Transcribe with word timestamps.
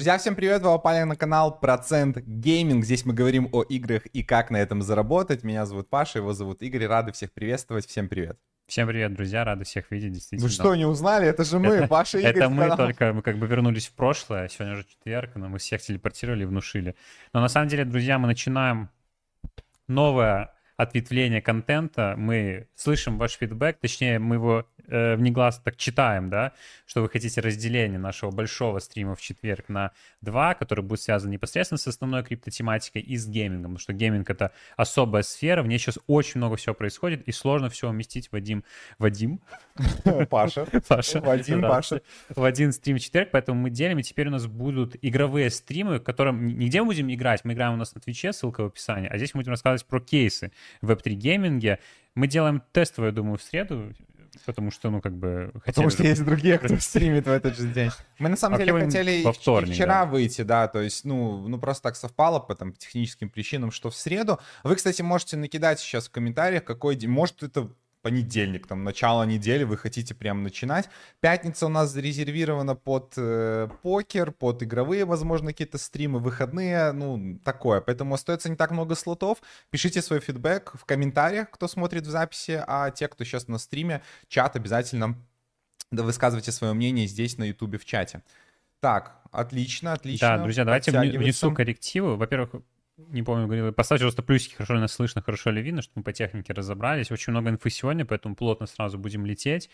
Друзья, 0.00 0.16
всем 0.16 0.34
привет! 0.34 0.62
Вы 0.62 0.70
попали 0.70 1.02
на 1.02 1.14
канал 1.14 1.60
Процент 1.60 2.16
Гейминг. 2.24 2.86
Здесь 2.86 3.04
мы 3.04 3.12
говорим 3.12 3.50
о 3.52 3.62
играх 3.64 4.06
и 4.06 4.22
как 4.22 4.50
на 4.50 4.56
этом 4.56 4.80
заработать. 4.80 5.44
Меня 5.44 5.66
зовут 5.66 5.90
Паша, 5.90 6.20
его 6.20 6.32
зовут 6.32 6.62
Игорь. 6.62 6.86
Рады 6.86 7.12
всех 7.12 7.32
приветствовать. 7.32 7.86
Всем 7.86 8.08
привет! 8.08 8.38
Всем 8.66 8.88
привет, 8.88 9.12
друзья, 9.12 9.44
рады 9.44 9.64
всех 9.64 9.90
видеть, 9.90 10.12
действительно. 10.12 10.48
Вы 10.48 10.54
что, 10.54 10.74
не 10.74 10.86
узнали? 10.86 11.28
Это 11.28 11.44
же 11.44 11.58
мы, 11.58 11.86
Паша 11.86 12.16
и 12.16 12.22
Игорь. 12.22 12.34
Это 12.34 12.48
мы 12.48 12.74
только, 12.74 13.12
мы 13.12 13.20
как 13.20 13.36
бы 13.36 13.46
вернулись 13.46 13.88
в 13.88 13.92
прошлое, 13.92 14.48
сегодня 14.48 14.72
уже 14.72 14.84
четверг, 14.84 15.32
но 15.34 15.50
мы 15.50 15.58
всех 15.58 15.82
телепортировали 15.82 16.44
и 16.44 16.46
внушили. 16.46 16.96
Но 17.34 17.42
на 17.42 17.48
самом 17.48 17.68
деле, 17.68 17.84
друзья, 17.84 18.18
мы 18.18 18.26
начинаем 18.26 18.88
новое 19.86 20.54
ответвление 20.78 21.42
контента, 21.42 22.14
мы 22.16 22.68
слышим 22.74 23.18
ваш 23.18 23.32
фидбэк, 23.32 23.76
точнее, 23.78 24.18
мы 24.18 24.36
его 24.36 24.66
э, 24.90 25.16
внегласно 25.16 25.62
так 25.64 25.76
читаем, 25.76 26.28
да, 26.28 26.52
что 26.86 27.02
вы 27.02 27.08
хотите 27.08 27.40
разделение 27.40 27.98
нашего 27.98 28.30
большого 28.30 28.78
стрима 28.80 29.14
в 29.14 29.20
четверг 29.20 29.68
на 29.68 29.92
два, 30.20 30.54
который 30.54 30.84
будет 30.84 31.00
связан 31.00 31.30
непосредственно 31.30 31.78
с 31.78 31.86
основной 31.86 32.22
криптотематикой 32.24 33.02
и 33.02 33.16
с 33.16 33.26
геймингом, 33.26 33.72
потому 33.72 33.78
что 33.78 33.92
гейминг— 33.92 34.28
это 34.30 34.52
особая 34.76 35.22
сфера, 35.22 35.62
в 35.62 35.66
ней 35.66 35.78
сейчас 35.78 35.98
очень 36.06 36.38
много 36.38 36.56
всего 36.56 36.74
происходит, 36.74 37.26
и 37.28 37.32
сложно 37.32 37.68
все 37.70 37.88
уместить 37.88 38.30
в 38.30 38.36
один... 38.36 38.64
Вадим? 38.98 39.40
Паша. 40.30 40.66
Паша. 40.88 41.20
Вадим, 41.20 41.62
Паша. 41.62 42.02
В 42.28 42.44
один 42.44 42.72
стрим 42.72 42.96
в 42.96 43.00
четверг, 43.00 43.30
поэтому 43.32 43.60
мы 43.60 43.70
делим, 43.70 43.98
и 43.98 44.02
теперь 44.02 44.28
у 44.28 44.30
нас 44.30 44.46
будут 44.46 44.96
игровые 45.02 45.50
стримы, 45.50 45.98
в 45.98 46.02
котором 46.02 46.46
нигде 46.46 46.80
мы 46.80 46.88
будем 46.88 47.12
играть, 47.12 47.44
мы 47.44 47.52
играем 47.52 47.74
у 47.74 47.76
нас 47.76 47.94
на 47.94 48.00
Твиче, 48.00 48.32
ссылка 48.32 48.62
в 48.62 48.66
описании, 48.66 49.08
а 49.08 49.16
здесь 49.16 49.34
мы 49.34 49.40
будем 49.40 49.52
рассказывать 49.52 49.86
про 49.86 50.00
кейсы 50.00 50.52
в 50.82 50.90
Web3 50.90 51.12
гейминге. 51.12 51.78
Мы 52.14 52.26
делаем 52.26 52.62
тестовое, 52.72 53.12
думаю, 53.12 53.38
в 53.38 53.42
среду, 53.42 53.92
потому 54.46 54.70
что, 54.70 54.90
ну, 54.90 55.00
как 55.00 55.16
бы... 55.16 55.52
Потому 55.64 55.90
что 55.90 56.02
есть 56.02 56.24
другие, 56.24 56.58
кто 56.58 56.76
стримит 56.80 57.26
в 57.26 57.30
этот 57.30 57.56
же 57.56 57.68
день. 57.68 57.90
Мы, 58.18 58.28
на 58.28 58.36
самом 58.36 58.58
деле, 58.58 58.72
хотели 58.72 59.24
вчера 59.72 60.04
выйти, 60.06 60.42
да, 60.42 60.68
то 60.68 60.80
есть, 60.80 61.04
ну, 61.04 61.48
ну, 61.48 61.58
просто 61.58 61.84
так 61.84 61.96
совпало 61.96 62.40
по 62.40 62.54
там 62.54 62.72
техническим 62.72 63.30
причинам, 63.30 63.70
что 63.70 63.90
в 63.90 63.96
среду. 63.96 64.38
Вы, 64.64 64.76
кстати, 64.76 65.02
можете 65.02 65.36
накидать 65.36 65.80
сейчас 65.80 66.08
в 66.08 66.10
комментариях, 66.10 66.64
какой 66.64 66.96
день, 66.96 67.10
может, 67.10 67.42
это 67.42 67.70
понедельник, 68.02 68.66
там, 68.66 68.84
начало 68.84 69.24
недели, 69.24 69.64
вы 69.64 69.76
хотите 69.76 70.14
прям 70.14 70.42
начинать. 70.42 70.88
Пятница 71.20 71.66
у 71.66 71.68
нас 71.68 71.90
зарезервирована 71.90 72.74
под 72.74 73.14
э, 73.16 73.68
покер, 73.82 74.32
под 74.32 74.62
игровые, 74.62 75.04
возможно, 75.04 75.48
какие-то 75.48 75.78
стримы, 75.78 76.18
выходные, 76.18 76.92
ну, 76.92 77.38
такое. 77.44 77.80
Поэтому 77.80 78.14
остается 78.14 78.48
не 78.48 78.56
так 78.56 78.70
много 78.70 78.94
слотов. 78.94 79.38
Пишите 79.70 80.02
свой 80.02 80.20
фидбэк 80.20 80.72
в 80.74 80.84
комментариях, 80.84 81.50
кто 81.50 81.68
смотрит 81.68 82.06
в 82.06 82.10
записи, 82.10 82.62
а 82.66 82.90
те, 82.90 83.08
кто 83.08 83.24
сейчас 83.24 83.48
на 83.48 83.58
стриме, 83.58 84.02
чат 84.28 84.56
обязательно 84.56 85.16
да, 85.90 86.02
высказывайте 86.04 86.52
свое 86.52 86.72
мнение 86.72 87.06
здесь 87.06 87.36
на 87.36 87.44
ютубе 87.44 87.78
в 87.78 87.84
чате. 87.84 88.22
Так, 88.80 89.20
отлично, 89.30 89.92
отлично. 89.92 90.36
Да, 90.36 90.42
друзья, 90.42 90.64
давайте 90.64 90.92
внесу 90.92 91.52
коррективы. 91.52 92.16
Во-первых, 92.16 92.62
не 93.08 93.22
помню, 93.22 93.46
говорил, 93.46 93.72
поставьте 93.72 94.04
просто 94.04 94.22
плюсики, 94.22 94.54
хорошо 94.54 94.74
ли 94.74 94.80
нас 94.80 94.92
слышно, 94.92 95.22
хорошо 95.22 95.50
ли 95.50 95.62
видно, 95.62 95.82
чтобы 95.82 96.00
мы 96.00 96.04
по 96.04 96.12
технике 96.12 96.52
разобрались. 96.52 97.10
Очень 97.10 97.32
много 97.32 97.50
инфы 97.50 97.70
сегодня, 97.70 98.04
поэтому 98.04 98.36
плотно 98.36 98.66
сразу 98.66 98.98
будем 98.98 99.26
лететь. 99.26 99.70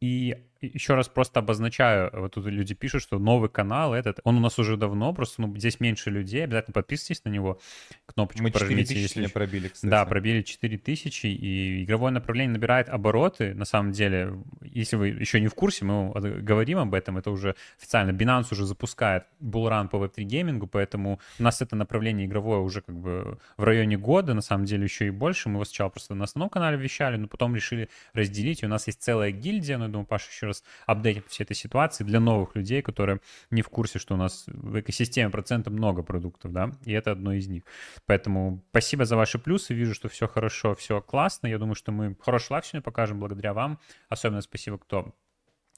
И 0.00 0.36
еще 0.60 0.94
раз 0.94 1.08
просто 1.08 1.40
обозначаю, 1.40 2.10
вот 2.12 2.34
тут 2.34 2.46
люди 2.46 2.74
пишут, 2.74 3.02
что 3.02 3.18
новый 3.18 3.48
канал 3.48 3.94
этот, 3.94 4.20
он 4.24 4.36
у 4.36 4.40
нас 4.40 4.58
уже 4.58 4.76
давно, 4.76 5.12
просто 5.12 5.42
ну, 5.42 5.56
здесь 5.56 5.80
меньше 5.80 6.10
людей, 6.10 6.44
обязательно 6.44 6.72
подписывайтесь 6.72 7.24
на 7.24 7.30
него, 7.30 7.60
кнопочку 8.06 8.42
Мы 8.42 8.50
4 8.50 8.84
тысячи 8.84 9.18
если... 9.18 9.26
пробили, 9.26 9.68
кстати. 9.68 9.90
Да, 9.90 10.04
пробили 10.04 10.42
4 10.42 10.78
тысячи, 10.78 11.26
и 11.26 11.84
игровое 11.84 12.12
направление 12.12 12.54
набирает 12.54 12.88
обороты, 12.88 13.54
на 13.54 13.64
самом 13.64 13.92
деле, 13.92 14.34
если 14.62 14.96
вы 14.96 15.08
еще 15.08 15.40
не 15.40 15.48
в 15.48 15.54
курсе, 15.54 15.84
мы 15.84 16.12
говорим 16.42 16.78
об 16.78 16.94
этом, 16.94 17.18
это 17.18 17.30
уже 17.30 17.54
официально, 17.78 18.10
Binance 18.10 18.48
уже 18.52 18.64
запускает 18.64 19.24
булран 19.40 19.88
по 19.88 19.96
Web3 19.96 20.22
геймингу, 20.22 20.66
поэтому 20.66 21.20
у 21.38 21.42
нас 21.42 21.60
это 21.62 21.76
направление 21.76 22.26
игровое 22.26 22.60
уже 22.60 22.80
как 22.80 22.96
бы 22.96 23.38
в 23.56 23.64
районе 23.64 23.96
года, 23.98 24.34
на 24.34 24.42
самом 24.42 24.64
деле 24.64 24.84
еще 24.84 25.06
и 25.06 25.10
больше, 25.10 25.48
мы 25.48 25.56
его 25.56 25.64
сначала 25.64 25.90
просто 25.90 26.14
на 26.14 26.24
основном 26.24 26.50
канале 26.50 26.76
вещали, 26.76 27.16
но 27.16 27.28
потом 27.28 27.54
решили 27.54 27.88
разделить, 28.12 28.62
и 28.62 28.66
у 28.66 28.68
нас 28.68 28.86
есть 28.86 29.02
целая 29.02 29.30
гильдия, 29.30 29.78
ну, 29.78 29.84
я 29.84 29.90
думаю, 29.90 30.06
Паша 30.06 30.30
еще 30.30 30.45
раз 30.46 30.64
апдейтим 30.86 31.24
всей 31.28 31.44
этой 31.44 31.54
ситуации 31.54 32.04
для 32.04 32.20
новых 32.20 32.56
людей, 32.56 32.82
которые 32.82 33.20
не 33.50 33.62
в 33.62 33.68
курсе, 33.68 33.98
что 33.98 34.14
у 34.14 34.16
нас 34.16 34.44
в 34.46 34.80
экосистеме 34.80 35.30
процентов 35.30 35.72
много 35.72 36.02
продуктов, 36.02 36.52
да, 36.52 36.70
и 36.84 36.92
это 36.92 37.12
одно 37.12 37.32
из 37.32 37.48
них. 37.48 37.62
Поэтому 38.06 38.62
спасибо 38.70 39.04
за 39.04 39.16
ваши 39.16 39.38
плюсы, 39.38 39.74
вижу, 39.74 39.94
что 39.94 40.08
все 40.08 40.26
хорошо, 40.28 40.74
все 40.74 41.00
классно, 41.00 41.46
я 41.46 41.58
думаю, 41.58 41.74
что 41.74 41.92
мы 41.92 42.16
хороший 42.20 42.46
сегодня 42.46 42.82
покажем 42.82 43.18
благодаря 43.20 43.52
вам. 43.52 43.78
Особенно 44.08 44.40
спасибо, 44.40 44.78
кто 44.78 45.14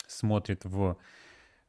смотрит 0.06 0.65
в 0.65 0.97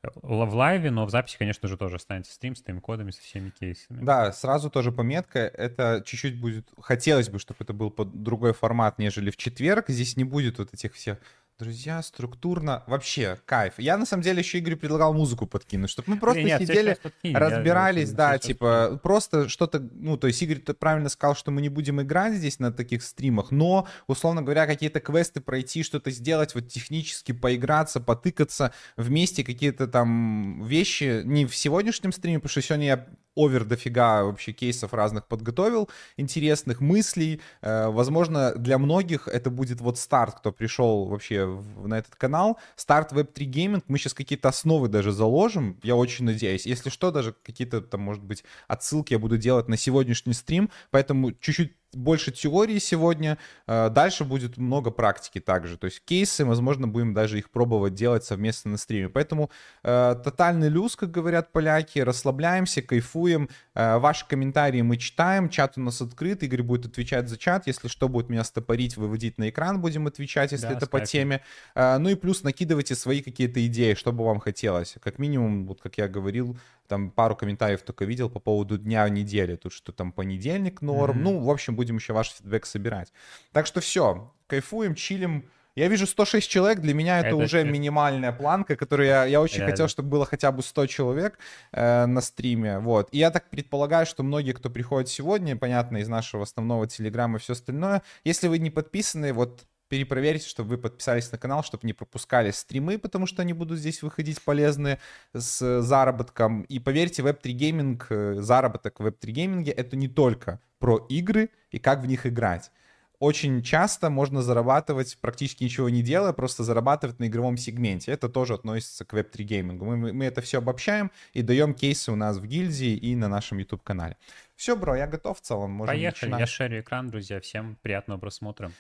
в 0.01 0.55
лайве, 0.55 0.91
но 0.91 1.05
в 1.05 1.09
записи, 1.09 1.37
конечно 1.37 1.67
же, 1.67 1.75
тоже 1.75 1.97
останется 1.97 2.33
стрим 2.33 2.55
с 2.55 2.61
тайм-кодами, 2.61 3.11
со 3.11 3.21
всеми 3.21 3.49
кейсами. 3.49 4.03
Да, 4.03 4.31
сразу 4.31 4.69
тоже 4.69 4.93
пометка. 4.93 5.39
Это 5.39 6.01
чуть-чуть 6.05 6.39
будет... 6.39 6.69
Хотелось 6.79 7.29
бы, 7.29 7.37
чтобы 7.37 7.57
это 7.61 7.73
был 7.73 7.91
под 7.91 8.23
другой 8.23 8.53
формат, 8.53 8.97
нежели 8.97 9.29
в 9.29 9.35
четверг. 9.35 9.89
Здесь 9.89 10.15
не 10.15 10.23
будет 10.23 10.57
вот 10.57 10.73
этих 10.73 10.93
всех 10.93 11.17
Друзья, 11.59 12.01
структурно, 12.01 12.83
вообще 12.87 13.37
кайф. 13.43 13.73
Я 13.79 13.97
на 13.97 14.05
самом 14.05 14.23
деле 14.23 14.39
еще 14.39 14.59
Игорь 14.59 14.77
предлагал 14.77 15.13
музыку 15.13 15.45
подкинуть, 15.45 15.89
чтобы 15.89 16.11
мы 16.11 16.17
просто 16.17 16.41
Нет, 16.41 16.61
сидели, 16.61 16.97
разбирались, 17.21 18.11
я, 18.11 18.15
да, 18.15 18.37
типа 18.37 18.97
просто 19.03 19.49
что-то, 19.49 19.85
ну 19.91 20.15
то 20.15 20.27
есть 20.27 20.41
Игорь 20.41 20.61
правильно 20.61 21.09
сказал, 21.09 21.35
что 21.35 21.51
мы 21.51 21.61
не 21.61 21.67
будем 21.67 22.01
играть 22.01 22.35
здесь 22.35 22.59
на 22.59 22.71
таких 22.71 23.03
стримах, 23.03 23.51
но 23.51 23.89
условно 24.07 24.41
говоря 24.41 24.67
какие-то 24.67 25.01
квесты 25.01 25.41
пройти, 25.41 25.83
что-то 25.83 26.11
сделать, 26.11 26.55
вот 26.55 26.69
технически 26.69 27.33
поиграться, 27.33 27.99
потыкаться 27.99 28.71
вместе 28.95 29.43
какие-то 29.43 29.87
там 29.87 30.63
вещи. 30.65 31.23
Не 31.25 31.45
в 31.45 31.53
сегодняшнем 31.53 32.13
стриме, 32.13 32.39
потому 32.39 32.51
что 32.51 32.61
сегодня 32.61 32.85
я 32.85 33.07
овер 33.35 33.65
дофига 33.65 34.23
вообще 34.23 34.51
кейсов 34.51 34.93
разных 34.93 35.27
подготовил, 35.27 35.89
интересных 36.17 36.81
мыслей. 36.81 37.41
Э, 37.61 37.87
возможно, 37.87 38.53
для 38.55 38.77
многих 38.77 39.27
это 39.27 39.49
будет 39.49 39.81
вот 39.81 39.97
старт, 39.97 40.39
кто 40.39 40.51
пришел 40.51 41.05
вообще 41.05 41.45
на 41.83 41.97
этот 41.97 42.15
канал. 42.15 42.57
Старт 42.75 43.11
Web3 43.13 43.45
Gaming. 43.45 43.83
Мы 43.87 43.97
сейчас 43.97 44.13
какие-то 44.13 44.49
основы 44.49 44.87
даже 44.87 45.11
заложим, 45.11 45.79
я 45.83 45.95
очень 45.95 46.25
надеюсь. 46.25 46.65
Если 46.65 46.89
что, 46.89 47.11
даже 47.11 47.33
какие-то 47.43 47.81
там, 47.81 48.01
может 48.01 48.23
быть, 48.23 48.43
отсылки 48.67 49.13
я 49.13 49.19
буду 49.19 49.37
делать 49.37 49.67
на 49.67 49.77
сегодняшний 49.77 50.33
стрим, 50.33 50.69
поэтому 50.91 51.31
чуть-чуть 51.31 51.73
больше 51.93 52.31
теории 52.31 52.79
сегодня. 52.79 53.37
Э, 53.67 53.89
дальше 53.89 54.23
будет 54.23 54.57
много 54.57 54.91
практики 54.91 55.39
также. 55.39 55.77
То 55.77 55.85
есть 55.85 56.03
кейсы, 56.05 56.45
возможно, 56.45 56.87
будем 56.87 57.13
даже 57.13 57.37
их 57.37 57.49
пробовать 57.49 57.93
делать 57.93 58.23
совместно 58.23 58.71
на 58.71 58.77
стриме. 58.77 59.09
Поэтому 59.09 59.49
э, 59.83 60.15
тотальный 60.23 60.69
люз, 60.69 60.95
как 60.95 61.11
говорят 61.11 61.51
поляки, 61.51 61.99
расслабляемся, 61.99 62.81
кайфуем. 62.81 63.49
Э, 63.73 63.97
ваши 63.97 64.27
комментарии 64.27 64.81
мы 64.81 64.97
читаем, 64.97 65.49
чат 65.49 65.77
у 65.77 65.81
нас 65.81 66.01
открыт, 66.01 66.43
Игорь 66.43 66.63
будет 66.63 66.85
отвечать 66.85 67.29
за 67.29 67.37
чат. 67.37 67.67
Если 67.67 67.87
что, 67.87 68.07
будет 68.07 68.29
меня 68.29 68.43
стопорить, 68.43 68.97
выводить 68.97 69.37
на 69.37 69.49
экран, 69.49 69.81
будем 69.81 70.07
отвечать, 70.07 70.51
если 70.51 70.67
да, 70.67 70.73
это 70.73 70.87
по 70.87 70.99
теме. 71.01 71.41
Э, 71.75 71.97
ну 71.97 72.09
и 72.09 72.15
плюс 72.15 72.43
накидывайте 72.43 72.95
свои 72.95 73.21
какие-то 73.21 73.65
идеи, 73.65 73.93
что 73.93 74.11
бы 74.11 74.25
вам 74.25 74.39
хотелось. 74.39 74.95
Как 75.01 75.19
минимум, 75.19 75.67
вот 75.67 75.81
как 75.81 75.97
я 75.97 76.07
говорил, 76.07 76.57
там 76.89 77.11
пару 77.11 77.35
комментариев 77.35 77.83
только 77.83 78.03
видел 78.03 78.29
по 78.29 78.39
поводу 78.39 78.77
дня 78.77 79.07
недели. 79.07 79.55
Тут 79.55 79.71
что 79.71 79.93
там 79.93 80.11
понедельник 80.11 80.81
норм. 80.81 81.19
Mm-hmm. 81.19 81.21
Ну, 81.21 81.39
в 81.39 81.49
общем, 81.49 81.75
будем 81.75 81.95
еще 81.97 82.13
ваш 82.13 82.31
фидбэк 82.31 82.65
собирать. 82.65 83.13
Так 83.53 83.67
что 83.67 83.79
все, 83.79 84.33
кайфуем, 84.47 84.95
чилим. 84.95 85.49
Я 85.75 85.87
вижу 85.87 86.07
106 86.07 86.49
человек, 86.49 86.79
для 86.79 86.93
меня 86.93 87.19
это, 87.19 87.27
это 87.29 87.35
уже 87.37 87.63
минимальная 87.63 88.33
планка, 88.33 88.75
которую 88.75 89.07
я, 89.07 89.23
я 89.23 89.39
очень 89.39 89.59
Реально. 89.59 89.71
хотел, 89.71 89.87
чтобы 89.87 90.09
было 90.09 90.25
хотя 90.25 90.51
бы 90.51 90.61
100 90.61 90.87
человек 90.87 91.37
э, 91.71 92.05
на 92.05 92.19
стриме, 92.19 92.79
вот. 92.79 93.07
И 93.13 93.19
я 93.19 93.31
так 93.31 93.49
предполагаю, 93.49 94.05
что 94.05 94.23
многие, 94.23 94.51
кто 94.51 94.69
приходит 94.69 95.07
сегодня, 95.07 95.55
понятно, 95.55 95.97
из 95.97 96.09
нашего 96.09 96.43
основного 96.43 96.87
телеграма 96.87 97.37
и 97.37 97.39
все 97.39 97.53
остальное, 97.53 98.01
если 98.25 98.49
вы 98.49 98.57
не 98.57 98.71
подписаны, 98.71 99.31
вот 99.31 99.63
перепроверьте, 99.89 100.47
чтобы 100.47 100.69
вы 100.69 100.77
подписались 100.77 101.31
на 101.31 101.37
канал, 101.37 101.63
чтобы 101.63 101.85
не 101.85 101.93
пропускали 101.93 102.51
стримы, 102.51 102.97
потому 102.97 103.25
что 103.25 103.41
они 103.41 103.53
будут 103.53 103.79
здесь 103.79 104.01
выходить 104.01 104.41
полезные 104.41 104.99
с 105.33 105.81
заработком. 105.81 106.61
И 106.63 106.79
поверьте, 106.79 107.23
Web3 107.23 107.51
гейминг, 107.51 108.07
э, 108.09 108.35
заработок 108.39 108.99
в 108.99 109.07
Web3 109.07 109.31
гейминге 109.31 109.71
это 109.71 109.95
не 109.97 110.07
только 110.07 110.59
про 110.77 111.05
игры 111.09 111.49
и 111.71 111.79
как 111.79 112.01
в 112.01 112.05
них 112.05 112.25
играть. 112.25 112.71
Очень 113.19 113.63
часто 113.63 114.09
можно 114.09 114.41
зарабатывать, 114.41 115.17
практически 115.19 115.65
ничего 115.65 115.89
не 115.89 116.01
делая, 116.01 116.31
просто 116.31 116.63
зарабатывать 116.63 117.19
на 117.19 117.27
игровом 117.27 117.57
сегменте. 117.57 118.13
Это 118.13 118.29
тоже 118.29 118.53
относится 118.53 119.03
к 119.03 119.13
Web3 119.13 119.43
геймингу. 119.43 119.83
Мы, 119.83 120.13
мы 120.13 120.23
это 120.23 120.41
все 120.41 120.59
обобщаем 120.59 121.11
и 121.33 121.41
даем 121.41 121.73
кейсы 121.73 122.13
у 122.13 122.15
нас 122.15 122.37
в 122.37 122.45
гильдии 122.45 122.95
и 122.95 123.17
на 123.17 123.27
нашем 123.27 123.57
YouTube-канале. 123.57 124.15
Все, 124.55 124.77
бро, 124.77 124.95
я 124.95 125.05
готов 125.05 125.39
в 125.39 125.41
целом. 125.41 125.71
Можем 125.71 125.95
Поехали, 125.95 126.29
начинать. 126.29 126.39
я 126.39 126.45
шерю 126.47 126.79
экран, 126.79 127.09
друзья. 127.09 127.41
Всем 127.41 127.77
приятного 127.81 128.19
просмотра. 128.19 128.71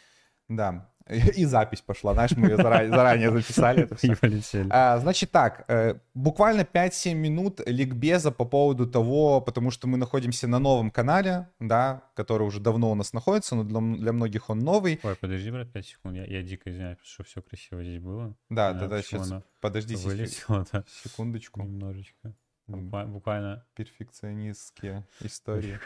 Да. 0.49 0.89
И 1.35 1.45
запись 1.45 1.81
пошла, 1.81 2.13
знаешь, 2.13 2.31
мы 2.37 2.49
ее 2.49 2.57
заранее, 2.57 2.89
заранее 2.91 3.31
записали. 3.31 3.83
Это 3.83 3.95
все. 3.95 4.67
А, 4.69 4.99
значит 4.99 5.31
так, 5.31 5.65
э, 5.67 5.95
буквально 6.13 6.61
5-7 6.61 7.15
минут 7.15 7.61
ликбеза 7.65 8.31
по 8.31 8.45
поводу 8.45 8.85
того, 8.85 9.41
потому 9.41 9.71
что 9.71 9.87
мы 9.87 9.97
находимся 9.97 10.47
на 10.47 10.59
новом 10.59 10.91
канале, 10.91 11.49
да, 11.59 12.03
который 12.13 12.43
уже 12.43 12.59
давно 12.59 12.91
у 12.91 12.95
нас 12.95 13.13
находится, 13.13 13.55
но 13.55 13.63
для, 13.63 13.79
для 13.79 14.13
многих 14.13 14.51
он 14.51 14.59
новый. 14.59 14.99
Ой, 15.01 15.15
подожди, 15.15 15.49
брат, 15.49 15.71
5 15.71 15.85
секунд, 15.85 16.15
я, 16.15 16.25
я 16.25 16.43
дико 16.43 16.69
извиняюсь, 16.69 16.99
что 17.03 17.23
все 17.23 17.41
красиво 17.41 17.83
здесь 17.83 17.99
было. 17.99 18.35
Да, 18.49 18.73
да, 18.73 18.87
да, 18.87 19.01
сейчас, 19.01 19.33
подожди 19.61 19.95
вылетело, 19.95 20.65
да. 20.71 20.83
секундочку. 21.03 21.63
Немножечко. 21.63 22.35
Буквально. 22.67 23.65
Перфекционистские 23.73 25.07
истории. 25.21 25.79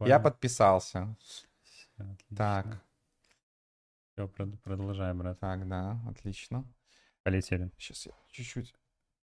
Я 0.00 0.18
подписался. 0.18 1.14
Так. 2.34 2.82
Все, 4.12 4.28
продолжаем, 4.62 5.18
брат. 5.18 5.40
Так, 5.40 5.66
да, 5.66 5.98
отлично. 6.06 6.64
Полетели. 7.22 7.70
Сейчас 7.78 8.06
я 8.06 8.12
чуть-чуть 8.30 8.74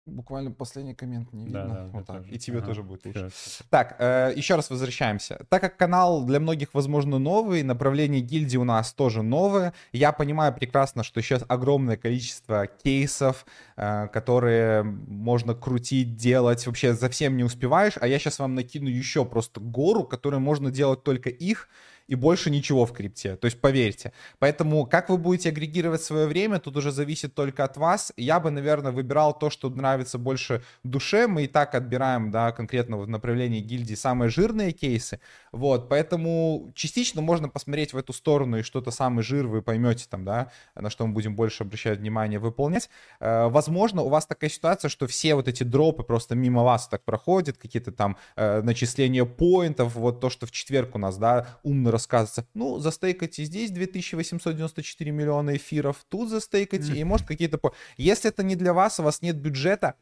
Буквально 0.06 0.51
последний 0.51 0.94
коммент 0.94 1.31
не 1.31 1.45
видно. 1.45 1.65
Да, 1.65 1.74
да, 1.75 1.85
вот 1.94 2.06
так. 2.06 2.18
Тоже. 2.18 2.31
И 2.33 2.38
тебе 2.38 2.57
ага. 2.57 2.68
тоже 2.68 2.83
будет 2.83 3.06
лучше. 3.06 3.30
Все. 3.33 3.63
Так, 3.69 3.95
э, 4.00 4.33
еще 4.35 4.56
раз 4.56 4.69
возвращаемся. 4.69 5.45
Так 5.47 5.62
как 5.62 5.77
канал 5.77 6.25
для 6.25 6.41
многих, 6.41 6.74
возможно, 6.74 7.19
новый, 7.19 7.63
направление 7.63 8.19
гильдии 8.19 8.57
у 8.57 8.65
нас 8.65 8.91
тоже 8.91 9.21
новое, 9.21 9.74
я 9.94 10.12
понимаю 10.12 10.53
прекрасно, 10.53 11.03
что 11.03 11.21
сейчас 11.21 11.45
огромное 11.47 11.95
количество 11.95 12.68
кейсов, 12.68 13.45
э, 13.77 14.09
которые 14.09 14.83
можно 14.83 15.56
крутить, 15.56 16.18
делать, 16.18 16.68
вообще 16.68 16.94
за 16.94 17.07
всем 17.07 17.38
не 17.38 17.45
успеваешь, 17.45 17.94
а 18.01 18.06
я 18.06 18.19
сейчас 18.19 18.39
вам 18.39 18.56
накину 18.56 18.89
еще 18.89 19.24
просто 19.24 19.61
гору, 19.61 20.04
которую 20.04 20.42
можно 20.42 20.69
делать 20.69 21.04
только 21.04 21.30
их, 21.30 21.69
и 22.13 22.15
больше 22.15 22.51
ничего 22.51 22.85
в 22.85 22.93
крипте. 22.93 23.35
То 23.37 23.45
есть 23.45 23.59
поверьте. 23.59 24.13
Поэтому 24.37 24.85
как 24.85 25.09
вы 25.09 25.17
будете 25.17 25.49
агрегировать 25.49 26.03
свое 26.03 26.27
время, 26.27 26.59
тут 26.59 26.77
уже 26.77 26.91
зависит 26.91 27.33
только 27.33 27.63
от 27.63 27.75
вас. 27.75 28.13
Я 28.17 28.39
бы, 28.39 28.51
наверное, 28.51 28.91
выбирал 28.91 29.33
то, 29.37 29.49
что 29.49 29.69
нравится 29.71 30.19
больше 30.19 30.61
душе. 30.83 31.25
Мы 31.25 31.45
и 31.45 31.47
так 31.47 31.73
отбираем, 31.73 32.29
да, 32.29 32.51
конкретно 32.51 32.97
в 32.97 33.09
направлении 33.09 33.61
гильдии 33.61 33.95
самые 33.95 34.29
жирные 34.29 34.73
кейсы. 34.73 35.19
Вот, 35.54 35.88
поэтому 35.88 36.72
частично 36.74 37.22
можно 37.22 37.48
посмотреть 37.48 37.94
в 37.94 37.98
эту 37.98 38.12
сторону 38.12 38.57
и 38.57 38.64
что-то 38.64 38.90
самый 38.90 39.24
жир 39.24 39.45
вы 39.45 39.62
поймете 39.62 40.07
там, 40.10 40.26
да, 40.26 40.52
на 40.74 40.90
что 40.90 41.06
мы 41.06 41.14
будем 41.14 41.36
больше 41.36 41.64
обращать 41.64 42.00
внимание, 42.00 42.40
выполнять. 42.40 42.90
Э, 43.19 43.50
возможно, 43.50 44.02
у 44.02 44.10
вас 44.10 44.26
такая 44.26 44.50
ситуация, 44.50 44.90
что 44.90 45.06
все 45.06 45.36
вот 45.36 45.48
эти 45.48 45.62
дропы 45.62 46.02
просто 46.02 46.33
мимо 46.33 46.64
вас 46.64 46.88
так 46.88 47.04
проходят, 47.04 47.57
какие-то 47.57 47.92
там 47.92 48.18
э, 48.36 48.64
начисления 48.64 49.26
поинтов, 49.26 49.94
вот 49.94 50.19
то, 50.19 50.31
что 50.31 50.48
в 50.48 50.52
четверг 50.52 50.95
у 50.95 50.98
нас, 50.98 51.18
да, 51.18 51.45
умно 51.62 51.92
рассказывается. 51.92 52.48
Ну, 52.56 52.80
застейкайте 52.80 53.44
здесь 53.44 53.69
2894 53.69 55.12
миллиона 55.12 55.56
эфиров, 55.56 56.04
тут 56.10 56.30
застейкайте, 56.30 56.94
mm-hmm. 56.94 56.98
и 56.98 57.04
может 57.04 57.28
какие-то... 57.28 57.60
Если 57.98 58.28
это 58.28 58.42
не 58.42 58.56
для 58.56 58.74
вас, 58.74 59.00
у 59.00 59.04
вас 59.04 59.22
нет 59.22 59.36
бюджета, 59.36 59.94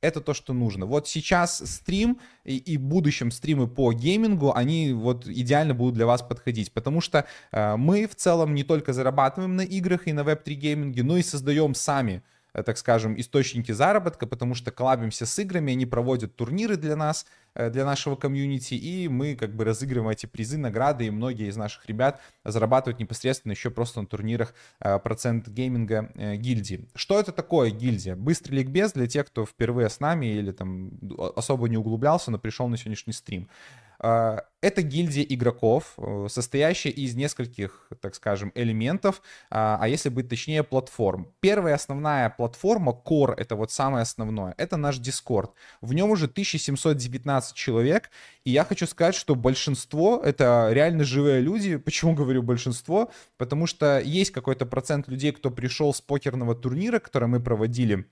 это 0.00 0.20
то, 0.20 0.34
что 0.34 0.52
нужно. 0.52 0.86
Вот 0.86 1.08
сейчас 1.08 1.58
стрим 1.58 2.18
и, 2.44 2.56
и 2.56 2.76
будущем 2.76 3.30
стримы 3.30 3.68
по 3.68 3.92
геймингу, 3.92 4.52
они 4.54 4.92
вот 4.92 5.26
идеально 5.26 5.74
будут 5.74 5.94
для 5.94 6.06
вас 6.06 6.22
подходить, 6.22 6.72
потому 6.72 7.00
что 7.00 7.26
э, 7.52 7.76
мы 7.76 8.06
в 8.06 8.14
целом 8.14 8.54
не 8.54 8.64
только 8.64 8.92
зарабатываем 8.92 9.56
на 9.56 9.62
играх 9.62 10.06
и 10.06 10.12
на 10.12 10.24
Web3 10.24 10.54
гейминге, 10.54 11.02
но 11.02 11.16
и 11.16 11.22
создаем 11.22 11.74
сами 11.74 12.22
так 12.52 12.78
скажем, 12.78 13.18
источники 13.18 13.72
заработка, 13.72 14.26
потому 14.26 14.54
что 14.54 14.70
коллабимся 14.70 15.26
с 15.26 15.38
играми, 15.38 15.72
они 15.72 15.86
проводят 15.86 16.36
турниры 16.36 16.76
для 16.76 16.96
нас, 16.96 17.26
э, 17.54 17.70
для 17.70 17.84
нашего 17.84 18.16
комьюнити, 18.16 18.74
и 18.74 19.08
мы 19.08 19.36
как 19.36 19.54
бы 19.54 19.64
разыгрываем 19.64 20.10
эти 20.10 20.26
призы, 20.26 20.58
награды, 20.58 21.06
и 21.06 21.10
многие 21.10 21.48
из 21.48 21.56
наших 21.56 21.86
ребят 21.86 22.20
зарабатывают 22.44 23.00
непосредственно 23.00 23.52
еще 23.52 23.70
просто 23.70 24.00
на 24.00 24.06
турнирах 24.06 24.54
э, 24.80 24.98
процент 24.98 25.48
гейминга 25.48 26.10
гильдии. 26.36 26.88
Что 26.94 27.18
это 27.20 27.32
такое 27.32 27.70
гильдия? 27.70 28.16
Быстрый 28.16 28.54
ликбез 28.54 28.92
для 28.92 29.06
тех, 29.06 29.26
кто 29.26 29.46
впервые 29.46 29.88
с 29.88 30.00
нами 30.00 30.26
или 30.26 30.52
там 30.52 30.90
особо 31.36 31.68
не 31.68 31.76
углублялся, 31.76 32.30
но 32.30 32.38
пришел 32.38 32.68
на 32.68 32.76
сегодняшний 32.76 33.12
стрим. 33.12 33.48
А, 34.02 34.44
это 34.62 34.80
гильдия 34.82 35.24
игроков, 35.28 35.94
э, 35.98 36.26
состоящая 36.30 36.88
из 36.90 37.14
нескольких, 37.14 37.86
так 38.00 38.14
скажем, 38.14 38.50
элементов, 38.54 39.20
а, 39.50 39.78
а 39.80 39.88
если 39.88 40.08
быть 40.08 40.28
точнее, 40.28 40.62
платформ. 40.62 41.32
Первая 41.40 41.74
основная 41.74 42.30
платформа, 42.30 42.92
Core, 42.92 43.34
это 43.36 43.56
вот 43.56 43.72
самое 43.72 44.02
основное, 44.02 44.54
это 44.56 44.78
наш 44.78 44.98
Discord. 44.98 45.50
В 45.82 45.92
нем 45.92 46.10
уже 46.10 46.28
1719 46.28 47.54
человек, 47.54 48.10
и 48.44 48.50
я 48.50 48.64
хочу 48.64 48.86
сказать, 48.86 49.14
что 49.14 49.34
большинство— 49.34 50.20
это 50.24 50.68
реально 50.72 51.04
живые 51.04 51.40
люди. 51.40 51.76
Почему 51.90 52.14
говорю 52.14 52.42
большинство? 52.42 53.10
Потому 53.36 53.66
что 53.66 54.00
есть 54.00 54.30
какой-то 54.30 54.64
процент 54.64 55.08
людей, 55.08 55.32
кто 55.32 55.50
пришел 55.50 55.92
с 55.92 56.00
покерного 56.00 56.54
турнира, 56.54 57.00
который 57.00 57.28
мы 57.28 57.40
проводили 57.40 58.06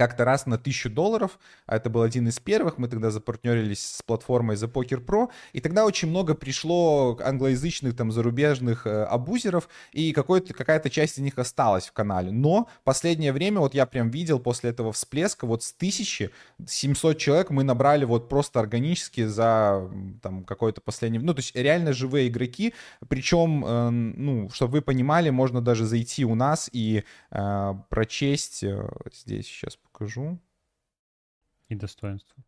как-то 0.00 0.24
раз 0.24 0.46
на 0.46 0.56
1000 0.56 0.88
долларов, 0.88 1.38
а 1.66 1.76
это 1.76 1.90
был 1.90 2.00
один 2.00 2.26
из 2.26 2.38
первых, 2.38 2.78
мы 2.78 2.88
тогда 2.88 3.10
запартнерились 3.10 3.96
с 3.96 4.02
платформой 4.02 4.56
The 4.56 4.72
Poker 4.72 5.04
Pro, 5.04 5.28
и 5.52 5.60
тогда 5.60 5.84
очень 5.84 6.08
много 6.08 6.34
пришло 6.34 7.18
англоязычных, 7.22 7.94
там, 7.94 8.10
зарубежных 8.10 8.86
э, 8.86 9.04
абузеров, 9.04 9.68
и 9.92 10.12
какая-то 10.12 10.88
часть 10.88 11.18
из 11.18 11.22
них 11.22 11.36
осталась 11.36 11.86
в 11.86 11.92
канале. 11.92 12.30
Но 12.30 12.66
последнее 12.82 13.30
время, 13.34 13.60
вот 13.60 13.74
я 13.74 13.84
прям 13.84 14.08
видел 14.08 14.38
после 14.40 14.70
этого 14.70 14.90
всплеска, 14.90 15.46
вот 15.46 15.62
с 15.62 15.74
1700 15.76 17.18
человек 17.18 17.50
мы 17.50 17.62
набрали 17.62 18.06
вот 18.06 18.30
просто 18.30 18.58
органически 18.58 19.26
за 19.26 19.86
там 20.22 20.44
какой-то 20.44 20.80
последний... 20.80 21.18
Ну, 21.18 21.34
то 21.34 21.40
есть 21.40 21.54
реально 21.54 21.92
живые 21.92 22.28
игроки, 22.28 22.72
причем, 23.10 23.66
э, 23.66 23.90
ну, 23.90 24.48
чтобы 24.48 24.72
вы 24.72 24.80
понимали, 24.80 25.28
можно 25.28 25.60
даже 25.60 25.84
зайти 25.84 26.24
у 26.24 26.34
нас 26.34 26.70
и 26.72 27.04
э, 27.30 27.74
прочесть, 27.90 28.64
э, 28.64 28.88
здесь 29.12 29.44
сейчас 29.44 29.76
покажу. 30.00 30.38
И 31.68 31.74
достоинство. 31.74 32.42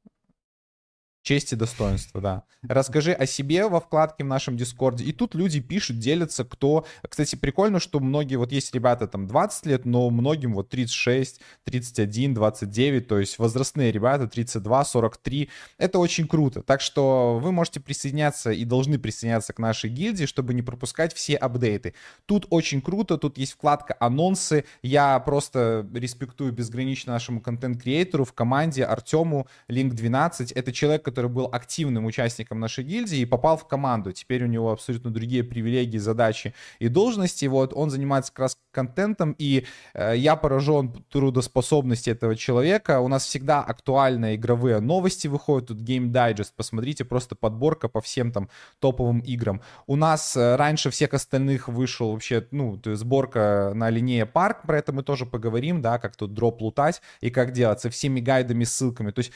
Честь 1.23 1.53
и 1.53 1.57
достоинство, 1.57 2.21
да. 2.21 2.43
Расскажи 2.63 3.13
о 3.13 3.27
себе 3.27 3.69
во 3.69 3.81
вкладке 3.81 4.25
в 4.25 4.27
нашем 4.27 4.57
Дискорде. 4.57 5.05
И 5.05 5.13
тут 5.13 5.37
люди 5.37 5.61
пишут, 5.61 6.01
делятся, 6.01 6.45
кто... 6.45 6.85
Кстати, 7.09 7.37
прикольно, 7.37 7.79
что 7.79 8.01
многие, 8.01 8.35
вот 8.35 8.51
есть 8.51 8.75
ребята 8.75 9.07
там 9.07 9.29
20 9.29 9.67
лет, 9.67 9.85
но 9.85 10.11
многим 10.11 10.53
вот 10.53 10.69
36, 10.69 11.41
31, 11.65 12.35
29, 12.35 13.07
то 13.07 13.21
есть 13.21 13.39
возрастные 13.39 13.93
ребята 13.93 14.27
32, 14.27 14.85
43. 14.85 15.49
Это 15.79 15.99
очень 16.01 16.27
круто. 16.27 16.63
Так 16.63 16.81
что 16.81 17.39
вы 17.41 17.53
можете 17.53 17.79
присоединяться 17.79 18.51
и 18.51 18.65
должны 18.65 18.99
присоединяться 18.99 19.53
к 19.53 19.61
нашей 19.61 19.91
гильдии, 19.91 20.27
чтобы 20.27 20.55
не 20.55 20.63
пропускать 20.63 21.15
все 21.15 21.37
апдейты. 21.37 21.95
Тут 22.27 22.47
очень 22.51 22.81
круто, 22.81 23.17
тут 23.17 23.39
есть 23.39 23.53
вкладка 23.53 23.97
анонсы. 24.01 24.65
Я 24.83 25.21
просто 25.21 25.87
респектую 25.95 26.53
безгранично 26.53 27.13
нашему 27.13 27.41
контент-креатору 27.41 28.25
в 28.25 28.33
команде 28.33 28.85
Артему 28.85 29.47
Link 29.69 29.91
12. 29.91 30.51
Это 30.51 30.73
человек, 30.73 31.03
который 31.13 31.31
был 31.31 31.49
активным 31.53 32.07
участником 32.07 32.59
нашей 32.59 32.85
гильдии 32.85 33.19
и 33.19 33.27
попал 33.27 33.57
в 33.59 33.69
команду. 33.69 34.13
Теперь 34.13 34.45
у 34.45 34.47
него 34.47 34.73
абсолютно 34.73 35.11
другие 35.11 35.45
привилегии, 35.45 35.99
задачи 35.99 36.55
и 36.79 36.89
должности. 36.89 37.45
Вот 37.47 37.75
он 37.75 37.91
занимается 37.91 38.33
как 38.33 38.41
раз 38.41 38.59
контентом, 38.71 39.37
и 39.39 39.67
э, 39.93 40.15
я 40.17 40.37
поражен 40.37 41.05
трудоспособности 41.11 42.11
этого 42.11 42.35
человека. 42.35 43.01
У 43.01 43.09
нас 43.09 43.27
всегда 43.27 43.61
актуальные 43.61 44.37
игровые 44.37 44.81
новости 44.81 45.29
выходят. 45.29 45.69
Тут 45.69 45.81
Game 45.83 46.11
Digest, 46.11 46.53
посмотрите, 46.57 47.05
просто 47.05 47.37
подборка 47.37 47.89
по 47.89 48.01
всем 48.01 48.33
там 48.33 48.49
топовым 48.81 49.21
играм. 49.21 49.61
У 49.87 49.97
нас 49.97 50.35
э, 50.37 50.57
раньше 50.57 50.91
всех 50.91 51.13
остальных 51.13 51.69
вышел 51.69 52.13
вообще, 52.13 52.47
ну, 52.51 52.81
сборка 52.85 53.73
на 53.75 53.91
линее 53.91 54.25
парк, 54.25 54.63
про 54.67 54.79
это 54.79 54.93
мы 54.93 55.03
тоже 55.03 55.27
поговорим, 55.27 55.83
да, 55.83 55.99
как 55.99 56.17
тут 56.17 56.33
дроп 56.33 56.63
лутать 56.63 57.03
и 57.21 57.31
как 57.31 57.53
делать, 57.53 57.81
со 57.81 57.91
всеми 57.91 58.21
гайдами, 58.21 58.65
ссылками. 58.65 59.11
То 59.11 59.19
есть 59.21 59.33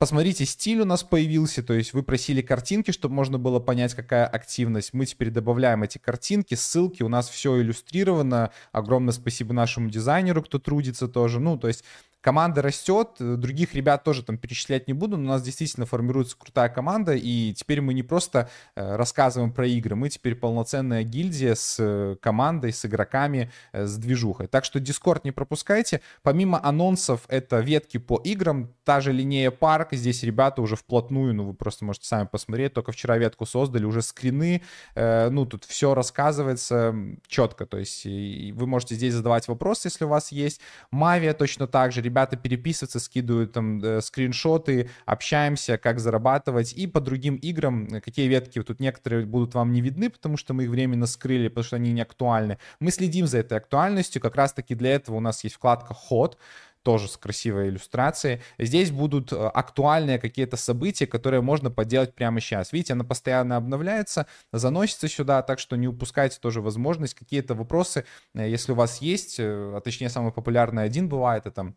Посмотрите, 0.00 0.46
стиль 0.46 0.80
у 0.80 0.86
нас 0.86 1.04
появился, 1.04 1.62
то 1.62 1.74
есть 1.74 1.92
вы 1.92 2.02
просили 2.02 2.40
картинки, 2.40 2.90
чтобы 2.90 3.14
можно 3.14 3.38
было 3.38 3.60
понять, 3.60 3.92
какая 3.92 4.24
активность. 4.26 4.94
Мы 4.94 5.04
теперь 5.04 5.28
добавляем 5.28 5.82
эти 5.82 5.98
картинки, 5.98 6.54
ссылки, 6.54 7.02
у 7.02 7.10
нас 7.10 7.28
все 7.28 7.60
иллюстрировано. 7.60 8.50
Огромное 8.72 9.12
спасибо 9.12 9.52
нашему 9.52 9.90
дизайнеру, 9.90 10.42
кто 10.42 10.58
трудится 10.58 11.06
тоже. 11.06 11.38
Ну, 11.38 11.58
то 11.58 11.68
есть 11.68 11.84
команда 12.20 12.62
растет, 12.62 13.16
других 13.18 13.74
ребят 13.74 14.04
тоже 14.04 14.22
там 14.22 14.36
перечислять 14.36 14.88
не 14.88 14.94
буду, 14.94 15.16
но 15.16 15.24
у 15.24 15.28
нас 15.28 15.42
действительно 15.42 15.86
формируется 15.86 16.36
крутая 16.36 16.68
команда, 16.68 17.14
и 17.14 17.54
теперь 17.54 17.80
мы 17.80 17.94
не 17.94 18.02
просто 18.02 18.50
э, 18.74 18.96
рассказываем 18.96 19.52
про 19.52 19.66
игры, 19.66 19.96
мы 19.96 20.08
теперь 20.08 20.34
полноценная 20.34 21.02
гильдия 21.02 21.54
с 21.54 21.76
э, 21.78 22.16
командой, 22.20 22.72
с 22.72 22.84
игроками, 22.84 23.50
э, 23.72 23.86
с 23.86 23.96
движухой. 23.96 24.46
Так 24.46 24.64
что 24.64 24.78
Discord 24.78 25.20
не 25.24 25.32
пропускайте. 25.32 26.00
Помимо 26.22 26.62
анонсов, 26.62 27.22
это 27.28 27.60
ветки 27.60 27.98
по 27.98 28.20
играм, 28.22 28.74
та 28.84 29.00
же 29.00 29.12
линия 29.12 29.50
парк, 29.50 29.88
здесь 29.92 30.22
ребята 30.22 30.62
уже 30.62 30.76
вплотную, 30.76 31.34
ну 31.34 31.44
вы 31.44 31.54
просто 31.54 31.84
можете 31.84 32.06
сами 32.06 32.26
посмотреть, 32.26 32.74
только 32.74 32.92
вчера 32.92 33.16
ветку 33.16 33.46
создали, 33.46 33.84
уже 33.84 34.02
скрины, 34.02 34.62
ну 34.94 35.46
тут 35.46 35.64
все 35.64 35.94
рассказывается 35.94 36.94
четко, 37.26 37.66
то 37.66 37.78
есть 37.78 38.04
вы 38.04 38.66
можете 38.66 38.94
здесь 38.94 39.14
задавать 39.14 39.48
вопросы, 39.48 39.88
если 39.88 40.04
у 40.04 40.08
вас 40.08 40.32
есть. 40.32 40.60
Мавия 40.90 41.34
точно 41.34 41.66
так 41.66 41.92
же, 41.92 42.02
ребята 42.10 42.36
переписываются, 42.36 43.00
скидывают 43.00 43.52
там 43.52 43.82
э, 43.82 44.00
скриншоты, 44.00 44.90
общаемся, 45.06 45.78
как 45.78 46.00
зарабатывать. 46.00 46.72
И 46.72 46.86
по 46.86 47.00
другим 47.00 47.36
играм, 47.36 47.86
э, 47.86 48.00
какие 48.00 48.28
ветки, 48.28 48.62
тут 48.62 48.80
некоторые 48.80 49.24
будут 49.26 49.54
вам 49.54 49.72
не 49.72 49.80
видны, 49.80 50.10
потому 50.10 50.36
что 50.36 50.52
мы 50.54 50.64
их 50.64 50.70
временно 50.70 51.06
скрыли, 51.06 51.48
потому 51.48 51.64
что 51.64 51.76
они 51.76 51.92
не 51.92 52.02
актуальны. 52.02 52.58
Мы 52.80 52.90
следим 52.90 53.26
за 53.26 53.38
этой 53.38 53.58
актуальностью, 53.58 54.20
как 54.20 54.34
раз-таки 54.34 54.74
для 54.74 54.90
этого 54.90 55.16
у 55.16 55.20
нас 55.20 55.44
есть 55.44 55.56
вкладка 55.56 55.94
«Ход», 55.94 56.36
тоже 56.82 57.08
с 57.08 57.16
красивой 57.16 57.68
иллюстрацией. 57.68 58.40
Здесь 58.58 58.90
будут 58.90 59.32
э, 59.32 59.36
актуальные 59.36 60.18
какие-то 60.18 60.56
события, 60.56 61.06
которые 61.06 61.42
можно 61.42 61.70
поделать 61.70 62.14
прямо 62.14 62.40
сейчас. 62.40 62.72
Видите, 62.72 62.94
она 62.94 63.04
постоянно 63.04 63.56
обновляется, 63.56 64.26
заносится 64.52 65.08
сюда, 65.08 65.42
так 65.42 65.58
что 65.58 65.76
не 65.76 65.88
упускайте 65.88 66.38
тоже 66.40 66.60
возможность. 66.60 67.14
Какие-то 67.14 67.54
вопросы, 67.54 68.04
если 68.34 68.72
у 68.72 68.76
вас 68.76 69.02
есть, 69.02 69.36
а 69.38 69.80
точнее 69.84 70.08
самый 70.08 70.32
популярный 70.32 70.84
один 70.84 71.08
бывает, 71.08 71.46
это 71.46 71.74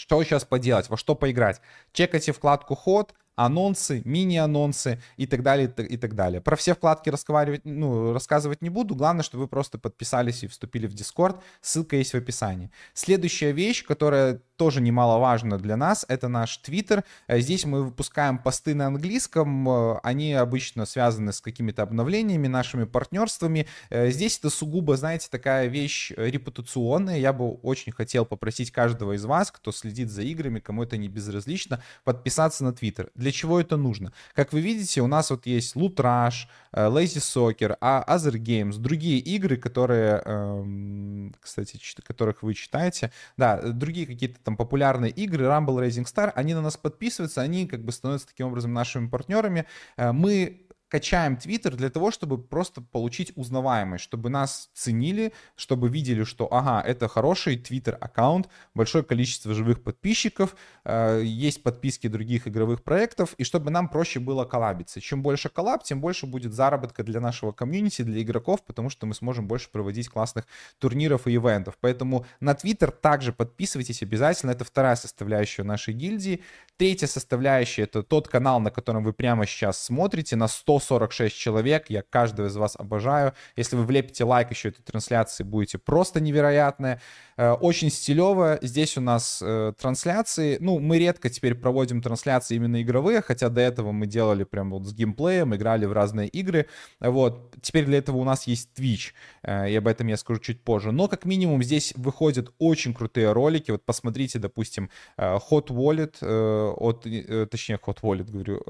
что 0.00 0.24
сейчас 0.24 0.46
поделать, 0.46 0.88
во 0.88 0.96
что 0.96 1.14
поиграть. 1.14 1.60
Чекайте 1.92 2.32
вкладку 2.32 2.74
«Ход», 2.74 3.12
анонсы, 3.44 4.02
мини-анонсы 4.04 5.00
и 5.16 5.26
так 5.26 5.42
далее, 5.42 5.72
и 5.88 5.96
так 5.96 6.14
далее. 6.14 6.40
Про 6.40 6.56
все 6.56 6.74
вкладки 6.74 7.08
разговаривать, 7.08 7.62
ну, 7.64 8.12
рассказывать 8.12 8.60
не 8.60 8.68
буду. 8.68 8.94
Главное, 8.94 9.22
чтобы 9.22 9.44
вы 9.44 9.48
просто 9.48 9.78
подписались 9.78 10.44
и 10.44 10.46
вступили 10.46 10.86
в 10.86 10.94
Discord. 10.94 11.40
Ссылка 11.62 11.96
есть 11.96 12.12
в 12.12 12.16
описании. 12.16 12.70
Следующая 12.92 13.52
вещь, 13.52 13.84
которая 13.84 14.42
тоже 14.60 14.82
немаловажно 14.82 15.56
для 15.56 15.74
нас, 15.74 16.04
это 16.06 16.28
наш 16.28 16.58
Твиттер. 16.58 17.02
Э, 17.28 17.40
здесь 17.40 17.64
мы 17.64 17.82
выпускаем 17.82 18.36
посты 18.36 18.74
на 18.74 18.88
английском, 18.88 19.66
э, 19.66 20.00
они 20.02 20.34
обычно 20.34 20.84
связаны 20.84 21.32
с 21.32 21.40
какими-то 21.40 21.82
обновлениями, 21.82 22.46
нашими 22.46 22.84
партнерствами. 22.84 23.66
Э, 23.88 24.10
здесь 24.10 24.38
это 24.38 24.50
сугубо, 24.50 24.98
знаете, 24.98 25.28
такая 25.30 25.66
вещь 25.68 26.12
репутационная. 26.14 27.16
Я 27.16 27.32
бы 27.32 27.52
очень 27.62 27.92
хотел 27.92 28.26
попросить 28.26 28.70
каждого 28.70 29.14
из 29.14 29.24
вас, 29.24 29.50
кто 29.50 29.72
следит 29.72 30.10
за 30.10 30.20
играми, 30.20 30.60
кому 30.60 30.82
это 30.82 30.98
не 30.98 31.08
безразлично, 31.08 31.82
подписаться 32.04 32.62
на 32.62 32.74
Твиттер. 32.74 33.08
Для 33.14 33.29
чего 33.32 33.60
это 33.60 33.76
нужно? 33.76 34.12
Как 34.34 34.52
вы 34.52 34.60
видите, 34.60 35.00
у 35.00 35.06
нас 35.06 35.30
вот 35.30 35.46
есть 35.46 35.76
Loot 35.76 35.96
Rush, 35.96 36.46
Lazy 36.72 37.18
Soccer, 37.18 37.76
а 37.80 38.04
Other 38.08 38.34
Games, 38.34 38.78
другие 38.78 39.18
игры, 39.18 39.56
которые, 39.56 40.22
эм, 40.24 41.34
кстати, 41.40 41.80
которых 42.04 42.42
вы 42.42 42.54
читаете, 42.54 43.12
да, 43.36 43.60
другие 43.60 44.06
какие-то 44.06 44.38
там 44.40 44.56
популярные 44.56 45.10
игры, 45.10 45.46
Rumble 45.46 45.86
Rising 45.86 46.06
Star, 46.06 46.32
они 46.34 46.54
на 46.54 46.62
нас 46.62 46.76
подписываются, 46.76 47.40
они 47.40 47.66
как 47.66 47.84
бы 47.84 47.92
становятся 47.92 48.28
таким 48.28 48.48
образом 48.48 48.72
нашими 48.72 49.08
партнерами. 49.08 49.66
Э, 49.96 50.12
мы 50.12 50.66
качаем 50.90 51.36
Твиттер 51.36 51.76
для 51.76 51.88
того, 51.88 52.10
чтобы 52.10 52.36
просто 52.36 52.82
получить 52.82 53.32
узнаваемость, 53.36 54.04
чтобы 54.04 54.28
нас 54.28 54.70
ценили, 54.74 55.32
чтобы 55.54 55.88
видели, 55.88 56.24
что, 56.24 56.52
ага, 56.52 56.86
это 56.86 57.08
хороший 57.08 57.56
Твиттер 57.56 57.96
аккаунт, 58.00 58.48
большое 58.74 59.04
количество 59.04 59.54
живых 59.54 59.82
подписчиков, 59.82 60.56
э, 60.84 61.22
есть 61.24 61.62
подписки 61.62 62.08
других 62.08 62.48
игровых 62.48 62.82
проектов, 62.82 63.34
и 63.38 63.44
чтобы 63.44 63.70
нам 63.70 63.88
проще 63.88 64.18
было 64.18 64.44
коллабиться. 64.44 65.00
Чем 65.00 65.22
больше 65.22 65.48
коллаб, 65.48 65.84
тем 65.84 66.00
больше 66.00 66.26
будет 66.26 66.52
заработка 66.52 67.04
для 67.04 67.20
нашего 67.20 67.52
комьюнити, 67.52 68.02
для 68.02 68.20
игроков, 68.20 68.64
потому 68.64 68.90
что 68.90 69.06
мы 69.06 69.14
сможем 69.14 69.46
больше 69.46 69.70
проводить 69.70 70.08
классных 70.08 70.46
турниров 70.78 71.28
и 71.28 71.36
ивентов. 71.36 71.78
Поэтому 71.80 72.26
на 72.40 72.54
Твиттер 72.54 72.90
также 72.90 73.32
подписывайтесь 73.32 74.02
обязательно, 74.02 74.50
это 74.50 74.64
вторая 74.64 74.96
составляющая 74.96 75.62
нашей 75.62 75.94
гильдии. 75.94 76.42
Третья 76.76 77.06
составляющая— 77.06 77.82
это 77.84 78.02
тот 78.02 78.26
канал, 78.26 78.58
на 78.58 78.70
котором 78.70 79.04
вы 79.04 79.12
прямо 79.12 79.46
сейчас 79.46 79.80
смотрите, 79.80 80.34
на 80.34 80.48
146 80.80 81.36
человек. 81.36 81.86
Я 81.88 82.02
каждого 82.02 82.46
из 82.46 82.56
вас 82.56 82.74
обожаю. 82.76 83.34
Если 83.56 83.76
вы 83.76 83.84
влепите 83.84 84.24
лайк 84.24 84.50
еще 84.50 84.70
этой 84.70 84.82
трансляции, 84.82 85.44
будете 85.44 85.78
просто 85.78 86.20
невероятные. 86.20 87.00
Э, 87.40 87.52
очень 87.52 87.90
стилево. 87.90 88.58
Здесь 88.60 88.98
у 88.98 89.00
нас 89.00 89.40
э, 89.42 89.72
трансляции. 89.80 90.58
Ну, 90.60 90.78
мы 90.78 90.98
редко 90.98 91.30
теперь 91.30 91.54
проводим 91.54 92.02
трансляции 92.02 92.56
именно 92.56 92.82
игровые, 92.82 93.22
хотя 93.22 93.48
до 93.48 93.62
этого 93.62 93.92
мы 93.92 94.06
делали 94.06 94.44
прям 94.44 94.70
вот 94.70 94.86
с 94.86 94.92
геймплеем, 94.92 95.54
играли 95.54 95.86
в 95.86 95.92
разные 95.92 96.28
игры. 96.28 96.66
Вот. 97.00 97.54
Теперь 97.62 97.86
для 97.86 97.98
этого 97.98 98.18
у 98.18 98.24
нас 98.24 98.46
есть 98.46 98.70
Twitch. 98.78 99.12
Э, 99.42 99.70
и 99.70 99.74
об 99.76 99.86
этом 99.86 100.06
я 100.08 100.18
скажу 100.18 100.40
чуть 100.40 100.62
позже. 100.62 100.92
Но 100.92 101.08
как 101.08 101.24
минимум 101.24 101.62
здесь 101.62 101.94
выходят 101.96 102.52
очень 102.58 102.92
крутые 102.92 103.32
ролики. 103.32 103.70
Вот 103.70 103.84
посмотрите, 103.86 104.38
допустим, 104.38 104.90
Hot 105.16 105.68
Wallet 105.68 106.22
от, 106.22 107.02
точнее, 107.50 107.78
Hot 107.86 108.00
Wallet, 108.02 108.30
говорю, 108.30 108.62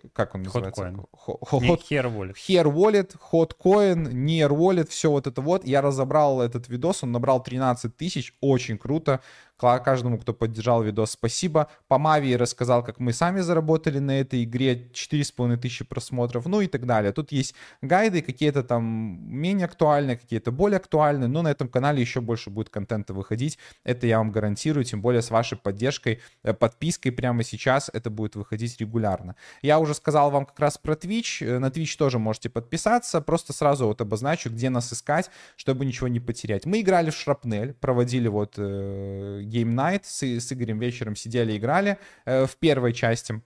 как 0.12 0.34
он 0.34 0.42
называется? 0.44 1.03
Hot, 1.26 1.38
Hot, 1.50 1.80
Hair 1.90 2.06
Wallet. 2.06 2.36
Hair 2.48 2.66
Wallet, 2.66 3.16
Hot 3.32 3.52
Coin, 3.62 4.12
Near 4.12 4.50
Wallet, 4.50 4.88
все 4.88 5.10
вот 5.10 5.26
это 5.26 5.40
вот. 5.40 5.64
Я 5.64 5.80
разобрал 5.80 6.40
этот 6.40 6.68
видос, 6.68 7.02
он 7.02 7.12
набрал 7.12 7.42
13 7.42 7.84
12 7.84 7.96
тысяч, 7.96 8.34
очень 8.40 8.78
круто. 8.78 9.20
Каждому, 9.56 10.18
кто 10.18 10.34
поддержал 10.34 10.82
видос, 10.82 11.12
спасибо. 11.12 11.68
По 11.88 11.98
Мави 11.98 12.36
рассказал, 12.36 12.84
как 12.84 12.98
мы 12.98 13.12
сами 13.12 13.40
заработали 13.40 13.98
на 13.98 14.20
этой 14.20 14.44
игре 14.44 14.90
4,5 14.92 15.56
тысячи 15.56 15.84
просмотров, 15.84 16.46
ну 16.46 16.60
и 16.60 16.66
так 16.66 16.86
далее. 16.86 17.12
Тут 17.12 17.32
есть 17.32 17.54
гайды, 17.80 18.20
какие-то 18.20 18.62
там 18.64 18.84
менее 18.84 19.66
актуальные, 19.66 20.16
какие-то 20.16 20.50
более 20.50 20.78
актуальные, 20.78 21.28
но 21.28 21.42
на 21.42 21.48
этом 21.48 21.68
канале 21.68 22.00
еще 22.00 22.20
больше 22.20 22.50
будет 22.50 22.68
контента 22.68 23.14
выходить. 23.14 23.58
Это 23.84 24.06
я 24.06 24.18
вам 24.18 24.32
гарантирую, 24.32 24.84
тем 24.84 25.00
более 25.00 25.22
с 25.22 25.30
вашей 25.30 25.56
поддержкой, 25.56 26.20
э, 26.42 26.52
подпиской 26.52 27.12
прямо 27.12 27.44
сейчас 27.44 27.90
это 27.92 28.10
будет 28.10 28.34
выходить 28.36 28.80
регулярно. 28.80 29.36
Я 29.62 29.78
уже 29.78 29.94
сказал 29.94 30.30
вам 30.30 30.46
как 30.46 30.58
раз 30.58 30.78
про 30.78 30.94
Twitch. 30.94 31.46
Э, 31.46 31.58
на 31.58 31.66
Twitch 31.66 31.96
тоже 31.96 32.18
можете 32.18 32.50
подписаться. 32.50 33.20
Просто 33.20 33.52
сразу 33.52 33.86
вот 33.86 34.00
обозначу, 34.00 34.50
где 34.50 34.68
нас 34.70 34.92
искать, 34.92 35.30
чтобы 35.56 35.86
ничего 35.86 36.08
не 36.08 36.20
потерять. 36.20 36.66
Мы 36.66 36.80
играли 36.80 37.10
в 37.10 37.16
Шрапнель, 37.16 37.74
проводили 37.74 38.28
вот 38.28 38.54
э, 38.56 39.42
Game 39.44 39.74
Night 39.74 40.02
с, 40.04 40.22
с 40.22 40.52
Игорем 40.52 40.78
вечером 40.78 41.16
сидели, 41.16 41.56
играли 41.56 41.98
э, 42.24 42.46
в 42.46 42.56
первой 42.56 42.92
части 42.92 43.42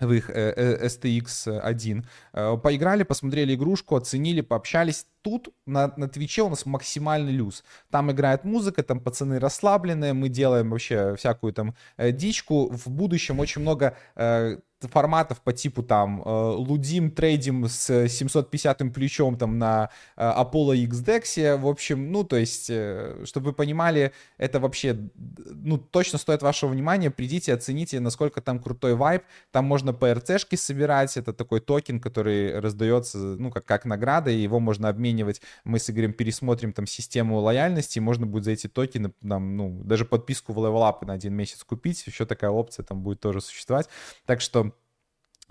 в 0.00 0.12
их 0.12 0.30
э, 0.30 0.52
э, 0.56 0.86
STX 0.86 1.58
1. 1.58 2.06
Э, 2.32 2.56
поиграли, 2.62 3.02
посмотрели 3.02 3.54
игрушку, 3.54 3.96
оценили, 3.96 4.40
пообщались. 4.40 5.06
Тут 5.22 5.48
на, 5.66 5.92
на 5.96 6.08
Твиче 6.08 6.42
у 6.42 6.48
нас 6.48 6.66
максимальный 6.66 7.32
люз. 7.32 7.64
Там 7.90 8.10
играет 8.10 8.44
музыка, 8.44 8.82
там 8.82 9.00
пацаны 9.00 9.38
расслабленные, 9.38 10.12
мы 10.12 10.28
делаем 10.28 10.70
вообще 10.70 11.14
всякую 11.16 11.52
там 11.52 11.74
дичку. 11.98 12.68
В 12.70 12.90
будущем 12.90 13.40
очень 13.40 13.62
много 13.62 13.96
форматов 14.88 15.40
по 15.40 15.52
типу 15.52 15.82
там 15.82 16.22
э, 16.22 16.54
лудим, 16.56 17.10
трейдим 17.10 17.66
с 17.68 18.08
750 18.08 18.92
плечом 18.92 19.36
там 19.36 19.58
на 19.58 19.90
э, 20.16 20.22
Apollo 20.22 20.76
X 20.76 21.02
в 21.02 21.68
общем, 21.68 22.12
ну, 22.12 22.24
то 22.24 22.36
есть, 22.36 22.68
э, 22.70 23.24
чтобы 23.24 23.46
вы 23.46 23.52
понимали, 23.52 24.12
это 24.38 24.60
вообще, 24.60 24.96
ну, 25.16 25.78
точно 25.78 26.18
стоит 26.18 26.42
вашего 26.42 26.70
внимания, 26.70 27.10
придите, 27.10 27.52
оцените, 27.54 28.00
насколько 28.00 28.40
там 28.40 28.58
крутой 28.58 28.94
вайп, 28.94 29.22
там 29.50 29.64
можно 29.64 29.90
PRC-шки 29.90 30.56
собирать, 30.56 31.16
это 31.16 31.32
такой 31.32 31.60
токен, 31.60 32.00
который 32.00 32.58
раздается, 32.58 33.18
ну, 33.18 33.50
как, 33.50 33.64
как 33.64 33.84
награда, 33.84 34.30
и 34.30 34.38
его 34.38 34.60
можно 34.60 34.88
обменивать, 35.12 35.42
мы 35.64 35.78
с 35.78 35.88
Игорем 35.90 36.12
пересмотрим 36.12 36.72
там 36.72 36.86
систему 36.86 37.38
лояльности, 37.40 37.98
можно 37.98 38.26
будет 38.26 38.44
за 38.44 38.52
эти 38.52 38.66
токены, 38.66 39.12
там, 39.26 39.56
ну, 39.56 39.80
даже 39.84 40.04
подписку 40.04 40.52
в 40.52 40.58
Up 40.58 41.04
на 41.06 41.12
один 41.12 41.34
месяц 41.34 41.62
купить, 41.64 42.06
еще 42.06 42.26
такая 42.26 42.50
опция 42.50 42.84
там 42.84 43.02
будет 43.02 43.20
тоже 43.20 43.40
существовать, 43.40 43.88
так 44.26 44.40
что 44.40 44.72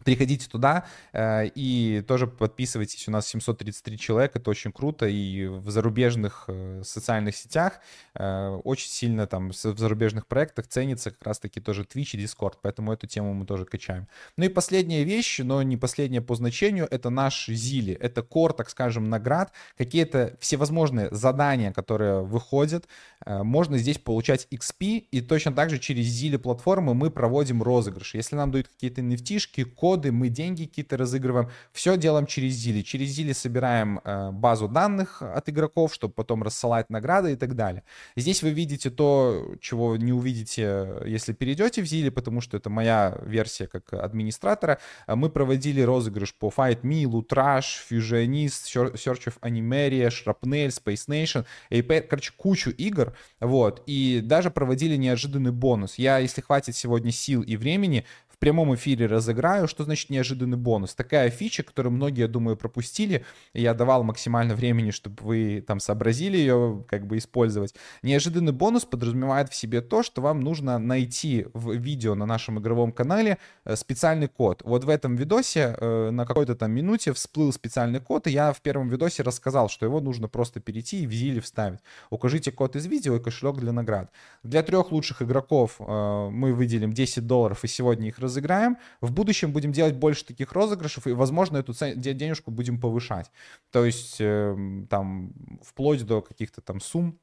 Приходите 0.03 0.47
туда 0.49 0.85
э, 1.13 1.47
и 1.53 2.03
тоже 2.07 2.27
подписывайтесь. 2.27 3.07
У 3.07 3.11
нас 3.11 3.27
733 3.27 3.97
человека, 3.97 4.39
это 4.39 4.49
очень 4.49 4.71
круто. 4.71 5.05
И 5.07 5.45
в 5.45 5.69
зарубежных 5.69 6.45
э, 6.47 6.81
социальных 6.83 7.35
сетях 7.35 7.79
э, 8.15 8.47
очень 8.63 8.89
сильно 8.89 9.27
там 9.27 9.51
в 9.51 9.53
зарубежных 9.53 10.27
проектах 10.27 10.67
ценится 10.67 11.11
как 11.11 11.23
раз-таки 11.23 11.59
тоже 11.59 11.83
Twitch 11.83 12.17
и 12.17 12.23
Discord. 12.23 12.53
Поэтому 12.61 12.93
эту 12.93 13.07
тему 13.07 13.33
мы 13.33 13.45
тоже 13.45 13.65
качаем. 13.65 14.07
Ну 14.37 14.45
и 14.45 14.49
последняя 14.49 15.03
вещь, 15.03 15.39
но 15.39 15.61
не 15.61 15.77
последняя 15.77 16.21
по 16.21 16.35
значению, 16.35 16.87
это 16.89 17.09
наш 17.09 17.47
Зили. 17.47 17.93
Это 17.93 18.23
кор, 18.23 18.53
так 18.53 18.69
скажем, 18.69 19.09
наград. 19.09 19.51
Какие-то 19.77 20.35
всевозможные 20.39 21.09
задания, 21.11 21.71
которые 21.71 22.23
выходят. 22.23 22.87
Можно 23.25 23.77
здесь 23.77 23.97
получать 23.97 24.47
XP. 24.51 25.05
И 25.11 25.21
точно 25.21 25.53
так 25.53 25.69
же 25.69 25.79
через 25.79 26.05
Зили 26.05 26.37
платформы 26.37 26.93
мы 26.93 27.11
проводим 27.11 27.61
розыгрыши. 27.61 28.17
Если 28.17 28.35
нам 28.35 28.51
дают 28.51 28.67
какие-то 28.67 29.01
nft 29.01 29.65
код 29.65 29.90
коды, 29.91 30.11
мы 30.13 30.29
деньги 30.29 30.65
какие-то 30.65 30.95
разыгрываем. 30.95 31.49
Все 31.73 31.97
делаем 31.97 32.25
через 32.25 32.53
Зили. 32.53 32.81
Через 32.81 33.09
Зили 33.09 33.33
собираем 33.33 33.99
э, 34.03 34.31
базу 34.31 34.69
данных 34.69 35.21
от 35.21 35.49
игроков, 35.49 35.93
чтобы 35.93 36.13
потом 36.13 36.43
рассылать 36.43 36.89
награды 36.89 37.33
и 37.33 37.35
так 37.35 37.55
далее. 37.55 37.83
Здесь 38.15 38.41
вы 38.41 38.51
видите 38.51 38.89
то, 38.89 39.55
чего 39.59 39.97
не 39.97 40.13
увидите, 40.13 40.87
если 41.05 41.33
перейдете 41.33 41.81
в 41.81 41.85
Зили, 41.85 42.09
потому 42.09 42.39
что 42.39 42.55
это 42.55 42.69
моя 42.69 43.17
версия 43.25 43.67
как 43.67 43.91
администратора. 43.93 44.79
Мы 45.07 45.29
проводили 45.29 45.81
розыгрыш 45.81 46.33
по 46.35 46.47
Fight 46.47 46.83
Me, 46.83 47.03
Lutrash, 47.03 47.83
Fusionist, 47.89 48.93
Search 48.93 49.27
of 49.27 49.33
Animeria, 49.41 50.09
Shrapnel, 50.09 50.69
Space 50.69 51.07
Nation, 51.09 51.45
Apex, 51.69 52.07
короче, 52.07 52.31
кучу 52.37 52.69
игр, 52.69 53.13
вот, 53.41 53.83
и 53.87 54.21
даже 54.23 54.51
проводили 54.51 54.95
неожиданный 54.95 55.51
бонус. 55.51 55.95
Я, 55.95 56.19
если 56.19 56.39
хватит 56.39 56.77
сегодня 56.77 57.11
сил 57.11 57.41
и 57.41 57.57
времени, 57.57 58.05
прямом 58.41 58.73
эфире 58.75 59.05
разыграю. 59.05 59.67
Что 59.67 59.83
значит 59.83 60.09
неожиданный 60.09 60.57
бонус? 60.57 60.95
Такая 60.95 61.29
фича, 61.29 61.63
которую 61.63 61.93
многие, 61.93 62.21
я 62.21 62.27
думаю, 62.27 62.57
пропустили. 62.57 63.23
Я 63.53 63.73
давал 63.73 64.03
максимально 64.03 64.55
времени, 64.55 64.89
чтобы 64.89 65.23
вы 65.23 65.63
там 65.65 65.79
сообразили 65.79 66.37
ее 66.37 66.83
как 66.89 67.05
бы 67.05 67.17
использовать. 67.19 67.75
Неожиданный 68.01 68.51
бонус 68.51 68.83
подразумевает 68.83 69.49
в 69.49 69.55
себе 69.55 69.81
то, 69.81 70.01
что 70.01 70.21
вам 70.21 70.41
нужно 70.41 70.79
найти 70.79 71.45
в 71.53 71.71
видео 71.73 72.15
на 72.15 72.25
нашем 72.25 72.59
игровом 72.59 72.91
канале 72.91 73.37
э, 73.63 73.75
специальный 73.75 74.27
код. 74.27 74.63
Вот 74.65 74.83
в 74.85 74.89
этом 74.89 75.15
видосе 75.15 75.75
э, 75.79 76.09
на 76.09 76.25
какой-то 76.25 76.55
там 76.55 76.71
минуте 76.71 77.13
всплыл 77.13 77.53
специальный 77.53 77.99
код, 77.99 78.25
и 78.25 78.31
я 78.31 78.53
в 78.53 78.61
первом 78.61 78.89
видосе 78.89 79.21
рассказал, 79.21 79.69
что 79.69 79.85
его 79.85 80.01
нужно 80.01 80.27
просто 80.27 80.59
перейти 80.59 81.03
и 81.03 81.07
в 81.07 81.13
Зиле 81.13 81.41
вставить. 81.41 81.79
Укажите 82.09 82.51
код 82.51 82.75
из 82.75 82.87
видео 82.87 83.17
и 83.17 83.19
кошелек 83.19 83.57
для 83.57 83.71
наград. 83.71 84.09
Для 84.41 84.63
трех 84.63 84.91
лучших 84.91 85.21
игроков 85.21 85.75
э, 85.79 86.29
мы 86.31 86.55
выделим 86.55 86.91
10 86.91 87.27
долларов, 87.27 87.63
и 87.63 87.67
сегодня 87.67 88.07
их 88.07 88.17
разыграем 88.17 88.30
разыграем. 88.31 88.77
В 89.01 89.11
будущем 89.11 89.51
будем 89.51 89.71
делать 89.71 89.95
больше 89.95 90.25
таких 90.25 90.53
розыгрышев, 90.53 91.07
и, 91.07 91.11
возможно, 91.11 91.57
эту 91.57 91.73
денежку 91.95 92.51
будем 92.51 92.79
повышать. 92.79 93.31
То 93.71 93.85
есть, 93.85 94.17
э, 94.19 94.85
там, 94.89 95.33
вплоть 95.61 96.05
до 96.05 96.21
каких-то 96.21 96.61
там 96.61 96.79
сумм 96.79 97.19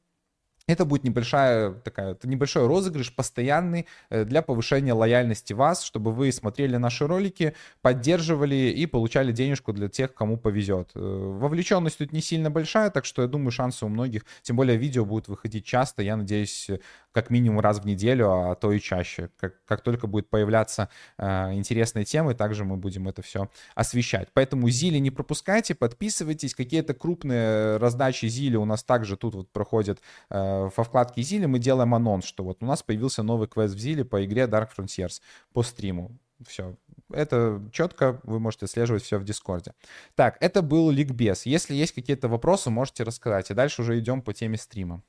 Это 0.69 0.85
будет 0.85 1.03
небольшая 1.03 1.71
такая, 1.71 2.15
небольшой 2.21 2.67
розыгрыш, 2.67 3.11
постоянный 3.15 3.87
э, 4.11 4.23
для 4.23 4.43
повышения 4.43 4.93
лояльности 4.93 5.53
вас, 5.53 5.81
чтобы 5.81 6.11
вы 6.11 6.31
смотрели 6.31 6.77
наши 6.77 7.07
ролики, 7.07 7.55
поддерживали 7.81 8.55
и 8.55 8.85
получали 8.85 9.31
денежку 9.31 9.73
для 9.73 9.89
тех, 9.89 10.13
кому 10.13 10.37
повезет. 10.37 10.91
Э, 10.93 10.99
вовлеченность 10.99 11.97
тут 11.97 12.13
не 12.13 12.21
сильно 12.21 12.51
большая, 12.51 12.91
так 12.91 13.05
что 13.05 13.23
я 13.23 13.27
думаю, 13.27 13.49
шансы 13.49 13.83
у 13.83 13.89
многих, 13.89 14.25
тем 14.43 14.57
более 14.57 14.77
видео 14.77 15.05
будут 15.05 15.27
выходить 15.27 15.65
часто, 15.65 16.03
я 16.03 16.15
надеюсь, 16.15 16.69
как 17.11 17.31
минимум 17.31 17.59
раз 17.59 17.79
в 17.79 17.85
неделю, 17.85 18.29
а 18.31 18.55
то 18.55 18.71
и 18.71 18.79
чаще. 18.79 19.29
Как, 19.39 19.55
как 19.65 19.81
только 19.81 20.05
будет 20.07 20.29
появляться 20.29 20.89
э, 21.17 21.53
интересные 21.53 22.05
темы, 22.05 22.35
также 22.35 22.63
мы 22.63 22.77
будем 22.77 23.07
это 23.07 23.21
все 23.21 23.49
освещать. 23.73 24.29
Поэтому 24.33 24.69
Зили 24.69 24.99
не 24.99 25.09
пропускайте, 25.09 25.73
подписывайтесь. 25.73 26.53
Какие-то 26.53 26.93
крупные 26.93 27.77
раздачи 27.77 28.27
Зили 28.27 28.55
у 28.55 28.65
нас 28.65 28.83
также 28.83 29.17
тут 29.17 29.33
вот 29.35 29.51
проходят 29.51 29.99
э, 30.29 30.58
во 30.67 30.83
вкладке 30.83 31.21
Зили 31.21 31.45
мы 31.45 31.59
делаем 31.59 31.93
анонс, 31.95 32.25
что 32.25 32.43
вот 32.43 32.61
у 32.61 32.65
нас 32.65 32.83
появился 32.83 33.23
новый 33.23 33.47
квест 33.47 33.75
в 33.75 33.79
Зиле 33.79 34.05
по 34.05 34.23
игре 34.25 34.43
Dark 34.43 34.69
Frontiers 34.75 35.21
по 35.53 35.63
стриму. 35.63 36.17
Все. 36.45 36.75
Это 37.09 37.61
четко, 37.71 38.19
вы 38.23 38.39
можете 38.39 38.65
отслеживать 38.65 39.03
все 39.03 39.17
в 39.17 39.25
Дискорде. 39.25 39.73
Так, 40.15 40.37
это 40.41 40.61
был 40.61 40.89
ликбез. 40.89 41.45
Если 41.45 41.73
есть 41.73 41.93
какие-то 41.93 42.27
вопросы, 42.27 42.69
можете 42.69 43.03
рассказать. 43.03 43.49
И 43.51 43.53
дальше 43.53 43.81
уже 43.81 43.99
идем 43.99 44.21
по 44.21 44.33
теме 44.33 44.57
стрима. 44.57 45.01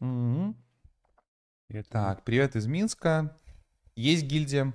Угу. 0.00 0.54
Так, 1.90 2.22
привет 2.22 2.54
из 2.56 2.66
Минска. 2.66 3.36
Есть 3.96 4.24
гильдия 4.24 4.72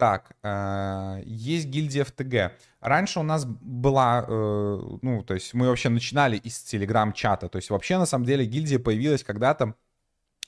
так, 0.00 0.32
э, 0.42 1.22
есть 1.26 1.66
гильдия 1.66 2.04
в 2.04 2.10
ТГ. 2.10 2.56
Раньше 2.80 3.20
у 3.20 3.22
нас 3.22 3.44
была, 3.44 4.24
э, 4.26 4.80
ну, 5.02 5.22
то 5.22 5.34
есть 5.34 5.52
мы 5.52 5.68
вообще 5.68 5.90
начинали 5.90 6.38
из 6.38 6.58
телеграм-чата. 6.60 7.50
То 7.50 7.56
есть 7.56 7.68
вообще, 7.68 7.98
на 7.98 8.06
самом 8.06 8.24
деле, 8.24 8.46
гильдия 8.46 8.78
появилась 8.78 9.22
когда-то 9.22 9.74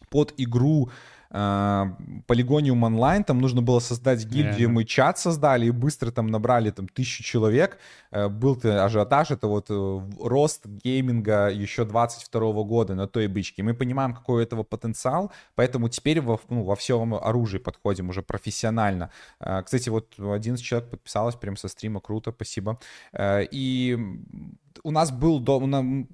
под 0.09 0.33
игру 0.39 0.91
Полигониум 1.33 2.85
онлайн, 2.85 3.25
там 3.25 3.41
нужно 3.41 3.63
было 3.63 3.81
создать 3.81 4.27
гильдию, 4.27 4.69
мы 4.69 4.85
чат 4.85 5.19
создали 5.19 5.67
и 5.67 5.71
быстро 5.71 6.11
там 6.11 6.27
набрали 6.27 6.71
там 6.71 6.89
тысячу 6.89 7.23
человек. 7.23 7.79
Э, 8.11 8.29
был 8.29 8.59
ажиотаж, 8.63 9.31
это 9.31 9.47
вот 9.47 9.67
э, 9.71 10.01
рост 10.21 10.67
гейминга 10.67 11.49
еще 11.49 11.85
22 11.85 12.65
года 12.65 12.95
на 12.95 13.07
той 13.07 13.29
бычке. 13.29 13.63
Мы 13.63 13.73
понимаем, 13.75 14.15
какой 14.15 14.43
у 14.43 14.45
этого 14.45 14.63
потенциал, 14.63 15.33
поэтому 15.55 15.89
теперь 15.89 16.21
во, 16.21 16.39
ну, 16.51 16.65
во 16.65 16.77
всем 16.77 17.15
оружии 17.15 17.59
подходим 17.59 18.11
уже 18.11 18.23
профессионально. 18.23 19.11
Э, 19.41 19.63
кстати, 19.65 19.89
вот 19.89 20.15
11 20.19 20.63
человек 20.63 20.91
подписалось 20.91 21.37
прям 21.37 21.57
со 21.57 21.69
стрима, 21.69 22.01
круто, 22.01 22.33
спасибо. 22.33 22.79
И 23.19 23.99
у 24.83 24.91
нас 24.91 25.11
был 25.11 25.41
до, 25.41 25.61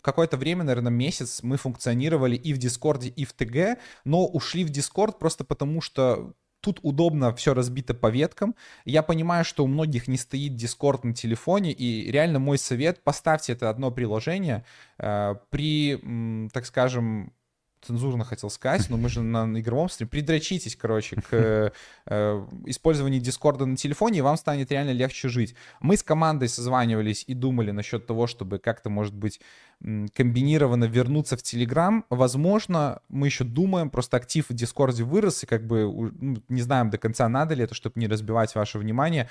какое-то 0.02 0.36
время, 0.36 0.64
наверное, 0.64 0.92
месяц 0.92 1.42
мы 1.42 1.56
функционировали 1.56 2.36
и 2.36 2.52
в 2.52 2.58
Дискорде, 2.58 3.08
и 3.08 3.24
в 3.24 3.32
ТГ, 3.32 3.78
но 4.04 4.26
ушли 4.26 4.64
в 4.64 4.70
Дискорд 4.70 5.18
просто 5.18 5.44
потому, 5.44 5.80
что 5.80 6.34
тут 6.60 6.80
удобно 6.82 7.34
все 7.34 7.54
разбито 7.54 7.94
по 7.94 8.10
веткам. 8.10 8.54
Я 8.84 9.02
понимаю, 9.02 9.44
что 9.44 9.64
у 9.64 9.66
многих 9.66 10.08
не 10.08 10.16
стоит 10.16 10.52
Discord 10.52 11.00
на 11.02 11.14
телефоне, 11.14 11.72
и 11.72 12.10
реально 12.10 12.38
мой 12.38 12.58
совет, 12.58 13.02
поставьте 13.04 13.52
это 13.52 13.70
одно 13.70 13.90
приложение 13.90 14.64
э, 14.98 15.34
при, 15.50 16.48
так 16.52 16.66
скажем, 16.66 17.32
цензурно 17.82 18.24
хотел 18.24 18.50
сказать, 18.50 18.88
но 18.90 18.96
мы 18.96 19.08
же 19.08 19.22
на 19.22 19.58
игровом 19.58 19.88
стриме. 19.88 20.10
Придрочитесь, 20.10 20.76
короче, 20.76 21.16
к 21.16 21.72
э, 22.06 22.46
использованию 22.66 23.20
Дискорда 23.20 23.66
на 23.66 23.76
телефоне, 23.76 24.18
и 24.18 24.22
вам 24.22 24.36
станет 24.36 24.70
реально 24.70 24.90
легче 24.90 25.28
жить. 25.28 25.54
Мы 25.80 25.96
с 25.96 26.02
командой 26.02 26.48
созванивались 26.48 27.24
и 27.26 27.34
думали 27.34 27.70
насчет 27.70 28.06
того, 28.06 28.26
чтобы 28.26 28.58
как-то, 28.58 28.90
может 28.90 29.14
быть, 29.14 29.40
комбинированно 29.80 30.84
вернуться 30.84 31.36
в 31.36 31.42
Телеграм. 31.42 32.04
Возможно, 32.10 33.00
мы 33.08 33.26
еще 33.26 33.44
думаем, 33.44 33.90
просто 33.90 34.16
актив 34.16 34.48
в 34.48 34.54
Дискорде 34.54 35.04
вырос, 35.04 35.44
и 35.44 35.46
как 35.46 35.66
бы 35.66 36.12
ну, 36.18 36.36
не 36.48 36.62
знаем 36.62 36.90
до 36.90 36.98
конца, 36.98 37.28
надо 37.28 37.54
ли 37.54 37.64
это, 37.64 37.74
чтобы 37.74 38.00
не 38.00 38.08
разбивать 38.08 38.54
ваше 38.54 38.78
внимание. 38.78 39.28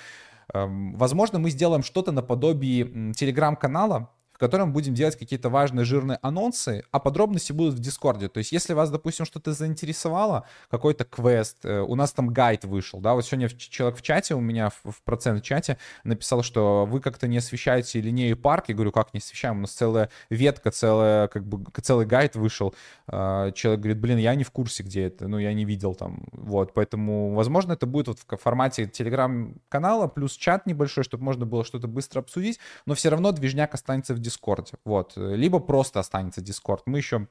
Эм, 0.53 0.95
возможно, 0.95 1.39
мы 1.39 1.49
сделаем 1.49 1.83
что-то 1.83 2.12
наподобие 2.12 3.13
Телеграм-канала, 3.13 4.10
в 4.38 4.39
котором 4.39 4.71
будем 4.71 4.93
делать 4.93 5.17
какие-то 5.17 5.50
важные 5.50 5.84
жирные 5.84 6.19
анонсы, 6.21 6.84
а 6.91 7.00
подробности 7.00 7.54
будут 7.54 7.73
в 7.73 7.80
Дискорде. 7.80 8.30
То 8.30 8.38
есть, 8.38 8.52
если 8.52 8.73
вас, 8.73 8.91
допустим, 8.91 9.26
что-то 9.26 9.54
заинтересовало, 9.54 10.45
какой-то 10.69 11.06
квест, 11.06 11.58
э, 11.65 11.80
у 11.80 11.95
нас 11.95 12.13
там 12.13 12.28
гайд 12.28 12.63
вышел, 12.63 13.00
да, 13.00 13.15
вот 13.15 13.26
сегодня 13.26 13.50
человек 13.50 13.97
в 13.97 14.04
чате 14.04 14.36
у 14.36 14.39
меня, 14.39 14.69
в, 14.69 15.02
процент 15.04 15.41
чате 15.41 15.80
написал, 16.04 16.43
что 16.43 16.86
вы 16.86 17.00
как-то 17.00 17.28
не 17.28 17.38
освещаете 17.38 18.00
Linea 18.00 18.38
Park. 18.38 18.65
Я 18.67 18.76
говорю, 18.76 18.91
как 18.91 19.12
не 19.15 19.17
освещаем? 19.17 19.58
У 19.58 19.62
нас 19.62 19.71
целая 19.71 20.12
ветка, 20.30 20.69
целая, 20.69 21.28
как 21.30 21.43
бы, 21.43 21.65
целый 21.82 22.06
гайд 22.06 22.36
вышел. 22.36 22.76
А, 23.08 23.52
человек 23.54 23.80
говорит, 23.80 24.00
блин, 24.00 24.19
я 24.19 24.36
не 24.36 24.43
в 24.43 24.52
курсе, 24.52 24.84
где 24.84 25.08
это, 25.08 25.28
ну, 25.28 25.39
я 25.39 25.52
не 25.54 25.65
видел 25.65 25.95
там, 25.95 26.28
вот, 26.32 26.76
поэтому, 26.76 27.34
возможно, 27.34 27.73
это 27.73 27.88
будет 27.88 28.08
вот 28.08 28.19
в 28.19 28.38
формате 28.38 28.86
телеграм-канала, 28.86 30.08
плюс 30.08 30.34
чат 30.34 30.67
небольшой, 30.67 31.04
чтобы 31.04 31.23
можно 31.23 31.47
было 31.47 31.63
что-то 31.63 31.88
быстро 31.88 32.19
обсудить, 32.19 32.60
но 32.86 32.93
все 32.93 33.10
равно 33.10 33.32
движняк 33.32 33.73
останется 33.73 34.13
в 34.13 34.19
Дискорде. 34.28 34.74
Вот. 34.86 35.13
Либо 35.16 35.60
просто 35.60 36.00
останется 36.00 36.42
Дискорд. 36.42 36.84
Мы 36.86 36.98
еще 36.98 37.28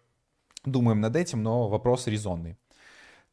думаем 0.64 1.00
над 1.00 1.16
этим, 1.16 1.42
но 1.42 1.68
вопрос 1.68 2.06
резонный. 2.06 2.56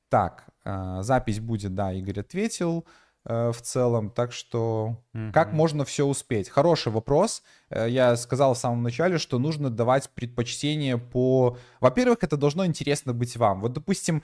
Так, 0.09 0.45
э, 0.65 0.99
запись 1.01 1.39
будет, 1.39 1.73
да, 1.73 1.91
Игорь 1.93 2.19
ответил 2.19 2.85
э, 3.25 3.51
в 3.51 3.61
целом. 3.61 4.11
Так 4.11 4.31
что 4.31 4.97
mm-hmm. 5.13 5.31
как 5.31 5.53
можно 5.53 5.85
все 5.85 6.05
успеть? 6.05 6.49
Хороший 6.49 6.91
вопрос. 6.91 7.41
Э, 7.69 7.89
я 7.89 8.15
сказал 8.15 8.53
в 8.53 8.57
самом 8.57 8.83
начале, 8.83 9.17
что 9.17 9.39
нужно 9.39 9.69
давать 9.69 10.09
предпочтение 10.11 10.97
по... 10.97 11.57
Во-первых, 11.79 12.19
это 12.21 12.37
должно 12.37 12.65
интересно 12.65 13.13
быть 13.13 13.37
вам. 13.37 13.61
Вот, 13.61 13.73
допустим, 13.73 14.21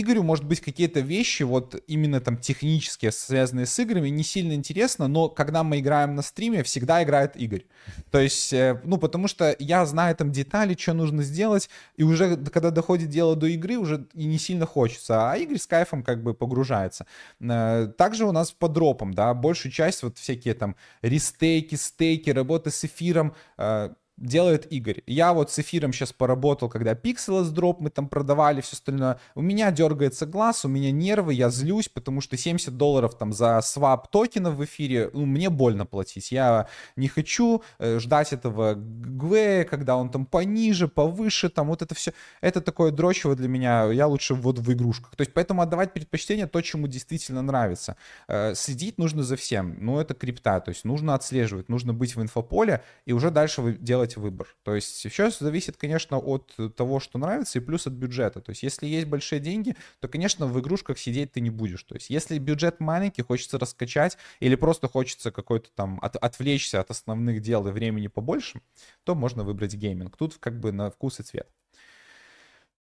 Игорю, 0.00 0.22
может 0.22 0.44
быть, 0.44 0.60
какие-то 0.60 1.00
вещи, 1.00 1.42
вот 1.42 1.82
именно 1.86 2.20
там 2.20 2.36
технические, 2.36 3.12
связанные 3.12 3.66
с 3.66 3.78
играми, 3.78 4.08
не 4.08 4.22
сильно 4.22 4.52
интересно, 4.52 5.08
но 5.08 5.28
когда 5.28 5.62
мы 5.62 5.80
играем 5.80 6.14
на 6.14 6.22
стриме, 6.22 6.62
всегда 6.62 7.02
играет 7.02 7.36
Игорь. 7.36 7.64
То 8.10 8.18
есть, 8.18 8.52
э, 8.52 8.80
ну, 8.84 8.98
потому 8.98 9.28
что 9.28 9.56
я 9.58 9.86
знаю 9.86 10.14
там 10.16 10.32
детали, 10.32 10.76
что 10.78 10.92
нужно 10.92 11.22
сделать, 11.22 11.70
и 11.96 12.02
уже, 12.02 12.36
когда 12.36 12.70
доходит 12.70 13.08
дело 13.08 13.36
до 13.36 13.46
игры, 13.46 13.76
уже 13.76 14.06
и 14.14 14.26
не 14.26 14.38
сильно 14.38 14.66
хочется, 14.66 15.30
а 15.30 15.36
Игорь 15.36 15.58
с 15.58 15.66
кайфом 15.66 16.02
как 16.02 16.22
бы 16.22 16.34
погружается. 16.34 17.06
Э, 17.40 17.90
также 17.96 18.26
у 18.26 18.32
нас 18.32 18.52
по 18.52 18.68
дропам, 18.68 19.14
да, 19.14 19.32
большую 19.34 19.72
часть, 19.72 20.02
вот 20.02 20.18
всякие 20.18 20.54
там 20.54 20.76
рестейки, 21.02 21.74
стейки, 21.74 22.30
работы 22.30 22.70
с 22.70 22.84
эфиром, 22.84 23.34
э, 23.56 23.90
делает 24.16 24.72
Игорь. 24.72 25.02
Я 25.06 25.32
вот 25.32 25.50
с 25.50 25.58
эфиром 25.58 25.92
сейчас 25.92 26.12
поработал, 26.12 26.68
когда 26.68 26.92
Pixel 26.92 27.44
дроп 27.50 27.80
мы 27.80 27.90
там 27.90 28.08
продавали, 28.08 28.60
все 28.60 28.74
остальное. 28.74 29.20
У 29.34 29.42
меня 29.42 29.70
дергается 29.70 30.26
глаз, 30.26 30.64
у 30.64 30.68
меня 30.68 30.90
нервы, 30.90 31.34
я 31.34 31.50
злюсь, 31.50 31.88
потому 31.88 32.20
что 32.20 32.36
70 32.36 32.76
долларов 32.76 33.16
там 33.16 33.32
за 33.32 33.60
свап 33.62 34.08
токенов 34.10 34.54
в 34.54 34.64
эфире, 34.64 35.10
ну, 35.12 35.26
мне 35.26 35.50
больно 35.50 35.86
платить. 35.86 36.32
Я 36.32 36.68
не 36.96 37.08
хочу 37.08 37.62
э, 37.78 37.98
ждать 37.98 38.32
этого 38.32 38.74
ГВ, 38.76 39.68
когда 39.68 39.96
он 39.96 40.10
там 40.10 40.26
пониже, 40.26 40.88
повыше, 40.88 41.48
там 41.48 41.68
вот 41.68 41.82
это 41.82 41.94
все. 41.94 42.12
Это 42.40 42.60
такое 42.60 42.90
дрочево 42.90 43.36
для 43.36 43.48
меня, 43.48 43.90
я 43.92 44.06
лучше 44.06 44.34
вот 44.34 44.58
в 44.58 44.72
игрушках. 44.72 45.14
То 45.16 45.22
есть 45.22 45.32
поэтому 45.34 45.62
отдавать 45.62 45.92
предпочтение 45.92 46.46
то, 46.46 46.60
чему 46.62 46.86
действительно 46.88 47.42
нравится. 47.42 47.96
Э, 48.28 48.54
следить 48.54 48.98
нужно 48.98 49.22
за 49.22 49.36
всем. 49.36 49.76
Ну, 49.80 49.98
это 49.98 50.14
крипта, 50.14 50.60
то 50.60 50.70
есть 50.70 50.84
нужно 50.84 51.14
отслеживать, 51.14 51.68
нужно 51.68 51.92
быть 51.92 52.16
в 52.16 52.22
инфополе, 52.22 52.82
и 53.04 53.12
уже 53.12 53.30
дальше 53.30 53.62
вы 53.62 53.72
делать 53.74 54.05
делать 54.06 54.16
выбор. 54.16 54.48
То 54.62 54.74
есть 54.74 54.96
сейчас 54.96 55.38
зависит, 55.38 55.76
конечно, 55.76 56.18
от 56.18 56.54
того, 56.76 57.00
что 57.00 57.18
нравится, 57.18 57.58
и 57.58 57.62
плюс 57.62 57.86
от 57.86 57.92
бюджета. 57.92 58.40
То 58.40 58.50
есть 58.50 58.62
если 58.62 58.86
есть 58.86 59.06
большие 59.06 59.40
деньги, 59.40 59.76
то, 60.00 60.08
конечно, 60.08 60.46
в 60.46 60.58
игрушках 60.60 60.98
сидеть 60.98 61.32
ты 61.32 61.40
не 61.40 61.50
будешь. 61.50 61.82
То 61.82 61.94
есть 61.94 62.10
если 62.10 62.38
бюджет 62.38 62.80
маленький, 62.80 63.22
хочется 63.22 63.58
раскачать, 63.58 64.16
или 64.40 64.54
просто 64.56 64.88
хочется 64.88 65.30
какой-то 65.30 65.70
там 65.74 65.98
от, 66.02 66.16
отвлечься 66.16 66.80
от 66.80 66.90
основных 66.90 67.40
дел 67.40 67.66
и 67.66 67.72
времени 67.72 68.08
побольше, 68.08 68.60
то 69.04 69.14
можно 69.14 69.42
выбрать 69.44 69.74
гейминг. 69.74 70.16
Тут 70.16 70.36
как 70.38 70.58
бы 70.60 70.72
на 70.72 70.90
вкус 70.90 71.20
и 71.20 71.22
цвет. 71.22 71.48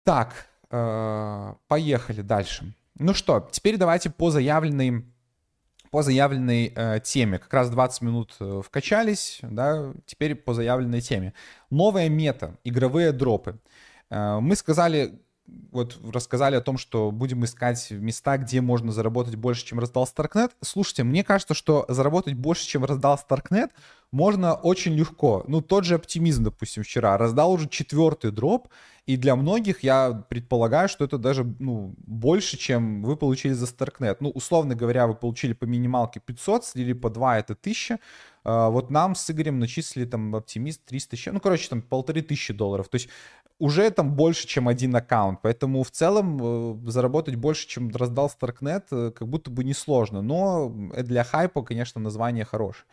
Так, 0.05 0.47
э, 0.71 1.55
поехали 1.69 2.23
дальше. 2.23 2.75
Ну 2.99 3.15
что, 3.15 3.49
теперь 3.51 3.77
давайте 3.77 4.11
по 4.11 4.31
заявленной 4.31 5.05
по 5.95 6.03
заявленной 6.03 6.73
э, 6.75 6.99
теме. 7.05 7.39
Как 7.39 7.55
раз 7.55 7.71
20 7.71 8.03
минут 8.03 8.35
э, 8.41 8.63
вкачались, 8.67 9.39
да, 9.43 9.93
теперь 10.07 10.35
по 10.35 10.53
заявленной 10.53 11.01
теме. 11.01 11.35
Новая 11.71 12.09
мета, 12.09 12.57
игровые 12.65 13.13
дропы. 13.13 13.61
Э, 14.11 14.41
мы 14.41 14.57
сказали, 14.57 15.21
вот 15.47 15.99
рассказали 16.13 16.57
о 16.57 16.61
том, 16.61 16.79
что 16.79 17.11
будем 17.11 17.45
искать 17.45 17.91
места, 17.91 18.39
где 18.39 18.61
можно 18.61 18.93
заработать 18.93 19.37
больше, 19.37 19.67
чем 19.67 19.79
раздал 19.79 20.07
Старкнет. 20.07 20.53
Слушайте, 20.63 21.05
мне 21.05 21.23
кажется, 21.23 21.55
что 21.55 21.85
заработать 21.89 22.35
больше, 22.35 22.67
чем 22.67 22.85
раздал 22.85 23.19
Старкнет, 23.19 23.71
можно 24.11 24.55
очень 24.55 24.95
легко. 24.95 25.45
Ну, 25.49 25.61
тот 25.61 25.85
же 25.85 25.97
оптимизм, 25.97 26.45
допустим, 26.45 26.83
вчера 26.83 27.19
раздал 27.19 27.53
уже 27.53 27.69
четвертый 27.69 28.31
дроп, 28.31 28.69
и 29.07 29.17
для 29.17 29.37
многих 29.37 29.83
я 29.83 30.25
предполагаю, 30.29 30.89
что 30.89 31.05
это 31.05 31.19
даже 31.19 31.45
ну, 31.59 31.95
больше, 31.99 32.57
чем 32.57 33.03
вы 33.03 33.17
получили 33.17 33.53
за 33.53 33.67
Starknet. 33.67 34.19
Ну, 34.21 34.31
условно 34.31 34.75
говоря, 34.75 35.07
вы 35.07 35.15
получили 35.15 35.53
по 35.53 35.65
минималке 35.65 36.21
500, 36.21 36.65
слили 36.65 36.95
по 36.95 37.11
2 37.11 37.39
это 37.39 37.53
1000. 37.53 37.99
А, 38.45 38.71
вот 38.71 38.91
нам 38.91 39.15
с 39.15 39.31
Игорем 39.31 39.59
начислили 39.59 40.07
там 40.07 40.35
оптимист 40.35 40.85
300 40.87 41.17
еще, 41.17 41.33
ну, 41.33 41.41
короче, 41.41 41.69
там 41.69 41.83
полторы 41.83 42.23
тысячи 42.23 42.55
долларов. 42.55 42.89
То 42.89 42.95
есть 42.95 43.09
уже 43.65 43.91
там 43.91 44.15
больше, 44.15 44.47
чем 44.47 44.69
один 44.69 44.95
аккаунт. 44.95 45.41
Поэтому 45.41 45.85
в 45.85 45.91
целом 45.91 46.85
э, 46.85 46.91
заработать 46.91 47.37
больше, 47.37 47.67
чем 47.67 47.89
раздал 47.89 48.31
Starknet, 48.31 48.85
э, 48.91 49.11
как 49.11 49.27
будто 49.27 49.51
бы 49.51 49.65
несложно. 49.65 50.21
Но 50.21 50.69
для 50.69 51.25
хайпа, 51.25 51.63
конечно, 51.63 51.99
название 51.99 52.45
хорошее. 52.45 52.85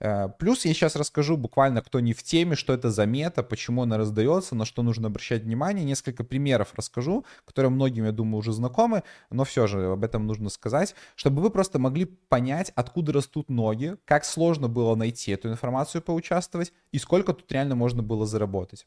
Э, 0.00 0.30
плюс 0.38 0.64
я 0.64 0.72
сейчас 0.72 0.96
расскажу 0.96 1.36
буквально, 1.36 1.82
кто 1.82 2.00
не 2.00 2.14
в 2.14 2.22
теме, 2.22 2.56
что 2.56 2.72
это 2.72 2.90
за 2.90 3.04
мета, 3.04 3.42
почему 3.42 3.82
она 3.82 3.98
раздается, 3.98 4.54
на 4.54 4.64
что 4.64 4.82
нужно 4.82 5.08
обращать 5.08 5.42
внимание. 5.42 5.84
Несколько 5.84 6.24
примеров 6.24 6.72
расскажу, 6.74 7.26
которые 7.44 7.70
многим, 7.70 8.06
я 8.06 8.12
думаю, 8.12 8.38
уже 8.38 8.54
знакомы, 8.54 9.02
но 9.28 9.44
все 9.44 9.66
же 9.66 9.92
об 9.92 10.04
этом 10.04 10.26
нужно 10.26 10.48
сказать, 10.48 10.94
чтобы 11.16 11.42
вы 11.42 11.50
просто 11.50 11.78
могли 11.78 12.06
понять, 12.06 12.72
откуда 12.76 13.12
растут 13.12 13.50
ноги, 13.50 13.98
как 14.06 14.24
сложно 14.24 14.68
было 14.68 14.94
найти 14.94 15.32
эту 15.32 15.50
информацию, 15.50 16.00
поучаствовать 16.00 16.72
и 16.92 16.98
сколько 16.98 17.34
тут 17.34 17.52
реально 17.52 17.74
можно 17.74 18.02
было 18.02 18.24
заработать. 18.24 18.86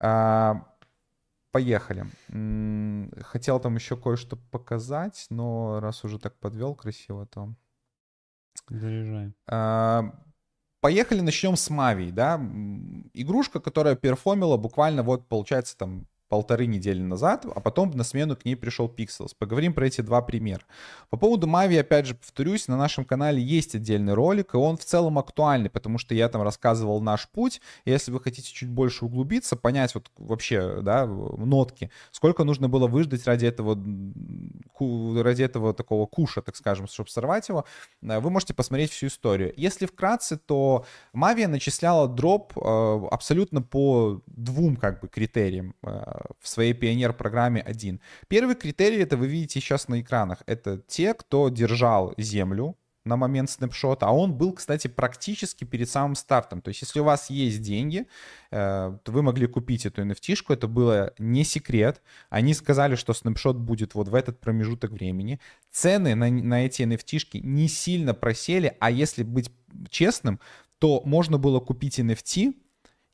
А, 0.00 0.66
поехали. 1.52 2.06
Хотел 3.22 3.60
там 3.60 3.76
еще 3.76 3.96
кое-что 3.96 4.36
показать, 4.36 5.26
но 5.30 5.80
раз 5.80 6.04
уже 6.04 6.18
так 6.18 6.38
подвел 6.38 6.74
красиво, 6.74 7.26
то... 7.26 7.54
Заряжаем. 8.68 9.34
А, 9.46 10.14
поехали, 10.80 11.20
начнем 11.20 11.56
с 11.56 11.70
Мави, 11.70 12.10
да. 12.10 12.36
Игрушка, 13.14 13.60
которая 13.60 13.96
перформила 13.96 14.56
буквально 14.56 15.02
вот, 15.02 15.28
получается, 15.28 15.76
там 15.76 16.06
полторы 16.30 16.66
недели 16.66 17.02
назад, 17.02 17.44
а 17.44 17.60
потом 17.60 17.90
на 17.90 18.04
смену 18.04 18.36
к 18.36 18.44
ней 18.44 18.54
пришел 18.54 18.86
Pixels. 18.86 19.32
Поговорим 19.36 19.74
про 19.74 19.88
эти 19.88 20.00
два 20.00 20.22
примера. 20.22 20.62
По 21.10 21.16
поводу 21.16 21.48
Mavi, 21.48 21.78
опять 21.78 22.06
же, 22.06 22.14
повторюсь, 22.14 22.68
на 22.68 22.76
нашем 22.76 23.04
канале 23.04 23.42
есть 23.42 23.74
отдельный 23.74 24.14
ролик, 24.14 24.54
и 24.54 24.56
он 24.56 24.76
в 24.76 24.84
целом 24.84 25.18
актуальный, 25.18 25.68
потому 25.68 25.98
что 25.98 26.14
я 26.14 26.28
там 26.28 26.42
рассказывал 26.42 27.00
наш 27.00 27.28
путь. 27.28 27.60
И 27.84 27.90
если 27.90 28.12
вы 28.12 28.20
хотите 28.20 28.50
чуть 28.52 28.70
больше 28.70 29.04
углубиться, 29.04 29.56
понять 29.56 29.92
вот 29.96 30.10
вообще, 30.18 30.80
да, 30.82 31.04
нотки, 31.04 31.90
сколько 32.12 32.44
нужно 32.44 32.68
было 32.68 32.86
выждать 32.86 33.26
ради 33.26 33.46
этого, 33.46 33.76
ради 35.22 35.42
этого 35.42 35.74
такого 35.74 36.06
куша, 36.06 36.42
так 36.42 36.54
скажем, 36.54 36.86
чтобы 36.86 37.10
сорвать 37.10 37.48
его, 37.48 37.64
э, 38.02 38.20
вы 38.20 38.30
можете 38.30 38.54
посмотреть 38.54 38.92
всю 38.92 39.08
историю. 39.08 39.52
Если 39.56 39.86
вкратце, 39.86 40.36
то 40.36 40.86
Mavi 41.12 41.48
начисляла 41.48 42.06
дроп 42.06 42.52
э, 42.56 42.60
абсолютно 43.10 43.62
по 43.62 44.22
двум 44.28 44.76
как 44.76 45.00
бы 45.00 45.08
критериям 45.08 45.74
э, 45.82 46.19
в 46.40 46.48
своей 46.48 46.72
пионер-программе 46.72 47.60
один. 47.60 48.00
Первый 48.28 48.54
критерий, 48.54 48.98
это 48.98 49.16
вы 49.16 49.26
видите 49.26 49.60
сейчас 49.60 49.88
на 49.88 50.00
экранах, 50.00 50.42
это 50.46 50.78
те, 50.78 51.14
кто 51.14 51.48
держал 51.48 52.14
землю, 52.16 52.76
на 53.04 53.16
момент 53.16 53.50
снапшота, 53.50 54.06
а 54.06 54.12
он 54.12 54.34
был, 54.34 54.52
кстати, 54.52 54.86
практически 54.86 55.64
перед 55.64 55.88
самым 55.88 56.14
стартом. 56.14 56.60
То 56.60 56.68
есть, 56.68 56.82
если 56.82 57.00
у 57.00 57.04
вас 57.04 57.30
есть 57.30 57.62
деньги, 57.62 58.06
э, 58.50 58.98
то 59.02 59.12
вы 59.12 59.22
могли 59.22 59.46
купить 59.46 59.86
эту 59.86 60.02
nft 60.02 60.44
это 60.48 60.68
было 60.68 61.14
не 61.18 61.44
секрет. 61.44 62.02
Они 62.28 62.52
сказали, 62.54 62.96
что 62.96 63.14
снапшот 63.14 63.56
будет 63.56 63.94
вот 63.94 64.08
в 64.08 64.14
этот 64.14 64.40
промежуток 64.40 64.90
времени. 64.90 65.40
Цены 65.70 66.14
на, 66.14 66.30
на 66.30 66.66
эти 66.66 66.82
nft 66.82 67.40
не 67.40 67.68
сильно 67.68 68.12
просели, 68.12 68.76
а 68.80 68.90
если 68.90 69.22
быть 69.22 69.50
честным, 69.88 70.38
то 70.78 71.02
можно 71.04 71.38
было 71.38 71.60
купить 71.60 71.98
NFT 72.00 72.54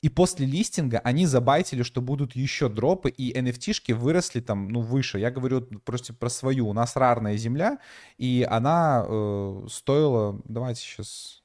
и 0.06 0.08
после 0.08 0.46
листинга 0.46 1.00
они 1.00 1.26
забайтили, 1.26 1.82
что 1.82 2.00
будут 2.00 2.36
еще 2.36 2.68
дропы, 2.68 3.10
и 3.10 3.36
NFT-шки 3.36 3.92
выросли 3.92 4.38
там, 4.38 4.68
ну, 4.68 4.80
выше. 4.80 5.18
Я 5.18 5.32
говорю 5.32 5.62
просто 5.62 6.14
про 6.14 6.28
свою. 6.28 6.68
У 6.68 6.72
нас 6.72 6.94
рарная 6.94 7.36
земля, 7.36 7.80
и 8.16 8.46
она 8.48 9.04
э, 9.04 9.66
стоила... 9.68 10.40
Давайте 10.44 10.82
сейчас... 10.82 11.42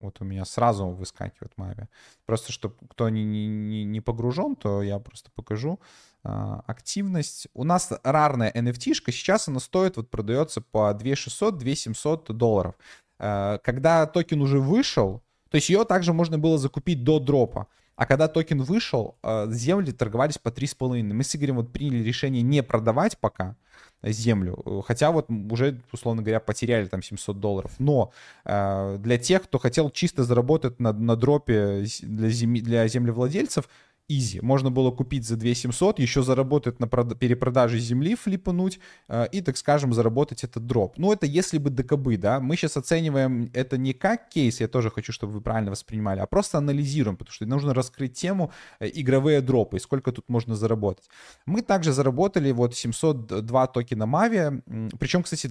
Вот 0.00 0.20
у 0.20 0.24
меня 0.24 0.44
сразу 0.44 0.88
выскакивает 0.88 1.52
Мави. 1.56 1.86
Просто, 2.26 2.50
чтобы 2.50 2.74
кто 2.90 3.08
не, 3.10 3.24
не, 3.24 3.84
не 3.84 4.00
погружен, 4.00 4.56
то 4.56 4.82
я 4.82 4.98
просто 4.98 5.30
покажу. 5.36 5.78
А, 6.24 6.64
активность. 6.66 7.46
У 7.54 7.62
нас 7.62 7.92
рарная 8.02 8.50
NFT-шка, 8.50 9.12
сейчас 9.12 9.46
она 9.46 9.60
стоит, 9.60 9.96
вот 9.96 10.10
продается 10.10 10.62
по 10.62 10.90
2600-2700 11.00 12.32
долларов. 12.32 12.74
А, 13.20 13.58
когда 13.58 14.04
токен 14.06 14.42
уже 14.42 14.58
вышел, 14.58 15.22
то 15.50 15.56
есть 15.56 15.68
ее 15.68 15.84
также 15.84 16.12
можно 16.12 16.38
было 16.38 16.58
закупить 16.58 17.04
до 17.04 17.18
дропа. 17.18 17.66
А 17.96 18.06
когда 18.06 18.28
токен 18.28 18.62
вышел, 18.62 19.16
э, 19.24 19.46
земли 19.50 19.90
торговались 19.90 20.38
по 20.38 20.50
3,5. 20.50 21.02
Мы 21.02 21.24
с 21.24 21.34
Игорем 21.34 21.56
вот 21.56 21.72
приняли 21.72 22.04
решение 22.04 22.42
не 22.42 22.62
продавать 22.62 23.18
пока 23.18 23.56
землю. 24.02 24.84
Хотя 24.86 25.10
вот 25.10 25.28
уже, 25.28 25.80
условно 25.92 26.22
говоря, 26.22 26.38
потеряли 26.38 26.86
там 26.86 27.02
700 27.02 27.40
долларов. 27.40 27.72
Но 27.78 28.12
э, 28.44 28.98
для 29.00 29.18
тех, 29.18 29.42
кто 29.42 29.58
хотел 29.58 29.90
чисто 29.90 30.22
заработать 30.22 30.78
на, 30.78 30.92
на 30.92 31.16
дропе 31.16 31.84
для, 32.02 32.28
зем... 32.28 32.54
для 32.54 32.86
землевладельцев, 32.86 33.68
изи. 34.08 34.40
Можно 34.42 34.70
было 34.70 34.90
купить 34.90 35.26
за 35.26 35.36
2700, 35.36 35.98
еще 35.98 36.22
заработать 36.22 36.80
на 36.80 36.88
прод... 36.88 37.18
перепродаже 37.18 37.78
земли, 37.78 38.14
флипануть 38.14 38.80
э, 39.08 39.28
и, 39.32 39.40
так 39.42 39.56
скажем, 39.56 39.92
заработать 39.92 40.44
этот 40.44 40.66
дроп. 40.66 40.94
Ну, 40.96 41.12
это 41.12 41.26
если 41.26 41.58
бы 41.58 41.70
докобы, 41.70 42.16
да. 42.16 42.40
Мы 42.40 42.56
сейчас 42.56 42.76
оцениваем 42.76 43.50
это 43.52 43.76
не 43.76 43.92
как 43.92 44.28
кейс, 44.30 44.60
я 44.60 44.68
тоже 44.68 44.90
хочу, 44.90 45.12
чтобы 45.12 45.34
вы 45.34 45.40
правильно 45.40 45.70
воспринимали, 45.70 46.20
а 46.20 46.26
просто 46.26 46.58
анализируем, 46.58 47.16
потому 47.16 47.32
что 47.32 47.46
нужно 47.46 47.74
раскрыть 47.74 48.14
тему 48.14 48.50
э, 48.80 48.88
игровые 48.94 49.40
дропы 49.40 49.76
и 49.76 49.80
сколько 49.80 50.10
тут 50.10 50.28
можно 50.28 50.56
заработать. 50.56 51.04
Мы 51.46 51.62
также 51.62 51.92
заработали 51.92 52.50
вот 52.52 52.74
702 52.74 53.66
токена 53.66 54.06
Мави, 54.06 54.62
причем, 54.98 55.22
кстати, 55.22 55.50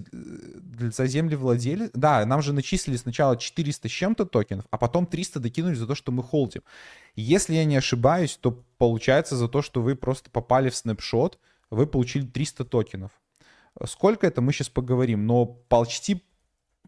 за 0.91 1.05
земли 1.05 1.35
владели, 1.35 1.91
да, 1.93 2.25
нам 2.25 2.41
же 2.41 2.53
начислили 2.53 2.97
сначала 2.97 3.37
400 3.37 3.87
с 3.87 3.91
чем-то 3.91 4.25
токенов, 4.25 4.65
а 4.71 4.77
потом 4.77 5.05
300 5.05 5.39
докинули 5.39 5.75
за 5.75 5.85
то, 5.85 5.95
что 5.95 6.11
мы 6.11 6.23
холдим. 6.23 6.61
Если 7.17 7.55
я 7.55 7.65
не 7.65 7.75
ошибаюсь, 7.75 8.37
то 8.37 8.63
получается 8.77 9.35
за 9.35 9.47
то, 9.49 9.63
что 9.63 9.81
вы 9.81 9.95
просто 9.95 10.29
попали 10.29 10.69
в 10.69 10.75
снапшот, 10.75 11.39
вы 11.71 11.87
получили 11.87 12.27
300 12.27 12.63
токенов. 12.65 13.11
Сколько 13.85 14.27
это, 14.27 14.41
мы 14.41 14.53
сейчас 14.53 14.69
поговорим, 14.69 15.25
но 15.25 15.45
почти 15.45 16.23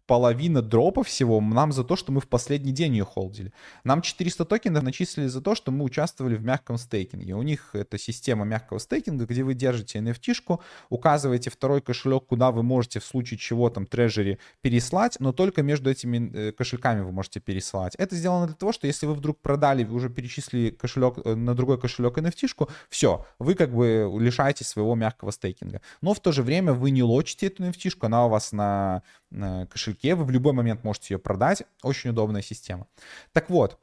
половина 0.09 0.63
дропа 0.63 1.03
всего 1.03 1.39
нам 1.39 1.71
за 1.71 1.83
то, 1.83 1.95
что 1.95 2.11
мы 2.11 2.19
в 2.19 2.27
последний 2.27 2.71
день 2.71 2.93
ее 2.93 3.05
холдили. 3.05 3.53
Нам 3.83 4.01
400 4.01 4.43
токенов 4.45 4.81
начислили 4.81 5.27
за 5.27 5.39
то, 5.39 5.53
что 5.53 5.71
мы 5.71 5.85
участвовали 5.85 6.35
в 6.35 6.43
мягком 6.43 6.79
стейкинге. 6.79 7.35
У 7.35 7.43
них 7.43 7.69
это 7.73 7.99
система 7.99 8.43
мягкого 8.43 8.79
стейкинга, 8.79 9.25
где 9.25 9.43
вы 9.43 9.53
держите 9.53 9.99
NFT-шку, 9.99 10.61
указываете 10.89 11.51
второй 11.51 11.81
кошелек, 11.81 12.25
куда 12.25 12.49
вы 12.49 12.63
можете 12.63 12.99
в 12.99 13.05
случае 13.05 13.37
чего 13.37 13.69
там 13.69 13.85
трежери 13.85 14.39
переслать, 14.61 15.17
но 15.19 15.31
только 15.31 15.61
между 15.61 15.91
этими 15.91 16.31
э, 16.33 16.51
кошельками 16.53 17.01
вы 17.01 17.11
можете 17.11 17.39
пересылать. 17.39 17.93
Это 17.99 18.15
сделано 18.15 18.47
для 18.47 18.55
того, 18.55 18.71
что 18.71 18.87
если 18.87 19.05
вы 19.05 19.13
вдруг 19.13 19.39
продали, 19.39 19.83
вы 19.83 19.93
уже 19.93 20.09
перечислили 20.09 20.71
кошелек 20.71 21.19
э, 21.23 21.35
на 21.35 21.53
другой 21.53 21.79
кошелек 21.79 22.17
NFT-шку, 22.17 22.67
все, 22.89 23.27
вы 23.37 23.53
как 23.53 23.75
бы 23.75 24.11
лишаетесь 24.19 24.69
своего 24.69 24.95
мягкого 24.95 25.29
стейкинга. 25.29 25.81
Но 26.01 26.15
в 26.15 26.19
то 26.19 26.31
же 26.31 26.41
время 26.41 26.73
вы 26.73 26.89
не 26.89 27.03
лочите 27.03 27.45
эту 27.45 27.61
NFT-шку, 27.61 28.07
она 28.07 28.25
у 28.25 28.29
вас 28.29 28.51
на, 28.53 29.03
на 29.03 29.03
кошельке 29.31 29.67
кошельке, 29.71 30.15
вы 30.15 30.25
в 30.25 30.31
любой 30.31 30.53
момент 30.53 30.83
можете 30.83 31.13
ее 31.13 31.19
продать. 31.19 31.63
Очень 31.83 32.11
удобная 32.11 32.41
система. 32.41 32.87
Так 33.31 33.49
вот, 33.49 33.79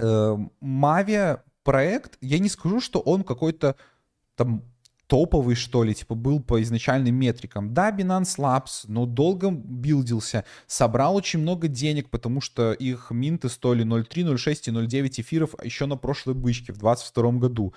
Mavi 0.00 1.14
эм, 1.14 1.38
проект, 1.62 2.18
я 2.20 2.38
не 2.38 2.48
скажу, 2.48 2.80
что 2.80 3.00
он 3.00 3.24
какой-то 3.24 3.76
там 4.36 4.62
топовый, 5.08 5.56
что 5.56 5.82
ли, 5.82 5.94
типа 5.94 6.14
был 6.14 6.40
по 6.40 6.62
изначальным 6.62 7.14
метрикам. 7.14 7.74
Да, 7.74 7.90
Binance 7.90 8.38
Labs, 8.38 8.84
но 8.86 9.06
долго 9.06 9.50
билдился, 9.50 10.44
собрал 10.66 11.16
очень 11.16 11.40
много 11.40 11.66
денег, 11.66 12.10
потому 12.10 12.40
что 12.40 12.72
их 12.72 13.10
минты 13.10 13.48
стоили 13.48 13.84
0.3, 13.84 14.34
0.6 14.34 14.52
и 14.66 14.70
0.9 14.70 15.20
эфиров 15.22 15.54
еще 15.64 15.86
на 15.86 15.96
прошлой 15.96 16.34
бычке 16.34 16.72
в 16.72 16.78
2022 16.78 17.32
году. 17.32 17.74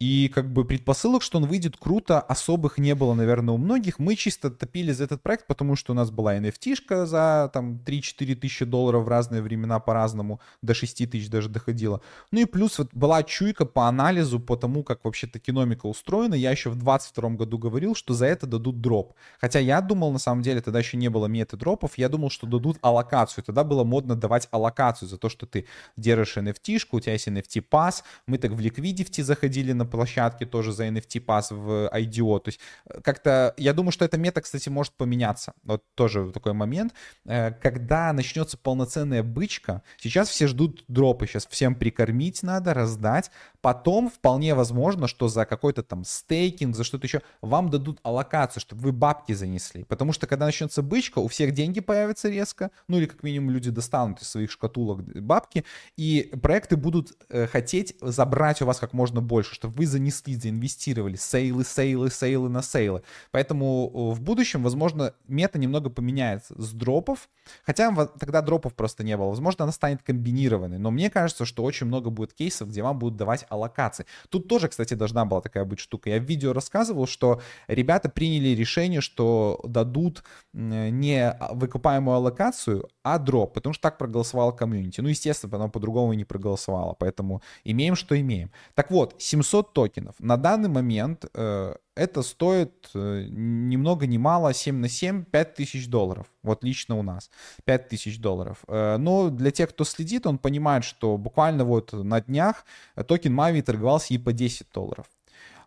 И 0.00 0.30
как 0.32 0.52
бы 0.52 0.64
предпосылок, 0.64 1.22
что 1.22 1.38
он 1.38 1.46
выйдет 1.46 1.76
круто, 1.76 2.20
особых 2.20 2.78
не 2.78 2.94
было, 2.94 3.14
наверное, 3.14 3.54
у 3.54 3.58
многих. 3.58 3.98
Мы 3.98 4.14
чисто 4.14 4.48
топили 4.48 4.92
за 4.92 5.04
этот 5.04 5.22
проект, 5.22 5.48
потому 5.48 5.74
что 5.74 5.92
у 5.92 5.96
нас 5.96 6.12
была 6.12 6.36
NFT-шка 6.36 7.04
за 7.04 7.50
там 7.52 7.80
3-4 7.84 8.36
тысячи 8.36 8.64
долларов 8.64 9.04
в 9.04 9.08
разные 9.08 9.42
времена 9.42 9.80
по-разному, 9.80 10.40
до 10.62 10.72
6 10.72 11.10
тысяч 11.10 11.28
даже 11.28 11.48
доходила. 11.48 12.00
Ну 12.30 12.40
и 12.40 12.44
плюс 12.44 12.78
вот 12.78 12.90
была 12.92 13.24
чуйка 13.24 13.66
по 13.66 13.88
анализу, 13.88 14.38
по 14.38 14.56
тому, 14.56 14.84
как 14.84 15.04
вообще 15.04 15.26
токеномика 15.26 15.86
устроена. 15.86 16.34
Я 16.34 16.52
еще 16.52 16.70
в 16.70 16.76
22 16.76 17.30
году 17.30 17.58
говорил, 17.58 17.96
что 17.96 18.14
за 18.14 18.26
это 18.26 18.46
дадут 18.46 18.80
дроп. 18.80 19.14
Хотя 19.40 19.58
я 19.58 19.80
думал, 19.80 20.12
на 20.12 20.20
самом 20.20 20.42
деле, 20.42 20.60
тогда 20.60 20.78
еще 20.78 20.96
не 20.96 21.10
было 21.10 21.26
мета-дропов, 21.26 21.98
я 21.98 22.08
думал, 22.08 22.30
что 22.30 22.46
дадут 22.46 22.78
аллокацию. 22.82 23.42
Тогда 23.42 23.64
было 23.64 23.82
модно 23.82 24.14
давать 24.14 24.46
аллокацию 24.52 25.08
за 25.08 25.18
то, 25.18 25.28
что 25.28 25.44
ты 25.46 25.66
держишь 25.96 26.36
NFT-шку, 26.36 26.98
у 26.98 27.00
тебя 27.00 27.14
есть 27.14 27.26
NFT-пас. 27.26 28.04
Мы 28.28 28.38
так 28.38 28.52
в 28.52 28.60
Liquidity 28.60 29.24
заходили 29.24 29.72
на 29.72 29.87
площадке 29.88 30.46
тоже 30.46 30.72
за 30.72 30.88
NFT 30.88 31.20
пас 31.20 31.50
в 31.50 31.90
IDO. 31.92 32.40
То 32.40 32.48
есть 32.48 32.60
э, 32.86 33.00
как-то, 33.00 33.54
я 33.56 33.72
думаю, 33.72 33.92
что 33.92 34.04
эта 34.04 34.18
мета, 34.18 34.40
кстати, 34.40 34.68
может 34.68 34.92
поменяться. 34.94 35.52
Вот 35.64 35.82
тоже 35.94 36.30
такой 36.32 36.52
момент. 36.52 36.94
Э, 37.26 37.52
когда 37.52 38.12
начнется 38.12 38.56
полноценная 38.56 39.22
бычка, 39.22 39.82
сейчас 39.98 40.28
все 40.28 40.46
ждут 40.46 40.84
дропы, 40.88 41.26
сейчас 41.26 41.46
всем 41.46 41.74
прикормить 41.74 42.42
надо, 42.42 42.74
раздать. 42.74 43.30
Потом 43.60 44.10
вполне 44.10 44.54
возможно, 44.54 45.08
что 45.08 45.28
за 45.28 45.44
какой-то 45.44 45.82
там 45.82 46.04
стейкинг, 46.04 46.76
за 46.76 46.84
что-то 46.84 47.06
еще, 47.06 47.22
вам 47.40 47.70
дадут 47.70 47.98
аллокацию, 48.02 48.60
чтобы 48.60 48.82
вы 48.82 48.92
бабки 48.92 49.32
занесли. 49.32 49.84
Потому 49.84 50.12
что 50.12 50.26
когда 50.26 50.46
начнется 50.46 50.82
бычка, 50.82 51.18
у 51.18 51.28
всех 51.28 51.52
деньги 51.52 51.80
появятся 51.80 52.28
резко, 52.28 52.70
ну 52.86 52.98
или 52.98 53.06
как 53.06 53.22
минимум 53.22 53.50
люди 53.50 53.70
достанут 53.70 54.22
из 54.22 54.28
своих 54.28 54.50
шкатулок 54.50 55.02
бабки, 55.20 55.64
и 55.96 56.32
проекты 56.42 56.76
будут 56.76 57.12
э, 57.28 57.46
хотеть 57.46 57.96
забрать 58.00 58.62
у 58.62 58.66
вас 58.66 58.78
как 58.78 58.92
можно 58.92 59.20
больше, 59.20 59.54
чтобы 59.54 59.74
вы 59.78 59.86
занесли, 59.86 60.34
заинвестировали, 60.34 61.14
сейлы, 61.14 61.64
сейлы, 61.64 62.10
сейлы 62.10 62.48
на 62.48 62.62
сейлы. 62.62 63.02
Поэтому 63.30 64.10
в 64.12 64.20
будущем, 64.20 64.64
возможно, 64.64 65.14
мета 65.28 65.58
немного 65.58 65.88
поменяется 65.88 66.60
с 66.60 66.72
дропов, 66.72 67.28
хотя 67.64 67.94
тогда 68.18 68.42
дропов 68.42 68.74
просто 68.74 69.04
не 69.04 69.16
было. 69.16 69.28
Возможно, 69.28 69.62
она 69.62 69.72
станет 69.72 70.02
комбинированной, 70.02 70.78
но 70.78 70.90
мне 70.90 71.10
кажется, 71.10 71.44
что 71.44 71.62
очень 71.62 71.86
много 71.86 72.10
будет 72.10 72.34
кейсов, 72.34 72.68
где 72.68 72.82
вам 72.82 72.98
будут 72.98 73.16
давать 73.16 73.46
аллокации. 73.48 74.04
Тут 74.28 74.48
тоже, 74.48 74.68
кстати, 74.68 74.94
должна 74.94 75.24
была 75.24 75.40
такая 75.40 75.64
быть 75.64 75.78
штука. 75.78 76.10
Я 76.10 76.18
в 76.18 76.24
видео 76.24 76.52
рассказывал, 76.52 77.06
что 77.06 77.40
ребята 77.68 78.08
приняли 78.08 78.48
решение, 78.48 79.00
что 79.00 79.60
дадут 79.64 80.24
не 80.52 81.36
выкупаемую 81.52 82.16
аллокацию, 82.16 82.88
а 83.04 83.18
дроп, 83.18 83.54
потому 83.54 83.72
что 83.72 83.82
так 83.82 83.98
проголосовала 83.98 84.52
комьюнити. 84.52 85.00
Ну, 85.00 85.08
естественно, 85.08 85.56
она 85.56 85.68
по-другому 85.68 86.12
не 86.14 86.24
проголосовала, 86.24 86.94
поэтому 86.98 87.42
имеем, 87.64 87.94
что 87.94 88.18
имеем. 88.18 88.50
Так 88.74 88.90
вот, 88.90 89.14
700 89.18 89.67
токенов. 89.72 90.14
На 90.18 90.36
данный 90.36 90.68
момент 90.68 91.24
э, 91.34 91.74
это 91.94 92.22
стоит 92.22 92.90
э, 92.94 93.26
ни 93.28 93.76
много 93.76 94.06
ни 94.06 94.18
мало 94.18 94.52
7 94.52 94.76
на 94.76 94.88
7 94.88 95.24
5000 95.24 95.88
долларов. 95.88 96.26
Вот 96.42 96.64
лично 96.64 96.96
у 96.98 97.02
нас 97.02 97.30
5000 97.64 98.18
долларов. 98.18 98.58
Э, 98.68 98.96
но 98.98 99.30
для 99.30 99.50
тех, 99.50 99.70
кто 99.70 99.84
следит, 99.84 100.26
он 100.26 100.38
понимает, 100.38 100.84
что 100.84 101.16
буквально 101.16 101.64
вот 101.64 101.92
на 101.92 102.20
днях 102.20 102.64
токен 103.06 103.38
Mavi 103.38 103.62
торговался 103.62 104.14
и 104.14 104.18
по 104.18 104.32
10 104.32 104.66
долларов. 104.72 105.06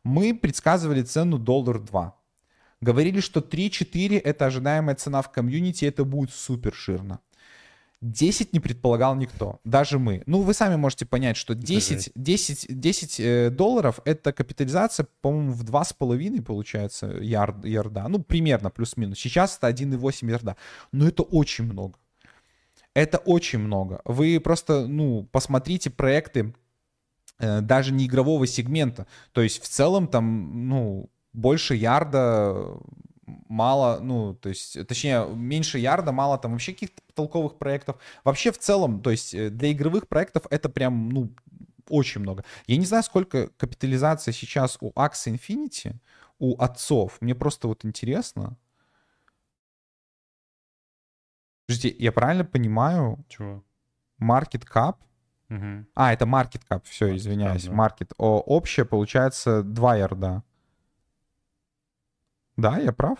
Мы 0.03 0.33
предсказывали 0.33 1.03
цену 1.03 1.37
доллар 1.37 1.79
2. 1.79 2.15
Говорили, 2.81 3.19
что 3.19 3.41
3-4 3.41 4.19
это 4.19 4.47
ожидаемая 4.47 4.95
цена 4.95 5.21
в 5.21 5.31
комьюнити, 5.31 5.85
это 5.85 6.03
будет 6.03 6.31
супер 6.31 6.73
жирно. 6.73 7.19
10 8.01 8.53
не 8.53 8.59
предполагал 8.59 9.15
никто, 9.15 9.59
даже 9.63 9.99
мы. 9.99 10.23
Ну, 10.25 10.41
вы 10.41 10.53
сами 10.53 10.75
можете 10.75 11.05
понять, 11.05 11.37
что 11.37 11.53
10, 11.53 12.11
10, 12.15 12.79
10 12.79 13.55
долларов— 13.55 13.99
это 14.05 14.33
капитализация, 14.33 15.07
по-моему, 15.21 15.51
в 15.51 15.63
2,5 15.63 16.41
получается 16.41 17.07
ярд, 17.07 17.63
ярда. 17.63 18.07
Ну, 18.07 18.19
примерно, 18.19 18.71
плюс-минус. 18.71 19.19
Сейчас 19.19 19.57
это 19.57 19.67
1,8 19.69 20.29
ярда. 20.29 20.55
Но 20.91 21.07
это 21.07 21.21
очень 21.21 21.65
много. 21.65 21.99
Это 22.95 23.19
очень 23.19 23.59
много. 23.59 24.01
Вы 24.03 24.39
просто, 24.39 24.87
ну, 24.87 25.27
посмотрите 25.31 25.91
проекты 25.91 26.55
э, 27.39 27.61
даже 27.61 27.93
не 27.93 28.07
игрового 28.07 28.47
сегмента. 28.47 29.05
То 29.31 29.41
есть 29.41 29.61
в 29.61 29.67
целом 29.67 30.07
там, 30.07 30.67
ну, 30.67 31.09
больше 31.33 31.75
ярда 31.75 32.65
мало, 33.47 33.99
ну, 33.99 34.33
то 34.35 34.49
есть, 34.49 34.87
точнее, 34.87 35.27
меньше 35.27 35.79
ярда, 35.79 36.11
мало 36.11 36.37
там 36.37 36.51
вообще 36.51 36.73
каких-то 36.73 37.01
толковых 37.13 37.57
проектов. 37.57 37.97
Вообще 38.23 38.51
в 38.51 38.57
целом, 38.57 39.01
то 39.01 39.11
есть 39.11 39.33
э, 39.33 39.49
для 39.49 39.71
игровых 39.71 40.07
проектов 40.07 40.43
это 40.49 40.69
прям, 40.69 41.09
ну, 41.09 41.33
очень 41.89 42.21
много. 42.21 42.43
Я 42.67 42.77
не 42.77 42.85
знаю, 42.85 43.03
сколько 43.03 43.47
капитализация 43.57 44.31
сейчас 44.31 44.77
у 44.81 44.91
Axie 44.91 45.37
Infinity, 45.37 45.95
у 46.39 46.59
отцов. 46.61 47.17
Мне 47.21 47.35
просто 47.35 47.67
вот 47.67 47.85
интересно. 47.85 48.57
Подождите, 51.67 51.95
я 51.99 52.11
правильно 52.11 52.45
понимаю? 52.45 53.23
Чего? 53.29 53.63
Market 54.19 54.65
Cap? 54.67 54.95
Угу. 55.49 55.85
А, 55.95 56.13
это 56.13 56.25
Market 56.25 56.61
Cap, 56.69 56.83
все, 56.85 57.15
извиняюсь. 57.15 57.65
Да, 57.65 57.71
да. 57.71 57.77
Market. 57.77 58.13
О, 58.17 58.39
общее 58.39 58.85
получается 58.85 59.63
2 59.63 59.97
ярда. 59.97 60.43
Да, 62.57 62.77
я 62.77 62.91
прав? 62.91 63.17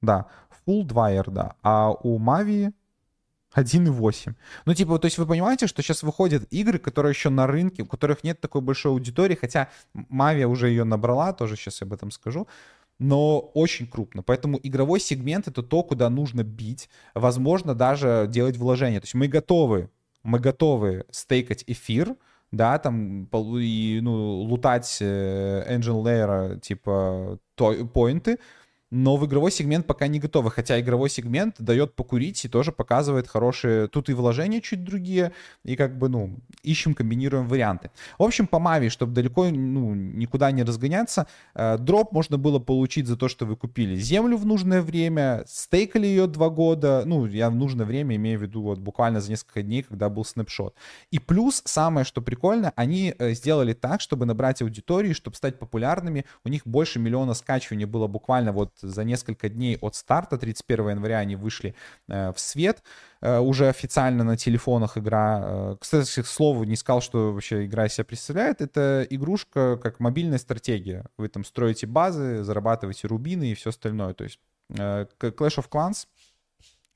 Да, 0.00 0.26
Full 0.66 0.86
2R, 0.86 1.30
да. 1.30 1.54
А 1.62 1.90
у 1.90 2.18
Mavi 2.18 2.72
1.8. 3.54 4.34
Ну, 4.64 4.74
типа, 4.74 4.98
то 4.98 5.06
есть 5.06 5.18
вы 5.18 5.26
понимаете, 5.26 5.66
что 5.66 5.82
сейчас 5.82 6.02
выходят 6.02 6.44
игры, 6.50 6.78
которые 6.78 7.10
еще 7.10 7.28
на 7.28 7.46
рынке, 7.46 7.82
у 7.82 7.86
которых 7.86 8.24
нет 8.24 8.40
такой 8.40 8.60
большой 8.60 8.92
аудитории, 8.92 9.34
хотя 9.40 9.68
Mavi 9.94 10.44
уже 10.44 10.68
ее 10.68 10.84
набрала, 10.84 11.32
тоже 11.32 11.56
сейчас 11.56 11.82
об 11.82 11.92
этом 11.92 12.10
скажу, 12.10 12.48
но 12.98 13.38
очень 13.38 13.86
крупно. 13.86 14.22
Поэтому 14.22 14.58
игровой 14.62 15.00
сегмент— 15.00 15.48
это 15.48 15.62
то, 15.62 15.82
куда 15.82 16.08
нужно 16.08 16.42
бить, 16.44 16.88
возможно, 17.14 17.74
даже 17.74 18.26
делать 18.28 18.56
вложения. 18.56 19.00
То 19.00 19.04
есть 19.04 19.14
мы 19.14 19.28
готовы, 19.28 19.90
мы 20.22 20.38
готовы 20.38 21.04
стейкать 21.10 21.64
эфир, 21.66 22.16
да, 22.52 22.78
там, 22.78 23.24
и, 23.58 24.00
ну, 24.02 24.40
лутать 24.42 24.98
э, 25.00 25.64
engine 25.68 26.02
layer, 26.02 26.60
типа, 26.60 27.38
поинты, 27.92 28.38
но 28.92 29.16
в 29.16 29.24
игровой 29.24 29.50
сегмент 29.50 29.86
пока 29.86 30.06
не 30.06 30.18
готовы, 30.18 30.50
хотя 30.50 30.78
игровой 30.78 31.08
сегмент 31.08 31.56
дает 31.58 31.94
покурить 31.94 32.44
и 32.44 32.48
тоже 32.48 32.72
показывает 32.72 33.26
хорошие, 33.26 33.88
тут 33.88 34.10
и 34.10 34.12
вложения 34.12 34.60
чуть 34.60 34.84
другие, 34.84 35.32
и 35.64 35.76
как 35.76 35.96
бы, 35.96 36.10
ну, 36.10 36.36
ищем, 36.62 36.92
комбинируем 36.92 37.48
варианты. 37.48 37.90
В 38.18 38.22
общем, 38.22 38.46
по 38.46 38.58
Мави, 38.58 38.90
чтобы 38.90 39.14
далеко, 39.14 39.48
ну, 39.48 39.94
никуда 39.94 40.50
не 40.52 40.62
разгоняться, 40.62 41.26
э, 41.54 41.78
дроп 41.78 42.12
можно 42.12 42.36
было 42.36 42.58
получить 42.58 43.06
за 43.06 43.16
то, 43.16 43.28
что 43.28 43.46
вы 43.46 43.56
купили 43.56 43.96
землю 43.96 44.36
в 44.36 44.44
нужное 44.44 44.82
время, 44.82 45.44
стейкали 45.46 46.06
ее 46.06 46.26
два 46.26 46.50
года, 46.50 47.04
ну, 47.06 47.24
я 47.24 47.48
в 47.48 47.54
нужное 47.54 47.86
время 47.86 48.16
имею 48.16 48.38
в 48.38 48.42
виду 48.42 48.60
вот 48.60 48.78
буквально 48.78 49.22
за 49.22 49.30
несколько 49.30 49.62
дней, 49.62 49.84
когда 49.84 50.10
был 50.10 50.26
снапшот. 50.26 50.74
И 51.10 51.18
плюс, 51.18 51.62
самое, 51.64 52.04
что 52.04 52.20
прикольно, 52.20 52.74
они 52.76 53.14
э, 53.18 53.32
сделали 53.32 53.72
так, 53.72 54.02
чтобы 54.02 54.26
набрать 54.26 54.60
аудиторию, 54.60 55.14
чтобы 55.14 55.34
стать 55.36 55.58
популярными, 55.58 56.26
у 56.44 56.50
них 56.50 56.66
больше 56.66 56.98
миллиона 56.98 57.32
скачиваний 57.32 57.86
было 57.86 58.06
буквально 58.06 58.52
вот 58.52 58.81
за 58.82 59.04
несколько 59.04 59.48
дней 59.48 59.78
от 59.80 59.94
старта, 59.94 60.38
31 60.38 60.90
января 60.90 61.18
они 61.18 61.36
вышли 61.36 61.74
э, 62.08 62.32
в 62.32 62.40
свет, 62.40 62.82
э, 63.20 63.38
уже 63.38 63.68
официально 63.68 64.24
на 64.24 64.36
телефонах 64.36 64.98
игра. 64.98 65.42
Э, 65.44 65.76
кстати, 65.80 66.22
к 66.22 66.26
слову, 66.26 66.64
не 66.64 66.76
сказал, 66.76 67.00
что 67.00 67.32
вообще 67.32 67.66
игра 67.66 67.88
себя 67.88 68.04
представляет. 68.04 68.60
Это 68.60 69.06
игрушка 69.08 69.76
как 69.76 70.00
мобильная 70.00 70.38
стратегия. 70.38 71.06
Вы 71.16 71.28
там 71.28 71.44
строите 71.44 71.86
базы, 71.86 72.42
зарабатываете 72.42 73.08
рубины 73.08 73.52
и 73.52 73.54
все 73.54 73.70
остальное. 73.70 74.14
То 74.14 74.24
есть 74.24 74.40
Clash 74.70 75.58
of 75.58 75.68
Clans— 75.68 76.06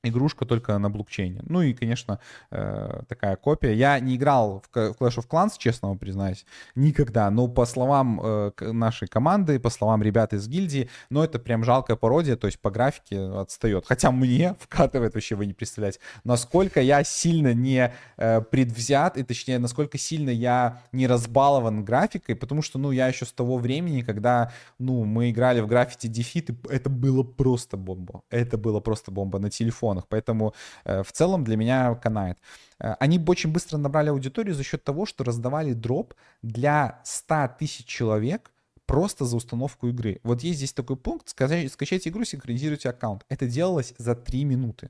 игрушка 0.03 0.45
только 0.45 0.77
на 0.77 0.89
блокчейне. 0.89 1.41
Ну 1.43 1.61
и, 1.61 1.73
конечно, 1.73 2.19
э, 2.51 3.01
такая 3.07 3.35
копия. 3.35 3.73
Я 3.73 3.99
не 3.99 4.15
играл 4.15 4.61
в 4.61 4.75
Clash 4.75 5.17
of 5.17 5.27
Clans, 5.27 5.53
честно 5.57 5.89
вам 5.89 5.97
признаюсь, 5.97 6.45
никогда. 6.75 7.29
Но 7.31 7.47
по 7.47 7.65
словам 7.65 8.21
э, 8.23 8.51
нашей 8.59 9.07
команды, 9.07 9.59
по 9.59 9.69
словам 9.69 10.03
ребят 10.03 10.33
из 10.33 10.47
гильдии, 10.47 10.89
ну 11.09 11.23
это 11.23 11.39
прям 11.39 11.63
жалкая 11.63 11.97
пародия, 11.97 12.35
то 12.35 12.47
есть 12.47 12.59
по 12.59 12.69
графике 12.69 13.19
отстает. 13.19 13.85
Хотя 13.87 14.11
мне 14.11 14.55
вкатывает 14.59 15.15
вообще, 15.15 15.35
вы 15.35 15.45
не 15.45 15.53
представляете, 15.53 15.99
насколько 16.23 16.79
я 16.79 17.03
сильно 17.03 17.53
не 17.53 17.93
э, 18.17 18.41
предвзят, 18.41 19.17
и 19.17 19.23
точнее, 19.23 19.59
насколько 19.59 19.97
сильно 19.97 20.29
я 20.29 20.81
не 20.91 21.07
разбалован 21.07 21.83
графикой, 21.83 22.35
потому 22.35 22.61
что, 22.61 22.77
ну, 22.77 22.91
я 22.91 23.07
еще 23.07 23.25
с 23.25 23.31
того 23.31 23.57
времени, 23.57 24.01
когда, 24.01 24.51
ну, 24.79 25.05
мы 25.05 25.31
играли 25.31 25.59
в 25.59 25.67
граффити 25.67 26.07
дефит, 26.07 26.51
это 26.69 26.89
было 26.89 27.23
просто 27.23 27.77
бомба. 27.77 28.21
Это 28.29 28.57
было 28.57 28.79
просто 28.79 29.11
бомба 29.11 29.39
на 29.39 29.49
телефон 29.49 29.86
миллионах. 29.87 30.07
Поэтому 30.07 30.53
э, 30.85 31.03
в 31.03 31.11
целом 31.11 31.43
для 31.43 31.57
меня 31.57 31.95
канает. 31.95 32.37
Э, 32.79 32.95
они 32.99 33.23
очень 33.27 33.51
быстро 33.51 33.77
набрали 33.77 34.09
аудиторию 34.09 34.55
за 34.55 34.63
счет 34.63 34.83
того, 34.83 35.05
что 35.05 35.23
раздавали 35.23 35.73
дроп 35.73 36.13
для 36.41 36.99
100 37.03 37.49
тысяч 37.59 37.85
человек, 37.85 38.51
просто 38.85 39.25
за 39.25 39.35
установку 39.35 39.87
игры. 39.87 40.19
Вот 40.23 40.43
есть 40.43 40.57
здесь 40.57 40.73
такой 40.73 40.95
пункт, 40.95 41.29
скачайте 41.29 42.09
игру, 42.09 42.23
синхронизируйте 42.23 42.89
аккаунт. 42.89 43.25
Это 43.29 43.45
делалось 43.47 43.93
за 43.97 44.15
3 44.15 44.45
минуты. 44.45 44.89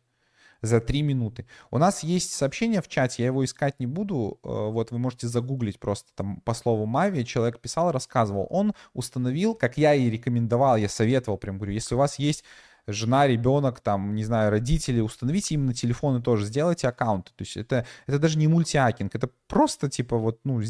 За 0.61 0.79
3 0.79 1.03
минуты. 1.03 1.45
У 1.71 1.77
нас 1.77 2.03
есть 2.03 2.33
сообщение 2.33 2.81
в 2.81 2.87
чате, 2.87 3.23
я 3.23 3.27
его 3.27 3.43
искать 3.43 3.79
не 3.79 3.87
буду. 3.87 4.39
Э, 4.43 4.69
вот 4.71 4.91
вы 4.91 4.99
можете 4.99 5.27
загуглить 5.27 5.79
просто 5.79 6.09
там 6.15 6.41
по 6.41 6.53
слову 6.53 6.85
Мави. 6.85 7.23
Человек 7.25 7.59
писал, 7.59 7.91
рассказывал. 7.91 8.47
Он 8.49 8.73
установил, 8.93 9.55
как 9.55 9.77
я 9.77 9.93
и 9.93 10.09
рекомендовал, 10.09 10.77
я 10.77 10.89
советовал, 10.89 11.37
прям 11.37 11.57
говорю, 11.57 11.73
если 11.73 11.95
у 11.95 11.97
вас 11.97 12.19
есть 12.19 12.43
жена, 12.87 13.27
ребенок, 13.27 13.79
там, 13.81 14.15
не 14.15 14.23
знаю, 14.23 14.51
родители, 14.51 15.01
установите 15.01 15.55
им 15.55 15.65
на 15.65 15.73
телефоны 15.73 16.21
тоже, 16.21 16.45
сделайте 16.45 16.87
аккаунты. 16.87 17.31
То 17.35 17.43
есть 17.43 17.57
это, 17.57 17.85
это 18.07 18.19
даже 18.19 18.37
не 18.37 18.47
мультиакинг, 18.47 19.13
это 19.13 19.29
просто 19.47 19.89
типа 19.89 20.17
вот, 20.17 20.39
ну, 20.43 20.61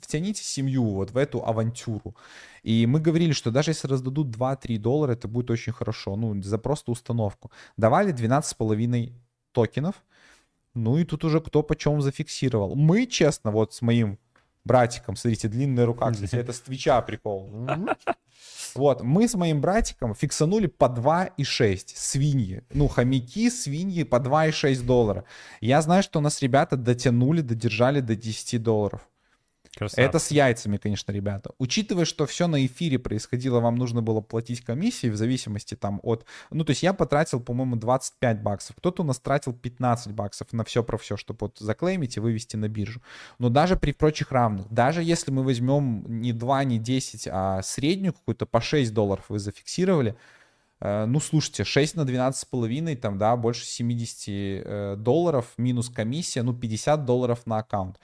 втяните 0.00 0.42
семью 0.44 0.84
вот 0.84 1.10
в 1.10 1.16
эту 1.16 1.44
авантюру. 1.44 2.16
И 2.62 2.86
мы 2.86 3.00
говорили, 3.00 3.32
что 3.32 3.50
даже 3.50 3.72
если 3.72 3.88
раздадут 3.88 4.28
2-3 4.28 4.78
доллара, 4.78 5.12
это 5.12 5.28
будет 5.28 5.50
очень 5.50 5.72
хорошо, 5.72 6.16
ну, 6.16 6.40
за 6.42 6.58
просто 6.58 6.92
установку. 6.92 7.50
Давали 7.76 8.14
12,5 8.14 9.12
токенов, 9.52 9.94
ну 10.74 10.98
и 10.98 11.04
тут 11.04 11.24
уже 11.24 11.40
кто 11.40 11.62
почем 11.62 12.00
зафиксировал. 12.00 12.76
Мы, 12.76 13.06
честно, 13.06 13.50
вот 13.50 13.72
с 13.72 13.82
моим 13.82 14.18
братиком. 14.66 15.16
Смотрите, 15.16 15.48
длинная 15.48 15.86
рука, 15.86 16.10
кстати, 16.12 16.34
это 16.34 16.52
с 16.52 16.60
Твича 16.60 17.00
прикол. 17.02 17.50
Вот, 18.74 19.02
мы 19.02 19.26
с 19.26 19.34
моим 19.34 19.62
братиком 19.62 20.14
фиксанули 20.14 20.66
по 20.66 20.84
2,6 20.84 21.92
свиньи. 21.94 22.62
Ну, 22.74 22.88
хомяки, 22.88 23.48
свиньи 23.48 24.02
по 24.02 24.16
2,6 24.16 24.84
доллара. 24.84 25.24
Я 25.62 25.80
знаю, 25.80 26.02
что 26.02 26.18
у 26.18 26.22
нас 26.22 26.42
ребята 26.42 26.76
дотянули, 26.76 27.40
додержали 27.40 28.00
до 28.00 28.14
10 28.14 28.62
долларов. 28.62 29.08
Красавцы. 29.76 30.00
Это 30.00 30.18
с 30.18 30.30
яйцами, 30.30 30.78
конечно, 30.78 31.12
ребята. 31.12 31.50
Учитывая, 31.58 32.06
что 32.06 32.24
все 32.24 32.46
на 32.46 32.64
эфире 32.64 32.98
происходило, 32.98 33.60
вам 33.60 33.76
нужно 33.76 34.00
было 34.00 34.22
платить 34.22 34.62
комиссии 34.62 35.08
в 35.08 35.16
зависимости 35.16 35.74
там 35.74 36.00
от... 36.02 36.24
Ну, 36.50 36.64
то 36.64 36.70
есть 36.70 36.82
я 36.82 36.94
потратил, 36.94 37.40
по-моему, 37.40 37.76
25 37.76 38.42
баксов. 38.42 38.76
Кто-то 38.76 39.02
у 39.02 39.06
нас 39.06 39.18
тратил 39.18 39.52
15 39.52 40.12
баксов 40.12 40.50
на 40.52 40.64
все 40.64 40.82
про 40.82 40.96
все, 40.96 41.18
чтобы 41.18 41.38
вот 41.42 41.58
заклеймить 41.58 42.16
и 42.16 42.20
вывести 42.20 42.56
на 42.56 42.68
биржу. 42.68 43.02
Но 43.38 43.50
даже 43.50 43.76
при 43.76 43.92
прочих 43.92 44.32
равных, 44.32 44.66
даже 44.70 45.02
если 45.02 45.30
мы 45.30 45.42
возьмем 45.42 46.04
не 46.08 46.32
2, 46.32 46.64
не 46.64 46.78
10, 46.78 47.28
а 47.30 47.60
среднюю 47.62 48.14
какую-то 48.14 48.46
по 48.46 48.62
6 48.62 48.94
долларов 48.94 49.26
вы 49.28 49.38
зафиксировали, 49.38 50.16
э, 50.80 51.04
ну, 51.04 51.20
слушайте, 51.20 51.64
6 51.64 51.96
на 51.96 52.06
12,5, 52.06 52.96
там, 52.96 53.18
да, 53.18 53.36
больше 53.36 53.66
70 53.66 54.24
э, 54.28 54.96
долларов, 54.96 55.52
минус 55.58 55.90
комиссия, 55.90 56.42
ну, 56.42 56.54
50 56.54 57.04
долларов 57.04 57.42
на 57.44 57.58
аккаунт. 57.58 57.98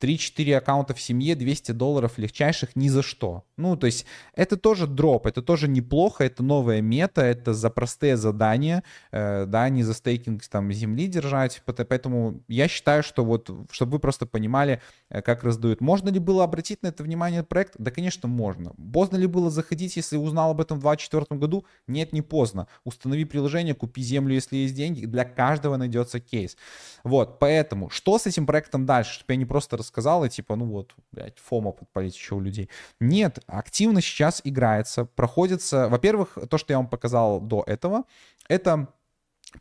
3-4 0.00 0.56
аккаунта 0.56 0.94
в 0.94 1.00
семье, 1.00 1.34
200 1.34 1.72
долларов 1.72 2.18
легчайших 2.18 2.76
ни 2.76 2.88
за 2.88 3.02
что. 3.02 3.44
Ну, 3.56 3.76
то 3.76 3.86
есть 3.86 4.06
это 4.34 4.56
тоже 4.56 4.86
дроп, 4.86 5.26
это 5.26 5.42
тоже 5.42 5.68
неплохо, 5.68 6.24
это 6.24 6.42
новая 6.42 6.80
мета, 6.80 7.22
это 7.22 7.52
за 7.52 7.70
простые 7.70 8.16
задания, 8.16 8.82
э, 9.12 9.44
да, 9.46 9.68
не 9.68 9.82
за 9.82 9.94
стейкинг 9.94 10.42
там 10.48 10.72
земли 10.72 11.06
держать. 11.06 11.62
Поэтому 11.64 12.42
я 12.48 12.68
считаю, 12.68 13.02
что 13.02 13.24
вот, 13.24 13.50
чтобы 13.70 13.92
вы 13.92 13.98
просто 13.98 14.26
понимали, 14.26 14.80
э, 15.10 15.20
как 15.22 15.44
раздают. 15.44 15.80
Можно 15.80 16.08
ли 16.08 16.18
было 16.18 16.44
обратить 16.44 16.82
на 16.82 16.88
это 16.88 17.02
внимание 17.02 17.42
проект? 17.42 17.74
Да, 17.78 17.90
конечно, 17.90 18.28
можно. 18.28 18.72
Поздно 18.92 19.16
ли 19.16 19.26
было 19.26 19.50
заходить, 19.50 19.96
если 19.96 20.16
узнал 20.16 20.52
об 20.52 20.60
этом 20.60 20.78
в 20.78 20.82
2024 20.82 21.38
году? 21.38 21.66
Нет, 21.86 22.12
не 22.12 22.22
поздно. 22.22 22.66
Установи 22.84 23.24
приложение, 23.24 23.74
купи 23.74 24.02
землю, 24.02 24.34
если 24.34 24.56
есть 24.56 24.74
деньги. 24.74 25.04
Для 25.04 25.24
каждого 25.24 25.76
найдется 25.76 26.20
кейс. 26.20 26.56
Вот, 27.04 27.38
поэтому, 27.38 27.90
что 27.90 28.18
с 28.18 28.26
этим 28.26 28.46
проектом 28.46 28.86
дальше? 28.86 29.14
Чтобы 29.14 29.34
я 29.34 29.36
не 29.36 29.44
просто 29.44 29.76
рассказал, 29.76 29.89
и 30.24 30.28
типа, 30.28 30.56
ну 30.56 30.66
вот, 30.66 30.94
блядь, 31.12 31.38
фома 31.38 31.72
подпалить 31.72 32.16
еще 32.16 32.34
у 32.34 32.40
людей. 32.40 32.68
Нет, 33.00 33.40
активно 33.46 34.00
сейчас 34.00 34.40
играется, 34.44 35.04
проходится... 35.04 35.88
Во-первых, 35.88 36.38
то, 36.48 36.58
что 36.58 36.72
я 36.72 36.78
вам 36.78 36.88
показал 36.88 37.40
до 37.40 37.62
этого, 37.66 38.04
это 38.48 38.88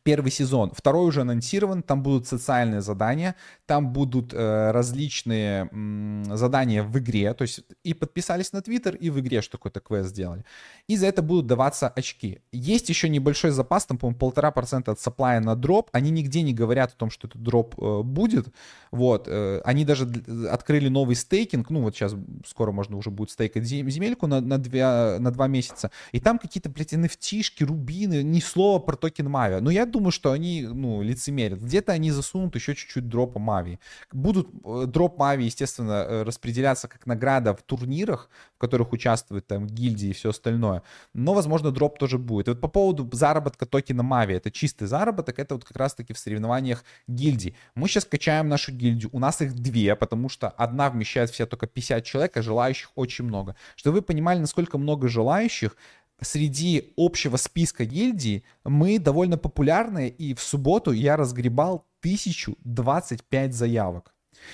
первый 0.04 0.32
сезон. 0.32 0.72
Второй 0.74 1.08
уже 1.08 1.22
анонсирован, 1.22 1.84
там 1.84 2.04
будут 2.04 2.28
социальные 2.28 2.82
задания, 2.82 3.36
там 3.66 3.92
будут 3.94 4.34
э, 4.34 4.72
различные 4.72 5.70
м, 5.72 6.24
задания 6.36 6.84
в 6.84 6.98
игре, 6.98 7.34
то 7.34 7.44
есть 7.44 7.62
и 7.84 7.94
подписались 7.94 8.54
на 8.54 8.62
Твиттер, 8.62 8.96
и 8.96 9.10
в 9.10 9.20
игре 9.20 9.42
что 9.42 9.58
какой-то 9.58 9.80
квест 9.80 10.10
сделали. 10.10 10.44
И 10.88 10.98
за 10.98 11.08
это 11.08 11.22
будут 11.22 11.48
даваться 11.48 11.88
очки. 11.88 12.40
Есть 12.52 12.90
еще 12.90 13.10
небольшой 13.10 13.52
запас, 13.52 13.86
там, 13.86 13.98
по-моему, 13.98 14.20
полтора 14.20 14.52
процента 14.52 14.92
от 14.92 15.00
сапплая 15.00 15.40
на 15.40 15.56
дроп. 15.56 15.90
Они 15.92 16.12
нигде 16.12 16.42
не 16.42 16.54
говорят 16.54 16.92
о 16.92 16.96
том, 16.96 17.10
что 17.10 17.28
этот 17.28 17.42
дроп 17.42 17.76
э, 17.78 18.02
будет. 18.04 18.48
Вот. 18.92 19.28
Э, 19.28 19.62
они 19.66 19.86
даже 19.86 20.06
открыли 20.50 20.90
новый 20.90 21.16
стейкинг, 21.16 21.70
ну 21.70 21.82
вот 21.82 21.96
сейчас 21.96 22.16
скоро 22.46 22.72
можно 22.72 22.98
уже 22.98 23.10
будет 23.10 23.32
стейкать 23.32 23.64
земельку 23.66 24.28
на, 24.28 24.42
на, 24.42 24.58
две, 24.58 25.18
на 25.20 25.32
два 25.32 25.48
месяца. 25.48 25.92
И 26.12 26.20
там 26.20 26.40
какие-то, 26.40 26.70
блядь, 26.70 26.94
NFT, 26.94 27.66
рубины, 27.66 28.24
ни 28.24 28.40
слова 28.40 28.80
про 28.80 28.96
токен 28.96 29.30
Mavia. 29.30 29.62
Но 29.62 29.72
я 29.72 29.79
думаю, 29.86 30.12
что 30.12 30.32
они, 30.32 30.64
ну, 30.64 31.02
лицемерят. 31.02 31.60
Где-то 31.60 31.92
они 31.92 32.12
засунут 32.12 32.56
еще 32.56 32.76
чуть-чуть 32.76 33.08
дропа 33.08 33.40
Mavia. 33.40 33.80
Будут 34.12 34.50
э, 34.66 34.86
дроп 34.88 35.18
Mavia, 35.18 35.46
естественно, 35.46 36.06
э, 36.08 36.24
распределяться 36.24 36.88
как 36.88 37.06
награда 37.06 37.54
в 37.54 37.62
турнирах, 37.62 38.30
в 38.56 38.60
которых 38.60 38.94
участвуют 38.94 39.48
там 39.48 39.68
гильдии 39.68 40.10
и 40.10 40.14
все 40.14 40.30
остальное. 40.30 40.84
Но, 41.14 41.34
возможно, 41.34 41.72
дроп 41.72 42.00
тоже 42.00 42.18
будет. 42.18 42.48
И 42.48 42.52
вот 42.52 42.62
по 42.62 42.68
поводу 42.68 43.10
заработка 43.12 43.66
токена 43.66 44.04
Mavia, 44.04 44.36
это 44.36 44.52
чистый 44.52 44.88
заработок, 44.88 45.40
это 45.40 45.56
вот 45.56 45.66
как 45.66 45.78
раз-таки 45.78 46.14
в 46.14 46.18
соревнованиях 46.20 46.84
гильдий. 47.08 47.56
Мы 47.76 47.88
сейчас 47.88 48.06
качаем 48.06 48.48
нашу 48.48 48.72
гильдию. 48.72 49.10
У 49.14 49.20
нас 49.20 49.42
их 49.42 49.54
две, 49.54 49.96
потому 49.96 50.30
что 50.30 50.50
одна 50.50 50.90
вмещает 50.90 51.30
все 51.30 51.46
только 51.46 51.68
50 51.68 52.04
человек, 52.04 52.38
а 52.38 52.42
желающих 52.42 52.92
очень 52.96 53.26
много. 53.26 53.56
Чтобы 53.76 53.98
вы 53.98 54.02
понимали, 54.02 54.40
насколько 54.40 54.78
много 54.78 55.08
желающих, 55.08 55.76
среди 56.22 56.94
общего 56.98 57.38
списка 57.38 57.86
гильдий 57.86 58.44
мы 58.64 59.00
довольно 59.00 59.38
популярны, 59.38 60.08
и 60.10 60.34
в 60.34 60.42
субботу 60.42 60.92
я 60.92 61.18
разгребал 61.18 61.86
1025 62.02 63.54
заявок. 63.54 64.14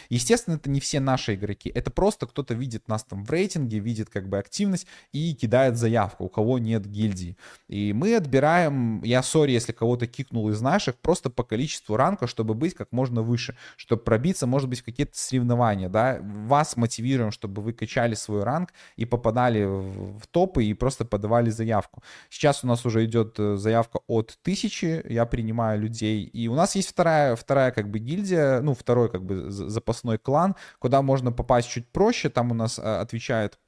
Естественно, 0.10 0.56
это 0.56 0.70
не 0.70 0.80
все 0.80 1.00
наши 1.00 1.36
игроки. 1.36 1.72
Это 1.74 1.92
просто 1.92 2.26
кто-то 2.26 2.54
видит 2.54 2.88
нас 2.88 3.04
там 3.04 3.24
в 3.24 3.30
рейтинге, 3.30 3.80
видит 3.80 4.10
как 4.10 4.28
бы 4.28 4.38
активность 4.38 4.88
и 5.12 5.34
кидает 5.34 5.78
заявку, 5.78 6.26
у 6.26 6.30
кого 6.30 6.60
нет 6.60 6.86
гильдии. 6.86 7.38
И 7.68 7.94
мы 7.94 8.16
отбираем, 8.16 9.02
я 9.04 9.24
сори, 9.24 9.52
если 9.52 9.72
кого-то 9.72 10.08
кикнул 10.08 10.50
из 10.50 10.62
наших, 10.62 10.96
просто 10.96 11.30
по 11.30 11.44
количеству 11.44 11.98
ранка, 11.98 12.28
чтобы 12.28 12.54
быть 12.54 12.74
как 12.74 12.92
можно 12.92 13.22
выше, 13.22 13.56
чтобы 13.78 14.04
пробиться, 14.04 14.48
может 14.48 14.70
быть, 14.70 14.80
в 14.80 14.86
какие-то 14.86 15.18
соревнования, 15.18 15.90
да. 15.90 16.20
Вас 16.22 16.78
мотивируем, 16.78 17.32
чтобы 17.32 17.62
вы 17.62 17.74
качали 17.74 18.16
свой 18.16 18.44
ранг 18.44 18.74
и 18.96 19.06
попадали 19.06 19.64
в 19.66 20.28
топы 20.32 20.66
и 20.66 20.74
просто 20.74 21.06
подавали 21.06 21.50
заявку. 21.50 22.04
Сейчас 22.30 22.64
у 22.64 22.68
нас 22.68 22.86
уже 22.86 23.06
идет 23.06 23.36
э, 23.40 23.58
заявка 23.58 24.00
от 24.08 24.38
тысячи, 24.42 25.04
я 25.08 25.26
принимаю 25.26 25.80
людей, 25.80 26.24
и 26.24 26.48
у 26.48 26.56
нас 26.56 26.76
есть 26.76 26.90
вторая, 26.90 27.36
вторая 27.36 27.72
как 27.72 27.90
бы 27.90 28.00
гильдия, 28.00 28.62
ну, 28.62 28.74
второй 28.74 29.10
как 29.10 29.24
бы 29.24 29.50
запасной 29.76 30.18
клан, 30.18 30.56
куда 30.80 31.02
можно 31.02 31.32
попасть 31.32 31.70
чуть 31.70 31.88
проще. 31.88 32.30
Там 32.30 32.52
у 32.52 32.54
нас 32.56 32.80
а, 32.80 33.02
отвечает 33.02 33.60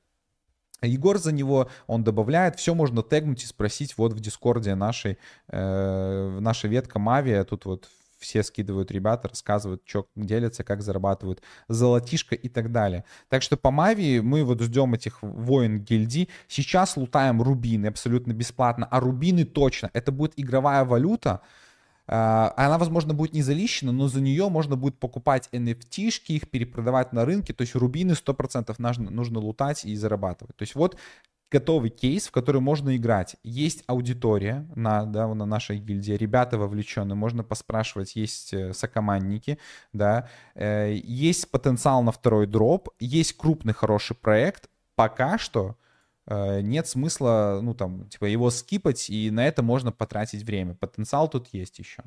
Егор 0.82 1.18
за 1.18 1.32
него, 1.32 1.70
он 1.88 2.04
добавляет, 2.04 2.58
все 2.58 2.76
можно 2.76 3.02
тегнуть 3.02 3.44
и 3.44 3.48
спросить 3.48 3.98
вот 3.98 4.14
в 4.14 4.20
Дискорде 4.20 4.76
нашей, 4.76 5.18
э, 5.48 6.38
наша 6.40 6.68
ветка 6.68 7.00
Мави, 7.00 7.44
тут 7.44 7.66
вот 7.66 7.90
все 8.20 8.44
скидывают 8.44 8.92
ребята, 8.92 9.28
рассказывают, 9.28 9.82
что 9.86 10.08
делятся, 10.16 10.64
как 10.64 10.82
зарабатывают 10.82 11.42
золотишко 11.68 12.36
и 12.36 12.50
так 12.50 12.72
далее. 12.72 13.04
Так 13.30 13.42
что 13.42 13.58
по 13.58 13.72
Мави 13.72 14.22
мы 14.22 14.44
вот 14.44 14.62
ждем 14.62 14.94
этих 14.94 15.22
воин 15.22 15.80
гильдий. 15.80 16.30
Сейчас 16.48 16.98
лутаем 16.98 17.42
рубины 17.42 17.88
абсолютно 17.88 18.34
бесплатно, 18.34 18.88
а 18.90 19.00
рубины 19.00 19.46
точно. 19.46 19.90
Это 19.94 20.12
будет 20.12 20.34
игровая 20.36 20.84
валюта, 20.84 21.42
она, 22.08 22.78
возможно, 22.78 23.14
будет 23.14 23.34
не 23.34 23.42
залищена, 23.42 23.92
но 23.92 24.08
за 24.08 24.22
нее 24.22 24.50
можно 24.50 24.76
будет 24.78 24.98
покупать 24.98 25.50
NFT-шки, 25.52 26.32
их 26.32 26.50
перепродавать 26.50 27.12
на 27.12 27.26
рынке. 27.26 27.54
То 27.54 27.64
есть 27.64 27.76
рубины 27.76 28.14
100% 28.14 28.74
нужно, 28.78 29.10
нужно 29.10 29.40
лутать 29.40 29.84
и 29.84 29.96
зарабатывать. 29.96 30.56
То 30.56 30.64
есть 30.64 30.76
вот 30.76 30.98
готовый 31.52 31.90
кейс, 31.90 32.28
в 32.28 32.32
который 32.32 32.62
можно 32.62 32.96
играть. 32.96 33.36
Есть 33.44 33.84
аудитория 33.88 34.68
на, 34.76 35.06
да, 35.06 35.28
на 35.34 35.46
нашей 35.46 35.80
гильдии, 35.80 36.14
ребята 36.14 36.58
вовлечены, 36.58 37.16
можно 37.16 37.44
поспрашивать, 37.44 38.16
есть 38.16 38.54
э, 38.54 38.74
сокомандники, 38.74 39.58
да, 39.94 40.30
э, 40.56 40.96
есть 41.04 41.50
потенциал 41.50 42.04
на 42.04 42.12
второй 42.12 42.48
дроп, 42.48 42.90
есть 43.00 43.38
крупный 43.38 43.74
хороший 43.74 44.16
проект. 44.16 44.70
Пока 44.96 45.38
что 45.38 45.78
нет 46.30 46.88
смысла, 46.88 47.60
ну, 47.62 47.74
там, 47.74 48.08
типа, 48.10 48.26
его 48.26 48.50
скипать, 48.50 49.10
и 49.10 49.32
на 49.32 49.48
это 49.48 49.64
можно 49.64 49.92
потратить 49.92 50.44
время. 50.44 50.76
Потенциал 50.76 51.30
тут 51.30 51.48
есть 51.54 51.80
еще. 51.80 52.04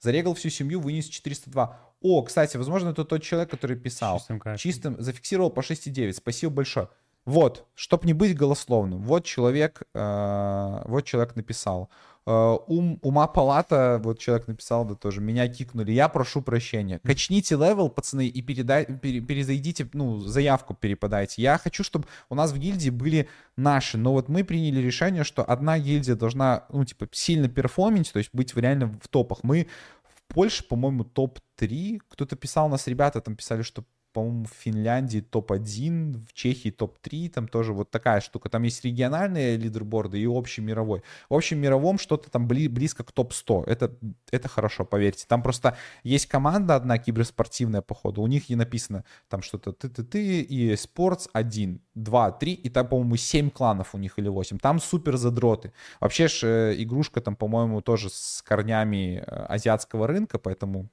Зарегал 0.00 0.34
всю 0.34 0.50
семью, 0.50 0.80
вынес 0.80 1.06
402. 1.06 1.78
О, 2.00 2.22
кстати, 2.22 2.56
возможно, 2.56 2.88
это 2.90 3.04
тот 3.04 3.22
человек, 3.22 3.50
который 3.50 3.76
писал. 3.76 4.18
Чистым, 4.18 4.56
Чистым 4.56 5.00
зафиксировал 5.00 5.50
по 5.50 5.60
6,9. 5.60 6.12
Спасибо 6.14 6.52
большое. 6.52 6.88
Вот, 7.24 7.66
чтобы 7.74 8.06
не 8.06 8.14
быть 8.14 8.36
голословным, 8.36 9.00
вот 9.00 9.24
человек, 9.24 9.82
э, 9.94 10.82
вот 10.86 11.04
человек 11.04 11.36
написал. 11.36 11.88
Э, 12.24 12.56
ум, 12.68 13.00
ума 13.02 13.26
палата, 13.26 14.00
вот 14.02 14.20
человек 14.20 14.46
написал, 14.46 14.84
да 14.84 14.94
тоже, 14.94 15.20
меня 15.20 15.48
кикнули, 15.48 15.90
я 15.90 16.08
прошу 16.08 16.40
прощения. 16.40 17.00
Качните 17.02 17.56
левел, 17.56 17.88
пацаны, 17.88 18.28
и 18.28 18.42
передай, 18.42 18.86
пере, 18.86 19.20
перезайдите, 19.20 19.88
ну, 19.92 20.20
заявку 20.20 20.74
переподайте. 20.74 21.42
Я 21.42 21.58
хочу, 21.58 21.82
чтобы 21.82 22.06
у 22.28 22.36
нас 22.36 22.52
в 22.52 22.58
гильдии 22.58 22.90
были 22.90 23.28
наши, 23.56 23.98
но 23.98 24.12
вот 24.12 24.28
мы 24.28 24.44
приняли 24.44 24.80
решение, 24.80 25.24
что 25.24 25.42
одна 25.42 25.80
гильдия 25.80 26.14
должна, 26.14 26.64
ну, 26.68 26.84
типа, 26.84 27.08
сильно 27.10 27.48
перформить, 27.48 28.12
то 28.12 28.18
есть 28.18 28.30
быть 28.32 28.54
реально 28.56 28.86
в 29.02 29.08
топах. 29.08 29.40
Мы 29.42 29.66
в 30.04 30.32
Польше, 30.32 30.62
по-моему, 30.62 31.02
топ-3, 31.02 32.02
кто-то 32.08 32.36
писал, 32.36 32.66
у 32.66 32.70
нас 32.70 32.86
ребята 32.86 33.20
там 33.20 33.34
писали, 33.34 33.62
что 33.62 33.84
по-моему, 34.12 34.44
в 34.44 34.52
Финляндии 34.52 35.20
топ-1, 35.20 36.26
в 36.26 36.32
Чехии 36.32 36.70
топ-3, 36.70 37.30
там 37.30 37.48
тоже 37.48 37.72
вот 37.72 37.90
такая 37.90 38.20
штука. 38.20 38.48
Там 38.48 38.62
есть 38.62 38.84
региональные 38.84 39.56
лидерборды 39.56 40.20
и 40.20 40.26
общий 40.26 40.60
мировой. 40.60 41.02
В 41.28 41.34
общем 41.34 41.58
мировом 41.58 41.98
что-то 41.98 42.30
там 42.30 42.46
бли- 42.46 42.68
близко 42.68 43.04
к 43.04 43.12
топ-100. 43.12 43.64
Это, 43.66 43.94
это 44.30 44.48
хорошо, 44.48 44.84
поверьте. 44.84 45.24
Там 45.26 45.42
просто 45.42 45.76
есть 46.02 46.26
команда 46.26 46.76
одна 46.76 46.98
киберспортивная, 46.98 47.82
походу. 47.82 48.22
У 48.22 48.26
них 48.26 48.50
и 48.50 48.56
написано 48.56 49.04
там 49.28 49.42
что-то 49.42 49.72
ты-ты-ты 49.72 50.40
и 50.40 50.72
Sports 50.74 51.28
1, 51.32 51.80
2, 51.94 52.32
3, 52.32 52.52
и 52.52 52.68
там, 52.70 52.88
по-моему, 52.88 53.16
7 53.16 53.50
кланов 53.50 53.94
у 53.94 53.98
них 53.98 54.18
или 54.18 54.28
8. 54.28 54.58
Там 54.58 54.80
супер 54.80 55.16
задроты. 55.16 55.72
Вообще 56.00 56.28
ж 56.28 56.44
э, 56.44 56.74
игрушка 56.82 57.20
там, 57.20 57.36
по-моему, 57.36 57.80
тоже 57.80 58.10
с 58.10 58.42
корнями 58.42 59.18
э, 59.18 59.22
азиатского 59.24 60.06
рынка, 60.06 60.38
поэтому 60.38 60.88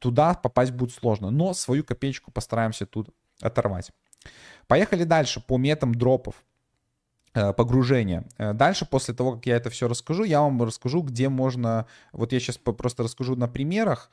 туда 0.00 0.34
попасть 0.34 0.72
будет 0.72 0.92
сложно. 0.92 1.30
Но 1.30 1.54
свою 1.54 1.84
копеечку 1.84 2.32
постараемся 2.32 2.86
тут 2.86 3.10
оторвать. 3.40 3.92
Поехали 4.66 5.04
дальше 5.04 5.40
по 5.40 5.58
метам 5.58 5.94
дропов 5.94 6.42
э, 7.34 7.52
погружения. 7.52 8.24
Э, 8.38 8.52
дальше, 8.52 8.86
после 8.86 9.14
того, 9.14 9.36
как 9.36 9.46
я 9.46 9.56
это 9.56 9.70
все 9.70 9.88
расскажу, 9.88 10.24
я 10.24 10.40
вам 10.40 10.62
расскажу, 10.62 11.02
где 11.02 11.28
можно... 11.28 11.86
Вот 12.12 12.32
я 12.32 12.40
сейчас 12.40 12.58
просто 12.58 13.02
расскажу 13.02 13.36
на 13.36 13.48
примерах, 13.48 14.10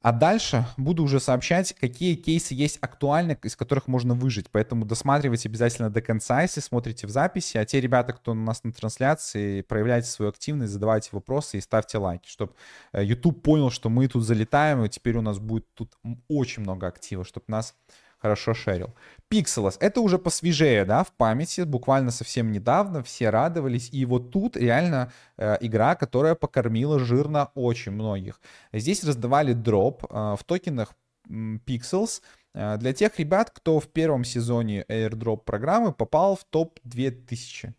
а 0.00 0.12
дальше 0.12 0.64
буду 0.76 1.02
уже 1.02 1.18
сообщать, 1.18 1.74
какие 1.74 2.14
кейсы 2.14 2.54
есть 2.54 2.78
актуальны, 2.80 3.36
из 3.42 3.56
которых 3.56 3.88
можно 3.88 4.14
выжить. 4.14 4.46
Поэтому 4.50 4.84
досматривайте 4.84 5.48
обязательно 5.48 5.90
до 5.90 6.00
конца, 6.00 6.42
если 6.42 6.60
смотрите 6.60 7.06
в 7.08 7.10
записи. 7.10 7.58
А 7.58 7.64
те 7.64 7.80
ребята, 7.80 8.12
кто 8.12 8.30
у 8.30 8.34
нас 8.34 8.62
на 8.62 8.72
трансляции, 8.72 9.62
проявляйте 9.62 10.08
свою 10.08 10.30
активность, 10.30 10.72
задавайте 10.72 11.10
вопросы 11.12 11.58
и 11.58 11.60
ставьте 11.60 11.98
лайки, 11.98 12.28
чтобы 12.28 12.52
э, 12.92 13.04
YouTube 13.04 13.42
понял, 13.42 13.70
что 13.70 13.88
мы 13.88 14.06
тут 14.06 14.24
залетаем, 14.24 14.84
и 14.84 14.88
теперь 14.88 15.16
у 15.16 15.22
нас 15.22 15.40
будет 15.40 15.66
тут 15.74 15.92
очень 16.28 16.62
много 16.62 16.86
актива, 16.86 17.24
чтобы 17.24 17.46
нас 17.48 17.74
хорошо 18.18 18.54
шерил. 18.54 18.94
Pixelos, 19.30 19.76
это 19.80 20.00
уже 20.00 20.18
посвежее, 20.18 20.84
да, 20.84 21.04
в 21.04 21.12
памяти, 21.12 21.62
буквально 21.62 22.10
совсем 22.10 22.52
недавно, 22.52 23.02
все 23.02 23.30
радовались, 23.30 23.88
и 23.92 24.04
вот 24.04 24.30
тут 24.30 24.56
реально 24.56 25.12
э, 25.36 25.56
игра, 25.60 25.94
которая 25.94 26.34
покормила 26.34 26.98
жирно 26.98 27.50
очень 27.54 27.92
многих. 27.92 28.40
Здесь 28.72 29.04
раздавали 29.04 29.52
дроп 29.52 30.04
э, 30.04 30.36
в 30.38 30.44
токенах 30.44 30.94
Pixels, 31.28 32.22
э, 32.54 32.76
для 32.78 32.92
тех 32.92 33.18
ребят, 33.18 33.50
кто 33.50 33.80
в 33.80 33.88
первом 33.88 34.24
сезоне 34.24 34.84
airdrop 34.88 35.44
программы 35.44 35.92
попал 35.92 36.36
в 36.36 36.44
топ 36.44 36.78
2000 36.84 37.74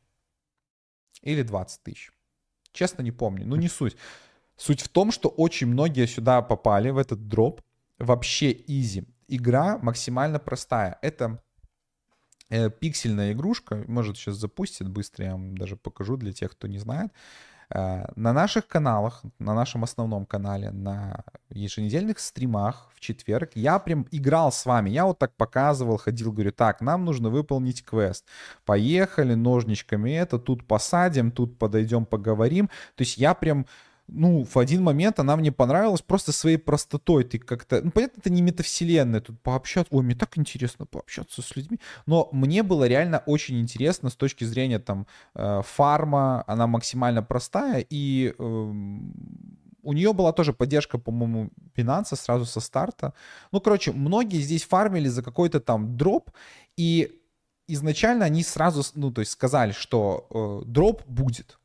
или 1.23 1.41
20 1.41 1.83
тысяч. 1.83 2.11
Честно 2.71 3.01
не 3.01 3.11
помню, 3.11 3.45
ну 3.45 3.55
не 3.55 3.67
суть. 3.67 3.97
Суть 4.55 4.81
в 4.81 4.89
том, 4.89 5.11
что 5.11 5.29
очень 5.29 5.67
многие 5.67 6.05
сюда 6.05 6.41
попали 6.41 6.91
в 6.91 6.97
этот 6.97 7.27
дроп 7.27 7.61
вообще 7.97 8.51
изи 8.51 9.05
игра 9.29 9.77
максимально 9.77 10.39
простая. 10.39 10.97
Это 11.01 11.41
э, 12.49 12.69
пиксельная 12.69 13.33
игрушка, 13.33 13.83
может 13.87 14.17
сейчас 14.17 14.35
запустит 14.35 14.89
быстро, 14.89 15.25
я 15.25 15.31
вам 15.31 15.57
даже 15.57 15.75
покажу 15.75 16.17
для 16.17 16.33
тех, 16.33 16.51
кто 16.51 16.67
не 16.67 16.79
знает. 16.79 17.11
Э, 17.71 18.05
на 18.15 18.33
наших 18.33 18.67
каналах, 18.67 19.21
на 19.39 19.53
нашем 19.53 19.83
основном 19.83 20.25
канале, 20.25 20.71
на 20.71 21.23
еженедельных 21.49 22.19
стримах 22.19 22.89
в 22.95 22.99
четверг 22.99 23.51
я 23.55 23.79
прям 23.79 24.07
играл 24.11 24.51
с 24.51 24.65
вами. 24.65 24.89
Я 24.89 25.05
вот 25.05 25.19
так 25.19 25.35
показывал, 25.35 25.97
ходил, 25.97 26.31
говорю, 26.31 26.51
так, 26.51 26.81
нам 26.81 27.05
нужно 27.05 27.29
выполнить 27.29 27.83
квест. 27.83 28.25
Поехали 28.65 29.35
ножничками 29.35 30.11
это, 30.11 30.39
тут 30.39 30.65
посадим, 30.65 31.31
тут 31.31 31.59
подойдем, 31.59 32.05
поговорим. 32.05 32.67
То 32.95 33.03
есть 33.03 33.17
я 33.17 33.33
прям 33.35 33.65
ну, 34.11 34.43
в 34.43 34.57
один 34.57 34.83
момент 34.83 35.19
она 35.19 35.35
мне 35.35 35.51
понравилась 35.51 36.01
просто 36.01 36.31
своей 36.31 36.57
простотой. 36.57 37.23
Ты 37.23 37.39
как-то, 37.39 37.81
ну, 37.81 37.91
понятно, 37.91 38.19
это 38.19 38.29
не 38.29 38.41
метавселенная, 38.41 39.21
тут 39.21 39.41
пообщаться, 39.41 39.95
ой, 39.95 40.03
мне 40.03 40.15
так 40.15 40.37
интересно 40.37 40.85
пообщаться 40.85 41.41
с 41.41 41.55
людьми, 41.55 41.79
но 42.05 42.29
мне 42.31 42.63
было 42.63 42.87
реально 42.87 43.23
очень 43.25 43.59
интересно 43.59 44.09
с 44.09 44.15
точки 44.15 44.43
зрения 44.43 44.79
там 44.79 45.07
э, 45.35 45.61
фарма, 45.63 46.43
она 46.47 46.67
максимально 46.67 47.23
простая, 47.23 47.85
и 47.89 48.33
э, 48.37 48.43
у 49.83 49.93
нее 49.93 50.13
была 50.13 50.31
тоже 50.33 50.53
поддержка, 50.53 50.97
по-моему, 50.97 51.51
Binance 51.75 52.15
сразу 52.15 52.45
со 52.45 52.59
старта. 52.59 53.13
Ну, 53.51 53.61
короче, 53.61 53.91
многие 53.91 54.41
здесь 54.41 54.63
фармили 54.63 55.07
за 55.07 55.23
какой-то 55.23 55.59
там 55.59 55.97
дроп, 55.97 56.31
и 56.77 57.21
изначально 57.67 58.25
они 58.25 58.43
сразу, 58.43 58.83
ну, 58.95 59.11
то 59.11 59.21
есть 59.21 59.31
сказали, 59.31 59.71
что 59.71 60.27
э, 60.63 60.69
дроп 60.69 61.03
будет. 61.07 61.59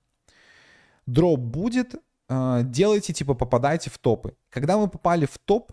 Дроп 1.07 1.41
будет, 1.41 1.97
а, 2.29 2.63
делайте, 2.63 3.13
типа, 3.13 3.35
попадайте 3.35 3.91
в 3.91 3.99
топы. 3.99 4.37
Когда 4.51 4.79
мы 4.79 4.89
попали 4.89 5.27
в 5.27 5.39
топ, 5.39 5.73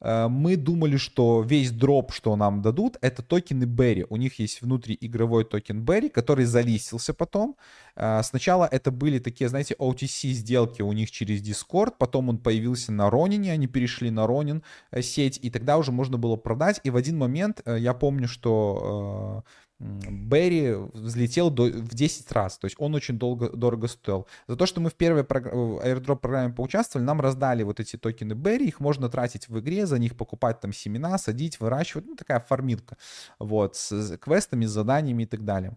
а, 0.00 0.28
мы 0.28 0.56
думали, 0.56 0.96
что 0.96 1.42
весь 1.42 1.70
дроп, 1.70 2.12
что 2.12 2.36
нам 2.36 2.62
дадут, 2.62 2.98
это 3.00 3.22
токены 3.22 3.64
Berry. 3.64 4.06
У 4.10 4.16
них 4.16 4.38
есть 4.38 4.60
внутриигровой 4.60 5.44
токен 5.44 5.82
Berry, 5.82 6.08
который 6.08 6.44
залистился 6.44 7.14
потом. 7.14 7.56
А, 7.96 8.22
сначала 8.22 8.68
это 8.70 8.90
были 8.90 9.18
такие, 9.18 9.48
знаете, 9.48 9.74
OTC 9.78 10.32
сделки 10.32 10.82
у 10.82 10.92
них 10.92 11.10
через 11.10 11.42
Discord, 11.42 11.94
потом 11.98 12.28
он 12.28 12.38
появился 12.38 12.92
на 12.92 13.08
Ронине, 13.08 13.52
они 13.52 13.66
перешли 13.66 14.10
на 14.10 14.26
Ронин 14.26 14.62
э, 14.90 15.00
сеть, 15.00 15.38
и 15.42 15.48
тогда 15.48 15.78
уже 15.78 15.92
можно 15.92 16.18
было 16.18 16.36
продать. 16.36 16.80
И 16.84 16.90
в 16.90 16.96
один 16.96 17.16
момент, 17.16 17.62
э, 17.64 17.78
я 17.78 17.94
помню, 17.94 18.28
что 18.28 19.44
Берри 19.80 20.72
взлетел 20.92 21.50
до, 21.50 21.64
в 21.64 21.94
10 21.94 22.30
раз, 22.32 22.58
то 22.58 22.66
есть 22.66 22.76
он 22.78 22.94
очень 22.94 23.18
долго, 23.18 23.50
дорого 23.50 23.88
стоил. 23.88 24.26
За 24.46 24.56
то, 24.56 24.66
что 24.66 24.80
мы 24.80 24.88
в 24.88 24.94
первой 24.94 25.22
airdrop 25.22 26.16
программе 26.16 26.54
поучаствовали, 26.54 27.04
нам 27.04 27.20
раздали 27.20 27.64
вот 27.64 27.80
эти 27.80 27.96
токены 27.96 28.34
Берри, 28.34 28.68
их 28.68 28.78
можно 28.78 29.08
тратить 29.08 29.48
в 29.48 29.58
игре, 29.58 29.86
за 29.86 29.98
них 29.98 30.16
покупать 30.16 30.60
там 30.60 30.72
семена, 30.72 31.18
садить, 31.18 31.58
выращивать, 31.58 32.06
ну 32.06 32.14
такая 32.14 32.40
фармилка, 32.40 32.96
вот, 33.38 33.74
с 33.76 34.16
квестами, 34.18 34.64
с 34.64 34.70
заданиями 34.70 35.24
и 35.24 35.26
так 35.26 35.44
далее. 35.44 35.76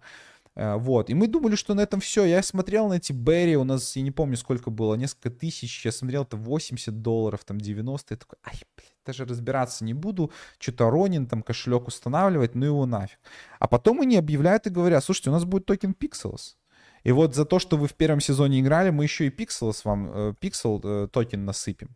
Э, 0.58 0.76
вот. 0.76 1.10
И 1.10 1.14
мы 1.14 1.28
думали, 1.28 1.56
что 1.56 1.76
на 1.76 1.82
этом 1.82 2.00
все. 2.00 2.26
Я 2.26 2.42
смотрел 2.42 2.90
на 2.90 2.96
эти 2.96 3.14
Берри, 3.14 3.56
у 3.56 3.64
нас, 3.64 3.96
я 3.96 4.02
не 4.02 4.12
помню, 4.12 4.38
сколько 4.38 4.72
было, 4.72 4.96
несколько 4.96 5.30
тысяч. 5.30 5.86
Я 5.86 5.92
смотрел, 5.92 6.24
это 6.24 6.36
80 6.36 7.02
долларов, 7.02 7.44
там 7.46 7.60
90. 7.60 8.14
Я 8.14 8.18
такой, 8.18 8.40
ай, 8.44 8.56
блин, 8.76 8.90
даже 9.06 9.26
разбираться 9.26 9.86
не 9.86 9.94
буду. 9.94 10.32
Что-то 10.58 10.90
Ронин, 10.90 11.28
там 11.28 11.44
кошелек 11.44 11.88
устанавливать, 11.88 12.56
ну 12.56 12.66
его 12.66 12.86
нафиг. 12.86 13.20
А 13.60 13.68
потом 13.68 14.02
они 14.02 14.18
объявляют 14.18 14.66
и 14.66 14.72
говорят, 14.72 15.04
слушайте, 15.04 15.30
у 15.30 15.34
нас 15.34 15.46
будет 15.46 15.66
токен 15.66 15.96
Pixels. 16.00 16.56
И 17.04 17.12
вот 17.12 17.36
за 17.36 17.46
то, 17.46 17.60
что 17.60 17.78
вы 17.78 17.88
в 17.88 17.94
первом 17.94 18.20
сезоне 18.20 18.60
играли, 18.60 18.90
мы 18.90 19.04
еще 19.04 19.28
и 19.28 19.30
Pixels 19.30 19.82
вам, 19.84 20.12
э, 20.12 20.34
Pixel 20.42 20.82
э, 20.84 21.08
токен 21.08 21.46
насыпем. 21.46 21.96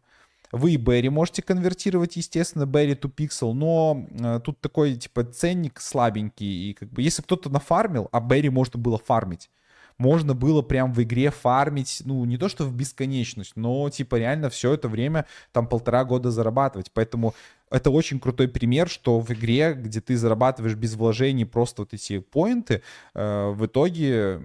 Вы 0.52 0.74
и 0.74 0.78
Berry 0.78 1.10
можете 1.10 1.42
конвертировать, 1.42 2.16
естественно, 2.16 2.64
Berry 2.64 3.00
to 3.00 3.14
Pixel, 3.14 3.54
но 3.54 4.06
э, 4.12 4.40
тут 4.44 4.60
такой, 4.60 4.96
типа, 4.96 5.24
ценник 5.24 5.80
слабенький. 5.80 6.72
И 6.72 6.74
как 6.74 6.90
бы, 6.90 7.02
если 7.02 7.22
кто-то 7.22 7.50
нафармил, 7.50 8.10
а 8.12 8.20
Berry 8.20 8.50
можно 8.50 8.80
было 8.80 8.98
фармить, 8.98 9.50
можно 9.98 10.34
было 10.34 10.62
прям 10.62 10.94
в 10.94 11.02
игре 11.04 11.30
фармить, 11.30 12.02
ну, 12.06 12.26
не 12.26 12.38
то 12.38 12.50
что 12.50 12.66
в 12.66 12.74
бесконечность, 12.74 13.54
но, 13.56 13.90
типа, 13.90 14.16
реально 14.16 14.50
все 14.50 14.74
это 14.74 14.90
время, 14.90 15.26
там, 15.52 15.68
полтора 15.68 16.04
года 16.06 16.32
зарабатывать. 16.32 16.92
Поэтому 16.92 17.36
это 17.70 17.92
очень 17.92 18.20
крутой 18.20 18.48
пример, 18.48 18.90
что 18.90 19.20
в 19.20 19.32
игре, 19.32 19.74
где 19.74 20.02
ты 20.02 20.18
зарабатываешь 20.18 20.76
без 20.76 20.96
вложений 20.96 21.46
просто 21.46 21.84
вот 21.84 21.94
эти 21.94 22.20
поинты, 22.20 22.82
э, 23.14 23.52
в 23.52 23.66
итоге, 23.66 24.42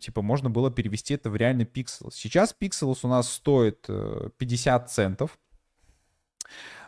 типа, 0.00 0.22
можно 0.22 0.48
было 0.48 0.70
перевести 0.70 1.14
это 1.14 1.28
в 1.28 1.36
реальный 1.36 1.66
пиксел. 1.66 2.10
Сейчас 2.12 2.52
пикселс 2.52 3.04
у 3.04 3.08
нас 3.08 3.30
стоит 3.30 3.86
50 4.38 4.84
э, 4.84 4.88
центов, 4.88 5.38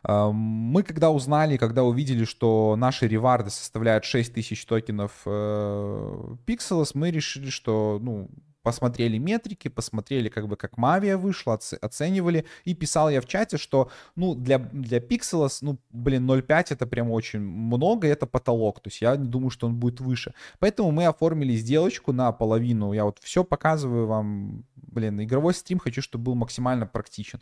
мы 0.04 0.82
когда 0.82 1.10
узнали, 1.10 1.56
когда 1.56 1.84
увидели, 1.84 2.24
что 2.24 2.74
наши 2.76 3.06
реварды 3.06 3.50
составляют 3.50 4.04
6000 4.04 4.64
токенов 4.64 5.12
э, 5.26 6.34
Pixels, 6.46 6.90
мы 6.94 7.10
решили, 7.10 7.50
что, 7.50 7.98
ну, 8.00 8.28
посмотрели 8.62 9.18
метрики, 9.18 9.68
посмотрели, 9.68 10.28
как 10.28 10.48
бы, 10.48 10.56
как 10.56 10.78
Mavia 10.78 11.16
вышла, 11.16 11.58
оценивали, 11.80 12.44
и 12.64 12.74
писал 12.74 13.10
я 13.10 13.20
в 13.20 13.26
чате, 13.26 13.58
что, 13.58 13.90
ну, 14.16 14.34
для, 14.34 14.58
для 14.58 14.98
Pixels, 14.98 15.58
ну, 15.60 15.78
блин, 15.90 16.30
0.5 16.30 16.66
это 16.70 16.86
прям 16.86 17.10
очень 17.10 17.40
много, 17.40 18.06
это 18.06 18.26
потолок, 18.26 18.80
то 18.80 18.88
есть 18.88 19.02
я 19.02 19.16
не 19.16 19.28
думаю, 19.28 19.50
что 19.50 19.66
он 19.66 19.74
будет 19.74 20.00
выше. 20.00 20.34
Поэтому 20.58 20.90
мы 20.92 21.06
оформили 21.06 21.54
сделочку 21.56 22.12
на 22.12 22.32
половину, 22.32 22.92
я 22.92 23.04
вот 23.04 23.18
все 23.20 23.44
показываю 23.44 24.06
вам, 24.06 24.64
блин, 24.76 25.20
игровой 25.22 25.54
стрим 25.54 25.78
хочу, 25.78 26.02
чтобы 26.02 26.24
был 26.24 26.34
максимально 26.34 26.86
практичен. 26.86 27.40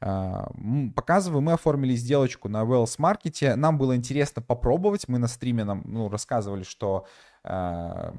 А, 0.00 0.50
показываю, 0.96 1.42
мы 1.42 1.52
оформили 1.52 1.94
сделочку 1.94 2.48
на 2.48 2.62
Wells 2.62 2.98
Market, 2.98 3.56
нам 3.56 3.78
было 3.78 3.94
интересно 3.96 4.42
попробовать, 4.42 5.08
мы 5.08 5.18
на 5.18 5.28
стриме 5.28 5.64
нам, 5.64 5.82
ну, 5.84 6.08
рассказывали, 6.08 6.62
что 6.62 7.06
а, 7.44 8.14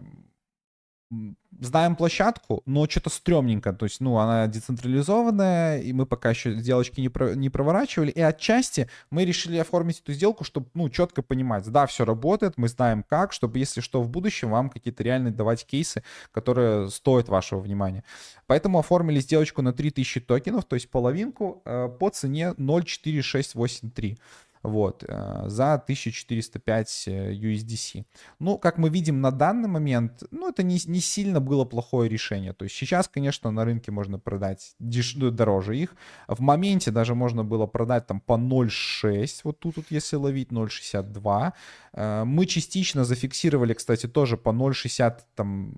знаем 1.59 1.95
площадку, 1.95 2.61
но 2.65 2.87
что-то 2.87 3.09
стрёмненько, 3.09 3.73
то 3.73 3.85
есть, 3.85 4.01
ну, 4.01 4.17
она 4.17 4.47
децентрализованная, 4.47 5.79
и 5.79 5.93
мы 5.93 6.05
пока 6.05 6.31
еще 6.31 6.53
сделочки 6.55 6.99
не, 6.99 7.09
про, 7.09 7.35
не 7.35 7.49
проворачивали, 7.49 8.11
и 8.11 8.21
отчасти 8.21 8.89
мы 9.09 9.25
решили 9.25 9.57
оформить 9.57 9.99
эту 9.99 10.13
сделку, 10.13 10.43
чтобы, 10.43 10.67
ну, 10.73 10.89
четко 10.89 11.21
понимать, 11.21 11.69
да, 11.69 11.85
все 11.85 12.05
работает, 12.05 12.53
мы 12.57 12.67
знаем 12.67 13.03
как, 13.03 13.33
чтобы, 13.33 13.59
если 13.59 13.81
что, 13.81 14.01
в 14.01 14.09
будущем 14.09 14.49
вам 14.49 14.69
какие-то 14.69 15.03
реальные 15.03 15.33
давать 15.33 15.65
кейсы, 15.65 16.03
которые 16.31 16.89
стоят 16.89 17.29
вашего 17.29 17.59
внимания. 17.59 18.03
Поэтому 18.47 18.79
оформили 18.79 19.19
сделочку 19.19 19.61
на 19.61 19.73
3000 19.73 20.21
токенов, 20.21 20.65
то 20.65 20.75
есть 20.75 20.89
половинку 20.89 21.61
э, 21.65 21.89
по 21.99 22.09
цене 22.09 22.53
04683 22.57 24.17
вот, 24.63 25.03
э, 25.07 25.43
за 25.47 25.77
1405 25.77 27.07
USDC. 27.07 27.99
Э, 27.99 28.03
ну, 28.39 28.57
как 28.57 28.77
мы 28.77 28.89
видим 28.89 29.21
на 29.21 29.31
данный 29.31 29.67
момент, 29.67 30.23
ну, 30.31 30.49
это 30.49 30.63
не, 30.63 30.79
не 30.85 31.01
сильно 31.01 31.41
было 31.41 31.65
плохое 31.65 32.09
решение. 32.09 32.53
То 32.53 32.63
есть 32.63 32.75
сейчас, 32.75 33.07
конечно, 33.07 33.51
на 33.51 33.65
рынке 33.65 33.91
можно 33.91 34.19
продать 34.19 34.75
деш... 34.79 35.15
Ну, 35.15 35.31
дороже 35.31 35.77
их. 35.77 35.95
В 36.27 36.39
моменте 36.39 36.91
даже 36.91 37.13
можно 37.13 37.43
было 37.43 37.67
продать 37.67 38.07
там 38.07 38.21
по 38.21 38.33
0,6, 38.33 39.41
вот 39.43 39.59
тут, 39.59 39.77
вот, 39.77 39.85
если 39.89 40.15
ловить 40.15 40.49
0,62. 40.49 41.53
Э, 41.93 42.23
мы 42.23 42.45
частично 42.45 43.03
зафиксировали, 43.03 43.73
кстати, 43.73 44.07
тоже 44.07 44.37
по 44.37 44.49
0,60 44.49 45.19
там 45.35 45.75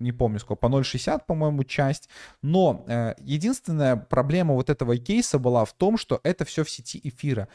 не 0.00 0.12
помню 0.12 0.38
сколько, 0.38 0.60
по 0.60 0.66
0,60, 0.66 1.22
по-моему, 1.26 1.64
часть. 1.64 2.08
Но 2.42 2.84
э, 2.86 3.14
единственная 3.20 3.96
проблема 3.96 4.54
вот 4.54 4.70
этого 4.70 4.96
кейса 4.96 5.38
была 5.38 5.64
в 5.64 5.72
том, 5.72 5.98
что 5.98 6.20
это 6.22 6.44
все 6.44 6.64
в 6.64 6.70
сети 6.70 7.00
эфира. 7.02 7.48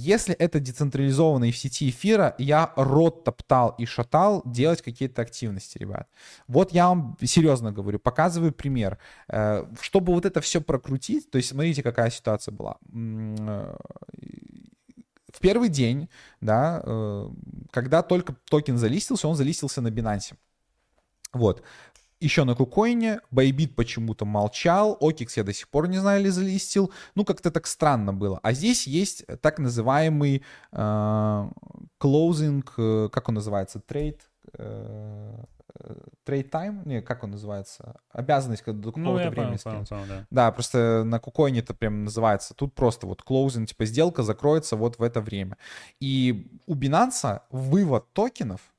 Если 0.00 0.32
это 0.32 0.60
децентрализованно 0.60 1.46
и 1.46 1.50
в 1.50 1.58
сети 1.58 1.90
эфира, 1.90 2.36
я 2.38 2.72
рот 2.76 3.24
топтал 3.24 3.74
и 3.78 3.84
шатал 3.84 4.42
делать 4.44 4.80
какие-то 4.80 5.22
активности, 5.22 5.76
ребят. 5.76 6.08
Вот 6.46 6.72
я 6.72 6.86
вам 6.86 7.16
серьезно 7.20 7.72
говорю, 7.72 7.98
показываю 7.98 8.52
пример. 8.52 8.98
Э, 9.28 9.66
чтобы 9.80 10.14
вот 10.14 10.24
это 10.24 10.40
все 10.40 10.60
прокрутить, 10.60 11.28
то 11.32 11.38
есть 11.38 11.48
смотрите, 11.48 11.82
какая 11.82 12.10
ситуация 12.10 12.52
была. 12.52 12.76
Э, 12.94 13.76
в 15.32 15.40
первый 15.40 15.68
день, 15.68 16.08
да, 16.40 16.80
э, 16.84 17.30
когда 17.72 18.02
только 18.02 18.36
токен 18.48 18.78
залистился, 18.78 19.26
он 19.26 19.34
залистился 19.34 19.80
на 19.80 19.88
Binance. 19.88 20.34
Вот 21.32 21.64
еще 22.20 22.44
на 22.44 22.54
Кукоине, 22.54 23.20
Байбит 23.30 23.74
почему-то 23.76 24.24
молчал, 24.24 24.96
OKX 25.00 25.36
я 25.36 25.44
до 25.44 25.52
сих 25.52 25.68
пор 25.68 25.88
не 25.88 25.98
знаю, 25.98 26.22
или 26.22 26.30
залистил, 26.30 26.92
ну 27.14 27.24
как-то 27.24 27.50
так 27.50 27.66
странно 27.66 28.12
было. 28.12 28.40
А 28.42 28.52
здесь 28.52 28.86
есть 28.86 29.24
так 29.40 29.58
называемый 29.58 30.42
closing, 31.98 32.74
э, 32.78 33.06
э, 33.06 33.08
как 33.10 33.28
он 33.28 33.34
называется, 33.34 33.80
trade, 33.80 34.22
trade 36.24 36.50
time, 36.50 36.82
не, 36.84 37.02
как 37.02 37.22
он 37.22 37.30
называется, 37.32 37.96
обязанность 38.10 38.62
когда 38.62 38.82
до 38.82 38.92
какого-то 38.92 39.24
ну, 39.24 39.30
времени 39.30 39.58
понял, 39.62 39.84
понял, 39.86 40.04
да. 40.08 40.26
да, 40.30 40.52
просто 40.52 41.04
на 41.04 41.20
Кукоине 41.20 41.60
это 41.60 41.74
прям 41.74 42.04
называется, 42.04 42.54
тут 42.54 42.74
просто 42.74 43.06
вот 43.06 43.22
closing, 43.26 43.66
типа 43.66 43.84
сделка 43.84 44.22
закроется 44.22 44.76
вот 44.76 44.98
в 44.98 45.02
это 45.02 45.20
время. 45.20 45.56
И 46.00 46.50
у 46.66 46.74
Binance 46.74 47.42
вывод 47.50 48.12
токенов— 48.12 48.60
Э, 48.70 48.77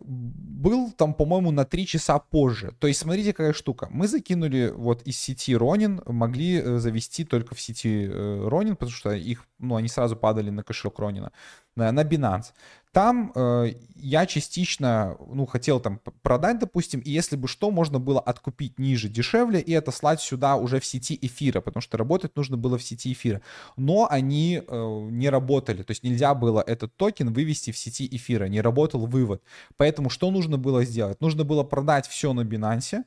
был 0.00 0.92
там, 0.92 1.14
по-моему, 1.14 1.50
на 1.50 1.64
3 1.64 1.86
часа 1.86 2.18
позже. 2.18 2.72
То 2.78 2.86
есть, 2.86 3.00
смотрите, 3.00 3.32
какая 3.32 3.52
штука. 3.52 3.88
Мы 3.90 4.06
закинули 4.08 4.72
вот 4.74 5.02
из 5.02 5.18
сети 5.18 5.56
Ронин, 5.56 6.02
могли 6.06 6.60
э, 6.60 6.78
завести 6.78 7.24
только 7.24 7.54
в 7.54 7.60
сети 7.60 8.08
э, 8.08 8.48
Ронин, 8.48 8.76
потому 8.76 8.92
что 8.92 9.10
их, 9.10 9.46
ну, 9.58 9.76
они 9.76 9.88
сразу 9.88 10.16
падали 10.16 10.50
на 10.50 10.62
кошелек 10.62 10.98
Ронина, 10.98 11.32
на, 11.76 11.92
на 11.92 12.04
Binance. 12.04 12.52
Там 12.94 13.32
э, 13.34 13.72
я 13.96 14.24
частично, 14.24 15.16
ну, 15.28 15.46
хотел 15.46 15.80
там 15.80 16.00
продать, 16.22 16.60
допустим, 16.60 17.00
и 17.00 17.10
если 17.10 17.34
бы 17.34 17.48
что, 17.48 17.72
можно 17.72 17.98
было 17.98 18.20
откупить 18.20 18.78
ниже, 18.78 19.08
дешевле, 19.08 19.60
и 19.60 19.72
это 19.72 19.90
слать 19.90 20.20
сюда 20.20 20.54
уже 20.54 20.78
в 20.78 20.84
сети 20.84 21.18
эфира, 21.20 21.60
потому 21.60 21.80
что 21.80 21.98
работать 21.98 22.36
нужно 22.36 22.56
было 22.56 22.78
в 22.78 22.84
сети 22.84 23.12
эфира. 23.12 23.42
Но 23.76 24.06
они 24.08 24.62
э, 24.64 25.08
не 25.10 25.28
работали, 25.28 25.82
то 25.82 25.90
есть 25.90 26.04
нельзя 26.04 26.34
было 26.34 26.62
этот 26.64 26.96
токен 26.96 27.32
вывести 27.32 27.72
в 27.72 27.78
сети 27.78 28.08
эфира, 28.12 28.44
не 28.44 28.60
работал 28.60 29.06
вывод. 29.06 29.42
Поэтому 29.76 30.08
что 30.08 30.30
нужно 30.30 30.56
было 30.56 30.84
сделать? 30.84 31.20
Нужно 31.20 31.42
было 31.42 31.64
продать 31.64 32.06
все 32.06 32.32
на 32.32 32.42
Binance, 32.42 33.02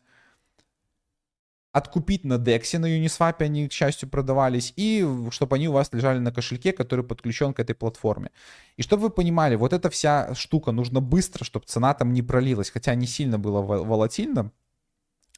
откупить 1.78 2.24
на 2.24 2.34
DEX, 2.34 2.78
на 2.80 2.88
Uniswap 2.88 3.36
они, 3.40 3.68
к 3.68 3.74
счастью, 3.74 4.10
продавались, 4.10 4.74
и 4.76 5.08
чтобы 5.32 5.56
они 5.56 5.68
у 5.70 5.72
вас 5.72 5.94
лежали 5.94 6.20
на 6.20 6.32
кошельке, 6.32 6.74
который 6.74 7.06
подключен 7.06 7.54
к 7.54 7.60
этой 7.60 7.76
платформе. 7.76 8.32
И 8.76 8.82
чтобы 8.82 9.04
вы 9.04 9.10
понимали, 9.10 9.56
вот 9.56 9.74
эта 9.74 9.90
вся 9.90 10.34
штука 10.36 10.72
нужно 10.72 11.02
быстро, 11.02 11.44
чтобы 11.44 11.66
цена 11.66 11.94
там 11.94 12.14
не 12.14 12.22
пролилась, 12.22 12.70
хотя 12.70 12.96
не 12.96 13.08
сильно 13.08 13.40
было 13.40 13.62
волатильно, 13.62 14.52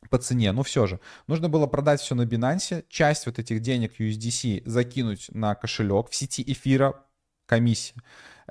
по 0.09 0.17
цене, 0.17 0.51
но 0.53 0.63
все 0.63 0.87
же. 0.87 0.99
Нужно 1.27 1.49
было 1.49 1.67
продать 1.67 1.99
все 1.99 2.15
на 2.15 2.21
Binance, 2.21 2.85
часть 2.89 3.25
вот 3.25 3.37
этих 3.37 3.61
денег 3.61 3.99
USDC 3.99 4.63
закинуть 4.65 5.27
на 5.33 5.55
кошелек 5.55 6.09
в 6.09 6.15
сети 6.15 6.43
эфира, 6.47 7.03
комиссия. 7.45 7.95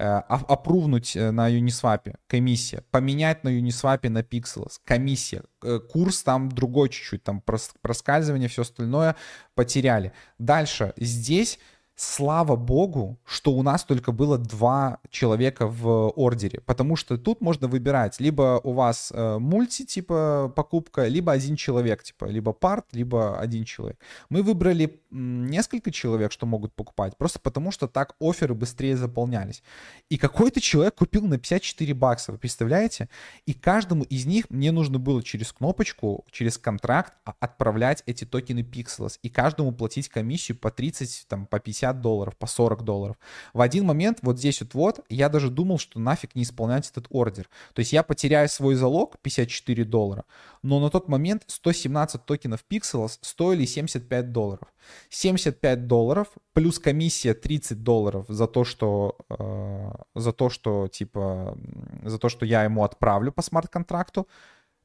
Э, 0.00 0.22
опрувнуть 0.28 1.16
э, 1.16 1.32
на 1.32 1.50
Uniswap, 1.50 2.14
комиссия, 2.28 2.84
поменять 2.92 3.42
на 3.42 3.48
Uniswap 3.48 4.08
на 4.08 4.20
Pixels, 4.20 4.78
комиссия, 4.84 5.42
э, 5.64 5.80
курс 5.80 6.22
там 6.22 6.50
другой 6.52 6.88
чуть-чуть, 6.90 7.24
там 7.24 7.42
проскальзывание, 7.82 8.48
все 8.48 8.62
остальное 8.62 9.16
потеряли. 9.56 10.12
Дальше, 10.38 10.92
здесь 10.98 11.58
слава 11.98 12.54
богу, 12.54 13.18
что 13.24 13.52
у 13.52 13.62
нас 13.62 13.82
только 13.84 14.12
было 14.12 14.38
два 14.38 15.00
человека 15.10 15.66
в 15.66 16.10
ордере, 16.10 16.60
потому 16.60 16.94
что 16.94 17.18
тут 17.18 17.40
можно 17.40 17.66
выбирать, 17.66 18.20
либо 18.20 18.60
у 18.62 18.72
вас 18.72 19.12
э, 19.12 19.38
мульти, 19.38 19.84
типа, 19.84 20.52
покупка, 20.54 21.08
либо 21.08 21.32
один 21.32 21.56
человек, 21.56 22.04
типа, 22.04 22.26
либо 22.26 22.52
парт, 22.52 22.86
либо 22.92 23.40
один 23.40 23.64
человек. 23.64 23.98
Мы 24.30 24.44
выбрали 24.44 25.02
несколько 25.10 25.90
человек, 25.90 26.32
что 26.32 26.46
могут 26.46 26.74
покупать, 26.74 27.16
просто 27.16 27.38
потому 27.38 27.70
что 27.70 27.88
так 27.88 28.14
оферы 28.20 28.54
быстрее 28.54 28.96
заполнялись. 28.96 29.62
И 30.08 30.18
какой-то 30.18 30.60
человек 30.60 30.94
купил 30.94 31.26
на 31.26 31.38
54 31.38 31.94
бакса, 31.94 32.32
вы 32.32 32.38
представляете? 32.38 33.08
И 33.46 33.54
каждому 33.54 34.04
из 34.04 34.26
них 34.26 34.50
мне 34.50 34.72
нужно 34.72 34.98
было 34.98 35.22
через 35.22 35.52
кнопочку, 35.52 36.24
через 36.30 36.58
контракт 36.58 37.14
отправлять 37.24 38.02
эти 38.06 38.24
токены 38.24 38.60
Pixels, 38.60 39.18
и 39.22 39.28
каждому 39.28 39.72
платить 39.72 40.08
комиссию 40.08 40.58
по 40.58 40.70
30, 40.70 41.26
там, 41.28 41.46
по 41.46 41.58
50 41.58 41.78
50 41.78 42.00
долларов, 42.00 42.36
по 42.36 42.46
40 42.46 42.82
долларов. 42.82 43.16
В 43.54 43.60
один 43.60 43.84
момент, 43.84 44.18
вот 44.22 44.38
здесь 44.38 44.60
вот, 44.60 44.74
вот, 44.74 45.00
я 45.08 45.28
даже 45.28 45.50
думал, 45.50 45.78
что 45.78 46.00
нафиг 46.00 46.34
не 46.34 46.42
исполнять 46.42 46.90
этот 46.90 47.06
ордер. 47.10 47.48
То 47.74 47.80
есть 47.80 47.92
я 47.92 48.02
потеряю 48.02 48.48
свой 48.48 48.74
залог 48.74 49.18
54 49.22 49.84
доллара, 49.84 50.24
но 50.62 50.80
на 50.80 50.90
тот 50.90 51.08
момент 51.08 51.44
117 51.46 52.24
токенов 52.24 52.64
Pixels 52.70 53.18
стоили 53.20 53.64
75 53.64 54.32
долларов. 54.32 54.68
75 55.10 55.86
долларов 55.86 56.28
плюс 56.52 56.78
комиссия 56.78 57.34
30 57.34 57.82
долларов 57.82 58.26
за 58.28 58.46
то, 58.46 58.64
что 58.64 59.16
э, 59.30 59.90
за 60.14 60.32
то, 60.32 60.50
что 60.50 60.88
типа 60.88 61.56
за 62.04 62.18
то, 62.18 62.28
что 62.28 62.44
я 62.46 62.64
ему 62.64 62.84
отправлю 62.84 63.32
по 63.32 63.42
смарт-контракту, 63.42 64.28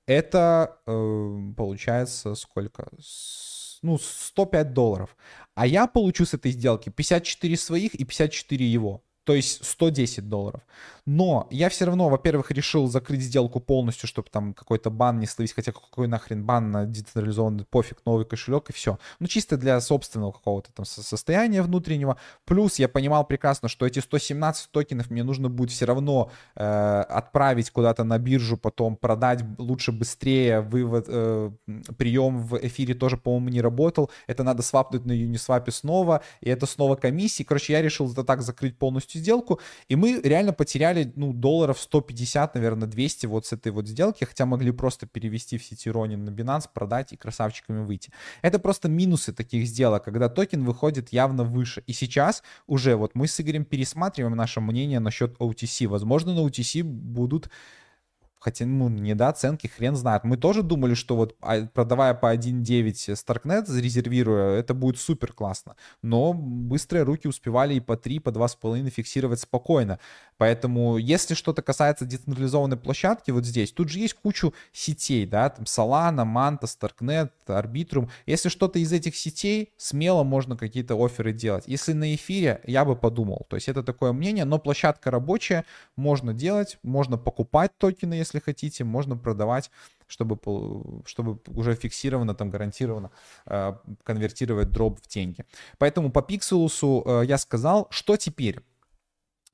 это 0.06 0.80
э, 0.86 1.54
получается 1.56 2.36
сколько? 2.36 2.88
ну, 3.84 3.98
105 3.98 4.74
долларов. 4.74 5.16
А 5.56 5.68
я 5.68 5.88
получу 5.88 6.26
с 6.26 6.34
этой 6.34 6.52
сделки 6.52 6.90
54 6.90 7.58
своих 7.58 7.96
и 7.96 8.06
54 8.06 8.66
его 8.66 9.04
то 9.24 9.34
есть 9.34 9.64
110 9.66 10.28
долларов. 10.28 10.62
Но 11.06 11.48
я 11.52 11.70
все 11.70 11.86
равно, 11.86 12.08
во-первых, 12.10 12.52
решил 12.52 12.88
закрыть 12.88 13.22
сделку 13.22 13.60
полностью, 13.60 14.08
чтобы 14.08 14.30
там 14.30 14.54
какой-то 14.54 14.90
бан 14.90 15.20
не 15.20 15.26
словить, 15.26 15.54
хотя 15.54 15.74
какой 15.74 16.08
нахрен 16.08 16.46
бан 16.46 16.72
на 16.72 16.86
децентрализованный, 16.86 17.66
пофиг, 17.66 17.98
новый 18.06 18.26
кошелек 18.26 18.70
и 18.70 18.74
все. 18.74 18.98
Ну, 19.20 19.28
чисто 19.28 19.58
для 19.58 19.80
собственного 19.82 20.32
какого-то 20.32 20.72
там 20.72 20.86
состояния 20.86 21.62
внутреннего. 21.62 22.18
Плюс 22.46 22.80
я 22.80 22.88
понимал 22.88 23.26
прекрасно, 23.26 23.68
что 23.68 23.86
эти 23.86 24.00
117 24.00 24.72
токенов 24.72 25.10
мне 25.10 25.24
нужно 25.24 25.50
будет 25.50 25.72
все 25.72 25.86
равно 25.86 26.32
э, 26.56 26.64
отправить 26.64 27.70
куда-то 27.72 28.06
на 28.06 28.18
биржу, 28.18 28.56
потом 28.56 28.96
продать 28.96 29.44
лучше 29.58 29.92
быстрее, 29.92 30.62
вывод, 30.62 31.06
э, 31.10 31.52
прием 31.98 32.40
в 32.40 32.58
эфире 32.66 32.94
тоже, 32.94 33.18
по-моему, 33.18 33.50
не 33.50 33.62
работал. 33.62 34.10
Это 34.28 34.44
надо 34.44 34.62
свапнуть 34.62 35.06
на 35.06 35.12
Uniswap 35.12 35.70
снова, 35.72 36.22
и 36.40 36.50
это 36.50 36.66
снова 36.66 36.96
комиссии. 36.96 37.44
Короче, 37.44 37.74
я 37.74 37.82
решил 37.82 38.10
это 38.10 38.24
так 38.24 38.42
закрыть 38.42 38.78
полностью 38.78 39.13
полностью 39.14 39.22
сделку, 39.22 39.60
и 39.90 39.96
мы 39.96 40.22
реально 40.24 40.54
потеряли, 40.54 41.12
ну, 41.16 41.34
долларов 41.34 41.80
150, 41.80 42.56
наверное, 42.56 42.88
200 42.88 43.28
вот 43.28 43.46
с 43.46 43.54
этой 43.54 43.72
вот 43.72 43.88
сделки, 43.88 44.26
хотя 44.26 44.46
могли 44.46 44.72
просто 44.72 45.06
перевести 45.06 45.58
в 45.58 45.64
сети 45.64 45.92
Ронин 45.92 46.26
на 46.26 46.30
Binance, 46.30 46.70
продать 46.74 47.14
и 47.14 47.18
красавчиками 47.18 47.86
выйти. 47.86 48.12
Это 48.42 48.60
просто 48.60 48.90
минусы 48.90 49.34
таких 49.34 49.68
сделок, 49.68 50.04
когда 50.04 50.30
токен 50.30 50.64
выходит 50.64 51.14
явно 51.14 51.44
выше. 51.44 51.84
И 51.88 51.94
сейчас 51.94 52.44
уже 52.68 52.96
вот 52.96 53.16
мы 53.16 53.28
с 53.28 53.42
Игорем 53.42 53.66
пересматриваем 53.66 54.36
наше 54.36 54.62
мнение 54.62 55.00
насчет 55.00 55.38
OTC. 55.40 55.88
Возможно, 55.88 56.34
на 56.34 56.48
OTC 56.48 56.84
будут 56.84 57.50
хотя, 58.44 58.66
ну, 58.66 58.90
недооценки, 58.90 59.68
хрен 59.68 59.96
знает. 59.96 60.26
Мы 60.26 60.36
тоже 60.38 60.64
думали, 60.64 60.96
что 60.96 61.16
вот 61.16 61.36
а, 61.42 61.66
продавая 61.74 62.14
по 62.14 62.34
1.9 62.34 62.92
Starknet, 63.14 63.66
зарезервируя, 63.66 64.60
это 64.60 64.74
будет 64.74 65.00
супер 65.00 65.32
классно. 65.32 65.76
Но 66.02 66.34
быстрые 66.34 67.04
руки 67.04 67.28
успевали 67.28 67.76
и 67.76 67.80
по 67.80 67.96
3, 67.96 68.20
по 68.20 68.30
2,5 68.30 68.90
фиксировать 68.90 69.40
спокойно. 69.40 70.00
Поэтому, 70.38 70.98
если 70.98 71.36
что-то 71.36 71.62
касается 71.62 72.06
децентрализованной 72.06 72.76
площадки, 72.78 73.32
вот 73.32 73.46
здесь, 73.46 73.72
тут 73.72 73.90
же 73.90 74.00
есть 74.00 74.16
кучу 74.16 74.54
сетей, 74.74 75.26
да, 75.26 75.50
там 75.50 75.64
Solana, 75.64 76.26
Manta, 76.26 76.64
Starknet, 76.64 77.32
Arbitrum. 77.48 78.10
Если 78.26 78.50
что-то 78.50 78.80
из 78.80 78.92
этих 78.92 79.16
сетей, 79.16 79.72
смело 79.78 80.24
можно 80.24 80.58
какие-то 80.58 80.96
оферы 80.96 81.32
делать. 81.32 81.64
Если 81.68 81.94
на 81.94 82.14
эфире, 82.16 82.60
я 82.66 82.84
бы 82.84 82.96
подумал. 82.96 83.46
То 83.50 83.56
есть 83.56 83.70
это 83.70 83.84
такое 83.84 84.12
мнение, 84.12 84.44
но 84.44 84.60
площадка 84.60 85.12
рабочая, 85.12 85.64
можно 85.96 86.34
делать, 86.34 86.78
можно 86.84 87.18
покупать 87.18 87.72
токены, 87.78 88.16
если 88.16 88.33
хотите, 88.40 88.84
можно 88.84 89.18
продавать 89.18 89.72
чтобы, 90.14 90.38
чтобы 91.06 91.40
уже 91.48 91.76
фиксированно, 91.76 92.36
там, 92.36 92.50
гарантированно 92.50 93.10
э, 93.46 93.74
конвертировать 94.04 94.70
дроп 94.70 95.00
в 95.02 95.08
деньги. 95.08 95.46
Поэтому 95.78 96.12
по 96.12 96.22
Пикселусу 96.22 97.04
э, 97.06 97.24
я 97.26 97.38
сказал, 97.38 97.88
что 97.90 98.16
теперь? 98.18 98.60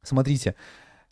Смотрите, 0.03 0.55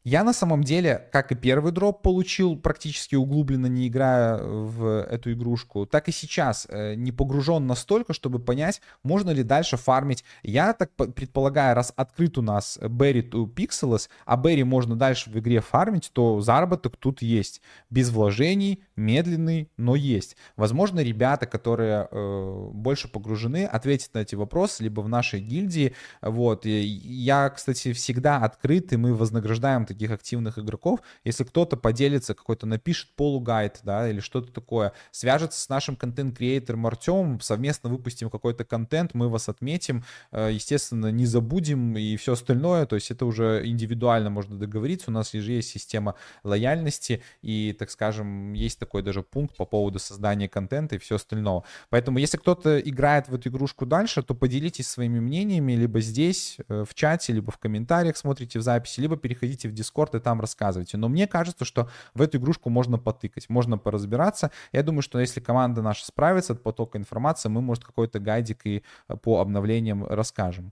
Я 0.10 0.24
на 0.24 0.32
самом 0.32 0.64
деле, 0.64 1.06
как 1.12 1.34
и 1.34 1.36
первый 1.36 1.74
дроп 1.74 2.02
получил 2.02 2.56
практически 2.56 3.16
углубленно, 3.16 3.66
не 3.66 3.90
играя 3.90 4.38
в 4.42 5.04
эту 5.04 5.34
игрушку, 5.34 5.86
так 5.86 6.08
и 6.08 6.14
сейчас 6.14 6.66
э, 6.70 6.96
не 6.96 7.12
погружен 7.12 7.68
настолько, 7.68 8.14
чтобы 8.14 8.40
понять, 8.40 8.80
можно 9.04 9.32
ли 9.32 9.44
дальше 9.44 9.76
фармить. 9.76 10.24
Я 10.44 10.72
так 10.72 10.92
предполагаю, 10.96 11.76
раз 11.76 11.92
открыт 11.94 12.38
у 12.38 12.42
нас 12.42 12.80
Berry 12.82 13.22
to 13.30 13.54
Pixels, 13.54 14.08
а 14.26 14.42
Berry 14.42 14.64
можно 14.64 14.96
дальше 14.96 15.30
в 15.30 15.38
игре 15.38 15.60
фармить, 15.60 16.10
то 16.14 16.40
заработок 16.40 16.96
тут 16.96 17.22
есть. 17.22 17.62
Без 17.90 18.10
вложений, 18.10 18.86
медленный, 18.98 19.72
но 19.78 19.96
есть. 19.96 20.36
Возможно, 20.56 21.00
ребята, 21.00 21.46
которые 21.46 22.08
э, 22.12 22.70
больше 22.74 23.08
погружены, 23.08 23.66
ответят 23.66 24.14
на 24.14 24.20
эти 24.20 24.36
вопросы, 24.36 24.84
либо 24.84 25.02
в 25.02 25.08
нашей 25.08 25.40
гильдии. 25.40 25.94
Вот. 26.22 26.66
И 26.66 26.82
я, 26.82 27.50
кстати, 27.50 27.94
всегда 27.94 28.38
открыт, 28.38 28.92
и 28.92 28.98
мы 28.98 29.14
вознаграждаем 29.14 29.86
таких 29.86 30.12
активных 30.12 30.58
игроков, 30.60 31.00
если 31.24 31.44
кто-то 31.44 31.78
поделится, 31.78 32.34
какой-то 32.34 32.66
напишет 32.66 33.16
полугайд, 33.16 33.80
да, 33.84 34.10
или 34.10 34.20
что-то 34.20 34.52
такое, 34.52 34.94
свяжется 35.12 35.62
с 35.62 35.70
нашим 35.70 35.96
контент-креатором 35.96 36.88
Артемом, 36.88 37.40
совместно 37.40 37.90
выпустим 37.90 38.30
какой-то 38.30 38.66
контент, 38.66 39.14
мы 39.14 39.30
вас 39.30 39.48
отметим, 39.48 40.04
э, 40.32 40.50
естественно, 40.52 41.12
не 41.12 41.26
забудем 41.26 41.96
и 41.96 42.16
все 42.18 42.34
остальное, 42.34 42.86
то 42.86 42.96
есть 42.96 43.12
это 43.12 43.26
уже 43.26 43.62
индивидуально 43.66 44.30
можно 44.30 44.58
договориться, 44.58 45.12
у 45.12 45.14
нас 45.14 45.32
же 45.32 45.52
есть 45.52 45.70
система 45.70 46.16
лояльности 46.44 47.22
и, 47.42 47.76
так 47.78 47.92
скажем, 47.92 48.54
есть 48.54 48.80
даже 49.02 49.24
пункт 49.24 49.56
по 49.56 49.66
поводу 49.66 50.00
создания 50.00 50.50
контента 50.50 50.96
и 50.96 50.98
все 50.98 51.16
остальное. 51.16 51.64
Поэтому, 51.90 52.18
если 52.18 52.38
кто-то 52.38 52.80
играет 52.80 53.28
в 53.28 53.36
эту 53.36 53.50
игрушку 53.50 53.86
дальше, 53.86 54.24
то 54.24 54.34
поделитесь 54.34 54.88
своими 54.88 55.20
мнениями 55.20 55.74
либо 55.74 56.00
здесь, 56.00 56.58
э, 56.68 56.84
в 56.88 56.94
чате, 56.94 57.34
либо 57.34 57.52
в 57.52 57.58
комментариях 57.58 58.18
смотрите 58.18 58.60
в 58.60 58.62
записи, 58.62 59.00
либо 59.00 59.18
переходите 59.18 59.70
в 59.70 59.74
Discord 59.74 60.18
и 60.18 60.20
там 60.20 60.42
рассказывайте. 60.42 60.98
Но 60.98 61.10
мне 61.10 61.28
кажется, 61.28 61.66
что 61.66 61.90
в 62.14 62.22
эту 62.22 62.38
игрушку 62.38 62.70
можно 62.70 62.98
потыкать, 62.98 63.50
можно 63.50 63.78
поразбираться. 63.78 64.52
Я 64.72 64.84
думаю, 64.84 65.02
что 65.02 65.20
если 65.20 65.40
команда 65.40 65.82
наша 65.82 66.06
справится 66.06 66.54
от 66.54 66.64
потока 66.64 66.98
информации, 66.98 67.50
мы, 67.50 67.62
может, 67.62 67.84
какой-то 67.84 68.20
гайдик 68.20 68.66
и 68.66 68.84
э, 69.08 69.16
по 69.16 69.40
обновлениям 69.40 70.06
расскажем. 70.06 70.72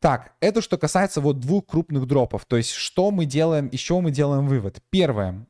Так, 0.00 0.32
это 0.38 0.62
что 0.62 0.78
касается 0.78 1.20
вот 1.20 1.40
двух 1.40 1.66
крупных 1.66 2.06
дропов. 2.06 2.44
То 2.44 2.56
есть, 2.56 2.70
что 2.70 3.10
мы 3.10 3.24
делаем, 3.24 3.66
из 3.66 3.80
чего 3.80 4.00
мы 4.00 4.12
делаем 4.12 4.46
вывод? 4.46 4.80
Первое. 4.90 5.46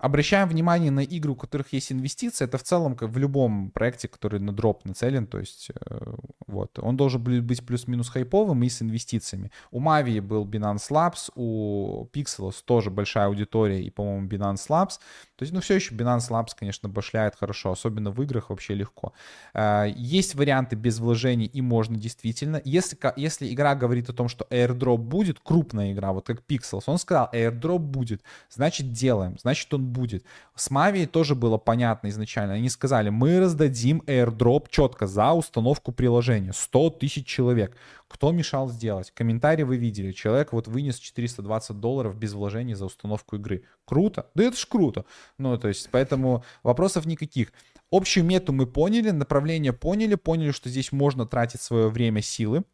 Обращаем 0.00 0.48
внимание 0.48 0.90
на 0.90 1.00
игры, 1.00 1.32
у 1.32 1.36
которых 1.36 1.72
есть 1.72 1.92
инвестиции. 1.92 2.44
Это 2.44 2.58
в 2.58 2.62
целом 2.62 2.96
как 2.96 3.10
в 3.10 3.18
любом 3.18 3.70
проекте, 3.70 4.08
который 4.08 4.40
на 4.40 4.52
дроп 4.52 4.84
нацелен. 4.84 5.26
То 5.26 5.38
есть 5.38 5.70
э, 5.74 6.14
вот 6.46 6.78
он 6.78 6.96
должен 6.96 7.22
быть 7.22 7.66
плюс-минус 7.66 8.08
хайповым 8.08 8.62
и 8.62 8.68
с 8.68 8.82
инвестициями. 8.82 9.50
У 9.70 9.80
Mavi 9.80 10.20
был 10.20 10.46
Binance 10.46 10.90
Labs, 10.90 11.30
у 11.34 12.06
Pixels 12.12 12.62
тоже 12.64 12.90
большая 12.90 13.26
аудитория 13.26 13.82
и, 13.82 13.90
по-моему, 13.90 14.28
Binance 14.28 14.68
Labs. 14.68 14.98
То 15.42 15.44
есть, 15.44 15.52
ну, 15.54 15.60
все 15.60 15.74
еще 15.74 15.92
Binance 15.92 16.30
Labs, 16.30 16.50
конечно, 16.56 16.88
башляет 16.88 17.34
хорошо, 17.34 17.72
особенно 17.72 18.12
в 18.12 18.22
играх 18.22 18.50
вообще 18.50 18.74
легко. 18.74 19.12
Э, 19.54 19.86
есть 19.96 20.36
варианты 20.36 20.76
без 20.76 21.00
вложений 21.00 21.46
и 21.46 21.60
можно 21.60 21.98
действительно. 21.98 22.62
Если, 22.64 22.96
если 23.16 23.52
игра 23.52 23.74
говорит 23.74 24.08
о 24.08 24.12
том, 24.12 24.28
что 24.28 24.46
airdrop 24.50 24.98
будет, 24.98 25.40
крупная 25.40 25.92
игра, 25.92 26.12
вот 26.12 26.26
как 26.26 26.42
Pixels, 26.48 26.84
он 26.86 26.98
сказал, 26.98 27.28
airdrop 27.32 27.80
будет, 27.80 28.22
значит 28.50 28.92
делаем 28.92 29.36
значит 29.40 29.74
он 29.74 29.84
будет. 29.84 30.24
С 30.54 30.70
Mavi 30.70 31.06
тоже 31.06 31.34
было 31.34 31.58
понятно 31.58 32.06
изначально. 32.08 32.54
Они 32.54 32.68
сказали, 32.68 33.10
мы 33.10 33.40
раздадим 33.40 34.04
airdrop 34.06 34.66
четко 34.70 35.08
за 35.08 35.32
установку 35.32 35.90
приложения. 35.90 36.52
100 36.52 36.90
тысяч 36.90 37.26
человек. 37.26 37.76
Кто 38.12 38.30
мешал 38.30 38.68
сделать? 38.68 39.10
Комментарий 39.10 39.64
вы 39.64 39.78
видели. 39.78 40.12
Человек 40.12 40.52
вот 40.52 40.68
вынес 40.68 40.98
420 40.98 41.80
долларов 41.80 42.14
без 42.14 42.34
вложений 42.34 42.74
за 42.74 42.84
установку 42.84 43.36
игры. 43.36 43.64
Круто? 43.86 44.26
Да 44.34 44.44
это 44.44 44.56
ж 44.56 44.66
круто. 44.66 45.06
Ну, 45.38 45.56
то 45.56 45.68
есть, 45.68 45.88
поэтому 45.90 46.44
вопросов 46.62 47.06
никаких. 47.06 47.54
Общую 47.90 48.24
мету 48.24 48.52
мы 48.52 48.66
поняли, 48.66 49.10
направление 49.10 49.72
поняли, 49.72 50.16
поняли, 50.16 50.50
что 50.50 50.68
здесь 50.68 50.92
можно 50.92 51.26
тратить 51.26 51.62
свое 51.62 51.88
время, 51.88 52.20
силы. 52.20 52.64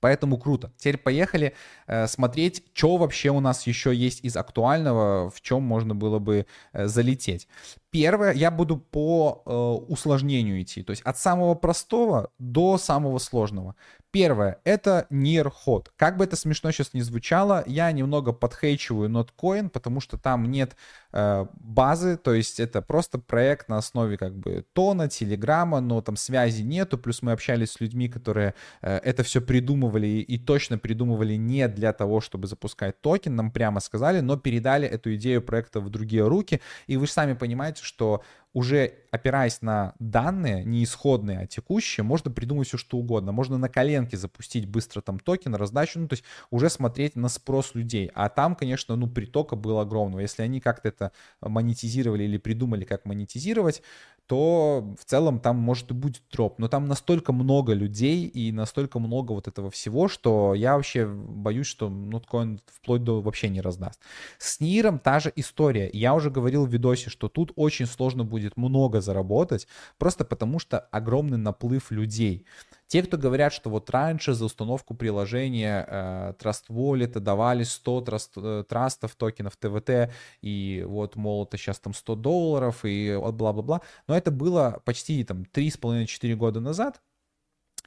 Поэтому 0.00 0.38
круто. 0.38 0.72
Теперь 0.76 0.98
поехали 0.98 1.54
э, 1.86 2.06
смотреть, 2.06 2.64
что 2.72 2.96
вообще 2.96 3.30
у 3.30 3.40
нас 3.40 3.66
еще 3.66 3.94
есть 3.94 4.24
из 4.24 4.36
актуального, 4.36 5.30
в 5.30 5.40
чем 5.40 5.62
можно 5.62 5.94
было 5.94 6.18
бы 6.18 6.46
э, 6.72 6.86
залететь. 6.86 7.48
Первое, 7.90 8.34
я 8.34 8.50
буду 8.50 8.76
по 8.76 9.42
э, 9.46 9.50
усложнению 9.90 10.60
идти, 10.60 10.82
то 10.82 10.90
есть 10.90 11.02
от 11.02 11.16
самого 11.16 11.54
простого 11.54 12.30
до 12.38 12.76
самого 12.76 13.18
сложного. 13.18 13.76
Первое, 14.10 14.58
это 14.64 15.06
Hot. 15.10 15.88
Как 15.96 16.16
бы 16.16 16.24
это 16.24 16.34
смешно 16.34 16.70
сейчас 16.70 16.94
не 16.94 17.02
звучало, 17.02 17.62
я 17.66 17.92
немного 17.92 18.32
подхейчиваю 18.32 19.10
Notcoin, 19.10 19.68
потому 19.68 20.00
что 20.00 20.16
там 20.16 20.50
нет 20.50 20.76
э, 21.12 21.46
базы, 21.52 22.16
то 22.16 22.32
есть 22.32 22.58
это 22.58 22.80
просто 22.80 23.18
проект 23.18 23.68
на 23.68 23.76
основе 23.76 24.16
как 24.16 24.34
бы 24.34 24.64
тона, 24.72 25.08
телеграмма, 25.08 25.80
но 25.80 26.00
там 26.00 26.16
связи 26.16 26.62
нету, 26.62 26.96
плюс 26.96 27.20
мы 27.20 27.32
общались 27.32 27.72
с 27.72 27.80
людьми, 27.80 28.08
которые 28.08 28.54
э, 28.80 28.96
это 28.96 29.22
все 29.22 29.42
придумывали 29.42 30.06
и 30.06 30.38
точно 30.38 30.78
придумывали 30.78 31.34
не 31.34 31.68
для 31.68 31.92
того, 31.92 32.22
чтобы 32.22 32.46
запускать 32.48 33.00
токен, 33.02 33.36
нам 33.36 33.50
прямо 33.50 33.80
сказали, 33.80 34.20
но 34.20 34.38
передали 34.38 34.88
эту 34.88 35.14
идею 35.16 35.42
проекта 35.42 35.80
в 35.80 35.90
другие 35.90 36.26
руки, 36.26 36.62
и 36.86 36.96
вы 36.96 37.06
же 37.06 37.12
сами 37.12 37.34
понимаете, 37.34 37.77
что 37.82 38.22
уже 38.52 38.94
опираясь 39.10 39.62
на 39.62 39.94
данные, 39.98 40.64
не 40.64 40.84
исходные, 40.84 41.40
а 41.40 41.46
текущие, 41.46 42.04
можно 42.04 42.30
придумать 42.30 42.68
все, 42.68 42.76
что 42.76 42.98
угодно. 42.98 43.32
Можно 43.32 43.58
на 43.58 43.68
коленке 43.68 44.16
запустить 44.16 44.66
быстро 44.66 45.00
там 45.00 45.18
токен, 45.18 45.54
раздачу, 45.54 46.00
ну, 46.00 46.08
то 46.08 46.14
есть 46.14 46.24
уже 46.50 46.68
смотреть 46.70 47.16
на 47.16 47.28
спрос 47.28 47.74
людей. 47.74 48.10
А 48.14 48.28
там, 48.28 48.54
конечно, 48.54 48.96
ну, 48.96 49.06
притока 49.06 49.56
было 49.56 49.82
огромного. 49.82 50.20
Если 50.20 50.42
они 50.42 50.60
как-то 50.60 50.88
это 50.88 51.12
монетизировали 51.40 52.24
или 52.24 52.38
придумали, 52.38 52.84
как 52.84 53.04
монетизировать, 53.04 53.82
то 54.26 54.94
в 55.00 55.06
целом 55.06 55.40
там 55.40 55.56
может 55.56 55.90
и 55.90 55.94
будет 55.94 56.22
дроп. 56.30 56.58
Но 56.58 56.68
там 56.68 56.86
настолько 56.86 57.32
много 57.32 57.72
людей 57.72 58.26
и 58.26 58.52
настолько 58.52 58.98
много 58.98 59.32
вот 59.32 59.48
этого 59.48 59.70
всего, 59.70 60.06
что 60.08 60.54
я 60.54 60.76
вообще 60.76 61.06
боюсь, 61.06 61.66
что 61.66 61.88
ноткоин 61.88 62.60
вплоть 62.66 63.02
до 63.02 63.22
вообще 63.22 63.48
не 63.48 63.62
раздаст. 63.62 63.98
С 64.36 64.60
Ниром 64.60 64.98
та 64.98 65.18
же 65.18 65.32
история. 65.34 65.88
Я 65.94 66.14
уже 66.14 66.30
говорил 66.30 66.66
в 66.66 66.70
видосе, 66.70 67.08
что 67.08 67.30
тут 67.30 67.52
очень 67.56 67.86
сложно 67.86 68.22
будет 68.22 68.37
много 68.56 69.00
заработать, 69.00 69.66
просто 69.98 70.24
потому 70.24 70.58
что 70.58 70.78
огромный 70.78 71.38
наплыв 71.38 71.90
людей. 71.90 72.46
Те, 72.86 73.02
кто 73.02 73.18
говорят, 73.18 73.52
что 73.52 73.68
вот 73.68 73.90
раньше 73.90 74.32
за 74.32 74.46
установку 74.46 74.94
приложения 74.94 75.86
э, 75.86 76.32
Trust 76.40 76.64
Wallet 76.70 77.20
давали 77.20 77.62
100 77.62 78.00
траст, 78.00 78.32
э, 78.36 78.64
трастов, 78.66 79.14
токенов 79.14 79.56
ТВТ, 79.56 80.10
и 80.40 80.84
вот, 80.86 81.16
мол, 81.16 81.44
это 81.44 81.58
сейчас 81.58 81.78
там 81.78 81.92
100 81.92 82.14
долларов, 82.16 82.84
и 82.84 83.14
вот 83.14 83.34
бла-бла-бла. 83.34 83.82
Но 84.06 84.16
это 84.16 84.30
было 84.30 84.80
почти 84.86 85.22
там 85.24 85.44
3,5-4 85.52 86.34
года 86.34 86.60
назад, 86.60 87.02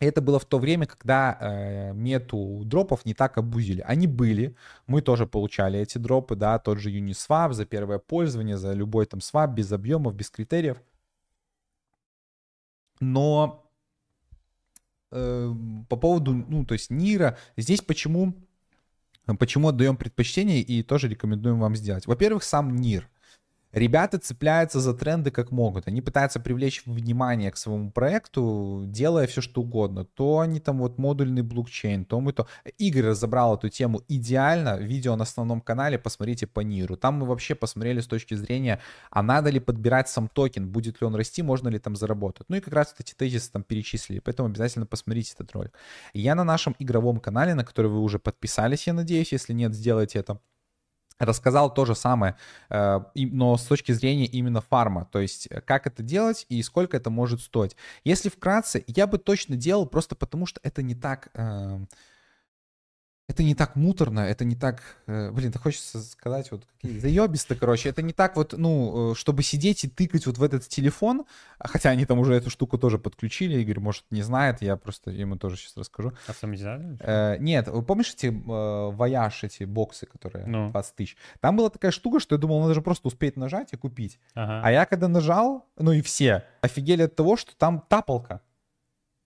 это 0.06 0.22
было 0.22 0.40
в 0.40 0.46
то 0.46 0.58
время, 0.58 0.88
когда 0.88 1.38
э, 1.40 1.94
мету 1.94 2.64
дропов 2.66 3.06
не 3.06 3.14
так 3.14 3.38
обузили. 3.38 3.82
Они 3.82 4.08
были, 4.08 4.56
мы 4.88 5.02
тоже 5.02 5.28
получали 5.28 5.80
эти 5.80 6.00
дропы, 6.00 6.36
да, 6.36 6.58
тот 6.58 6.80
же 6.80 6.90
Uniswap 6.90 7.54
за 7.54 7.66
первое 7.66 8.00
пользование, 8.00 8.58
за 8.58 8.74
любой 8.74 9.06
там 9.06 9.22
свап, 9.22 9.52
без 9.52 9.72
объемов, 9.72 10.16
без 10.16 10.32
критериев. 10.32 10.82
Но 13.00 13.70
э, 15.12 15.54
по 15.88 15.96
поводу, 15.96 16.34
ну, 16.34 16.66
то 16.66 16.74
есть 16.74 16.90
Нира, 16.90 17.38
здесь 17.56 17.82
почему, 17.82 18.34
почему 19.38 19.68
отдаем 19.68 19.98
предпочтение 19.98 20.62
и 20.62 20.82
тоже 20.82 21.10
рекомендуем 21.10 21.60
вам 21.60 21.76
сделать. 21.76 22.08
Во-первых, 22.08 22.44
сам 22.44 22.76
Нир. 22.76 23.08
Ребята 23.74 24.20
цепляются 24.20 24.80
за 24.80 24.94
тренды 24.94 25.32
как 25.32 25.52
могут. 25.52 25.88
Они 25.88 26.02
пытаются 26.02 26.40
привлечь 26.40 26.84
внимание 26.86 27.52
к 27.52 27.58
своему 27.58 27.92
проекту, 27.92 28.84
делая 28.86 29.28
все, 29.28 29.42
что 29.42 29.62
угодно. 29.62 30.06
То 30.06 30.40
они 30.40 30.60
там 30.60 30.80
вот 30.80 30.98
модульный 30.98 31.42
блокчейн, 31.42 32.06
то 32.06 32.20
мы 32.20 32.34
то... 32.34 32.48
Игорь 32.78 33.08
разобрал 33.08 33.56
эту 33.56 33.70
тему 33.70 34.02
идеально. 34.08 34.78
Видео 34.78 35.16
на 35.16 35.24
основном 35.24 35.62
канале, 35.62 35.98
посмотрите 35.98 36.48
по 36.48 36.60
Ниру. 36.60 36.98
Там 36.98 37.16
мы 37.16 37.26
вообще 37.26 37.56
посмотрели 37.56 38.02
с 38.02 38.08
точки 38.08 38.34
зрения, 38.34 38.80
а 39.10 39.24
надо 39.24 39.50
ли 39.50 39.60
подбирать 39.60 40.10
сам 40.10 40.28
токен, 40.28 40.70
будет 40.70 41.02
ли 41.02 41.08
он 41.08 41.16
расти, 41.16 41.42
можно 41.42 41.70
ли 41.70 41.80
там 41.80 41.96
заработать. 41.96 42.48
Ну 42.50 42.58
и 42.58 42.60
как 42.60 42.74
раз 42.74 42.94
эти 43.00 43.14
тезисы 43.14 43.52
там 43.52 43.64
перечислили, 43.64 44.20
поэтому 44.20 44.50
обязательно 44.50 44.86
посмотрите 44.86 45.34
этот 45.34 45.52
ролик. 45.54 45.74
Я 46.14 46.36
на 46.36 46.44
нашем 46.44 46.76
игровом 46.80 47.20
канале, 47.20 47.54
на 47.54 47.64
который 47.64 47.90
вы 47.90 48.00
уже 48.00 48.20
подписались, 48.20 48.88
я 48.88 48.94
надеюсь, 48.94 49.32
если 49.32 49.54
нет, 49.54 49.74
сделайте 49.74 50.20
это 50.20 50.40
рассказал 51.20 51.74
то 51.74 51.86
же 51.86 51.96
самое, 51.96 52.36
э, 52.70 53.00
но 53.16 53.58
с 53.58 53.64
точки 53.64 53.92
зрения 53.92 54.26
именно 54.26 54.62
фарма, 54.62 55.08
то 55.12 55.20
есть 55.20 55.48
э, 55.50 55.62
как 55.62 55.88
это 55.88 56.04
делать 56.04 56.46
и 56.50 56.62
сколько 56.64 56.98
это 56.98 57.10
может 57.10 57.42
стоить. 57.42 57.76
Если 58.04 58.30
вкратце, 58.30 58.84
я 58.88 59.08
бы 59.08 59.18
точно 59.18 59.56
делал 59.56 59.86
просто 59.86 60.16
потому, 60.16 60.46
что 60.46 60.60
это 60.64 60.82
не 60.82 60.96
так... 60.96 61.30
Это 63.28 63.44
не 63.44 63.56
так 63.56 63.78
муторно, 63.78 64.20
это 64.20 64.44
не 64.44 64.56
так, 64.56 64.82
э, 65.08 65.32
блин, 65.32 65.54
так 65.54 65.62
хочется 65.62 66.02
сказать, 66.02 66.52
вот 66.52 66.66
какие 66.66 67.00
заебисто, 67.00 67.56
короче, 67.56 67.88
это 67.88 68.02
не 68.02 68.12
так 68.12 68.36
вот, 68.36 68.54
ну, 68.58 69.14
э, 69.14 69.16
чтобы 69.16 69.42
сидеть 69.42 69.86
и 69.86 69.88
тыкать 69.88 70.26
вот 70.26 70.38
в 70.38 70.44
этот 70.44 70.68
телефон, 70.68 71.24
а 71.58 71.70
хотя 71.70 71.92
они 71.92 72.06
там 72.06 72.20
уже 72.20 72.34
эту 72.34 72.50
штуку 72.50 72.78
тоже 72.78 73.00
подключили, 73.00 73.62
Игорь, 73.62 73.80
может, 73.80 74.04
не 74.12 74.22
знает, 74.22 74.62
я 74.62 74.76
просто 74.76 75.12
ему 75.12 75.38
тоже 75.38 75.56
сейчас 75.56 75.78
расскажу. 75.78 76.12
А 76.28 76.34
сам 76.34 76.52
не 76.52 76.58
знаю? 76.58 76.98
Э, 77.00 77.38
нет, 77.40 77.70
вы 77.70 77.82
помнишь 77.84 78.14
эти 78.14 78.28
э, 78.28 78.92
вояж, 78.92 79.44
эти 79.46 79.64
боксы, 79.64 80.08
которые 80.08 80.46
ну. 80.46 80.70
20 80.72 80.96
тысяч? 80.96 81.16
Там 81.40 81.56
была 81.56 81.70
такая 81.70 81.92
штука, 81.92 82.20
что 82.20 82.36
я 82.36 82.40
думал, 82.40 82.60
надо 82.60 82.74
же 82.74 82.82
просто 82.82 83.08
успеть 83.08 83.38
нажать 83.38 83.72
и 83.72 83.78
купить. 83.78 84.20
Ага. 84.34 84.62
А 84.62 84.72
я 84.72 84.86
когда 84.86 85.08
нажал, 85.08 85.66
ну 85.78 85.94
и 85.94 86.02
все, 86.02 86.44
офигели 86.60 87.04
от 87.04 87.16
того, 87.16 87.38
что 87.38 87.56
там 87.56 87.82
тапалка 87.88 88.42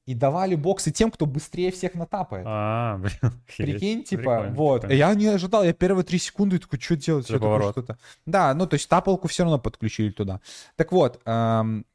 и 0.06 0.14
давали 0.14 0.56
боксы 0.56 0.92
тем, 0.92 1.10
кто 1.10 1.26
быстрее 1.26 1.72
всех 1.72 1.96
натапает. 1.96 2.46
А, 2.48 2.98
блин. 2.98 3.34
Прикинь, 3.58 4.04
типа, 4.04 4.22
прикольно, 4.22 4.56
вот. 4.56 4.82
Прикольно. 4.82 5.00
Я 5.00 5.16
не 5.16 5.28
ожидал, 5.28 5.64
я 5.64 5.74
первые 5.74 6.04
три 6.04 6.20
секунды 6.20 6.60
такой, 6.60 6.80
что 6.80 6.96
делать? 6.96 7.26
Что 7.26 7.72
что-то. 7.72 7.98
Да, 8.26 8.54
ну, 8.54 8.68
то 8.68 8.76
есть 8.76 8.88
тапалку 8.88 9.28
все 9.28 9.44
равно 9.44 9.58
подключили 9.58 10.12
туда. 10.12 10.42
Так 10.76 10.92
вот, 10.92 11.20
эм, 11.26 11.86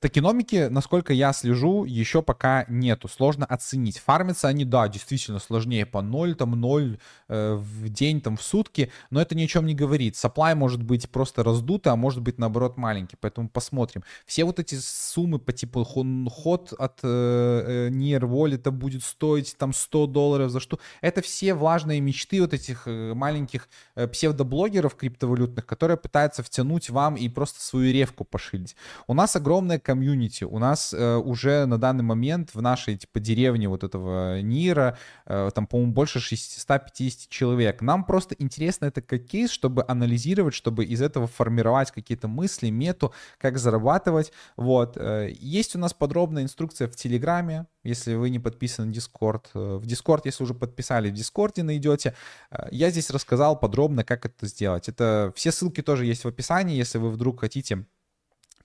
токеномики, 0.00 0.68
насколько 0.68 1.12
я 1.12 1.32
слежу, 1.32 1.84
еще 1.84 2.22
пока 2.22 2.64
нету. 2.68 3.08
Сложно 3.08 3.46
оценить. 3.46 3.98
Фармятся 3.98 4.48
они, 4.48 4.64
да, 4.64 4.88
действительно 4.88 5.38
сложнее. 5.38 5.86
По 5.86 6.02
0, 6.02 6.34
там 6.34 6.60
0 6.60 6.98
э, 7.28 7.54
в 7.54 7.88
день, 7.88 8.20
там 8.20 8.36
в 8.36 8.42
сутки. 8.42 8.90
Но 9.10 9.20
это 9.20 9.34
ни 9.34 9.44
о 9.44 9.46
чем 9.46 9.66
не 9.66 9.74
говорит. 9.74 10.14
Supply 10.14 10.54
может 10.54 10.82
быть 10.82 11.08
просто 11.08 11.42
раздуто, 11.44 11.92
а 11.92 11.96
может 11.96 12.20
быть 12.20 12.38
наоборот 12.38 12.76
маленький. 12.76 13.16
Поэтому 13.20 13.48
посмотрим. 13.48 14.02
Все 14.26 14.44
вот 14.44 14.58
эти 14.58 14.76
суммы 14.76 15.38
по 15.38 15.52
типу 15.52 15.84
ход 15.84 16.72
от 16.78 17.00
э, 17.02 17.88
Near 17.90 18.22
Wallet 18.22 18.70
будет 18.70 19.02
стоить 19.04 19.56
там 19.56 19.72
100 19.72 20.06
долларов 20.06 20.50
за 20.50 20.60
что. 20.60 20.78
Это 21.00 21.22
все 21.22 21.54
влажные 21.54 22.00
мечты 22.00 22.40
вот 22.40 22.54
этих 22.54 22.86
э, 22.86 23.14
маленьких 23.14 23.68
э, 23.94 24.06
псевдоблогеров 24.08 24.94
криптовалютных, 24.94 25.66
которые 25.66 25.96
пытаются 25.96 26.42
втянуть 26.42 26.90
вам 26.90 27.16
и 27.16 27.28
просто 27.28 27.60
свою 27.60 27.92
ревку 27.92 28.24
пошилить. 28.24 28.76
У 29.06 29.14
нас 29.14 29.31
огромная 29.36 29.78
комьюнити. 29.78 30.44
У 30.44 30.58
нас 30.58 30.94
э, 30.94 31.16
уже 31.16 31.66
на 31.66 31.78
данный 31.78 32.04
момент 32.04 32.50
в 32.54 32.62
нашей 32.62 32.96
типа 32.96 33.20
деревне 33.20 33.68
вот 33.68 33.84
этого 33.84 34.40
Нира 34.40 34.98
э, 35.26 35.50
там, 35.54 35.66
по-моему, 35.66 35.92
больше 35.92 36.20
650 36.20 37.28
человек. 37.28 37.82
Нам 37.82 38.04
просто 38.04 38.34
интересно 38.38 38.86
это 38.86 39.02
как 39.02 39.24
кейс, 39.26 39.50
чтобы 39.50 39.84
анализировать, 39.88 40.54
чтобы 40.54 40.84
из 40.84 41.02
этого 41.02 41.26
формировать 41.26 41.90
какие-то 41.90 42.28
мысли, 42.28 42.70
мету, 42.70 43.12
как 43.38 43.58
зарабатывать. 43.58 44.32
Вот. 44.56 44.96
Э, 44.96 45.30
есть 45.32 45.76
у 45.76 45.78
нас 45.78 45.94
подробная 45.94 46.42
инструкция 46.42 46.88
в 46.88 46.96
Телеграме, 46.96 47.66
если 47.84 48.14
вы 48.14 48.30
не 48.30 48.38
подписаны 48.38 48.88
на 48.88 48.92
Discord. 48.92 49.46
Э, 49.54 49.76
в 49.76 49.86
Discord, 49.86 50.22
если 50.24 50.44
уже 50.44 50.54
подписали, 50.54 51.10
в 51.10 51.14
Discord 51.14 51.62
найдете. 51.62 52.14
Э, 52.50 52.68
я 52.70 52.90
здесь 52.90 53.10
рассказал 53.10 53.58
подробно, 53.58 54.04
как 54.04 54.26
это 54.26 54.46
сделать. 54.46 54.88
Это 54.88 55.32
все 55.34 55.52
ссылки 55.52 55.82
тоже 55.82 56.06
есть 56.06 56.24
в 56.24 56.28
описании, 56.28 56.76
если 56.76 56.98
вы 56.98 57.10
вдруг 57.10 57.40
хотите 57.40 57.86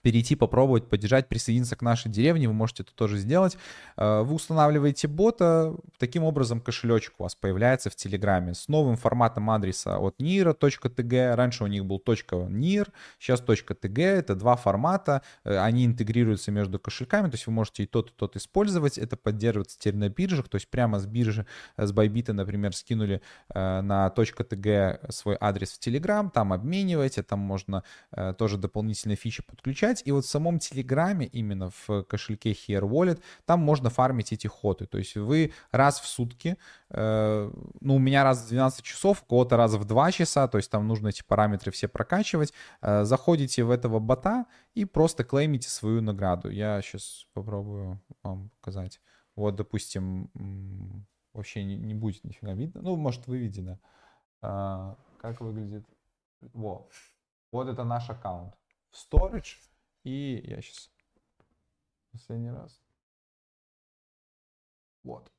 перейти, 0.08 0.36
попробовать, 0.36 0.88
поддержать, 0.88 1.28
присоединиться 1.28 1.76
к 1.76 1.82
нашей 1.82 2.10
деревне, 2.10 2.48
вы 2.48 2.54
можете 2.54 2.82
это 2.82 2.94
тоже 2.94 3.18
сделать. 3.18 3.58
Э, 3.98 4.22
вы 4.22 4.36
устанавливаете 4.36 5.06
бота, 5.06 5.74
таким 5.98 6.24
образом 6.24 6.62
кошелечек 6.62 7.12
у 7.18 7.24
вас 7.24 7.34
появляется 7.34 7.90
в 7.90 7.94
Телеграме 7.94 8.54
с 8.54 8.68
новым 8.68 8.96
форматом 8.96 9.50
адреса 9.50 9.98
от 9.98 10.18
nira.tg. 10.18 11.34
Раньше 11.34 11.64
у 11.64 11.66
них 11.66 11.84
был 11.84 12.02
.nir, 12.06 12.88
сейчас 13.18 13.42
.tg. 13.42 14.02
Это 14.02 14.34
два 14.34 14.56
формата, 14.56 15.20
э, 15.44 15.58
они 15.58 15.84
интегрируются 15.84 16.52
между 16.52 16.78
кошельками, 16.78 17.28
то 17.28 17.34
есть 17.34 17.46
вы 17.46 17.52
можете 17.52 17.82
и 17.82 17.86
тот, 17.86 18.08
и 18.08 18.12
тот 18.16 18.34
использовать. 18.36 18.96
Это 18.96 19.18
поддерживается 19.18 19.78
теперь 19.78 19.96
на 19.96 20.08
биржах, 20.08 20.48
то 20.48 20.56
есть 20.56 20.70
прямо 20.70 21.00
с 21.00 21.06
биржи, 21.06 21.44
э, 21.76 21.84
с 21.84 21.92
Bybit, 21.92 22.32
например, 22.32 22.74
скинули 22.74 23.20
на 23.54 24.10
.tg 24.16 25.12
свой 25.12 25.36
адрес 25.38 25.72
в 25.72 25.86
Telegram, 25.86 26.30
там 26.30 26.54
обмениваете, 26.54 27.22
там 27.22 27.40
можно 27.40 27.84
тоже 28.38 28.56
дополнительные 28.56 29.16
фичи 29.16 29.42
подключать 29.42 29.97
получать. 29.98 30.06
И 30.06 30.12
вот 30.12 30.24
в 30.24 30.28
самом 30.28 30.58
Телеграме, 30.58 31.26
именно 31.26 31.70
в 31.70 32.02
кошельке 32.04 32.52
Here 32.52 32.82
Wallet, 32.82 33.20
там 33.44 33.60
можно 33.60 33.90
фармить 33.90 34.32
эти 34.32 34.46
ходы. 34.46 34.86
То 34.86 34.98
есть 34.98 35.16
вы 35.16 35.52
раз 35.72 36.00
в 36.00 36.06
сутки, 36.06 36.56
э, 36.90 37.50
ну, 37.80 37.96
у 37.96 37.98
меня 37.98 38.24
раз 38.24 38.44
в 38.44 38.48
12 38.48 38.82
часов, 38.82 39.22
у 39.22 39.26
кого-то 39.26 39.56
раз 39.56 39.74
в 39.74 39.84
2 39.84 40.12
часа, 40.12 40.48
то 40.48 40.58
есть 40.58 40.70
там 40.70 40.86
нужно 40.86 41.08
эти 41.08 41.22
параметры 41.22 41.70
все 41.70 41.88
прокачивать, 41.88 42.52
э, 42.82 43.04
заходите 43.04 43.64
в 43.64 43.70
этого 43.70 43.98
бота 43.98 44.46
и 44.74 44.84
просто 44.84 45.24
клеймите 45.24 45.68
свою 45.68 46.02
награду. 46.02 46.50
Я 46.50 46.82
сейчас 46.82 47.26
попробую 47.34 48.00
вам 48.22 48.50
показать. 48.60 49.00
Вот, 49.36 49.54
допустим, 49.54 50.30
вообще 51.32 51.64
не, 51.64 51.76
не 51.76 51.94
будет 51.94 52.24
нифига 52.24 52.54
видно. 52.54 52.82
Ну, 52.82 52.96
может, 52.96 53.26
вы 53.28 53.38
видели. 53.38 53.78
А, 54.42 54.96
как 55.20 55.40
выглядит? 55.40 55.84
Во. 56.54 56.88
Вот 57.52 57.68
это 57.68 57.84
наш 57.84 58.10
аккаунт. 58.10 58.54
В 58.90 58.96
storage 58.96 59.58
и 60.08 60.48
я 60.48 60.62
сейчас 60.62 60.90
последний 62.12 62.50
раз. 62.50 62.80
Вот. 65.04 65.30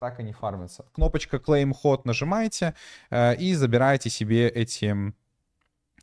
Так 0.00 0.20
они 0.20 0.32
фармятся. 0.32 0.84
Кнопочка 0.94 1.38
Claim 1.38 1.72
Hot 1.82 2.02
нажимаете 2.04 2.74
э, 3.10 3.34
и 3.36 3.54
забираете 3.54 4.10
себе 4.10 4.48
эти 4.48 5.12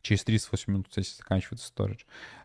через 0.01 0.23
38 0.23 0.71
минут, 0.71 0.87
если 0.95 1.15
заканчивается 1.15 1.71
storage. 1.73 2.01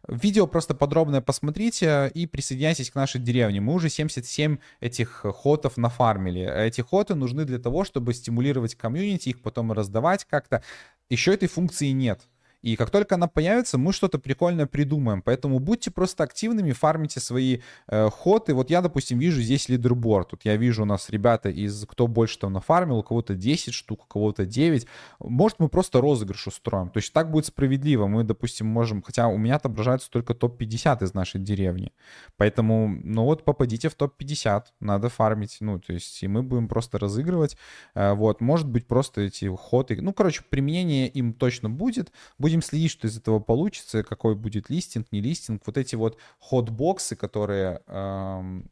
Видео 0.09 0.47
просто 0.47 0.75
подробное 0.75 1.21
посмотрите 1.21 2.11
и 2.15 2.27
присоединяйтесь 2.27 2.91
к 2.91 2.95
нашей 2.95 3.21
деревне. 3.21 3.61
Мы 3.61 3.75
уже 3.75 3.91
77 3.91 4.59
этих 4.81 5.27
хотов 5.43 5.77
нафармили. 5.77 6.43
Эти 6.43 6.81
хоты 6.81 7.15
нужны 7.15 7.45
для 7.45 7.59
того, 7.59 7.85
чтобы 7.85 8.15
стимулировать 8.15 8.77
комьюнити, 8.77 9.29
их 9.29 9.43
потом 9.43 9.73
раздавать 9.73 10.25
как-то. 10.25 10.63
Еще 11.11 11.35
этой 11.35 11.49
функции 11.49 11.89
нет. 11.89 12.23
И 12.63 12.77
как 12.77 12.91
только 12.91 13.15
она 13.15 13.27
появится, 13.27 13.79
мы 13.79 13.93
что-то 13.93 14.19
прикольное 14.19 14.67
придумаем. 14.67 15.23
Поэтому 15.23 15.59
будьте 15.59 15.91
просто 15.91 16.25
активными, 16.25 16.73
фармите 16.73 17.19
свои 17.21 17.61
э, 17.89 18.11
ходы. 18.11 18.55
Вот 18.55 18.71
я, 18.71 18.83
допустим, 18.83 19.19
вижу 19.19 19.41
здесь 19.41 19.69
лидерборд. 19.69 20.31
Тут 20.31 20.45
я 20.45 20.57
вижу 20.57 20.83
у 20.83 20.85
нас 20.85 21.09
ребята 21.09 21.49
из 21.49 21.87
кто 21.87 22.07
больше 22.07 22.39
там 22.39 22.53
нафармил, 22.53 22.99
у 22.99 23.03
кого-то 23.03 23.35
10 23.35 23.73
штук, 23.73 24.05
у 24.05 24.07
кого-то 24.07 24.45
9. 24.45 24.87
Может, 25.21 25.59
мы 25.59 25.69
просто 25.69 26.01
розыгрыш 26.01 26.47
устроим. 26.47 26.91
То 26.91 26.99
есть 26.99 27.13
так 27.13 27.31
будет 27.31 27.47
справедливо. 27.47 28.07
Мы, 28.07 28.25
допустим, 28.25 28.67
можем... 28.67 29.03
Хотя 29.03 29.29
у 29.29 29.39
меня 29.39 29.57
отображается 29.57 30.11
только 30.11 30.35
топ-50 30.35 31.05
из 31.05 31.15
нашей 31.15 31.41
деревни. 31.41 31.93
Поэтому, 32.37 32.89
ну 33.03 33.25
вот, 33.25 33.45
попадите 33.45 33.89
в 33.89 33.95
топ-50. 33.95 34.65
Надо 34.81 35.09
фармить. 35.09 35.57
Ну, 35.61 35.79
то 35.79 35.95
есть 35.95 36.23
и 36.23 36.29
мы 36.29 36.43
будем 36.43 36.69
просто 36.69 36.99
разыгрывать. 36.99 37.57
Э, 37.95 38.13
вот, 38.13 38.43
может 38.43 38.69
быть, 38.69 38.87
просто 38.87 39.23
эти 39.23 39.51
ходы... 39.57 40.01
Ну, 40.03 40.13
короче, 40.13 40.43
применение 40.49 41.09
им 41.09 41.33
точно 41.33 41.71
будет. 41.71 42.13
Будет 42.39 42.50
Будем 42.51 42.63
следить, 42.63 42.91
что 42.91 43.07
из 43.07 43.17
этого 43.17 43.39
получится, 43.39 44.03
какой 44.03 44.35
будет 44.35 44.71
листинг, 44.71 45.07
не 45.13 45.21
листинг. 45.21 45.63
Вот 45.67 45.79
эти 45.79 45.95
вот 45.95 46.19
хот-боксы, 46.41 47.15
которые 47.15 47.81
эм, 47.87 48.65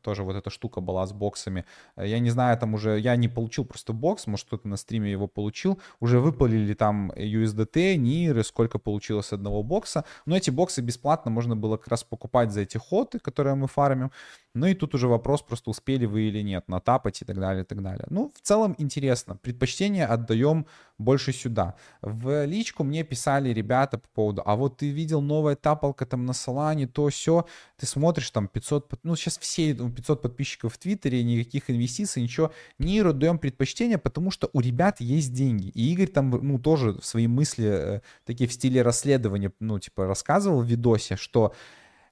тоже 0.00 0.22
вот 0.22 0.34
эта 0.34 0.48
штука 0.48 0.80
была 0.80 1.06
с 1.06 1.12
боксами. 1.12 1.66
Я 1.98 2.18
не 2.20 2.30
знаю, 2.30 2.56
там 2.56 2.72
уже, 2.72 2.98
я 2.98 3.14
не 3.16 3.28
получил 3.28 3.66
просто 3.66 3.92
бокс, 3.92 4.26
может 4.26 4.46
кто-то 4.46 4.66
на 4.66 4.78
стриме 4.78 5.10
его 5.10 5.28
получил. 5.28 5.78
Уже 6.00 6.20
выпалили 6.20 6.72
там 6.72 7.12
USDT, 7.12 7.96
NIR, 7.96 8.42
сколько 8.44 8.78
получилось 8.78 9.30
одного 9.30 9.62
бокса. 9.62 10.06
Но 10.24 10.34
эти 10.34 10.48
боксы 10.48 10.80
бесплатно 10.80 11.30
можно 11.30 11.54
было 11.54 11.76
как 11.76 11.88
раз 11.88 12.02
покупать 12.02 12.50
за 12.50 12.62
эти 12.62 12.78
хоты, 12.78 13.18
которые 13.18 13.56
мы 13.56 13.66
фармим. 13.66 14.10
Ну 14.54 14.66
и 14.66 14.74
тут 14.74 14.94
уже 14.94 15.06
вопрос, 15.06 15.42
просто 15.42 15.68
успели 15.68 16.06
вы 16.06 16.28
или 16.28 16.40
нет, 16.40 16.66
натапать 16.66 17.20
и 17.20 17.26
так 17.26 17.38
далее, 17.38 17.62
и 17.62 17.66
так 17.66 17.82
далее. 17.82 18.06
Ну, 18.08 18.32
в 18.34 18.40
целом 18.40 18.74
интересно. 18.78 19.36
Предпочтение 19.36 20.06
отдаем 20.06 20.66
больше 20.98 21.32
сюда. 21.32 21.74
В 22.00 22.46
личку 22.46 22.82
мне 22.86 23.04
писали 23.04 23.50
ребята 23.50 23.98
по 23.98 24.08
поводу, 24.08 24.42
а 24.44 24.56
вот 24.56 24.78
ты 24.78 24.90
видел 24.90 25.20
новая 25.20 25.56
тапалка 25.56 26.06
там 26.06 26.24
на 26.24 26.32
Солане, 26.32 26.86
то 26.86 27.08
все, 27.08 27.46
ты 27.76 27.86
смотришь 27.86 28.30
там 28.30 28.48
500, 28.48 28.92
ну 29.02 29.16
сейчас 29.16 29.38
все 29.38 29.74
500 29.74 30.08
ну, 30.08 30.16
подписчиков 30.16 30.74
в 30.74 30.78
Твиттере, 30.78 31.22
никаких 31.22 31.70
инвестиций, 31.70 32.22
ничего. 32.22 32.52
Ниру 32.78 33.12
даем 33.12 33.38
предпочтение, 33.38 33.98
потому 33.98 34.30
что 34.30 34.48
у 34.52 34.60
ребят 34.60 35.00
есть 35.00 35.34
деньги. 35.34 35.68
И 35.68 35.92
Игорь 35.92 36.08
там, 36.08 36.30
ну, 36.30 36.58
тоже 36.58 36.98
свои 37.02 37.26
мысли 37.26 37.66
э, 37.66 38.00
такие 38.24 38.48
в 38.48 38.52
стиле 38.52 38.82
расследования, 38.82 39.52
ну, 39.60 39.78
типа, 39.78 40.06
рассказывал 40.06 40.62
в 40.62 40.66
видосе, 40.66 41.16
что 41.16 41.52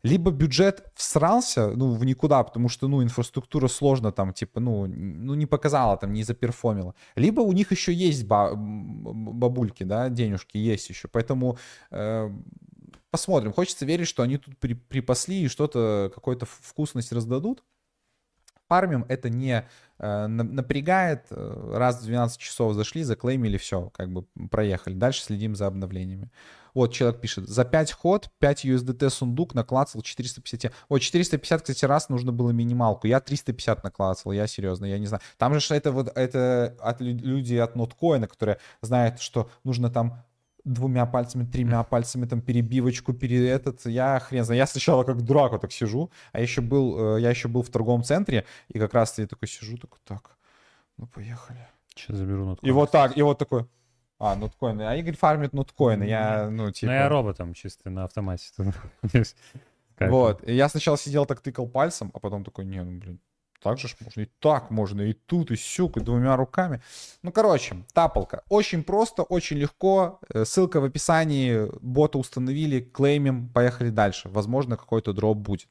либо 0.05 0.31
бюджет 0.31 0.85
всрался, 0.95 1.69
ну, 1.71 1.95
в 1.95 2.05
никуда, 2.05 2.45
потому 2.45 2.69
что, 2.69 2.89
ну, 2.89 3.03
инфраструктура 3.03 3.69
сложно 3.69 4.13
там, 4.13 4.35
типа, 4.35 4.61
ну, 4.61 4.87
ну 4.87 5.35
не 5.35 5.47
показала 5.47 5.97
там, 5.97 6.13
не 6.13 6.23
заперформила. 6.23 6.95
Либо 7.17 7.41
у 7.41 7.53
них 7.53 7.73
еще 7.73 7.91
есть 7.93 8.27
бабульки, 8.27 9.83
да, 9.83 10.11
денежки 10.11 10.59
есть 10.59 10.91
еще. 10.91 11.09
Поэтому 11.09 11.57
э, 11.91 12.31
посмотрим. 13.11 13.55
Хочется 13.55 13.87
верить, 13.87 14.07
что 14.07 14.23
они 14.23 14.37
тут 14.37 14.59
при, 14.59 14.75
припасли 14.75 15.45
и 15.45 15.49
что-то, 15.49 16.13
какую-то 16.15 16.45
вкусность 16.45 17.11
раздадут. 17.11 17.65
Фармим 18.69 19.07
это 19.09 19.31
не 19.31 19.67
э, 19.99 20.27
напрягает. 20.27 21.29
Раз 21.31 22.03
в 22.03 22.05
12 22.05 22.39
часов 22.39 22.75
зашли, 22.75 23.05
заклеймили, 23.05 23.57
все, 23.57 23.89
как 23.95 24.13
бы 24.13 24.27
проехали. 24.51 24.93
Дальше 24.93 25.23
следим 25.23 25.57
за 25.57 25.67
обновлениями. 25.67 26.31
Вот 26.75 26.93
человек 26.93 27.21
пишет, 27.21 27.49
за 27.49 27.65
5 27.65 27.93
ход, 27.93 28.31
5 28.39 28.65
USDT 28.65 29.11
сундук 29.11 29.55
наклацал 29.55 30.03
450. 30.03 30.73
Вот 30.89 30.99
450, 30.99 31.63
кстати, 31.63 31.85
раз 31.85 32.09
нужно 32.09 32.33
было 32.33 32.51
минималку. 32.51 33.07
Я 33.07 33.21
350 33.21 33.85
наклацал, 33.85 34.33
я 34.33 34.47
серьезно, 34.47 34.87
я 34.87 34.99
не 34.99 35.07
знаю. 35.07 35.23
Там 35.39 35.59
же 35.59 35.75
это 35.75 35.93
вот, 35.93 36.09
это 36.17 36.77
от 36.81 37.01
люди 37.01 37.55
от 37.55 37.77
ноткоина, 37.77 38.27
которые 38.27 38.59
знают, 38.83 39.21
что 39.21 39.49
нужно 39.63 39.89
там 39.91 40.25
двумя 40.65 41.07
пальцами, 41.07 41.45
тремя 41.45 41.83
пальцами, 41.83 42.27
там, 42.27 42.41
перебивочку, 42.41 43.13
пере 43.13 43.49
этот, 43.49 43.85
я 43.87 44.19
хрен 44.19 44.45
знаю. 44.45 44.59
Я 44.59 44.67
сначала 44.67 45.05
как 45.05 45.23
дурак 45.23 45.53
вот 45.53 45.61
так 45.61 45.73
сижу, 45.73 46.11
а 46.33 46.41
еще 46.41 46.61
был, 46.61 47.17
э, 47.17 47.21
я 47.21 47.31
еще 47.31 47.49
был 47.49 47.63
в 47.63 47.69
торговом 47.69 48.03
центре, 48.03 48.45
и 48.69 48.79
как 48.79 48.95
раз 48.95 49.19
я 49.19 49.27
такой 49.27 49.47
сижу, 49.47 49.77
такой, 49.77 49.99
так, 50.05 50.37
ну, 50.97 51.07
поехали. 51.07 51.69
Сейчас 51.95 52.17
заберу 52.17 52.47
ноткоин. 52.47 52.71
И 52.71 52.73
вот 52.73 52.91
так, 52.91 53.17
и 53.17 53.23
вот 53.23 53.39
такой, 53.39 53.67
а, 54.25 54.37
ноткоины. 54.37 54.83
А 54.83 54.97
Игорь 54.97 55.17
фармит 55.17 55.53
ноткоины. 55.53 56.05
Я, 56.05 56.49
ну, 56.51 56.71
типа... 56.71 56.93
Ну, 56.93 56.99
я 56.99 57.09
роботом 57.09 57.53
чисто 57.53 57.91
на 57.91 58.05
автомате. 58.05 58.45
Вот. 60.01 60.49
Я 60.49 60.69
сначала 60.69 60.99
сидел 60.99 61.25
так 61.25 61.41
тыкал 61.41 61.69
пальцем, 61.69 62.11
а 62.15 62.19
потом 62.19 62.43
такой, 62.43 62.65
не, 62.65 62.83
ну, 62.83 62.99
блин, 62.99 63.21
так 63.63 63.79
же 63.79 63.89
ж 63.89 63.97
можно, 64.01 64.23
и 64.23 64.29
так 64.41 64.71
можно, 64.71 65.03
и 65.03 65.13
тут, 65.13 65.51
и 65.51 65.57
сюк, 65.57 65.97
и 65.97 66.01
двумя 66.01 66.37
руками. 66.37 66.83
Ну, 67.23 67.33
короче, 67.33 67.77
тапалка. 67.93 68.43
Очень 68.49 68.83
просто, 68.83 69.23
очень 69.23 69.57
легко. 69.57 70.21
Э, 70.29 70.45
ссылка 70.45 70.81
в 70.81 70.85
описании. 70.85 71.71
Бота 71.81 72.19
установили, 72.19 72.81
клеймим, 72.81 73.49
поехали 73.49 73.91
дальше. 73.91 74.29
Возможно, 74.29 74.77
какой-то 74.77 75.13
дроп 75.13 75.39
будет. 75.39 75.69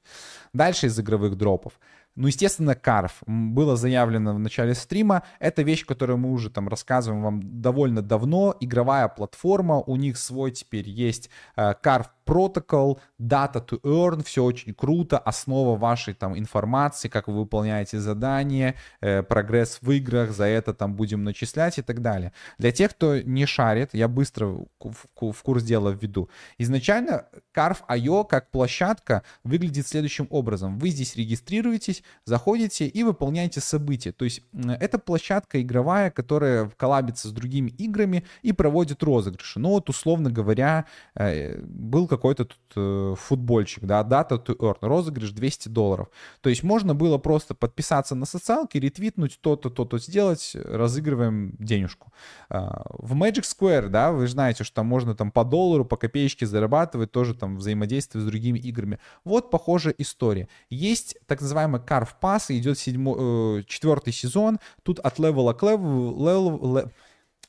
Дальше 0.54 0.88
из 0.88 1.00
игровых 1.00 1.36
дропов. 1.38 1.74
Ну, 2.16 2.28
естественно, 2.28 2.76
Карф. 2.76 3.24
Было 3.26 3.76
заявлено 3.76 4.36
в 4.36 4.40
начале 4.40 4.76
стрима. 4.76 5.24
Это 5.40 5.64
вещь, 5.64 5.86
которую 5.86 6.18
мы 6.18 6.32
уже 6.32 6.50
там 6.50 6.68
рассказываем 6.68 7.24
вам 7.24 7.62
довольно 7.62 8.02
давно. 8.02 8.56
Игровая 8.60 9.08
платформа. 9.08 9.80
У 9.82 9.96
них 9.96 10.18
свой 10.18 10.52
теперь 10.52 10.88
есть 10.88 11.30
Карф 11.56 12.12
Protocol, 12.26 13.00
Data 13.20 13.66
to 13.66 13.80
Earn. 13.82 14.24
Все 14.24 14.44
очень 14.44 14.74
круто. 14.74 15.18
Основа 15.18 15.78
вашей 15.78 16.14
там 16.14 16.38
информации, 16.38 17.10
как 17.10 17.28
вы 17.28 17.36
выполняете 17.40 18.00
задания, 18.00 18.76
э, 19.02 19.24
прогресс 19.24 19.80
в 19.82 19.92
играх. 19.92 20.32
За 20.32 20.46
это 20.46 20.74
там 20.74 20.96
будем 20.96 21.24
начислять 21.24 21.78
и 21.78 21.82
так 21.82 22.02
далее. 22.02 22.34
Для 22.58 22.72
тех, 22.72 22.92
кто 22.92 23.20
не 23.20 23.46
шарит, 23.46 23.90
я 23.94 24.08
быстро 24.08 24.48
в, 24.80 25.32
в 25.32 25.44
курс 25.44 25.64
дела 25.64 25.90
введу. 25.90 26.30
Изначально 26.58 27.26
Carve.io 27.56 28.26
как 28.28 28.52
площадка 28.52 29.24
выглядит 29.44 29.88
следующим 29.88 30.28
образом. 30.30 30.78
Вы 30.78 30.90
здесь 30.90 31.16
регистрируетесь, 31.16 32.04
заходите 32.26 32.88
и 32.88 33.04
выполняете 33.04 33.62
события. 33.62 34.12
То 34.12 34.26
есть 34.26 34.44
это 34.80 35.00
площадка 35.00 35.62
игровая, 35.62 36.12
которая 36.12 36.70
коллабится 36.78 37.28
с 37.28 37.32
другими 37.32 37.70
играми 37.72 38.26
и 38.42 38.52
проводит 38.52 39.04
розыгрыши. 39.04 39.60
Ну 39.60 39.70
вот, 39.70 39.90
условно 39.90 40.30
говоря, 40.30 40.86
э, 41.16 41.60
был 41.62 42.08
какой-то 42.18 42.46
тут 42.46 42.60
э, 42.76 43.16
футбольчик, 43.18 43.84
да, 43.86 44.04
дата 44.04 44.36
to 44.36 44.56
earn, 44.58 44.78
розыгрыш 44.82 45.32
200 45.32 45.70
долларов. 45.70 46.08
То 46.42 46.50
есть 46.50 46.64
можно 46.64 46.94
было 46.94 47.18
просто 47.18 47.56
подписаться 47.56 48.16
на 48.16 48.26
социалки, 48.26 48.78
ретвитнуть 48.78 49.40
то-то, 49.42 49.70
то-то 49.70 49.98
сделать, 49.98 50.56
разыгрываем 50.56 51.56
денежку. 51.60 52.12
А, 52.50 52.86
в 52.90 53.16
Magic 53.16 53.44
Square, 53.44 53.90
да, 53.90 54.12
вы 54.12 54.28
знаете, 54.28 54.64
что 54.64 54.76
там 54.76 54.86
можно 54.86 55.16
там 55.16 55.32
по 55.32 55.44
доллару, 55.44 55.86
по 55.86 55.98
копеечке 55.98 56.46
зарабатывать, 56.46 57.12
тоже 57.12 57.34
там 57.34 57.58
взаимодействие 57.58 58.22
с 58.22 58.26
другими 58.26 58.60
играми. 58.60 59.00
Вот 59.24 59.50
похожая 59.50 59.96
история. 59.98 60.48
Есть 60.70 61.18
так 61.26 61.42
называемый 61.42 61.82
Carve 61.82 62.10
Pass, 62.22 62.46
идет 62.50 62.78
седьмой, 62.78 63.16
э, 63.60 63.64
четвертый 63.68 64.14
сезон, 64.14 64.60
тут 64.84 65.00
от 65.00 65.20
левела 65.20 65.54
к 65.54 65.64
левелу, 65.64 66.92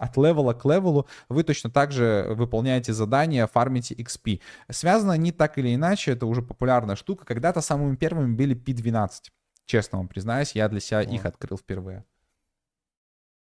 от 0.05 0.17
левела 0.17 0.53
к 0.53 0.65
левелу 0.65 1.07
вы 1.29 1.43
точно 1.43 1.71
так 1.71 1.93
же 1.93 2.27
выполняете 2.31 2.93
задания, 2.93 3.47
фармите 3.47 3.95
XP. 3.95 4.41
Связано 4.71 5.13
они 5.13 5.33
так 5.33 5.59
или 5.59 5.75
иначе, 5.75 6.13
это 6.13 6.27
уже 6.27 6.43
популярная 6.43 6.97
штука. 6.97 7.25
Когда-то 7.25 7.61
самыми 7.61 7.97
первыми 7.97 8.35
были 8.35 8.55
P12. 8.55 9.31
Честно 9.67 9.99
вам 9.99 10.09
признаюсь, 10.09 10.53
я 10.53 10.69
для 10.69 10.81
себя 10.81 10.99
О. 10.99 11.03
их 11.03 11.25
открыл 11.25 11.57
впервые. 11.57 12.05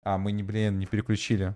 А, 0.04 0.18
мы 0.18 0.32
не, 0.32 0.44
блин, 0.44 0.80
не 0.80 0.86
переключили. 0.86 1.56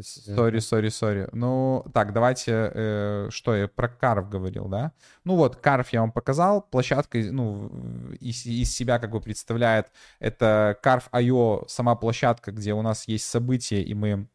Sorry, 0.00 0.58
sorry, 0.60 0.88
sorry. 0.88 1.28
Ну, 1.32 1.84
так, 1.92 2.12
давайте, 2.14 2.70
э, 2.74 3.28
что 3.30 3.54
я 3.54 3.68
про 3.68 3.88
Carve 3.88 4.28
говорил, 4.30 4.66
да? 4.66 4.92
Ну 5.24 5.36
вот, 5.36 5.56
Carve 5.56 5.92
я 5.92 6.00
вам 6.00 6.12
показал, 6.12 6.62
площадка, 6.62 7.18
ну, 7.18 7.70
из, 8.18 8.46
из 8.46 8.74
себя 8.74 8.98
как 8.98 9.10
бы 9.10 9.20
представляет, 9.20 9.88
это 10.18 10.78
Carve.io, 10.82 11.68
сама 11.68 11.94
площадка, 11.94 12.52
где 12.52 12.72
у 12.72 12.80
нас 12.80 13.06
есть 13.06 13.26
события, 13.26 13.82
и 13.82 13.92
мы 13.92 14.28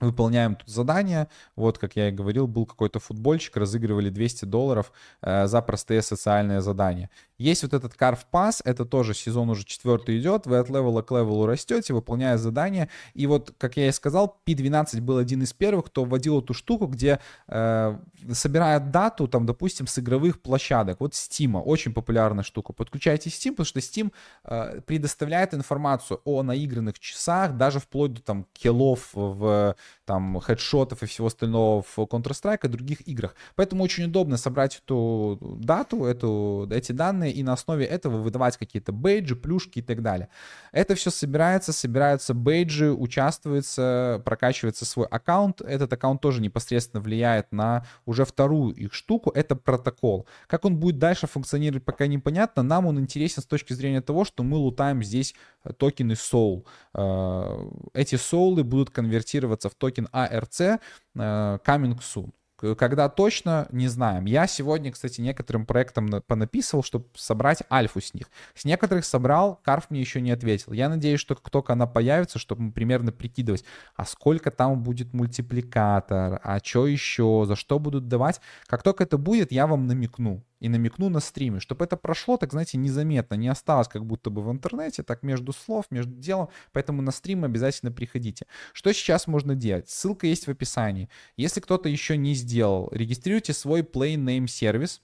выполняем 0.00 0.56
тут 0.56 0.68
задание. 0.68 1.28
Вот, 1.54 1.78
как 1.78 1.96
я 1.96 2.08
и 2.08 2.12
говорил, 2.12 2.46
был 2.46 2.66
какой-то 2.66 2.98
футбольщик, 2.98 3.56
разыгрывали 3.56 4.10
200 4.10 4.44
долларов 4.44 4.92
э, 5.22 5.46
за 5.46 5.62
простые 5.62 6.02
социальные 6.02 6.60
задания. 6.60 7.10
Есть 7.38 7.62
вот 7.62 7.74
этот 7.74 7.94
Carve 7.94 8.24
Pass, 8.32 8.60
это 8.64 8.84
тоже 8.84 9.14
сезон 9.14 9.50
уже 9.50 9.64
четвертый 9.64 10.18
идет, 10.18 10.46
вы 10.46 10.58
от 10.58 10.70
левела 10.70 11.02
к 11.02 11.10
левелу 11.10 11.46
растете, 11.46 11.92
выполняя 11.92 12.38
задания. 12.38 12.88
И 13.14 13.26
вот, 13.26 13.54
как 13.58 13.76
я 13.76 13.88
и 13.88 13.92
сказал, 13.92 14.40
P12 14.46 15.00
был 15.00 15.18
один 15.18 15.42
из 15.42 15.52
первых, 15.52 15.86
кто 15.86 16.04
вводил 16.04 16.40
эту 16.40 16.54
штуку, 16.54 16.86
где 16.86 17.20
э, 17.48 17.98
собирает 18.32 18.90
дату, 18.90 19.28
там, 19.28 19.44
допустим, 19.44 19.86
с 19.86 19.98
игровых 19.98 20.40
площадок. 20.40 21.00
Вот 21.00 21.12
Steam, 21.12 21.60
очень 21.60 21.92
популярная 21.92 22.44
штука. 22.44 22.72
Подключайте 22.72 23.28
Steam, 23.28 23.50
потому 23.50 23.66
что 23.66 23.80
Steam 23.80 24.12
э, 24.44 24.80
предоставляет 24.80 25.52
информацию 25.52 26.20
о 26.24 26.42
наигранных 26.42 26.98
часах, 26.98 27.56
даже 27.56 27.80
вплоть 27.80 28.14
до 28.14 28.22
там 28.22 28.46
киллов 28.54 29.10
в 29.12 29.76
там 30.04 30.40
хедшотов 30.40 31.02
и 31.02 31.06
всего 31.06 31.26
остального 31.26 31.82
в 31.82 31.98
Counter-Strike 31.98 32.60
и 32.64 32.68
других 32.68 33.06
играх. 33.08 33.34
Поэтому 33.56 33.84
очень 33.84 34.04
удобно 34.04 34.36
собрать 34.36 34.80
эту 34.84 35.38
дату, 35.40 36.04
эту, 36.04 36.68
эти 36.70 36.92
данные 36.92 37.32
и 37.32 37.42
на 37.42 37.52
основе 37.52 37.84
этого 37.84 38.18
выдавать 38.18 38.56
какие-то 38.56 38.92
бейджи, 38.92 39.36
плюшки 39.36 39.80
и 39.80 39.82
так 39.82 40.02
далее. 40.02 40.28
Это 40.72 40.94
все 40.94 41.10
собирается, 41.10 41.72
собираются 41.72 42.34
бейджи, 42.34 42.92
участвуется, 42.92 44.22
прокачивается 44.24 44.84
свой 44.84 45.06
аккаунт. 45.06 45.60
Этот 45.60 45.92
аккаунт 45.92 46.20
тоже 46.20 46.40
непосредственно 46.40 47.02
влияет 47.02 47.52
на 47.52 47.84
уже 48.04 48.24
вторую 48.24 48.74
их 48.74 48.94
штуку, 48.94 49.30
это 49.30 49.56
протокол. 49.56 50.26
Как 50.46 50.64
он 50.64 50.76
будет 50.76 50.98
дальше 50.98 51.26
функционировать, 51.26 51.84
пока 51.84 52.06
непонятно. 52.06 52.62
Нам 52.62 52.86
он 52.86 53.00
интересен 53.00 53.42
с 53.42 53.46
точки 53.46 53.72
зрения 53.72 54.00
того, 54.00 54.24
что 54.24 54.42
мы 54.42 54.56
лутаем 54.56 55.02
здесь 55.02 55.34
токены 55.78 56.12
Soul. 56.12 56.64
Э, 56.94 57.68
эти 57.94 58.16
соулы 58.16 58.64
будут 58.64 58.90
конвертироваться 58.90 59.68
в 59.68 59.74
токен 59.78 60.08
ARC 60.12 60.60
э, 60.60 60.78
coming 61.14 61.98
soon. 62.00 62.32
Когда 62.56 63.10
точно, 63.10 63.68
не 63.70 63.86
знаем. 63.86 64.24
Я 64.24 64.46
сегодня, 64.46 64.90
кстати, 64.90 65.20
некоторым 65.20 65.66
проектам 65.66 66.22
понаписывал, 66.26 66.82
чтобы 66.82 67.06
собрать 67.14 67.62
альфу 67.70 68.00
с 68.00 68.14
них. 68.14 68.30
С 68.54 68.64
некоторых 68.64 69.04
собрал, 69.04 69.60
Карф 69.62 69.90
мне 69.90 70.00
еще 70.00 70.22
не 70.22 70.30
ответил. 70.30 70.72
Я 70.72 70.88
надеюсь, 70.88 71.20
что 71.20 71.34
как 71.34 71.50
только 71.50 71.74
она 71.74 71.86
появится, 71.86 72.38
чтобы 72.38 72.62
мы 72.62 72.72
примерно 72.72 73.12
прикидывать, 73.12 73.62
а 73.94 74.06
сколько 74.06 74.50
там 74.50 74.82
будет 74.82 75.12
мультипликатор, 75.12 76.40
а 76.42 76.58
что 76.62 76.86
еще, 76.86 77.44
за 77.46 77.56
что 77.56 77.78
будут 77.78 78.08
давать. 78.08 78.40
Как 78.66 78.82
только 78.82 79.04
это 79.04 79.18
будет, 79.18 79.52
я 79.52 79.66
вам 79.66 79.86
намекну 79.86 80.42
и 80.60 80.68
намекну 80.68 81.08
на 81.08 81.20
стриме, 81.20 81.60
чтобы 81.60 81.84
это 81.84 81.96
прошло, 81.96 82.36
так 82.36 82.52
знаете, 82.52 82.78
незаметно, 82.78 83.34
не 83.34 83.48
осталось 83.48 83.88
как 83.88 84.04
будто 84.04 84.30
бы 84.30 84.42
в 84.42 84.50
интернете, 84.50 85.02
так 85.02 85.22
между 85.22 85.52
слов, 85.52 85.86
между 85.90 86.14
делом, 86.14 86.48
поэтому 86.72 87.02
на 87.02 87.12
стрим 87.12 87.44
обязательно 87.44 87.92
приходите. 87.92 88.46
Что 88.72 88.92
сейчас 88.92 89.26
можно 89.26 89.54
делать? 89.54 89.88
Ссылка 89.88 90.26
есть 90.26 90.46
в 90.46 90.50
описании. 90.50 91.08
Если 91.36 91.60
кто-то 91.60 91.88
еще 91.88 92.16
не 92.16 92.34
сделал, 92.34 92.88
регистрируйте 92.92 93.52
свой 93.52 93.82
Play 93.82 94.14
Name 94.16 94.46
сервис, 94.46 95.02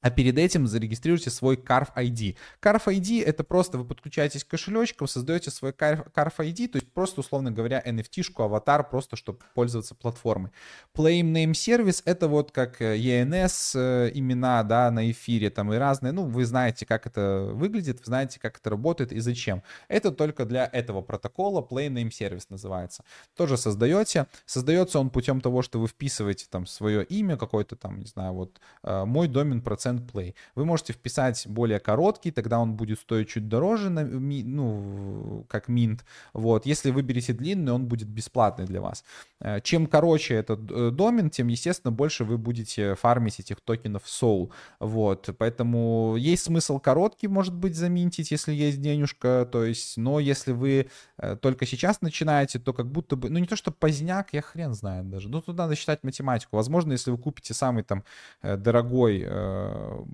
а 0.00 0.10
перед 0.10 0.38
этим 0.38 0.66
зарегистрируйте 0.66 1.30
свой 1.30 1.56
Carf 1.56 1.88
ID. 1.96 2.36
Carf 2.62 2.84
ID 2.86 3.24
это 3.24 3.44
просто 3.44 3.78
вы 3.78 3.84
подключаетесь 3.84 4.44
к 4.44 4.48
кошелечкам, 4.48 5.08
создаете 5.08 5.50
свой 5.50 5.72
Carf 5.72 6.36
ID, 6.38 6.68
то 6.68 6.76
есть 6.76 6.92
просто, 6.92 7.20
условно 7.20 7.50
говоря, 7.50 7.82
NFT-шку, 7.84 8.44
аватар, 8.44 8.88
просто 8.88 9.16
чтобы 9.16 9.40
пользоваться 9.54 9.94
платформой. 9.94 10.50
Play 10.94 11.20
Name 11.22 11.52
Service 11.52 12.02
это 12.04 12.28
вот 12.28 12.50
как 12.50 12.80
э, 12.80 12.96
ENS 12.96 13.72
э, 13.74 14.10
имена, 14.14 14.62
да, 14.62 14.90
на 14.90 15.10
эфире 15.10 15.50
там 15.50 15.72
и 15.72 15.76
разные. 15.76 16.12
Ну, 16.12 16.24
вы 16.24 16.44
знаете, 16.44 16.86
как 16.86 17.06
это 17.06 17.50
выглядит, 17.52 17.98
вы 18.00 18.04
знаете, 18.06 18.40
как 18.40 18.58
это 18.58 18.70
работает 18.70 19.12
и 19.12 19.20
зачем. 19.20 19.62
Это 19.88 20.10
только 20.10 20.44
для 20.44 20.68
этого 20.72 21.02
протокола 21.02 21.60
Play 21.60 21.88
Name 21.88 22.10
Service 22.10 22.46
называется. 22.48 23.04
Тоже 23.36 23.56
создаете. 23.56 24.26
Создается 24.46 24.98
он 24.98 25.10
путем 25.10 25.40
того, 25.40 25.62
что 25.62 25.80
вы 25.80 25.88
вписываете 25.88 26.46
там 26.48 26.66
свое 26.66 27.04
имя, 27.04 27.36
какой-то 27.36 27.76
там, 27.76 27.98
не 27.98 28.06
знаю, 28.06 28.32
вот 28.32 28.60
э, 28.82 29.04
мой 29.04 29.28
домен 29.28 29.60
процент 29.60 29.89
send 29.90 30.10
play. 30.12 30.34
Вы 30.54 30.64
можете 30.64 30.92
вписать 30.92 31.46
более 31.46 31.80
короткий, 31.80 32.30
тогда 32.30 32.58
он 32.58 32.74
будет 32.74 33.00
стоить 33.00 33.28
чуть 33.28 33.48
дороже, 33.48 33.90
ну, 33.90 35.44
как 35.48 35.68
mint. 35.68 36.00
Вот. 36.32 36.66
Если 36.66 36.90
выберете 36.90 37.32
длинный, 37.32 37.72
он 37.72 37.86
будет 37.86 38.08
бесплатный 38.08 38.66
для 38.66 38.80
вас. 38.80 39.04
Э, 39.40 39.60
чем 39.60 39.86
короче 39.86 40.34
этот 40.34 40.60
э, 40.70 40.90
домен, 40.90 41.30
тем, 41.30 41.48
естественно, 41.48 41.92
больше 41.92 42.24
вы 42.24 42.38
будете 42.38 42.94
фармить 42.94 43.40
этих 43.40 43.60
токенов 43.60 44.04
Soul. 44.04 44.50
Вот. 44.80 45.30
Поэтому 45.38 46.16
есть 46.16 46.44
смысл 46.44 46.78
короткий, 46.78 47.28
может 47.28 47.54
быть, 47.54 47.74
заминтить, 47.74 48.30
если 48.30 48.52
есть 48.52 48.80
денежка. 48.80 49.48
То 49.50 49.64
есть, 49.64 49.96
но 49.96 50.20
если 50.20 50.52
вы 50.52 50.88
э, 51.18 51.36
только 51.36 51.66
сейчас 51.66 52.00
начинаете, 52.00 52.58
то 52.58 52.72
как 52.72 52.86
будто 52.86 53.16
бы, 53.16 53.30
ну 53.30 53.38
не 53.38 53.46
то 53.46 53.56
что 53.56 53.70
поздняк, 53.70 54.32
я 54.32 54.42
хрен 54.42 54.74
знаю 54.74 55.04
даже. 55.04 55.28
Ну 55.28 55.40
тут 55.40 55.56
надо 55.56 55.74
считать 55.74 56.04
математику. 56.04 56.56
Возможно, 56.56 56.92
если 56.92 57.10
вы 57.10 57.18
купите 57.18 57.54
самый 57.54 57.82
там 57.82 58.04
дорогой 58.42 59.26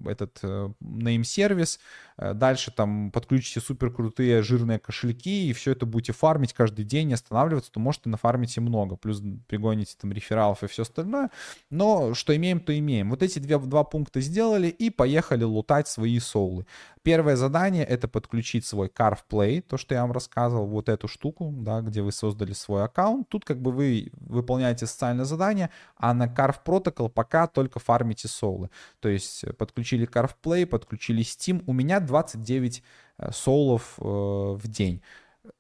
этот 0.05 0.39
э, 0.43 0.71
name-сервис, 0.81 1.79
Э, 2.19 2.35
дальше 2.35 2.71
там 2.71 3.11
подключите 3.11 3.61
супер 3.61 3.91
крутые 3.91 4.43
жирные 4.43 4.79
кошельки 4.79 5.49
и 5.49 5.53
все 5.53 5.73
это 5.73 5.87
будете 5.87 6.13
фармить 6.13 6.53
каждый 6.53 6.85
день, 6.85 7.09
не 7.09 7.15
останавливаться, 7.15 7.71
то 7.73 7.81
может 7.81 8.07
и 8.07 8.09
нафармите 8.09 8.61
много. 8.61 8.97
Плюс 8.97 9.23
пригоните 9.47 9.97
там 10.01 10.13
рефералов 10.13 10.63
и 10.63 10.67
все 10.67 10.83
остальное. 10.83 11.31
Но 11.71 12.15
что 12.15 12.35
имеем, 12.35 12.61
то 12.61 12.77
имеем. 12.77 13.11
Вот 13.11 13.23
эти 13.23 13.39
две, 13.39 13.59
два 13.59 13.85
пункта 13.85 14.21
сделали 14.21 14.69
и 14.69 14.91
поехали 14.91 15.45
лутать 15.45 15.89
свои 15.89 16.19
соулы. 16.19 16.67
Первое 17.03 17.37
задание 17.37 17.85
это 17.85 18.09
подключить 18.09 18.67
свой 18.67 18.89
Carve 18.89 19.21
Play, 19.31 19.61
то, 19.61 19.77
что 19.77 19.95
я 19.95 20.03
вам 20.03 20.11
рассказывал, 20.11 20.67
вот 20.67 20.89
эту 20.89 21.07
штуку, 21.07 21.55
да, 21.57 21.81
где 21.81 22.03
вы 22.03 22.11
создали 22.11 22.53
свой 22.53 22.83
аккаунт. 22.83 23.29
Тут 23.29 23.45
как 23.45 23.63
бы 23.63 23.71
вы 23.71 24.11
выполняете 24.15 24.87
социальное 24.87 25.25
задание, 25.25 25.71
а 25.97 26.13
на 26.15 26.27
Carve 26.27 26.57
Protocol 26.65 27.09
пока 27.09 27.47
только 27.47 27.79
фармите 27.79 28.27
соулы. 28.27 28.71
То 28.99 29.09
есть 29.09 29.45
подключили 29.57 30.09
Carve 30.09 30.35
Play, 30.43 30.67
подключили 30.67 31.23
Steam. 31.23 31.63
У 31.67 31.73
меня 31.73 32.01
29 32.01 32.83
э, 33.19 33.33
соулов 33.33 33.95
э, 33.99 34.03
в 34.03 34.69
день. 34.69 35.03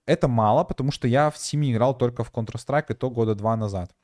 Это 0.06 0.28
мало, 0.28 0.64
потому 0.64 0.90
что 0.90 1.08
я 1.08 1.30
в 1.30 1.36
Steam 1.36 1.70
играл 1.70 1.96
только 1.96 2.24
в 2.24 2.32
Counter-Strike, 2.32 2.86
и 2.90 2.94
то 2.94 3.10
года 3.10 3.34
два 3.34 3.56
назад 3.56 3.94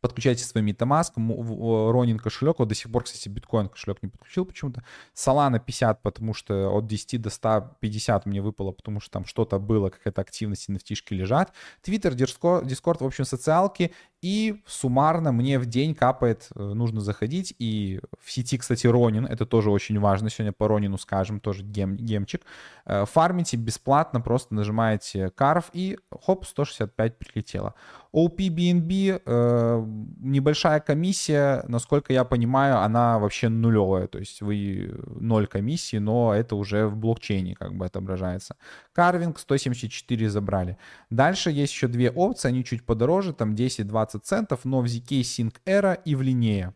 подключайте 0.00 0.44
свой 0.44 0.64
MetaMask, 0.64 1.12
Ронин 1.16 2.18
кошелек, 2.18 2.58
вот 2.58 2.68
до 2.68 2.74
сих 2.74 2.90
пор, 2.90 3.04
кстати, 3.04 3.28
биткоин 3.28 3.68
кошелек 3.68 4.02
не 4.02 4.08
подключил 4.08 4.44
почему-то. 4.44 4.82
Solana 5.14 5.60
50, 5.64 6.02
потому 6.02 6.34
что 6.34 6.70
от 6.70 6.86
10 6.86 7.20
до 7.20 7.30
150 7.30 8.26
мне 8.26 8.40
выпало, 8.40 8.72
потому 8.72 9.00
что 9.00 9.10
там 9.10 9.24
что-то 9.24 9.58
было, 9.58 9.90
какая-то 9.90 10.20
активность, 10.20 10.68
nft 10.68 10.96
лежат. 11.10 11.52
Twitter, 11.82 12.14
Discord, 12.14 12.98
в 13.00 13.06
общем, 13.06 13.24
социалки. 13.24 13.92
И 14.20 14.60
суммарно 14.66 15.30
мне 15.30 15.60
в 15.60 15.66
день 15.66 15.94
капает, 15.94 16.48
э, 16.54 16.60
нужно 16.60 17.00
заходить. 17.00 17.54
И 17.60 18.00
в 18.20 18.32
сети, 18.32 18.58
кстати, 18.58 18.86
Ронин, 18.88 19.26
это 19.26 19.46
тоже 19.46 19.70
очень 19.70 20.00
важно. 20.00 20.28
Сегодня 20.28 20.52
по 20.52 20.66
Ронину 20.66 20.98
скажем, 20.98 21.38
тоже 21.38 21.62
гем, 21.62 21.96
гемчик. 21.96 22.42
Э, 22.84 23.04
фармите 23.06 23.56
бесплатно, 23.56 24.20
просто 24.20 24.54
нажимаете 24.54 25.30
карв 25.30 25.70
и 25.72 25.98
хоп, 26.10 26.46
165 26.46 27.18
прилетело. 27.18 27.74
OP 28.12 29.20
э, 29.24 29.84
небольшая 30.20 30.80
комиссия, 30.80 31.64
насколько 31.68 32.12
я 32.12 32.24
понимаю, 32.24 32.78
она 32.78 33.18
вообще 33.18 33.48
нулевая, 33.48 34.08
то 34.08 34.18
есть 34.18 34.42
вы 34.42 34.98
ноль 35.06 35.46
комиссии, 35.46 35.98
но 35.98 36.34
это 36.34 36.56
уже 36.56 36.86
в 36.86 36.96
блокчейне 36.96 37.54
как 37.54 37.74
бы 37.74 37.86
отображается. 37.86 38.56
Карвинг 38.98 39.38
174 39.38 40.28
забрали. 40.28 40.76
Дальше 41.08 41.52
есть 41.52 41.72
еще 41.72 41.86
две 41.86 42.10
опции, 42.10 42.48
они 42.48 42.64
чуть 42.64 42.84
подороже, 42.84 43.32
там 43.32 43.54
10-20 43.54 44.18
центов, 44.24 44.64
но 44.64 44.80
в 44.80 44.86
ZK 44.86 45.20
Sync 45.20 45.54
Era 45.64 45.96
и 46.04 46.16
в 46.16 46.22
линее. 46.22 46.74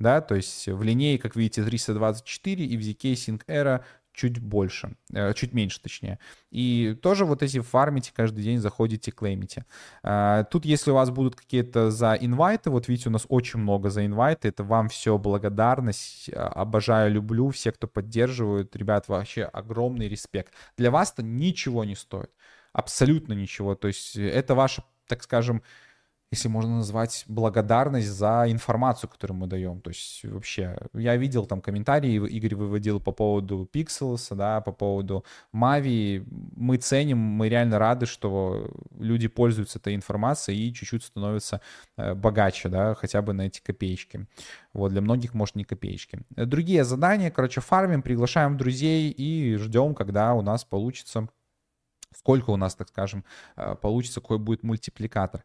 Да, 0.00 0.20
то 0.22 0.34
есть 0.34 0.66
в 0.66 0.82
линее, 0.82 1.20
как 1.20 1.36
видите, 1.36 1.62
324 1.62 2.66
и 2.66 2.76
в 2.76 2.80
ZK 2.80 3.12
Sync 3.12 3.42
Era 3.46 3.84
чуть 4.12 4.38
больше, 4.38 4.96
э, 5.12 5.32
чуть 5.34 5.52
меньше 5.52 5.80
точнее. 5.80 6.18
И 6.50 6.96
тоже 7.02 7.24
вот 7.24 7.42
эти 7.42 7.60
фармите 7.60 8.12
каждый 8.14 8.42
день, 8.42 8.58
заходите, 8.58 9.10
клеймите. 9.10 9.64
Э, 10.02 10.44
тут, 10.50 10.64
если 10.64 10.90
у 10.90 10.94
вас 10.94 11.10
будут 11.10 11.36
какие-то 11.36 11.90
за 11.90 12.14
инвайты, 12.14 12.70
вот 12.70 12.88
видите, 12.88 13.08
у 13.08 13.12
нас 13.12 13.26
очень 13.28 13.60
много 13.60 13.90
за 13.90 14.06
инвайты, 14.06 14.48
это 14.48 14.64
вам 14.64 14.88
все 14.88 15.18
благодарность, 15.18 16.28
э, 16.28 16.32
обожаю, 16.32 17.12
люблю, 17.12 17.50
все, 17.50 17.72
кто 17.72 17.86
поддерживают, 17.86 18.76
ребят, 18.76 19.08
вообще 19.08 19.44
огромный 19.44 20.08
респект. 20.08 20.52
Для 20.76 20.90
вас-то 20.90 21.22
ничего 21.22 21.84
не 21.84 21.94
стоит, 21.94 22.30
абсолютно 22.72 23.32
ничего, 23.32 23.74
то 23.74 23.88
есть 23.88 24.16
это 24.16 24.54
ваше, 24.54 24.82
так 25.06 25.22
скажем, 25.22 25.62
если 26.32 26.48
можно 26.48 26.76
назвать, 26.76 27.24
благодарность 27.28 28.08
за 28.08 28.46
информацию, 28.48 29.10
которую 29.10 29.36
мы 29.36 29.46
даем. 29.46 29.82
То 29.82 29.90
есть 29.90 30.24
вообще, 30.24 30.78
я 30.94 31.14
видел 31.16 31.44
там 31.44 31.60
комментарии, 31.60 32.14
Игорь 32.26 32.54
выводил 32.54 33.00
по 33.00 33.12
поводу 33.12 33.68
Pixels, 33.70 34.34
да, 34.34 34.62
по 34.62 34.72
поводу 34.72 35.26
Mavi. 35.54 36.24
Мы 36.56 36.78
ценим, 36.78 37.18
мы 37.18 37.50
реально 37.50 37.78
рады, 37.78 38.06
что 38.06 38.66
люди 38.98 39.28
пользуются 39.28 39.78
этой 39.78 39.94
информацией 39.94 40.70
и 40.70 40.74
чуть-чуть 40.74 41.04
становятся 41.04 41.60
э, 41.98 42.14
богаче, 42.14 42.70
да, 42.70 42.94
хотя 42.94 43.20
бы 43.20 43.34
на 43.34 43.42
эти 43.42 43.60
копеечки. 43.60 44.26
Вот, 44.72 44.90
для 44.92 45.02
многих, 45.02 45.34
может, 45.34 45.54
не 45.54 45.64
копеечки. 45.64 46.20
Другие 46.30 46.84
задания, 46.84 47.30
короче, 47.30 47.60
фармим, 47.60 48.00
приглашаем 48.00 48.56
друзей 48.56 49.10
и 49.10 49.56
ждем, 49.56 49.94
когда 49.94 50.32
у 50.32 50.40
нас 50.40 50.64
получится 50.64 51.28
сколько 52.16 52.50
у 52.50 52.56
нас, 52.56 52.74
так 52.74 52.88
скажем, 52.88 53.24
э, 53.56 53.74
получится, 53.74 54.20
какой 54.20 54.38
будет 54.38 54.62
мультипликатор. 54.62 55.44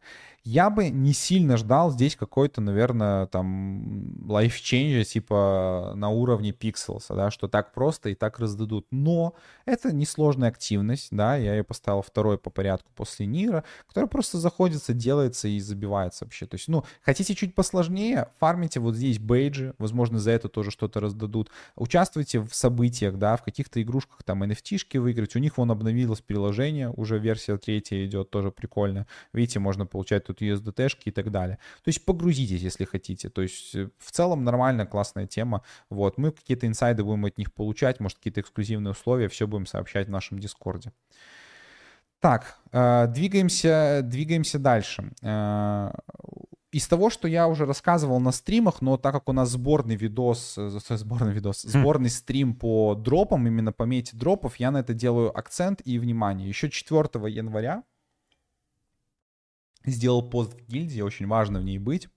Я 0.50 0.70
бы 0.70 0.88
не 0.88 1.12
сильно 1.12 1.58
ждал 1.58 1.90
здесь 1.90 2.16
какой-то, 2.16 2.62
наверное, 2.62 3.26
там 3.26 4.18
лайфчейнджа 4.26 5.04
типа 5.04 5.92
на 5.94 6.08
уровне 6.08 6.52
Pixels, 6.52 7.04
да, 7.14 7.30
что 7.30 7.48
так 7.48 7.74
просто 7.74 8.08
и 8.08 8.14
так 8.14 8.38
раздадут. 8.38 8.86
Но 8.90 9.34
это 9.66 9.92
несложная 9.92 10.48
активность, 10.48 11.08
да, 11.10 11.36
я 11.36 11.54
ее 11.54 11.64
поставил 11.64 12.00
второй 12.00 12.38
по 12.38 12.48
порядку 12.48 12.90
после 12.94 13.26
Нира, 13.26 13.62
которая 13.88 14.08
просто 14.08 14.38
заходится, 14.38 14.94
делается 14.94 15.48
и 15.48 15.60
забивается 15.60 16.24
вообще. 16.24 16.46
То 16.46 16.54
есть, 16.54 16.68
ну, 16.68 16.82
хотите 17.02 17.34
чуть 17.34 17.54
посложнее, 17.54 18.28
фармите 18.40 18.80
вот 18.80 18.96
здесь 18.96 19.18
бейджи, 19.18 19.74
возможно, 19.76 20.18
за 20.18 20.30
это 20.30 20.48
тоже 20.48 20.70
что-то 20.70 21.00
раздадут. 21.00 21.50
Участвуйте 21.76 22.40
в 22.40 22.54
событиях, 22.54 23.18
да, 23.18 23.36
в 23.36 23.42
каких-то 23.42 23.82
игрушках, 23.82 24.22
там, 24.22 24.42
NFT-шки 24.44 24.98
выиграть. 24.98 25.36
У 25.36 25.40
них 25.40 25.58
вон 25.58 25.70
обновилось 25.70 26.22
приложение, 26.22 26.88
уже 26.88 27.18
версия 27.18 27.58
третья 27.58 28.02
идет, 28.06 28.30
тоже 28.30 28.50
прикольно. 28.50 29.06
Видите, 29.34 29.58
можно 29.58 29.84
получать 29.84 30.24
тут 30.24 30.37
USDT-шки 30.44 31.04
и 31.06 31.10
так 31.10 31.30
далее. 31.30 31.58
То 31.82 31.88
есть 31.88 32.04
погрузитесь, 32.04 32.62
если 32.62 32.84
хотите. 32.84 33.28
То 33.28 33.42
есть 33.42 33.74
э, 33.74 33.88
в 33.98 34.10
целом 34.10 34.44
нормальная, 34.44 34.86
классная 34.86 35.26
тема. 35.26 35.62
Вот, 35.90 36.18
мы 36.18 36.32
какие-то 36.32 36.66
инсайды 36.66 37.04
будем 37.04 37.24
от 37.24 37.38
них 37.38 37.52
получать, 37.52 38.00
может, 38.00 38.18
какие-то 38.18 38.40
эксклюзивные 38.40 38.92
условия, 38.92 39.28
все 39.28 39.46
будем 39.46 39.66
сообщать 39.66 40.08
в 40.08 40.10
нашем 40.10 40.38
Дискорде. 40.38 40.92
Так, 42.20 42.58
э, 42.72 43.06
двигаемся, 43.08 44.00
двигаемся 44.02 44.58
дальше. 44.58 45.12
Э, 45.22 45.90
из 46.70 46.86
того, 46.86 47.10
что 47.10 47.28
я 47.28 47.48
уже 47.48 47.64
рассказывал 47.64 48.20
на 48.20 48.32
стримах, 48.32 48.82
но 48.82 48.96
так 48.98 49.14
как 49.14 49.28
у 49.28 49.32
нас 49.32 49.50
сборный 49.50 49.96
видос, 49.96 50.54
сборный 50.56 51.32
видос, 51.32 51.62
сборный 51.62 52.10
стрим 52.10 52.54
по 52.54 52.94
дропам, 52.94 53.46
именно 53.46 53.72
по 53.72 53.84
мете 53.84 54.16
дропов, 54.16 54.56
я 54.56 54.70
на 54.70 54.78
это 54.78 54.92
делаю 54.92 55.36
акцент 55.36 55.80
и 55.84 55.98
внимание. 55.98 56.46
Еще 56.46 56.68
4 56.70 57.08
января 57.30 57.84
сделал 59.84 60.22
пост 60.28 60.54
в 60.54 60.68
гильдии, 60.68 61.00
очень 61.00 61.26
важно 61.26 61.60
в 61.60 61.64
ней 61.64 61.78
быть, 61.78 62.08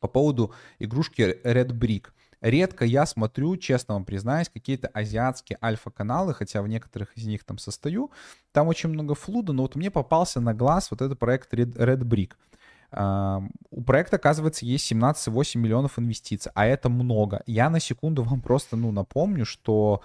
по 0.00 0.08
поводу 0.08 0.54
игрушки 0.78 1.22
Red 1.22 1.72
Brick. 1.72 2.08
Редко 2.42 2.84
я 2.84 3.06
смотрю, 3.06 3.56
честно 3.56 3.94
вам 3.94 4.04
признаюсь, 4.04 4.50
какие-то 4.50 4.88
азиатские 4.88 5.58
альфа-каналы, 5.62 6.34
хотя 6.34 6.60
в 6.62 6.68
некоторых 6.68 7.16
из 7.16 7.26
них 7.26 7.44
там 7.44 7.56
состою. 7.58 8.10
Там 8.52 8.68
очень 8.68 8.90
много 8.90 9.14
флуда, 9.14 9.52
но 9.52 9.62
вот 9.62 9.74
мне 9.74 9.90
попался 9.90 10.40
на 10.40 10.54
глаз 10.54 10.90
вот 10.90 11.00
этот 11.00 11.18
проект 11.18 11.52
Red, 11.54 11.74
Red 11.76 12.02
Brick. 12.02 12.34
У 13.70 13.82
проекта, 13.82 14.16
оказывается, 14.16 14.64
есть 14.64 14.92
17,8 14.92 15.58
миллионов 15.58 15.98
инвестиций, 15.98 16.52
а 16.54 16.66
это 16.66 16.88
много. 16.88 17.42
Я 17.46 17.68
на 17.68 17.80
секунду 17.80 18.22
вам 18.22 18.40
просто, 18.40 18.76
ну, 18.76 18.92
напомню, 18.92 19.44
что 19.44 20.02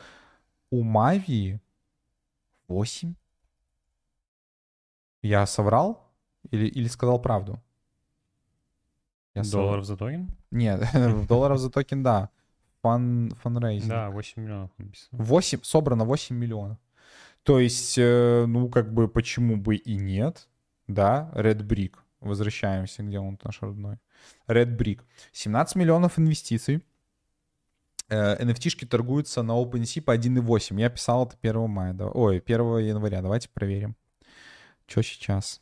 у 0.72 0.84
Мави 0.84 1.60
8. 2.68 3.14
Я 5.22 5.46
соврал 5.46 6.11
или, 6.50 6.68
или 6.68 6.88
сказал 6.88 7.22
правду? 7.22 7.62
Я 9.36 9.44
долларов 9.44 9.86
за 9.86 9.96
токен? 9.96 10.30
Нет, 10.52 10.84
долларов 11.28 11.60
за 11.60 11.70
токен, 11.70 12.04
да. 12.04 12.30
Fund, 12.82 13.32
fundraising. 13.42 13.90
Да, 13.90 14.10
8 14.10 14.42
миллионов 14.42 14.72
написано. 14.78 15.24
8, 15.24 15.60
собрано 15.64 16.04
8 16.04 16.36
миллионов. 16.36 16.78
То 17.44 17.60
есть, 17.60 17.98
э, 17.98 18.46
ну, 18.48 18.70
как 18.70 18.94
бы, 18.94 19.08
почему 19.08 19.56
бы 19.56 19.76
и 19.76 19.96
нет, 19.96 20.48
да, 20.88 21.32
Red 21.36 21.62
Brick. 21.62 21.96
Возвращаемся, 22.20 23.04
где 23.04 23.20
он 23.20 23.40
наш 23.44 23.62
родной. 23.62 23.98
Red 24.48 24.78
Brick. 24.78 25.02
17 25.32 25.76
миллионов 25.76 26.20
инвестиций. 26.20 26.84
NFT-шки 28.10 28.84
э, 28.84 28.88
торгуются 28.88 29.42
на 29.42 29.54
OpenSea 29.54 30.02
по 30.02 30.16
1.8. 30.16 30.80
Я 30.80 30.90
писал 30.90 31.26
это 31.26 31.38
1 31.42 31.70
мая. 31.70 31.96
Ой, 31.96 32.40
1 32.40 32.78
января. 32.80 33.22
Давайте 33.22 33.50
проверим. 33.50 33.96
Что 34.86 35.02
сейчас? 35.02 35.62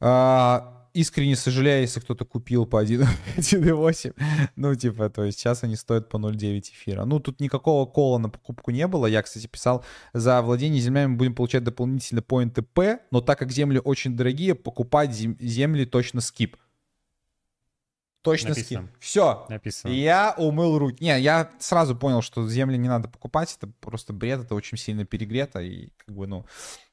А, 0.00 0.76
искренне 0.96 1.36
сожалею, 1.36 1.82
если 1.82 2.00
кто-то 2.00 2.24
купил 2.24 2.66
по 2.66 2.82
1.8. 2.82 4.14
Ну, 4.56 4.74
типа, 4.74 5.10
то 5.10 5.24
есть 5.24 5.38
сейчас 5.38 5.62
они 5.62 5.76
стоят 5.76 6.08
по 6.08 6.16
0.9 6.16 6.60
эфира. 6.60 7.04
Ну, 7.04 7.20
тут 7.20 7.40
никакого 7.40 7.86
кола 7.86 8.18
на 8.18 8.28
покупку 8.28 8.70
не 8.70 8.86
было. 8.86 9.06
Я, 9.06 9.22
кстати, 9.22 9.46
писал, 9.46 9.84
за 10.14 10.40
владение 10.42 10.80
землями 10.80 11.14
будем 11.14 11.34
получать 11.34 11.64
дополнительно 11.64 12.22
поинты 12.22 12.62
П, 12.62 13.00
но 13.10 13.20
так 13.20 13.38
как 13.38 13.52
земли 13.52 13.80
очень 13.84 14.16
дорогие, 14.16 14.54
покупать 14.54 15.12
земли 15.12 15.84
точно 15.84 16.20
скип. 16.20 16.56
Точно 18.26 18.48
Написано. 18.48 18.82
скип. 18.82 18.96
Все. 18.98 19.46
Написано. 19.48 19.92
Я 19.92 20.34
умыл 20.36 20.78
руки. 20.78 21.02
Не, 21.02 21.20
я 21.20 21.48
сразу 21.60 21.94
понял, 21.94 22.22
что 22.22 22.48
земли 22.48 22.76
не 22.76 22.88
надо 22.88 23.08
покупать. 23.08 23.56
Это 23.56 23.72
просто 23.80 24.12
бред, 24.12 24.40
это 24.40 24.56
очень 24.56 24.76
сильно 24.76 25.04
перегрето. 25.04 25.60
И 25.60 25.90
как 25.96 26.12
бы, 26.12 26.26
ну, 26.26 26.44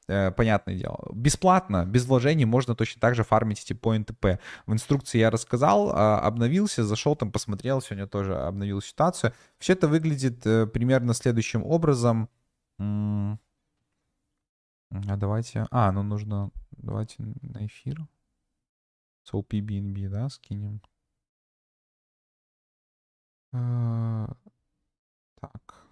э, 0.06 0.30
понятное 0.30 0.76
дело. 0.76 1.10
Бесплатно, 1.12 1.84
без 1.86 2.06
вложений 2.06 2.44
можно 2.44 2.76
точно 2.76 3.00
так 3.00 3.16
же 3.16 3.24
фармить 3.24 3.64
эти 3.64 3.72
поинты 3.72 4.14
П. 4.14 4.38
В 4.66 4.72
инструкции 4.72 5.18
я 5.18 5.28
рассказал, 5.30 5.90
э, 5.90 5.92
обновился, 5.92 6.84
зашел 6.84 7.16
там, 7.16 7.32
посмотрел, 7.32 7.82
сегодня 7.82 8.06
тоже 8.06 8.36
обновил 8.36 8.80
ситуацию. 8.80 9.32
Все 9.58 9.72
это 9.72 9.88
выглядит 9.88 10.46
э, 10.46 10.68
примерно 10.68 11.14
следующим 11.14 11.64
образом. 11.64 12.28
А 12.78 13.36
давайте... 15.16 15.66
А, 15.72 15.90
ну 15.90 16.04
нужно... 16.04 16.52
Давайте 16.70 17.16
на 17.18 17.66
эфир. 17.66 18.06
SOP 19.28 19.48
BNB, 19.48 20.08
да, 20.08 20.28
скинем. 20.28 20.80
Э, 23.54 24.26
так. 25.40 25.84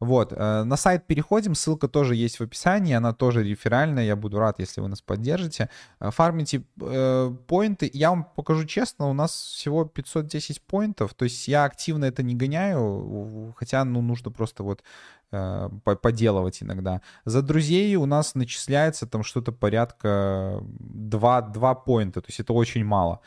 Вот, 0.00 0.32
э, 0.32 0.62
на 0.62 0.76
сайт 0.76 1.06
переходим, 1.06 1.54
ссылка 1.56 1.88
тоже 1.88 2.14
есть 2.14 2.38
в 2.38 2.42
описании, 2.42 2.94
она 2.94 3.12
тоже 3.12 3.42
реферальная, 3.42 4.04
я 4.04 4.14
буду 4.14 4.38
рад, 4.38 4.60
если 4.60 4.80
вы 4.80 4.88
нас 4.88 5.02
поддержите. 5.02 5.70
Э, 6.00 6.10
фармите 6.12 6.62
э, 6.80 7.34
поинты, 7.48 7.90
я 7.92 8.10
вам 8.10 8.24
покажу 8.36 8.64
честно, 8.64 9.08
у 9.08 9.12
нас 9.12 9.32
всего 9.32 9.84
510 9.84 10.62
поинтов, 10.62 11.14
то 11.14 11.24
есть 11.24 11.48
я 11.48 11.64
активно 11.64 12.04
это 12.04 12.22
не 12.22 12.34
гоняю, 12.36 13.54
хотя, 13.56 13.84
ну, 13.84 14.00
нужно 14.00 14.30
просто 14.30 14.62
вот 14.62 14.84
э, 15.32 15.68
поделывать 16.00 16.62
иногда. 16.62 17.00
За 17.24 17.42
друзей 17.42 17.96
у 17.96 18.06
нас 18.06 18.36
начисляется 18.36 19.06
там 19.06 19.24
что-то 19.24 19.50
порядка 19.50 20.60
2, 20.62 21.42
2 21.42 21.74
поинта, 21.74 22.20
то 22.20 22.28
есть 22.28 22.38
это 22.38 22.52
очень 22.52 22.84
мало 22.84 23.20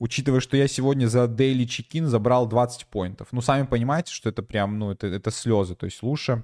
учитывая, 0.00 0.40
что 0.40 0.56
я 0.56 0.66
сегодня 0.66 1.06
за 1.06 1.24
daily 1.24 1.64
check-in 1.66 2.06
забрал 2.06 2.48
20 2.48 2.86
поинтов. 2.86 3.28
Ну, 3.30 3.40
сами 3.40 3.66
понимаете, 3.66 4.12
что 4.12 4.28
это 4.28 4.42
прям, 4.42 4.78
ну, 4.78 4.90
это, 4.90 5.06
это 5.06 5.30
слезы. 5.30 5.76
То 5.76 5.84
есть 5.84 6.02
лучше, 6.02 6.42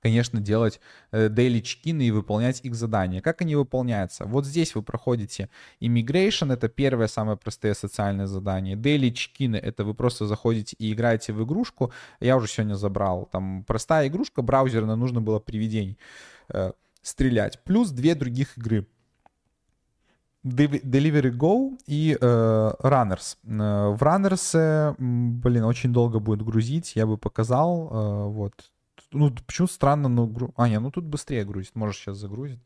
конечно, 0.00 0.40
делать 0.40 0.80
э, 1.10 1.28
daily 1.28 1.60
check-in 1.60 2.00
и 2.00 2.12
выполнять 2.12 2.60
их 2.64 2.76
задания. 2.76 3.20
Как 3.20 3.42
они 3.42 3.56
выполняются? 3.56 4.24
Вот 4.24 4.46
здесь 4.46 4.74
вы 4.76 4.82
проходите 4.82 5.50
immigration, 5.80 6.52
это 6.52 6.68
первое 6.68 7.08
самое 7.08 7.36
простое 7.36 7.74
социальное 7.74 8.26
задание. 8.26 8.76
Daily 8.76 9.12
check-in 9.12 9.56
это 9.56 9.84
вы 9.84 9.94
просто 9.94 10.26
заходите 10.26 10.76
и 10.78 10.92
играете 10.92 11.32
в 11.32 11.42
игрушку. 11.44 11.92
Я 12.20 12.36
уже 12.36 12.46
сегодня 12.46 12.74
забрал. 12.74 13.28
Там 13.32 13.64
простая 13.64 14.06
игрушка, 14.06 14.42
браузерная, 14.42 14.96
нужно 14.96 15.20
было 15.20 15.40
привидений 15.40 15.98
э, 16.50 16.70
стрелять. 17.02 17.64
Плюс 17.64 17.90
две 17.90 18.14
других 18.14 18.56
игры. 18.56 18.86
Delivery 20.48 21.36
Go 21.36 21.78
и 21.86 22.16
э, 22.20 22.72
Runners. 22.80 23.36
Э, 23.44 23.94
в 23.94 24.02
Runners, 24.02 24.94
блин, 24.98 25.64
очень 25.64 25.92
долго 25.92 26.18
будет 26.18 26.42
грузить, 26.42 26.96
я 26.96 27.06
бы 27.06 27.16
показал, 27.16 27.88
э, 27.90 28.28
вот. 28.28 28.54
Ну, 29.12 29.30
почему 29.46 29.68
странно, 29.68 30.08
но... 30.08 30.26
Гру... 30.26 30.52
А, 30.56 30.68
не, 30.68 30.78
ну 30.80 30.90
тут 30.90 31.04
быстрее 31.04 31.44
грузит, 31.44 31.74
может 31.74 31.96
сейчас 31.96 32.18
загрузит 32.18 32.60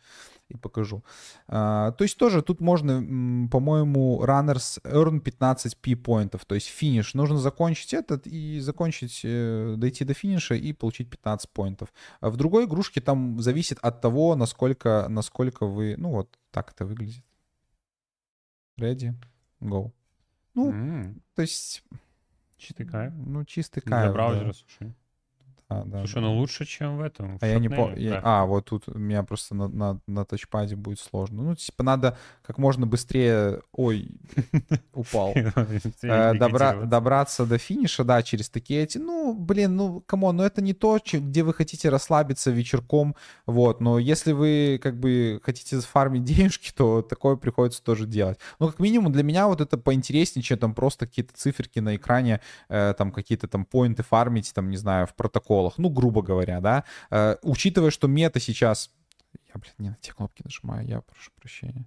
и 0.49 0.57
покажу. 0.57 1.03
А, 1.49 1.93
то 1.93 2.05
есть 2.05 2.19
тоже 2.19 2.43
тут 2.43 2.61
можно, 2.61 3.49
по-моему, 3.49 4.23
Runners 4.25 4.81
earn 4.85 5.21
15 5.21 5.77
P-поинтов, 5.79 6.45
то 6.45 6.55
есть 6.55 6.69
финиш. 6.69 7.15
Нужно 7.15 7.39
закончить 7.39 7.95
этот 7.95 8.27
и 8.27 8.61
закончить, 8.61 9.21
э, 9.25 9.75
дойти 9.77 10.05
до 10.05 10.15
финиша 10.15 10.55
и 10.55 10.73
получить 10.73 11.11
15 11.11 11.51
поинтов. 11.51 11.93
А 12.21 12.29
в 12.31 12.37
другой 12.37 12.65
игрушке 12.65 13.01
там 13.01 13.41
зависит 13.41 13.79
от 13.83 14.01
того, 14.01 14.37
насколько, 14.37 15.07
насколько 15.09 15.67
вы... 15.67 15.95
Ну 15.97 16.11
вот 16.11 16.29
так 16.51 16.73
это 16.73 16.85
выглядит. 16.85 17.25
Ready, 18.83 19.15
go. 19.61 19.93
Ну, 20.55 20.73
mm. 20.73 21.15
то 21.37 21.43
есть... 21.43 21.85
Чистый 22.57 22.85
кайф. 22.85 23.13
Ну, 23.15 23.45
чистый 23.45 23.81
кайф, 23.81 24.07
Для 24.07 24.13
браузера, 24.13 24.47
да. 24.47 24.53
слушай. 24.53 24.93
Да, 25.73 25.83
да, 25.85 25.99
Слушай, 26.01 26.15
да. 26.15 26.21
ну 26.21 26.37
лучше, 26.37 26.65
чем 26.65 26.99
в 26.99 27.01
этом. 27.01 27.39
В 27.39 27.43
а 27.43 27.47
я 27.47 27.59
не 27.59 27.69
помню. 27.69 28.21
А, 28.23 28.45
вот 28.45 28.67
тут 28.67 28.89
у 28.89 28.99
меня 28.99 29.23
просто 29.23 29.55
на, 29.55 29.69
на, 29.69 30.01
на 30.07 30.25
тачпаде 30.25 30.77
будет 30.77 30.99
сложно. 30.99 31.43
Ну, 31.43 31.55
типа, 31.55 31.83
надо 31.83 32.19
как 32.43 32.59
можно 32.59 32.87
быстрее. 32.87 33.61
Ой, 33.73 34.11
упал. 34.93 35.35
Э, 36.03 36.35
добраться 36.35 37.47
до 37.47 37.59
финиша, 37.59 38.05
да, 38.05 38.23
через 38.23 38.51
такие 38.51 38.83
эти. 38.83 38.99
Ну, 38.99 39.35
блин, 39.35 39.77
ну, 39.77 40.01
come 40.01 40.21
on, 40.21 40.37
ну 40.37 40.43
это 40.43 40.61
не 40.61 40.75
то, 40.75 40.99
где 41.13 41.43
вы 41.43 41.55
хотите 41.55 41.89
расслабиться 41.89 42.51
вечерком. 42.51 43.15
Вот, 43.47 43.81
но 43.81 43.99
если 43.99 44.33
вы 44.33 44.81
как 44.83 44.99
бы 44.99 45.41
хотите 45.43 45.81
фармить 45.81 46.25
денежки, 46.33 46.73
то 46.75 47.03
такое 47.03 47.37
приходится 47.37 47.83
тоже 47.83 48.07
делать. 48.07 48.39
Ну, 48.59 48.69
как 48.69 48.79
минимум, 48.79 49.13
для 49.13 49.23
меня 49.23 49.47
вот 49.47 49.61
это 49.61 49.79
поинтереснее, 49.79 50.43
чем 50.43 50.59
там 50.59 50.75
просто 50.75 51.07
какие-то 51.07 51.35
циферки 51.35 51.79
на 51.79 51.97
экране, 51.97 52.41
э, 52.69 52.95
там 52.97 53.13
какие-то 53.13 53.49
там 53.49 53.65
поинты 53.65 54.03
фармить, 54.03 54.53
там, 54.55 54.71
не 54.71 54.77
знаю, 54.77 55.07
в 55.07 55.15
протокол 55.15 55.62
школах, 55.63 55.79
ну, 55.79 55.89
грубо 55.89 56.23
говоря, 56.23 56.61
да, 56.61 56.85
э, 57.11 57.37
учитывая, 57.43 57.91
что 57.91 58.09
мета 58.09 58.41
сейчас 58.41 58.91
я, 59.55 59.61
блин, 59.61 59.73
не 59.79 59.89
на 59.91 59.97
те 60.01 60.13
кнопки 60.13 60.43
нажимаю, 60.45 60.87
я 60.87 61.01
прошу 61.01 61.31
прощения. 61.39 61.85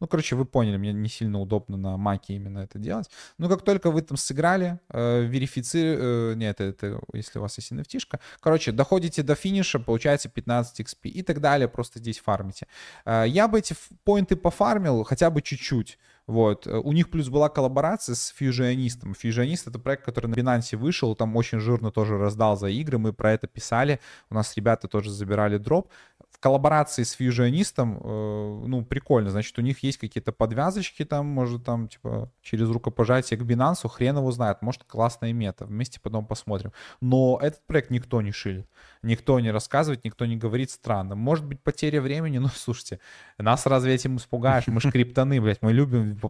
Ну, 0.00 0.06
короче, 0.06 0.36
вы 0.36 0.44
поняли, 0.44 0.76
мне 0.76 0.92
не 0.92 1.08
сильно 1.08 1.40
удобно 1.40 1.76
на 1.76 1.96
маке 1.96 2.34
именно 2.34 2.58
это 2.58 2.78
делать. 2.78 3.10
Но 3.38 3.48
как 3.48 3.62
только 3.62 3.90
вы 3.90 4.02
там 4.02 4.16
сыграли, 4.16 4.78
э, 4.90 5.22
верифици... 5.22 5.96
Э, 5.98 6.34
нет, 6.36 6.60
это, 6.60 6.86
это 6.86 7.00
если 7.14 7.38
у 7.38 7.42
вас 7.42 7.58
есть 7.58 7.72
nft 7.72 8.20
Короче, 8.40 8.72
доходите 8.72 9.22
до 9.22 9.34
финиша, 9.34 9.78
получается 9.78 10.28
15 10.28 10.80
XP 10.80 11.08
и 11.08 11.22
так 11.22 11.40
далее, 11.40 11.68
просто 11.68 11.98
здесь 11.98 12.18
фармите. 12.18 12.66
Э, 13.06 13.24
я 13.26 13.48
бы 13.48 13.58
эти 13.58 13.74
поинты 14.04 14.36
пофармил 14.36 15.04
хотя 15.04 15.30
бы 15.30 15.40
чуть-чуть. 15.40 15.98
Вот. 16.26 16.66
У 16.66 16.92
них 16.92 17.08
плюс 17.10 17.28
была 17.28 17.48
коллаборация 17.48 18.14
с 18.14 18.34
Fusionistом. 18.38 19.14
Fusionist— 19.14 19.64
это 19.66 19.78
проект, 19.78 20.04
который 20.04 20.26
на 20.26 20.34
Binance 20.34 20.76
вышел, 20.76 21.14
там 21.14 21.36
очень 21.36 21.60
жирно 21.60 21.90
тоже 21.90 22.18
раздал 22.18 22.56
за 22.56 22.68
игры, 22.68 22.98
мы 22.98 23.12
про 23.12 23.32
это 23.32 23.46
писали, 23.46 24.00
у 24.30 24.34
нас 24.34 24.56
ребята 24.56 24.88
тоже 24.88 25.10
забирали 25.10 25.58
дроп 25.58 25.88
в 26.36 26.38
коллаборации 26.38 27.02
с 27.02 27.12
фьюжионистом, 27.12 27.98
э, 28.02 28.62
ну, 28.66 28.84
прикольно, 28.84 29.30
значит, 29.30 29.58
у 29.58 29.62
них 29.62 29.82
есть 29.82 29.96
какие-то 29.96 30.32
подвязочки 30.32 31.02
там, 31.04 31.26
может, 31.26 31.64
там, 31.64 31.88
типа, 31.88 32.30
через 32.42 32.68
рукопожатие 32.68 33.38
к 33.38 33.42
Binance, 33.42 33.88
хрен 33.88 34.18
его 34.18 34.30
знает, 34.32 34.60
может, 34.60 34.84
классная 34.84 35.32
мета, 35.32 35.64
вместе 35.64 35.98
потом 35.98 36.26
посмотрим. 36.26 36.72
Но 37.00 37.38
этот 37.40 37.66
проект 37.66 37.90
никто 37.90 38.20
не 38.20 38.32
шилит, 38.32 38.68
никто 39.02 39.40
не 39.40 39.50
рассказывает, 39.50 40.04
никто 40.04 40.26
не 40.26 40.36
говорит 40.36 40.70
странно. 40.70 41.14
Может 41.14 41.46
быть, 41.46 41.62
потеря 41.62 42.02
времени, 42.02 42.36
но, 42.46 42.48
слушайте, 42.48 43.00
нас 43.38 43.64
разве 43.64 43.94
этим 43.94 44.18
испугаешь? 44.18 44.66
Мы 44.66 44.80
ж 44.82 44.90
криптоны, 44.90 45.40
блядь, 45.40 45.62
мы 45.62 45.72
любим 45.72 46.20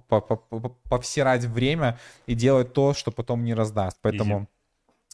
повсирать 0.88 1.44
время 1.46 1.98
и 2.26 2.34
делать 2.34 2.72
то, 2.72 2.94
что 2.94 3.10
потом 3.10 3.44
не 3.44 3.54
раздаст, 3.54 3.98
поэтому... 4.00 4.46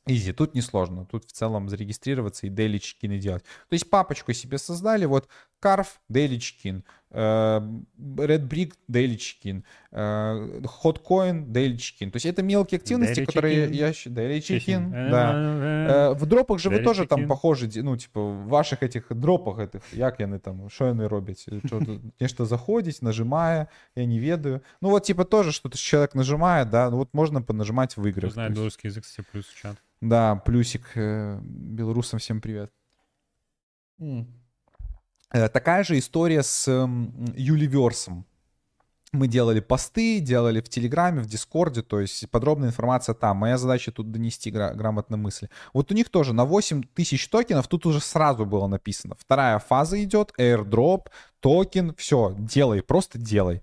Изи, 0.07 0.33
тут 0.33 0.55
несложно. 0.55 1.07
Тут 1.07 1.25
в 1.27 1.33
целом 1.33 1.69
зарегистрироваться 1.69 2.47
и 2.47 2.51
daily 2.51 2.79
чекины 2.79 3.19
делать. 3.19 3.45
То 3.45 3.75
есть 3.75 3.89
папочку 3.89 4.33
себе 4.33 4.59
создали, 4.59 5.05
вот 5.05 5.29
Carve 5.63 5.87
daily 6.11 6.39
чекин, 6.39 6.85
э, 7.11 7.61
Red 8.01 8.49
Brick 8.49 8.73
daily 8.91 9.17
чекин, 9.17 9.65
э, 9.93 10.61
Hotcoin 10.83 11.47
daily. 11.47 11.77
То 12.11 12.17
есть 12.17 12.27
это 12.27 12.43
мелкие 12.43 12.79
активности, 12.79 13.21
daily 13.21 13.27
которые 13.27 13.69
check-in. 13.69 13.75
я. 13.75 13.91
Daily 13.91 15.11
да. 15.11 15.33
Э, 15.33 16.15
в 16.15 16.27
дропах 16.27 16.59
же 16.59 16.69
вы 16.71 16.81
тоже 16.81 17.07
там 17.07 17.29
похожи, 17.29 17.71
ну, 17.77 17.97
типа, 17.97 18.21
в 18.21 18.49
ваших 18.49 18.83
этих 18.83 19.07
дропах, 19.11 19.59
этих, 19.59 19.83
як 19.93 20.21
яны 20.21 20.39
там, 20.39 20.71
що 20.71 20.85
вони 20.85 21.07
роблять? 21.07 21.49
Нечто 22.21 22.47
заходить, 22.47 23.03
нажимая, 23.03 23.69
я 23.95 24.05
не 24.05 24.19
ведаю. 24.19 24.61
Ну, 24.81 24.91
вот, 24.91 25.05
типа, 25.05 25.25
тоже 25.25 25.53
что-то 25.53 25.79
человек 25.79 26.15
нажимает, 26.15 26.71
да, 26.71 26.91
ну, 26.91 26.97
вот 26.97 27.15
можно 27.15 27.43
понажимать 27.43 27.97
в 27.97 28.07
играх. 28.07 28.33
Знаю 28.33 28.51
белорусский 28.51 28.89
язык, 28.89 29.05
кстати, 29.05 29.29
плюс 29.33 29.47
чат. 29.63 29.77
Да, 30.01 30.35
плюсик. 30.35 30.97
Белорусам 30.97 32.19
всем 32.19 32.41
привет. 32.41 32.73
Mm. 34.01 34.27
Такая 35.33 35.83
же 35.83 35.99
история 35.99 36.43
с 36.43 36.71
Юливерсом. 37.35 38.27
Мы 39.13 39.29
делали 39.29 39.61
посты, 39.61 40.21
делали 40.21 40.61
в 40.63 40.71
Телеграме, 40.71 41.21
в 41.21 41.27
Дискорде, 41.27 41.83
то 41.83 42.01
есть 42.01 42.31
подробная 42.31 42.71
информация 42.71 43.15
там. 43.15 43.37
Моя 43.37 43.59
задача 43.59 43.93
тут 43.93 44.11
донести 44.11 44.51
гра- 44.51 44.73
грамотно 44.73 45.19
мысли. 45.19 45.51
Вот 45.75 45.91
у 45.91 45.95
них 45.95 46.09
тоже 46.09 46.33
на 46.33 46.47
8 46.47 46.83
тысяч 46.95 47.29
токенов 47.29 47.69
тут 47.69 47.85
уже 47.85 48.01
сразу 48.01 48.47
было 48.47 48.67
написано. 48.67 49.15
Вторая 49.19 49.59
фаза 49.59 50.03
идет, 50.03 50.33
airdrop, 50.39 51.09
токен, 51.41 51.95
все, 51.97 52.35
делай, 52.39 52.83
просто 52.83 53.19
делай. 53.19 53.63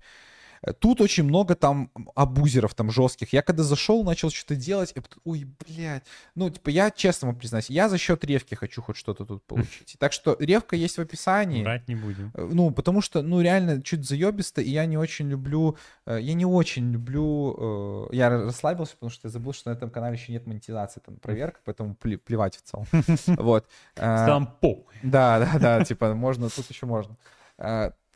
Тут 0.78 1.00
очень 1.00 1.24
много 1.24 1.54
там 1.54 1.90
абузеров 2.14 2.74
там 2.74 2.90
жестких. 2.90 3.32
Я 3.32 3.40
когда 3.42 3.62
зашел, 3.62 4.04
начал 4.04 4.30
что-то 4.30 4.56
делать, 4.56 4.92
и 4.94 5.00
ой, 5.24 5.46
блядь. 5.66 6.04
Ну, 6.34 6.50
типа, 6.50 6.68
я 6.68 6.90
честно 6.90 7.28
вам 7.28 7.36
признаюсь, 7.38 7.70
я 7.70 7.88
за 7.88 7.96
счет 7.96 8.22
ревки 8.24 8.54
хочу 8.54 8.82
хоть 8.82 8.96
что-то 8.96 9.24
тут 9.24 9.42
получить. 9.46 9.96
Так 9.98 10.12
что 10.12 10.36
ревка 10.38 10.76
есть 10.76 10.98
в 10.98 11.00
описании. 11.00 11.62
Брать 11.64 11.88
не 11.88 11.94
будем. 11.94 12.30
Э, 12.34 12.48
Ну, 12.52 12.70
потому 12.72 13.00
что, 13.00 13.22
ну, 13.22 13.40
реально, 13.40 13.80
чуть 13.82 14.06
заебисто, 14.06 14.60
и 14.60 14.68
я 14.70 14.84
не 14.84 14.98
очень 14.98 15.30
люблю, 15.30 15.78
э, 16.04 16.18
я 16.20 16.34
не 16.34 16.44
очень 16.44 16.92
люблю, 16.92 18.08
э, 18.10 18.16
я 18.16 18.28
расслабился, 18.28 18.92
потому 18.94 19.10
что 19.10 19.28
я 19.28 19.32
забыл, 19.32 19.54
что 19.54 19.70
на 19.70 19.74
этом 19.74 19.88
канале 19.90 20.16
еще 20.16 20.30
нет 20.32 20.46
монетизации, 20.46 21.00
там 21.00 21.16
проверка, 21.16 21.60
поэтому 21.64 21.94
пле- 21.94 22.18
плевать 22.18 22.56
в 22.56 22.62
целом. 22.62 22.86
Вот. 23.42 23.66
Э, 23.96 24.26
Там 24.26 24.46
по. 24.60 24.84
да, 25.02 25.38
да, 25.38 25.58
да, 25.58 25.84
типа, 25.84 26.12
можно, 26.14 26.50
тут 26.50 26.68
еще 26.68 26.84
можно. 26.86 27.16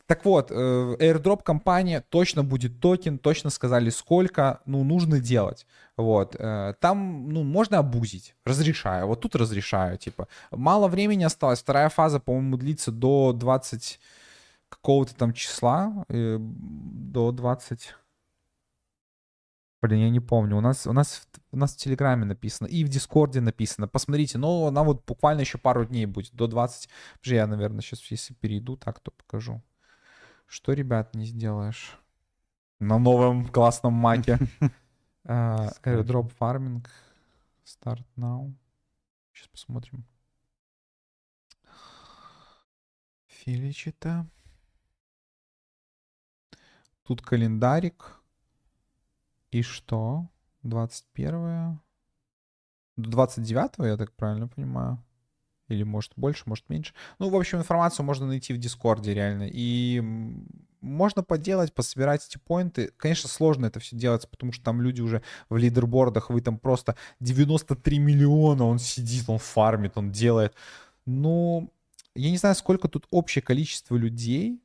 Так 0.07 0.23
вот, 0.23 0.51
э, 0.51 0.55
airdrop 0.99 1.41
кампания 1.43 2.01
точно 2.09 2.43
будет 2.43 2.79
токен, 2.79 3.17
точно 3.17 3.49
сказали 3.49 3.89
сколько, 3.89 4.61
ну, 4.65 4.83
нужно 4.83 5.19
делать. 5.19 5.65
Вот. 5.97 6.35
э, 6.37 6.75
Там, 6.79 7.29
ну, 7.29 7.43
можно 7.43 7.79
абузить, 7.79 8.35
разрешаю. 8.45 9.07
Вот 9.07 9.21
тут 9.21 9.35
разрешаю, 9.35 9.97
типа. 9.97 10.27
Мало 10.51 10.87
времени 10.87 11.23
осталось, 11.23 11.59
вторая 11.59 11.89
фаза, 11.89 12.19
по-моему, 12.19 12.57
длится 12.57 12.91
до 12.91 13.33
20 13.33 13.99
какого-то 14.69 15.15
там 15.15 15.33
числа, 15.33 16.05
э, 16.09 16.37
до 16.39 17.31
20... 17.31 17.95
Блин, 19.81 19.99
я 20.01 20.09
не 20.09 20.19
помню. 20.19 20.57
У 20.57 20.61
нас, 20.61 20.87
у 20.87 20.93
нас, 20.93 21.27
у 21.51 21.57
нас 21.57 21.73
в 21.73 21.77
Телеграме 21.77 22.25
написано 22.25 22.67
и 22.67 22.83
в 22.83 22.89
Дискорде 22.89 23.41
написано. 23.41 23.87
Посмотрите, 23.87 24.37
но 24.37 24.67
она 24.67 24.83
вот 24.83 25.05
буквально 25.05 25.41
еще 25.41 25.57
пару 25.57 25.85
дней 25.85 26.05
будет, 26.07 26.33
до 26.33 26.47
20. 26.47 26.89
Подожди, 27.19 27.35
я, 27.35 27.47
наверное, 27.47 27.81
сейчас, 27.81 28.01
если 28.11 28.33
перейду, 28.33 28.77
так, 28.77 28.99
то 28.99 29.11
покажу. 29.11 29.61
Что, 30.45 30.73
ребят, 30.73 31.15
не 31.15 31.25
сделаешь? 31.25 31.99
На 32.79 32.97
новом 32.99 33.47
классном 33.47 33.93
маке. 33.93 34.39
А, 35.27 35.71
Airdrop 35.81 36.31
farming. 36.39 36.85
Start 37.65 38.05
now. 38.15 38.53
Сейчас 39.33 39.47
посмотрим. 39.47 40.05
Филичита. 43.25 44.27
Тут 47.03 47.23
календарик. 47.23 48.21
И 49.49 49.63
что? 49.63 50.29
21 50.63 51.79
До 52.97 53.09
29 53.09 53.85
я 53.87 53.97
так 53.97 54.11
правильно 54.13 54.47
понимаю? 54.47 55.03
Или 55.67 55.83
может 55.83 56.11
больше, 56.15 56.43
может 56.45 56.69
меньше. 56.69 56.93
Ну, 57.17 57.29
в 57.29 57.35
общем, 57.35 57.59
информацию 57.59 58.05
можно 58.05 58.27
найти 58.27 58.53
в 58.53 58.57
Дискорде 58.57 59.13
реально. 59.13 59.49
И 59.51 60.01
можно 60.81 61.23
поделать, 61.23 61.73
пособирать 61.73 62.25
эти 62.27 62.37
поинты. 62.37 62.91
Конечно, 62.97 63.27
сложно 63.27 63.65
это 63.65 63.79
все 63.79 63.95
делать, 63.95 64.29
потому 64.29 64.51
что 64.51 64.63
там 64.63 64.81
люди 64.81 65.01
уже 65.01 65.23
в 65.49 65.57
лидербордах, 65.57 66.29
вы 66.29 66.41
там 66.41 66.59
просто 66.59 66.95
93 67.19 67.97
миллиона, 67.97 68.65
он 68.65 68.77
сидит, 68.77 69.25
он 69.27 69.39
фармит, 69.39 69.97
он 69.97 70.11
делает. 70.11 70.53
Ну, 71.05 71.73
я 72.13 72.29
не 72.29 72.37
знаю, 72.37 72.55
сколько 72.55 72.87
тут 72.87 73.07
общее 73.09 73.41
количество 73.41 73.95
людей, 73.95 74.61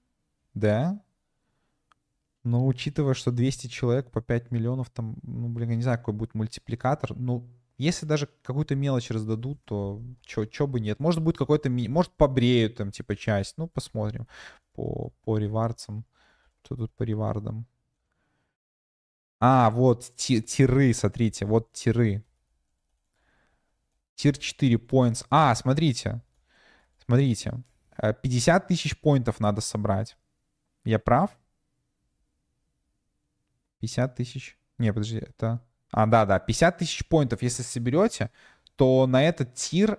да, 0.52 1.00
но 2.42 2.66
учитывая, 2.66 3.14
что 3.14 3.30
200 3.30 3.66
человек 3.66 4.10
по 4.10 4.22
5 4.22 4.50
миллионов, 4.50 4.90
там, 4.90 5.16
ну, 5.22 5.48
блин, 5.48 5.70
я 5.70 5.76
не 5.76 5.82
знаю, 5.82 5.98
какой 5.98 6.14
будет 6.14 6.34
мультипликатор. 6.34 7.14
Ну, 7.14 7.46
если 7.80 8.04
даже 8.06 8.28
какую-то 8.42 8.74
мелочь 8.76 9.10
раздадут, 9.10 9.64
то 9.64 10.02
чё, 10.22 10.66
бы 10.66 10.80
нет. 10.80 11.00
Может, 11.00 11.22
будет 11.22 11.38
какой-то... 11.38 11.70
Может, 11.70 12.12
побреют 12.12 12.76
там, 12.76 12.90
типа, 12.90 13.16
часть. 13.16 13.56
Ну, 13.56 13.68
посмотрим 13.68 14.26
по, 14.74 15.10
по 15.24 15.38
ревардсам. 15.38 16.04
Что 16.62 16.76
тут 16.76 16.92
по 16.92 17.04
ревардам? 17.04 17.66
А, 19.40 19.70
вот, 19.70 20.12
ти- 20.16 20.42
тиры, 20.42 20.92
смотрите, 20.92 21.46
вот 21.46 21.72
тиры. 21.72 22.22
Тир 24.14 24.36
4 24.36 24.76
points. 24.76 25.24
А, 25.30 25.54
смотрите. 25.54 26.20
Смотрите. 27.04 27.64
э, 27.96 28.12
50 28.12 28.68
тысяч 28.68 29.00
поинтов 29.00 29.40
надо 29.40 29.62
собрать. 29.62 30.18
Я 30.84 30.98
прав? 30.98 31.30
50 33.80 34.14
тысяч. 34.16 34.58
Не, 34.78 34.92
подожди, 34.92 35.16
это... 35.18 35.62
А, 35.92 36.06
да, 36.06 36.26
да, 36.26 36.38
50 36.38 36.78
тысяч 36.78 37.06
поинтов, 37.06 37.42
если 37.42 37.62
соберете, 37.62 38.30
то 38.76 39.06
на 39.06 39.22
этот 39.22 39.54
тир 39.54 39.98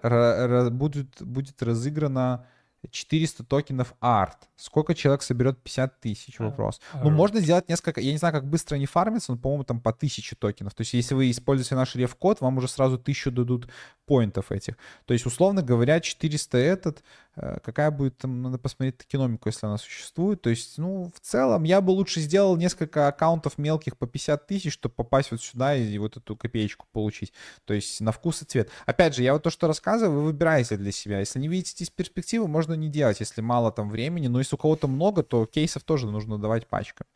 будет, 0.71 1.21
будет 1.21 1.61
разыграно 1.61 2.45
400 2.89 3.43
токенов 3.43 3.93
арт. 3.99 4.49
Сколько 4.55 4.95
человек 4.95 5.21
соберет 5.21 5.61
50 5.61 5.99
тысяч? 5.99 6.35
А, 6.39 6.45
Вопрос. 6.45 6.81
Ну, 6.95 7.09
Art. 7.09 7.13
можно 7.13 7.39
сделать 7.39 7.69
несколько... 7.69 8.01
Я 8.01 8.11
не 8.11 8.17
знаю, 8.17 8.33
как 8.33 8.47
быстро 8.47 8.75
они 8.75 8.85
фармятся, 8.85 9.31
но, 9.31 9.37
по-моему, 9.37 9.63
там 9.63 9.79
по 9.79 9.91
1000 9.91 10.35
токенов. 10.35 10.73
То 10.73 10.81
есть, 10.81 10.93
если 10.93 11.13
вы 11.13 11.29
используете 11.29 11.75
наш 11.75 11.95
реф-код, 11.95 12.41
вам 12.41 12.57
уже 12.57 12.67
сразу 12.67 12.95
1000 12.95 13.31
дадут 13.31 13.69
поинтов 14.05 14.51
этих. 14.51 14.77
То 15.05 15.13
есть, 15.13 15.25
условно 15.25 15.61
говоря, 15.61 15.99
400 15.99 16.57
этот, 16.57 17.03
э, 17.35 17.59
какая 17.63 17.91
будет 17.91 18.17
там, 18.17 18.41
надо 18.41 18.57
посмотреть 18.57 18.97
токеномику, 18.97 19.47
если 19.47 19.67
она 19.67 19.77
существует. 19.77 20.41
То 20.41 20.49
есть, 20.49 20.77
ну, 20.77 21.11
в 21.15 21.19
целом, 21.19 21.63
я 21.63 21.81
бы 21.81 21.91
лучше 21.91 22.19
сделал 22.19 22.57
несколько 22.57 23.07
аккаунтов 23.07 23.57
мелких 23.57 23.97
по 23.97 24.07
50 24.07 24.47
тысяч, 24.47 24.73
чтобы 24.73 24.95
попасть 24.95 25.31
вот 25.31 25.41
сюда 25.41 25.75
и 25.75 25.97
вот 25.97 26.17
эту 26.17 26.35
копеечку 26.35 26.87
получить. 26.91 27.31
То 27.65 27.73
есть, 27.73 28.01
на 28.01 28.11
вкус 28.11 28.41
и 28.41 28.45
цвет. 28.45 28.69
Опять 28.85 29.15
же, 29.15 29.23
я 29.23 29.33
вот 29.33 29.43
то, 29.43 29.49
что 29.49 29.67
рассказываю, 29.67 30.19
вы 30.19 30.25
выбираете 30.25 30.77
для 30.77 30.91
себя. 30.91 31.19
Если 31.19 31.39
не 31.39 31.47
видите 31.47 31.71
здесь 31.71 31.89
перспективы, 31.89 32.47
можно 32.47 32.70
не 32.75 32.89
делать, 32.89 33.19
если 33.19 33.41
мало 33.41 33.71
там 33.71 33.89
времени. 33.89 34.27
Но 34.27 34.39
если 34.39 34.55
у 34.55 34.57
кого-то 34.57 34.87
много, 34.87 35.23
то 35.23 35.45
кейсов 35.45 35.83
тоже 35.83 36.07
нужно 36.09 36.37
давать 36.37 36.67
пачками. 36.67 37.09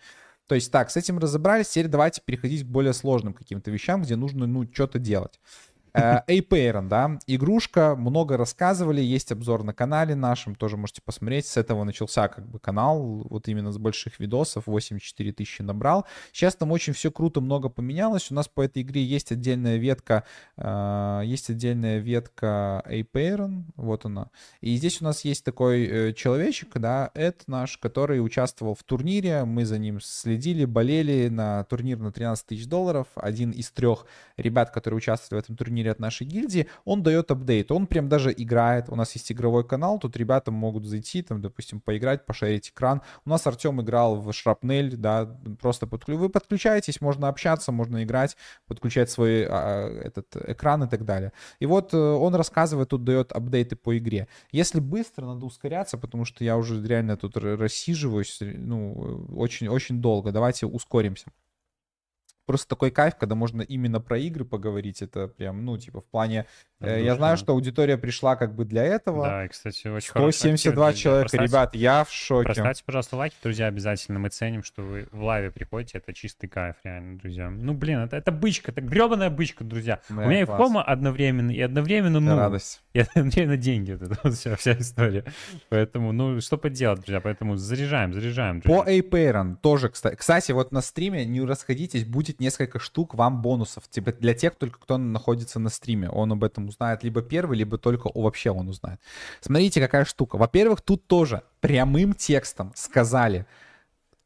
То 0.48 0.56
есть 0.56 0.72
так, 0.72 0.92
с 0.92 0.98
этим 0.98 1.18
разобрались, 1.18 1.70
теперь 1.70 1.88
давайте 1.88 2.22
переходить 2.24 2.64
к 2.64 2.68
более 2.68 2.94
сложным 2.94 3.34
каким-то 3.34 3.72
вещам, 3.72 4.04
где 4.04 4.16
нужно, 4.16 4.46
ну, 4.46 4.68
что-то 4.72 5.00
делать. 5.00 5.40
Э, 5.96 6.22
Apeiron, 6.28 6.90
да, 6.90 7.18
игрушка, 7.26 7.96
много 7.96 8.36
рассказывали, 8.36 9.02
есть 9.02 9.32
обзор 9.32 9.64
на 9.64 9.74
канале 9.74 10.14
нашем, 10.14 10.56
тоже 10.56 10.76
можете 10.76 11.02
посмотреть, 11.02 11.46
с 11.46 11.56
этого 11.56 11.86
начался 11.86 12.28
как 12.28 12.46
бы 12.50 12.60
канал, 12.60 13.26
вот 13.30 13.48
именно 13.48 13.72
с 13.72 13.78
больших 13.78 14.20
видосов, 14.20 14.68
84 14.68 15.32
тысячи 15.32 15.62
набрал. 15.62 16.06
Сейчас 16.34 16.56
там 16.56 16.72
очень 16.72 16.92
все 16.92 17.12
круто, 17.12 17.40
много 17.40 17.70
поменялось, 17.70 18.30
у 18.30 18.34
нас 18.34 18.50
по 18.50 18.62
этой 18.62 18.82
игре 18.84 19.04
есть 19.04 19.32
отдельная 19.32 19.78
ветка, 19.78 20.26
э, 20.58 21.22
есть 21.24 21.50
отдельная 21.50 22.00
ветка 22.00 22.84
Apeiron, 22.88 23.64
вот 23.78 24.06
она, 24.06 24.30
и 24.60 24.76
здесь 24.76 25.02
у 25.02 25.06
нас 25.06 25.24
есть 25.24 25.46
такой 25.46 25.86
э, 25.86 26.14
человечек, 26.14 26.78
да, 26.78 27.12
Эд 27.14 27.44
наш, 27.48 27.78
который 27.78 28.24
участвовал 28.24 28.76
в 28.76 28.84
турнире, 28.84 29.46
мы 29.46 29.64
за 29.66 29.78
ним 29.78 30.02
следили, 30.02 30.66
болели 30.66 31.30
на 31.30 31.64
турнир 31.64 32.00
на 32.00 32.12
13 32.12 32.48
тысяч 32.48 32.68
долларов, 32.68 33.08
один 33.16 33.52
из 33.52 33.72
трех 33.72 34.06
ребят, 34.36 34.72
которые 34.72 34.98
участвовали 34.98 35.42
в 35.42 35.46
этом 35.46 35.56
турнире 35.56 35.85
от 35.90 36.00
нашей 36.00 36.28
гильдии, 36.28 36.68
он 36.84 37.04
дает 37.04 37.32
апдейт, 37.32 37.72
он 37.72 37.88
прям 37.88 38.10
даже 38.10 38.34
играет, 38.36 38.90
у 38.90 38.96
нас 38.96 39.14
есть 39.14 39.32
игровой 39.32 39.68
канал, 39.68 40.00
тут 40.00 40.18
ребята 40.18 40.52
могут 40.52 40.86
зайти, 40.86 41.22
там, 41.22 41.42
допустим, 41.42 41.82
поиграть, 41.82 42.26
пошарить 42.26 42.70
экран. 42.70 43.02
У 43.26 43.30
нас 43.30 43.46
Артем 43.48 43.82
играл 43.82 44.22
в 44.22 44.32
Шрапнель, 44.34 44.96
да, 44.96 45.38
просто 45.62 45.88
подклю... 45.88 46.18
вы 46.18 46.30
подключаетесь, 46.30 47.02
можно 47.02 47.28
общаться, 47.28 47.72
можно 47.72 48.04
играть, 48.04 48.38
подключать 48.68 49.10
свой 49.10 49.46
а, 49.46 49.88
этот 50.04 50.36
экран 50.48 50.84
и 50.84 50.88
так 50.88 51.06
далее. 51.06 51.32
И 51.60 51.66
вот 51.66 51.94
э, 51.94 51.98
он 51.98 52.36
рассказывает, 52.36 52.90
тут 52.90 53.04
дает 53.04 53.32
апдейты 53.32 53.76
по 53.76 53.98
игре. 53.98 54.28
Если 54.52 54.80
быстро, 54.80 55.26
надо 55.26 55.46
ускоряться, 55.46 55.98
потому 55.98 56.26
что 56.26 56.44
я 56.44 56.58
уже 56.58 56.86
реально 56.86 57.18
тут 57.18 57.38
рассиживаюсь, 57.38 58.40
ну, 58.42 59.26
очень-очень 59.36 60.02
долго. 60.02 60.32
Давайте 60.32 60.66
ускоримся. 60.66 61.32
Просто 62.46 62.68
такой 62.68 62.92
кайф, 62.92 63.16
когда 63.16 63.36
можно 63.36 63.62
именно 63.62 64.00
про 64.00 64.18
игры 64.20 64.46
поговорить, 64.46 65.02
это 65.02 65.28
прям, 65.28 65.66
ну, 65.66 65.78
типа, 65.78 66.02
в 66.02 66.06
плане... 66.06 66.46
э, 66.86 67.04
я 67.04 67.16
знаю, 67.16 67.38
что 67.38 67.54
аудитория 67.54 67.98
пришла 67.98 68.36
как 68.36 68.56
бы 68.56 68.66
для 68.66 68.84
этого. 68.84 69.26
Да, 69.26 69.46
и, 69.46 69.48
кстати, 69.48 69.88
очень 69.88 70.10
актив, 70.12 70.36
172 70.36 70.86
друзья. 70.86 71.02
человека, 71.04 71.30
Поставьте- 71.30 71.48
ребят, 71.48 71.76
я 71.76 72.04
в 72.04 72.12
шоке. 72.12 72.48
Поставьте, 72.50 72.84
пожалуйста, 72.86 73.16
лайки, 73.18 73.36
друзья, 73.44 73.68
обязательно. 73.68 74.20
Мы 74.20 74.30
ценим, 74.30 74.64
что 74.64 74.82
вы 74.82 75.08
в 75.12 75.22
лайве 75.24 75.52
приходите. 75.52 75.98
Это 75.98 76.14
чистый 76.14 76.48
кайф, 76.48 76.76
реально, 76.84 77.18
друзья. 77.18 77.50
Ну, 77.50 77.74
блин, 77.74 78.00
это, 78.00 78.18
это 78.18 78.32
бычка, 78.32 78.72
это 78.72 78.82
гребаная 78.82 79.30
бычка, 79.30 79.64
друзья. 79.64 80.00
Да, 80.10 80.24
У 80.24 80.28
меня 80.28 80.42
и 80.42 80.46
класс. 80.46 80.58
фома 80.58 80.84
одновременно, 80.84 81.52
и 81.52 81.62
одновременно, 81.62 82.20
ну, 82.20 82.36
радость. 82.38 82.82
и 82.94 83.00
одновременно 83.16 83.58
деньги. 83.58 83.92
Вот 83.94 84.02
это 84.04 84.20
вот 84.24 84.34
вся, 84.34 84.56
вся 84.56 84.74
история. 84.78 85.26
Поэтому, 85.70 86.12
ну, 86.12 86.40
что 86.42 86.58
поделать, 86.58 87.02
друзья. 87.02 87.20
Поэтому 87.22 87.56
заряжаем, 87.56 88.14
заряжаем, 88.14 88.60
друзья. 88.62 88.84
По 88.84 88.90
Apeiron 88.90 89.56
тоже, 89.62 89.90
кстати. 89.90 90.16
Кстати, 90.16 90.52
вот 90.52 90.72
на 90.72 90.82
стриме, 90.82 91.26
не 91.26 91.42
расходитесь, 91.42 92.06
будет 92.06 92.40
несколько 92.40 92.80
штук 92.80 93.16
вам 93.16 93.42
бонусов. 93.42 93.88
Типа 93.90 94.12
для 94.14 94.34
тех 94.34 94.56
только, 94.56 94.80
кто 94.80 94.98
находится 94.98 95.60
на 95.60 95.70
стриме. 95.70 96.10
Он 96.10 96.32
об 96.32 96.44
этом 96.44 96.70
узнает 96.76 97.04
либо 97.04 97.22
первый, 97.22 97.58
либо 97.58 97.78
только 97.78 98.10
вообще 98.14 98.52
он 98.52 98.68
узнает. 98.68 99.00
Смотрите, 99.42 99.82
какая 99.82 100.06
штука. 100.06 100.38
Во-первых, 100.38 100.82
тут 100.82 101.08
тоже 101.08 101.42
прямым 101.62 102.14
текстом 102.14 102.72
сказали 102.76 103.46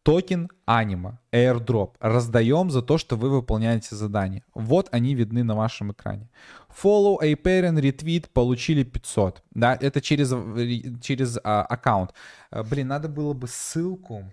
токен 0.03 0.49
анима, 0.65 1.19
airdrop, 1.31 1.95
раздаем 1.99 2.71
за 2.71 2.81
то, 2.81 2.97
что 2.97 3.15
вы 3.15 3.29
выполняете 3.29 3.95
задание. 3.95 4.43
Вот 4.53 4.87
они 4.91 5.13
видны 5.13 5.43
на 5.43 5.55
вашем 5.55 5.91
экране. 5.91 6.29
Follow, 6.69 7.17
Apeiron, 7.21 7.79
retweet, 7.79 8.29
получили 8.33 8.83
500. 8.83 9.43
Да, 9.51 9.77
это 9.79 10.01
через, 10.01 10.31
э, 10.31 10.99
через 11.01 11.37
а, 11.43 11.63
аккаунт. 11.63 12.13
А, 12.49 12.63
Блин, 12.63 12.87
надо 12.87 13.09
было 13.09 13.33
бы 13.33 13.47
ссылку. 13.47 14.23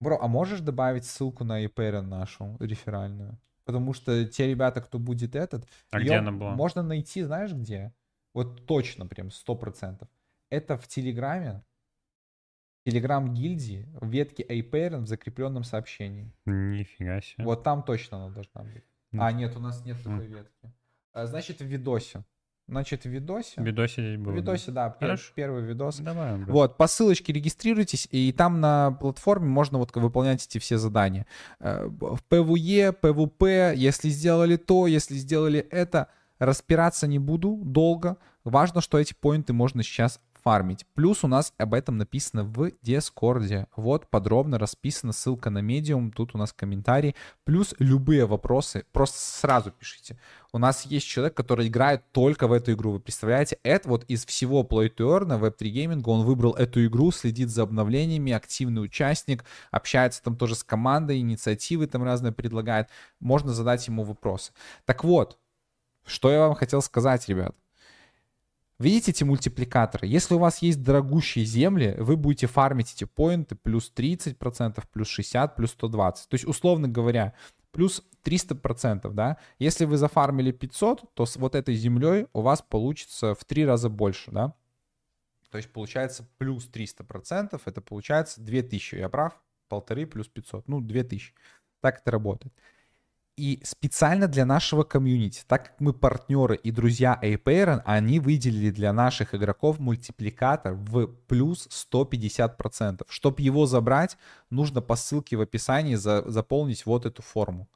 Бро, 0.00 0.18
а 0.20 0.26
можешь 0.28 0.60
добавить 0.60 1.06
ссылку 1.06 1.44
на 1.44 1.64
eParent 1.64 2.02
нашу 2.02 2.56
реферальную? 2.60 3.38
Потому 3.66 3.92
что 3.92 4.24
те 4.24 4.46
ребята, 4.46 4.80
кто 4.80 4.98
будет 4.98 5.34
этот... 5.34 5.68
А 5.90 6.00
где 6.00 6.14
она 6.14 6.32
была? 6.32 6.54
Можно 6.54 6.82
найти, 6.82 7.22
знаешь 7.22 7.52
где? 7.52 7.92
Вот 8.32 8.64
точно, 8.64 9.06
прям, 9.06 9.30
сто 9.30 9.56
процентов. 9.56 10.08
Это 10.50 10.78
в 10.78 10.86
Телеграме, 10.86 11.64
Телеграм 12.84 13.34
гильдии, 13.34 13.88
в 14.00 14.08
ветке 14.08 14.44
iParent 14.44 15.00
в 15.00 15.06
закрепленном 15.08 15.64
сообщении. 15.64 16.32
Нифига 16.44 17.20
себе. 17.20 17.44
Вот 17.44 17.64
там 17.64 17.82
точно 17.82 18.24
она 18.24 18.32
должна 18.32 18.62
быть. 18.62 18.84
А, 19.18 19.32
нет, 19.32 19.56
у 19.56 19.60
нас 19.60 19.84
нет 19.84 19.96
такой 20.02 20.28
ветки. 20.28 20.72
А, 21.12 21.26
значит, 21.26 21.58
в 21.58 21.64
видосе. 21.64 22.24
Значит, 22.68 23.02
в 23.04 23.06
видосе. 23.08 23.60
В 23.60 23.64
видосе 23.64 24.02
здесь 24.02 24.16
было. 24.18 24.32
В 24.32 24.36
видосе, 24.36 24.72
да, 24.72 24.88
пер- 25.00 25.18
первый 25.36 25.62
видос. 25.62 25.98
Давай. 25.98 26.36
Вот, 26.44 26.76
по 26.76 26.88
ссылочке 26.88 27.32
регистрируйтесь, 27.32 28.08
и 28.10 28.32
там 28.32 28.60
на 28.60 28.90
платформе 28.92 29.46
можно 29.46 29.78
вот 29.78 29.94
выполнять 29.94 30.44
эти 30.44 30.58
все 30.58 30.76
задания. 30.76 31.26
Э, 31.60 31.86
В 31.88 32.20
ПВЕ, 32.28 32.92
ПВП, 32.92 33.74
если 33.76 34.08
сделали 34.08 34.56
то, 34.56 34.88
если 34.88 35.14
сделали 35.14 35.60
это, 35.60 36.08
распыляться 36.40 37.06
не 37.06 37.18
буду 37.20 37.56
долго. 37.62 38.16
Важно, 38.44 38.80
что 38.80 38.98
эти 38.98 39.14
поинты 39.14 39.52
можно 39.52 39.82
сейчас 39.82 40.20
фармить. 40.46 40.86
Плюс 40.94 41.24
у 41.24 41.26
нас 41.26 41.52
об 41.58 41.74
этом 41.74 41.98
написано 41.98 42.44
в 42.44 42.70
Дискорде. 42.80 43.66
Вот 43.74 44.08
подробно 44.08 44.60
расписана 44.60 45.12
ссылка 45.12 45.50
на 45.50 45.58
Medium, 45.58 46.12
тут 46.12 46.36
у 46.36 46.38
нас 46.38 46.52
комментарий. 46.52 47.16
Плюс 47.42 47.74
любые 47.80 48.26
вопросы 48.26 48.84
просто 48.92 49.18
сразу 49.18 49.72
пишите. 49.72 50.20
У 50.52 50.58
нас 50.58 50.86
есть 50.86 51.04
человек, 51.04 51.34
который 51.34 51.66
играет 51.66 52.12
только 52.12 52.46
в 52.46 52.52
эту 52.52 52.74
игру. 52.74 52.92
Вы 52.92 53.00
представляете, 53.00 53.58
это 53.64 53.88
вот 53.88 54.04
из 54.04 54.24
всего 54.24 54.62
Play 54.62 54.94
to 54.94 55.18
Earn, 55.18 55.36
Web3 55.40 55.72
Gaming, 55.72 56.02
он 56.06 56.24
выбрал 56.24 56.52
эту 56.52 56.86
игру, 56.86 57.10
следит 57.10 57.50
за 57.50 57.64
обновлениями, 57.64 58.30
активный 58.30 58.84
участник, 58.84 59.44
общается 59.72 60.22
там 60.22 60.36
тоже 60.36 60.54
с 60.54 60.62
командой, 60.62 61.18
инициативы 61.18 61.88
там 61.88 62.04
разные 62.04 62.30
предлагает. 62.30 62.88
Можно 63.18 63.52
задать 63.52 63.84
ему 63.88 64.04
вопросы. 64.04 64.52
Так 64.84 65.02
вот, 65.02 65.40
что 66.04 66.30
я 66.30 66.38
вам 66.46 66.54
хотел 66.54 66.82
сказать, 66.82 67.28
ребят. 67.28 67.56
Видите 68.78 69.10
эти 69.10 69.24
мультипликаторы? 69.24 70.06
Если 70.06 70.34
у 70.34 70.38
вас 70.38 70.60
есть 70.60 70.82
дорогущие 70.82 71.46
земли, 71.46 71.94
вы 71.98 72.16
будете 72.16 72.46
фармить 72.46 72.92
эти 72.92 73.04
поинты 73.04 73.54
плюс 73.54 73.90
30%, 73.94 74.84
плюс 74.92 75.08
60, 75.08 75.56
плюс 75.56 75.70
120. 75.70 76.28
То 76.28 76.34
есть, 76.34 76.44
условно 76.44 76.86
говоря, 76.86 77.32
плюс 77.70 78.02
300%, 78.22 79.10
да? 79.12 79.38
Если 79.58 79.86
вы 79.86 79.96
зафармили 79.96 80.52
500, 80.52 81.14
то 81.14 81.24
с 81.24 81.36
вот 81.36 81.54
этой 81.54 81.74
землей 81.74 82.26
у 82.34 82.42
вас 82.42 82.60
получится 82.60 83.34
в 83.34 83.44
три 83.46 83.64
раза 83.64 83.88
больше, 83.88 84.30
да? 84.30 84.54
То 85.50 85.58
есть 85.58 85.72
получается 85.72 86.28
плюс 86.36 86.68
300%, 86.68 87.58
это 87.64 87.80
получается 87.80 88.42
2000, 88.42 88.96
я 88.96 89.08
прав? 89.08 89.40
Полторы 89.68 90.06
плюс 90.06 90.28
500, 90.28 90.68
ну 90.68 90.82
2000. 90.82 91.32
Так 91.80 92.00
это 92.00 92.10
работает. 92.10 92.52
И 93.36 93.60
специально 93.64 94.28
для 94.28 94.46
нашего 94.46 94.82
комьюнити, 94.82 95.42
так 95.46 95.66
как 95.66 95.80
мы 95.80 95.92
партнеры 95.92 96.56
и 96.56 96.70
друзья 96.70 97.18
APRN, 97.22 97.82
они 97.84 98.18
выделили 98.18 98.70
для 98.70 98.94
наших 98.94 99.34
игроков 99.34 99.78
мультипликатор 99.78 100.72
в 100.72 101.08
плюс 101.28 101.68
150%. 101.92 103.02
Чтобы 103.08 103.42
его 103.42 103.66
забрать, 103.66 104.16
нужно 104.48 104.80
по 104.80 104.96
ссылке 104.96 105.36
в 105.36 105.42
описании 105.42 105.96
за, 105.96 106.22
заполнить 106.26 106.86
вот 106.86 107.04
эту 107.04 107.20
форму. 107.20 107.68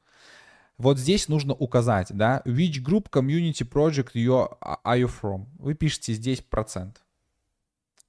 Вот 0.79 0.97
здесь 0.97 1.27
нужно 1.27 1.53
указать, 1.53 2.07
да, 2.09 2.41
which 2.43 2.83
group 2.83 3.11
community 3.11 3.63
project 3.63 4.13
you 4.15 4.51
are 4.61 4.99
you 4.99 5.11
from. 5.21 5.45
Вы 5.59 5.75
пишете 5.75 6.13
здесь 6.13 6.41
процент. 6.41 7.03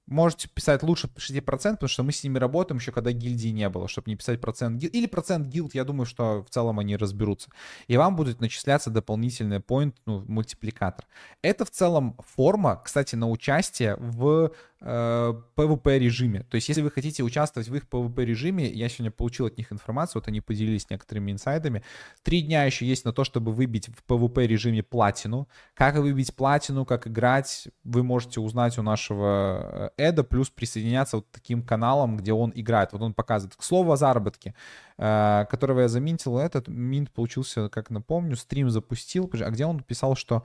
Можете 0.05 0.49
писать 0.49 0.83
лучше 0.83 1.07
пишите 1.07 1.41
процент, 1.41 1.77
потому 1.77 1.89
что 1.89 2.03
мы 2.03 2.11
с 2.11 2.23
ними 2.23 2.37
работаем 2.37 2.77
еще 2.77 2.91
когда 2.91 3.13
гильдии 3.13 3.49
не 3.49 3.69
было, 3.69 3.87
чтобы 3.87 4.09
не 4.09 4.17
писать 4.17 4.41
процент 4.41 4.77
гилд. 4.77 4.93
Или 4.93 5.05
процент 5.05 5.47
гилд, 5.47 5.73
я 5.73 5.85
думаю, 5.85 6.05
что 6.05 6.43
в 6.43 6.49
целом 6.49 6.79
они 6.79 6.97
разберутся. 6.97 7.49
И 7.87 7.95
вам 7.95 8.17
будет 8.17 8.41
начисляться 8.41 8.89
дополнительный 8.89 9.59
point, 9.59 9.93
ну, 10.05 10.23
мультипликатор. 10.27 11.05
Это 11.41 11.63
в 11.63 11.71
целом 11.71 12.17
форма, 12.35 12.81
кстати, 12.83 13.15
на 13.15 13.29
участие 13.29 13.95
в 13.95 14.51
PvP 14.83 15.97
режиме. 15.97 16.43
То 16.43 16.55
есть, 16.55 16.67
если 16.67 16.81
вы 16.81 16.91
хотите 16.91 17.23
участвовать 17.23 17.69
в 17.69 17.75
их 17.75 17.87
PvP 17.87 18.25
режиме, 18.25 18.69
я 18.69 18.89
сегодня 18.89 19.11
получил 19.11 19.45
от 19.45 19.57
них 19.57 19.71
информацию, 19.71 20.21
вот 20.21 20.27
они 20.27 20.41
поделились 20.41 20.89
некоторыми 20.89 21.31
инсайдами. 21.31 21.83
Три 22.21 22.41
дня 22.41 22.65
еще 22.65 22.85
есть 22.85 23.05
на 23.05 23.13
то, 23.13 23.23
чтобы 23.23 23.53
выбить 23.53 23.87
в 23.87 24.03
PvP 24.11 24.45
режиме 24.45 24.83
платину. 24.83 25.47
Как 25.73 25.95
выбить 25.95 26.35
платину, 26.35 26.85
как 26.85 27.07
играть, 27.07 27.69
вы 27.83 28.03
можете 28.03 28.41
узнать 28.41 28.77
у 28.77 28.81
нашего 28.81 29.91
э, 29.97 30.09
Эда, 30.09 30.23
плюс 30.23 30.49
присоединяться 30.49 31.17
вот 31.17 31.31
таким 31.31 31.63
каналам, 31.63 32.17
где 32.17 32.33
он 32.33 32.51
играет. 32.53 32.91
Вот 32.91 33.01
он 33.01 33.13
показывает. 33.13 33.55
К 33.55 33.63
слову 33.63 33.91
о 33.91 33.97
заработке, 33.97 34.53
э, 34.97 35.45
которого 35.49 35.81
я 35.81 35.87
заминтил, 35.87 36.37
этот 36.37 36.67
минт 36.67 37.11
получился, 37.11 37.69
как 37.69 37.89
напомню, 37.89 38.35
стрим 38.35 38.69
запустил, 38.69 39.29
а 39.33 39.49
где 39.49 39.65
он 39.65 39.79
писал, 39.81 40.15
что 40.15 40.43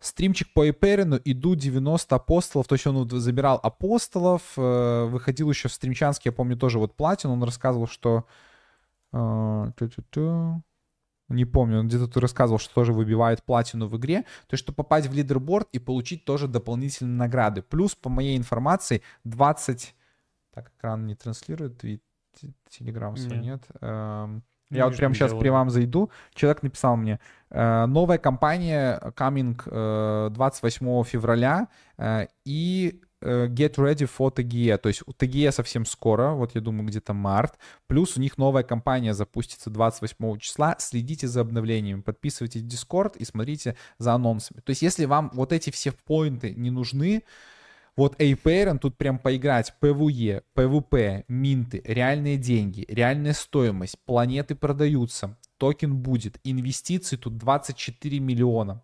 стримчик 0.00 0.52
по 0.52 0.68
Эперину, 0.68 1.18
иду 1.24 1.54
90 1.54 2.14
апостолов, 2.14 2.66
то 2.66 2.74
есть 2.74 2.86
он 2.86 3.08
забирал 3.08 3.58
апостолов, 3.62 4.42
э, 4.56 5.04
выходил 5.04 5.50
еще 5.50 5.68
в 5.68 5.72
стримчанский, 5.72 6.28
я 6.28 6.32
помню, 6.32 6.56
тоже 6.56 6.78
вот 6.78 6.94
платин, 6.94 7.30
он 7.30 7.42
рассказывал, 7.42 7.86
что... 7.86 8.26
э. 10.16 10.54
Не 11.30 11.46
помню, 11.46 11.80
он 11.80 11.88
где-то 11.88 12.06
тут 12.06 12.18
рассказывал, 12.18 12.58
что 12.58 12.74
тоже 12.74 12.92
выбивает 12.92 13.42
платину 13.42 13.86
в 13.86 13.96
игре. 13.96 14.22
То 14.46 14.54
есть, 14.54 14.62
чтобы 14.62 14.76
попасть 14.76 15.08
в 15.08 15.14
лидерборд 15.14 15.68
и 15.72 15.78
получить 15.78 16.26
тоже 16.26 16.48
дополнительные 16.48 17.16
награды. 17.16 17.62
Плюс, 17.62 17.94
по 17.94 18.10
моей 18.10 18.36
информации, 18.36 19.02
20... 19.24 19.94
Так, 20.52 20.70
экран 20.76 21.06
не 21.06 21.14
транслирует, 21.14 21.82
вид 21.82 22.02
Телеграм 22.68 23.16
свой 23.16 23.38
Нет. 23.38 23.66
нет. 23.80 24.42
Я 24.70 24.86
вот 24.86 24.96
прямо 24.96 25.14
сейчас 25.14 25.32
при 25.32 25.48
вам 25.48 25.70
зайду. 25.70 26.10
Человек 26.34 26.62
написал 26.62 26.96
мне, 26.96 27.20
э, 27.50 27.86
новая 27.86 28.18
компания 28.18 29.00
coming 29.16 29.60
э, 29.66 30.30
28 30.30 31.04
февраля 31.04 31.68
э, 31.98 32.26
и 32.44 33.00
э, 33.20 33.46
get 33.48 33.74
ready 33.76 34.08
for 34.08 34.34
TGE. 34.34 34.76
То 34.78 34.88
есть 34.88 35.02
у 35.06 35.12
TGE 35.12 35.52
совсем 35.52 35.84
скоро, 35.84 36.30
вот 36.30 36.54
я 36.54 36.60
думаю, 36.60 36.86
где-то 36.86 37.12
март. 37.12 37.58
Плюс 37.86 38.16
у 38.16 38.20
них 38.20 38.38
новая 38.38 38.62
компания 38.62 39.14
запустится 39.14 39.70
28 39.70 40.38
числа. 40.38 40.76
Следите 40.78 41.28
за 41.28 41.42
обновлениями, 41.42 42.00
подписывайтесь 42.00 42.62
в 42.62 42.66
Discord 42.66 43.16
и 43.18 43.24
смотрите 43.24 43.76
за 43.98 44.14
анонсами. 44.14 44.60
То 44.60 44.70
есть 44.70 44.82
если 44.82 45.04
вам 45.04 45.30
вот 45.34 45.52
эти 45.52 45.70
все 45.70 45.92
поинты 45.92 46.54
не 46.54 46.70
нужны, 46.70 47.22
вот 47.96 48.20
APRN 48.20 48.78
тут 48.78 48.96
прям 48.96 49.18
поиграть. 49.18 49.72
PvE, 49.80 50.42
PvP, 50.54 51.24
минты, 51.28 51.82
реальные 51.84 52.36
деньги, 52.36 52.84
реальная 52.88 53.32
стоимость, 53.32 53.98
планеты 54.04 54.54
продаются, 54.54 55.36
токен 55.58 55.96
будет, 55.96 56.38
инвестиций 56.44 57.18
тут 57.18 57.36
24 57.38 58.18
миллиона. 58.18 58.82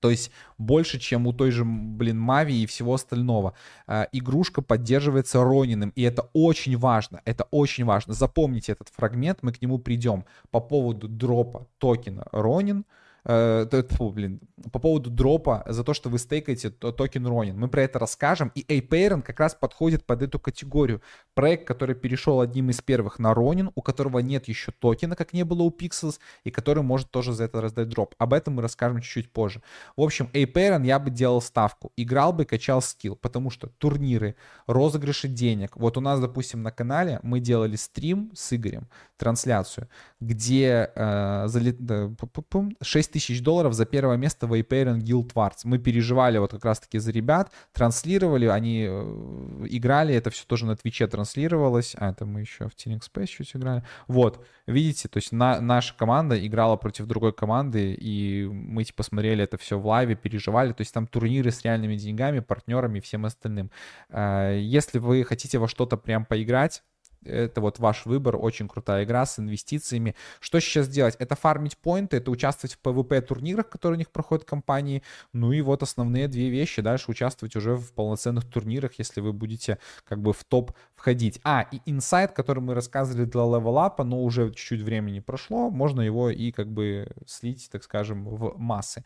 То 0.00 0.08
есть 0.10 0.30
больше, 0.56 0.98
чем 0.98 1.26
у 1.26 1.32
той 1.32 1.50
же, 1.50 1.64
блин, 1.64 2.18
Мави 2.18 2.62
и 2.62 2.66
всего 2.66 2.94
остального. 2.94 3.54
А, 3.86 4.08
игрушка 4.12 4.62
поддерживается 4.62 5.42
Рониным, 5.42 5.92
и 5.94 6.02
это 6.02 6.30
очень 6.32 6.76
важно, 6.76 7.20
это 7.26 7.46
очень 7.50 7.84
важно. 7.84 8.14
Запомните 8.14 8.72
этот 8.72 8.88
фрагмент, 8.88 9.40
мы 9.42 9.52
к 9.52 9.60
нему 9.60 9.78
придем. 9.78 10.24
По 10.50 10.60
поводу 10.60 11.06
дропа 11.06 11.66
токена 11.78 12.26
Ронин, 12.32 12.86
э, 13.24 13.66
тьфу, 13.88 14.10
блин, 14.10 14.40
по 14.72 14.78
поводу 14.78 15.10
дропа 15.10 15.64
за 15.66 15.84
то, 15.84 15.94
что 15.94 16.10
вы 16.10 16.18
стейкаете 16.18 16.70
то- 16.70 16.92
токен 16.92 17.26
Ронин. 17.26 17.58
Мы 17.58 17.68
про 17.68 17.82
это 17.82 17.98
расскажем, 17.98 18.52
и 18.54 18.62
APRN 18.62 19.22
как 19.22 19.40
раз 19.40 19.54
подходит 19.54 20.04
под 20.04 20.22
эту 20.22 20.38
категорию. 20.38 21.02
Проект, 21.34 21.66
который 21.66 21.94
перешел 21.94 22.40
одним 22.40 22.70
из 22.70 22.80
первых 22.80 23.18
на 23.18 23.34
Ронин, 23.34 23.70
у 23.74 23.82
которого 23.82 24.18
нет 24.18 24.48
еще 24.48 24.72
токена, 24.72 25.16
как 25.16 25.32
не 25.32 25.44
было 25.44 25.62
у 25.62 25.70
Pixels, 25.70 26.18
и 26.44 26.50
который 26.50 26.82
может 26.82 27.10
тоже 27.10 27.32
за 27.32 27.44
это 27.44 27.60
раздать 27.60 27.88
дроп. 27.88 28.14
Об 28.18 28.32
этом 28.32 28.54
мы 28.54 28.62
расскажем 28.62 29.00
чуть-чуть 29.00 29.32
позже. 29.32 29.62
В 29.96 30.02
общем, 30.02 30.28
APRN 30.32 30.86
я 30.86 30.98
бы 30.98 31.10
делал 31.10 31.40
ставку. 31.40 31.92
Играл 31.96 32.32
бы, 32.32 32.44
качал 32.44 32.82
скилл, 32.82 33.16
потому 33.16 33.50
что 33.50 33.68
турниры, 33.68 34.36
розыгрыши 34.66 35.28
денег. 35.28 35.76
Вот 35.76 35.96
у 35.96 36.00
нас, 36.00 36.20
допустим, 36.20 36.62
на 36.62 36.70
канале 36.70 37.20
мы 37.22 37.40
делали 37.40 37.76
стрим 37.76 38.30
с 38.34 38.52
Игорем, 38.52 38.88
трансляцию, 39.16 39.88
где 40.20 40.90
э, 40.94 41.46
да, 41.78 42.06
пу-пу-пум, 42.06 42.76
6 43.10 43.12
тысяч 43.12 43.42
долларов 43.42 43.74
за 43.74 43.84
первое 43.84 44.16
место 44.16 44.46
в 44.46 44.54
APRN 44.54 45.00
Guild 45.00 45.32
Wars. 45.34 45.60
Мы 45.64 45.78
переживали 45.78 46.38
вот 46.38 46.52
как 46.52 46.64
раз-таки 46.64 46.98
за 46.98 47.10
ребят, 47.10 47.50
транслировали, 47.72 48.46
они 48.46 48.86
э, 48.88 49.66
играли, 49.68 50.14
это 50.14 50.30
все 50.30 50.44
тоже 50.46 50.66
на 50.66 50.76
Твиче 50.76 51.06
транслировалось. 51.06 51.94
А, 51.98 52.10
это 52.10 52.24
мы 52.24 52.40
еще 52.40 52.68
в 52.68 52.74
Tuning 52.74 53.00
Space 53.00 53.26
чуть 53.26 53.56
играли. 53.56 53.82
Вот, 54.06 54.44
видите, 54.66 55.08
то 55.08 55.18
есть 55.18 55.32
на, 55.32 55.60
наша 55.60 55.94
команда 55.96 56.46
играла 56.46 56.76
против 56.76 57.06
другой 57.06 57.32
команды, 57.32 57.94
и 57.94 58.46
мы 58.46 58.84
типа 58.84 59.02
смотрели 59.02 59.44
это 59.44 59.58
все 59.58 59.78
в 59.78 59.86
лайве, 59.86 60.14
переживали. 60.14 60.72
То 60.72 60.82
есть 60.82 60.94
там 60.94 61.06
турниры 61.06 61.50
с 61.50 61.62
реальными 61.62 61.96
деньгами, 61.96 62.40
партнерами 62.40 62.98
и 62.98 63.00
всем 63.00 63.24
остальным. 63.24 63.70
Э, 64.08 64.58
Если 64.60 64.98
вы 64.98 65.24
хотите 65.24 65.58
во 65.58 65.68
что-то 65.68 65.96
прям 65.96 66.24
поиграть, 66.24 66.82
это 67.24 67.60
вот 67.60 67.78
ваш 67.78 68.06
выбор, 68.06 68.36
очень 68.36 68.68
крутая 68.68 69.04
игра 69.04 69.26
с 69.26 69.38
инвестициями. 69.38 70.14
Что 70.40 70.60
сейчас 70.60 70.88
делать? 70.88 71.16
Это 71.18 71.36
фармить 71.36 71.76
поинты, 71.76 72.16
это 72.16 72.30
участвовать 72.30 72.74
в 72.74 72.80
PvP-турнирах, 72.82 73.68
которые 73.68 73.96
у 73.96 73.98
них 73.98 74.10
проходят 74.10 74.44
компании, 74.44 75.02
ну 75.32 75.52
и 75.52 75.60
вот 75.60 75.82
основные 75.82 76.28
две 76.28 76.48
вещи, 76.50 76.82
дальше 76.82 77.10
участвовать 77.10 77.56
уже 77.56 77.76
в 77.76 77.92
полноценных 77.92 78.44
турнирах, 78.44 78.92
если 78.98 79.20
вы 79.20 79.32
будете 79.32 79.78
как 80.04 80.20
бы 80.20 80.32
в 80.32 80.44
топ 80.44 80.72
входить. 80.94 81.40
А, 81.44 81.66
и 81.70 81.80
инсайт, 81.86 82.32
который 82.32 82.60
мы 82.60 82.74
рассказывали 82.74 83.24
для 83.24 83.42
левелапа, 83.42 84.04
но 84.04 84.22
уже 84.22 84.50
чуть-чуть 84.50 84.82
времени 84.82 85.20
прошло, 85.20 85.70
можно 85.70 86.00
его 86.00 86.30
и 86.30 86.52
как 86.52 86.68
бы 86.68 87.08
слить, 87.26 87.68
так 87.70 87.84
скажем, 87.84 88.24
в 88.24 88.58
массы. 88.58 89.04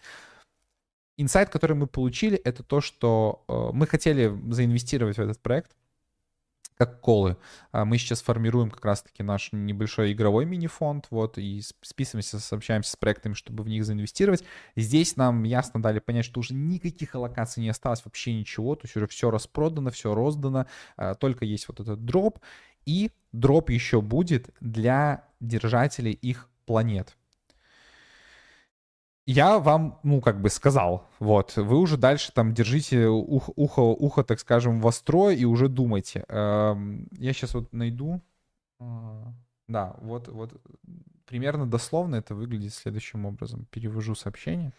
Инсайт, 1.16 1.48
который 1.48 1.76
мы 1.76 1.86
получили, 1.86 2.36
это 2.36 2.64
то, 2.64 2.80
что 2.80 3.44
э, 3.48 3.70
мы 3.72 3.86
хотели 3.86 4.36
заинвестировать 4.50 5.16
в 5.16 5.20
этот 5.20 5.40
проект, 5.40 5.76
как 6.76 7.00
колы. 7.00 7.36
А 7.72 7.84
мы 7.84 7.98
сейчас 7.98 8.20
формируем 8.22 8.70
как 8.70 8.84
раз-таки 8.84 9.22
наш 9.22 9.50
небольшой 9.52 10.12
игровой 10.12 10.44
мини-фонд, 10.44 11.06
вот, 11.10 11.38
и 11.38 11.62
списываемся, 11.82 12.40
сообщаемся 12.40 12.92
с 12.92 12.96
проектами, 12.96 13.34
чтобы 13.34 13.62
в 13.64 13.68
них 13.68 13.84
заинвестировать. 13.84 14.44
Здесь 14.76 15.16
нам 15.16 15.44
ясно 15.44 15.80
дали 15.80 16.00
понять, 16.00 16.24
что 16.24 16.40
уже 16.40 16.54
никаких 16.54 17.14
аллокаций 17.14 17.62
не 17.62 17.68
осталось, 17.68 18.04
вообще 18.04 18.34
ничего, 18.34 18.74
то 18.74 18.86
есть 18.86 18.96
уже 18.96 19.06
все 19.06 19.30
распродано, 19.30 19.90
все 19.90 20.14
роздано, 20.14 20.66
а, 20.96 21.14
только 21.14 21.44
есть 21.44 21.68
вот 21.68 21.80
этот 21.80 22.04
дроп, 22.04 22.40
и 22.86 23.10
дроп 23.32 23.70
еще 23.70 24.00
будет 24.00 24.50
для 24.60 25.28
держателей 25.40 26.12
их 26.12 26.48
планет 26.66 27.16
я 29.26 29.58
вам, 29.58 29.98
ну, 30.02 30.20
как 30.20 30.40
бы 30.40 30.50
сказал, 30.50 31.08
вот, 31.18 31.56
вы 31.56 31.78
уже 31.78 31.96
дальше 31.96 32.32
там 32.32 32.52
держите 32.52 33.06
ух, 33.08 33.50
ухо, 33.56 33.80
ухо, 33.80 34.22
так 34.22 34.38
скажем, 34.40 34.80
востро 34.80 35.30
и 35.30 35.44
уже 35.44 35.68
думайте. 35.68 36.24
Эм, 36.28 37.08
я 37.12 37.32
сейчас 37.32 37.54
вот 37.54 37.72
найду, 37.72 38.20
а, 38.78 39.32
да, 39.66 39.96
вот, 40.00 40.28
вот, 40.28 40.60
примерно 41.24 41.66
дословно 41.66 42.16
это 42.16 42.34
выглядит 42.34 42.74
следующим 42.74 43.24
образом. 43.24 43.66
Перевожу 43.70 44.14
сообщение. 44.14 44.72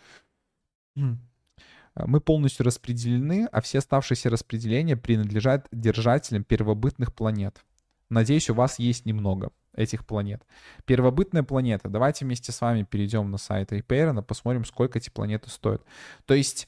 Мы 1.96 2.20
полностью 2.20 2.66
распределены, 2.66 3.48
а 3.52 3.62
все 3.62 3.80
оставшиеся 3.80 4.30
распределения 4.30 4.98
принадлежат 4.98 5.68
держателям 5.72 6.44
первобытных 6.44 7.14
планет. 7.14 7.64
Надеюсь, 8.10 8.50
у 8.50 8.54
вас 8.54 8.80
есть 8.80 9.06
немного 9.06 9.52
этих 9.76 10.06
планет. 10.06 10.44
Первобытная 10.86 11.44
планета. 11.44 11.90
Давайте 11.90 12.26
вместе 12.26 12.52
с 12.52 12.62
вами 12.62 12.84
перейдем 12.84 13.30
на 13.32 13.38
сайт 13.38 13.72
Репейрона, 13.72 14.24
посмотрим, 14.24 14.66
сколько 14.66 15.00
эти 15.00 15.10
планеты 15.10 15.50
стоят. 15.50 15.84
То 16.26 16.34
есть 16.34 16.68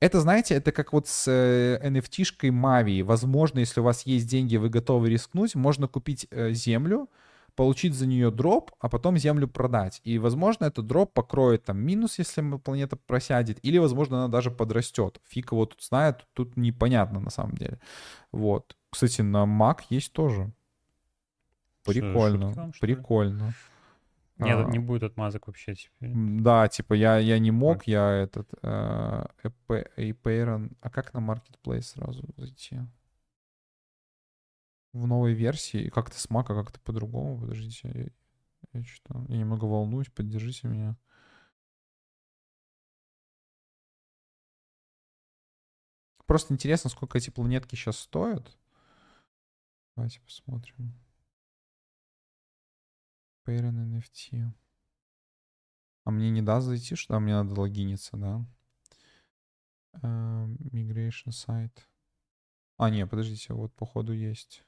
это, 0.00 0.20
знаете, 0.20 0.54
это 0.54 0.72
как 0.72 0.92
вот 0.92 1.08
с 1.08 1.26
э, 1.28 1.80
NFT-шкой 1.82 2.50
Мави. 2.50 3.02
Возможно, 3.02 3.60
если 3.60 3.80
у 3.80 3.84
вас 3.84 4.04
есть 4.04 4.28
деньги, 4.28 4.56
вы 4.56 4.68
готовы 4.68 5.08
рискнуть, 5.08 5.54
можно 5.54 5.88
купить 5.88 6.26
э, 6.30 6.52
землю, 6.52 7.08
получить 7.54 7.94
за 7.94 8.06
нее 8.06 8.30
дроп, 8.30 8.72
а 8.78 8.90
потом 8.90 9.16
землю 9.16 9.48
продать. 9.48 10.02
И, 10.04 10.18
возможно, 10.18 10.66
этот 10.66 10.86
дроп 10.86 11.14
покроет 11.14 11.64
там 11.64 11.78
минус, 11.78 12.18
если 12.18 12.42
планета 12.58 12.96
просядет, 12.96 13.58
или, 13.62 13.78
возможно, 13.78 14.18
она 14.18 14.28
даже 14.28 14.50
подрастет. 14.50 15.20
Фиг 15.26 15.52
его 15.52 15.64
тут 15.64 15.82
знает, 15.82 16.26
тут 16.34 16.56
непонятно 16.56 17.18
на 17.18 17.30
самом 17.30 17.56
деле. 17.56 17.80
Вот. 18.32 18.76
Кстати, 18.90 19.22
на 19.22 19.44
Mac 19.44 19.78
есть 19.88 20.12
тоже. 20.12 20.52
Прикольно, 21.86 22.50
вам, 22.50 22.72
прикольно. 22.80 23.54
Нет, 24.38 24.66
а, 24.66 24.70
не 24.70 24.78
будет 24.78 25.02
отмазок 25.02 25.46
вообще 25.46 25.74
теперь. 25.74 26.12
Да, 26.14 26.68
типа 26.68 26.92
я, 26.92 27.16
я 27.16 27.38
не 27.38 27.50
мог, 27.50 27.78
так. 27.78 27.88
я 27.88 28.10
этот 28.10 28.48
э, 28.62 29.24
Apeiron... 29.68 30.76
А 30.82 30.90
как 30.90 31.14
на 31.14 31.18
Marketplace 31.18 31.82
сразу 31.82 32.22
зайти? 32.36 32.80
В 34.92 35.06
новой 35.06 35.32
версии 35.32 35.88
как-то 35.88 36.20
с 36.20 36.26
Mac, 36.28 36.44
а 36.48 36.54
как-то 36.54 36.80
по-другому. 36.80 37.40
Подождите, 37.40 38.12
я, 38.72 38.78
я 38.80 38.84
что 38.84 39.24
Я 39.28 39.38
немного 39.38 39.64
волнуюсь, 39.64 40.10
поддержите 40.10 40.68
меня. 40.68 40.96
Просто 46.26 46.52
интересно, 46.52 46.90
сколько 46.90 47.16
эти 47.16 47.30
планетки 47.30 47.74
сейчас 47.74 47.98
стоят. 47.98 48.54
Давайте 49.94 50.20
посмотрим. 50.20 50.92
Parent 53.46 53.78
NFT. 53.78 54.52
А 56.04 56.10
мне 56.10 56.30
не 56.30 56.42
даст 56.42 56.66
зайти, 56.66 56.96
что 56.96 57.18
мне 57.20 57.34
надо 57.34 57.58
логиниться, 57.60 58.16
да? 58.16 58.44
Uh, 60.02 60.46
migration 60.72 61.28
site. 61.28 61.78
А, 62.76 62.90
не, 62.90 63.06
подождите, 63.06 63.54
вот 63.54 63.72
походу 63.74 64.12
есть. 64.12 64.65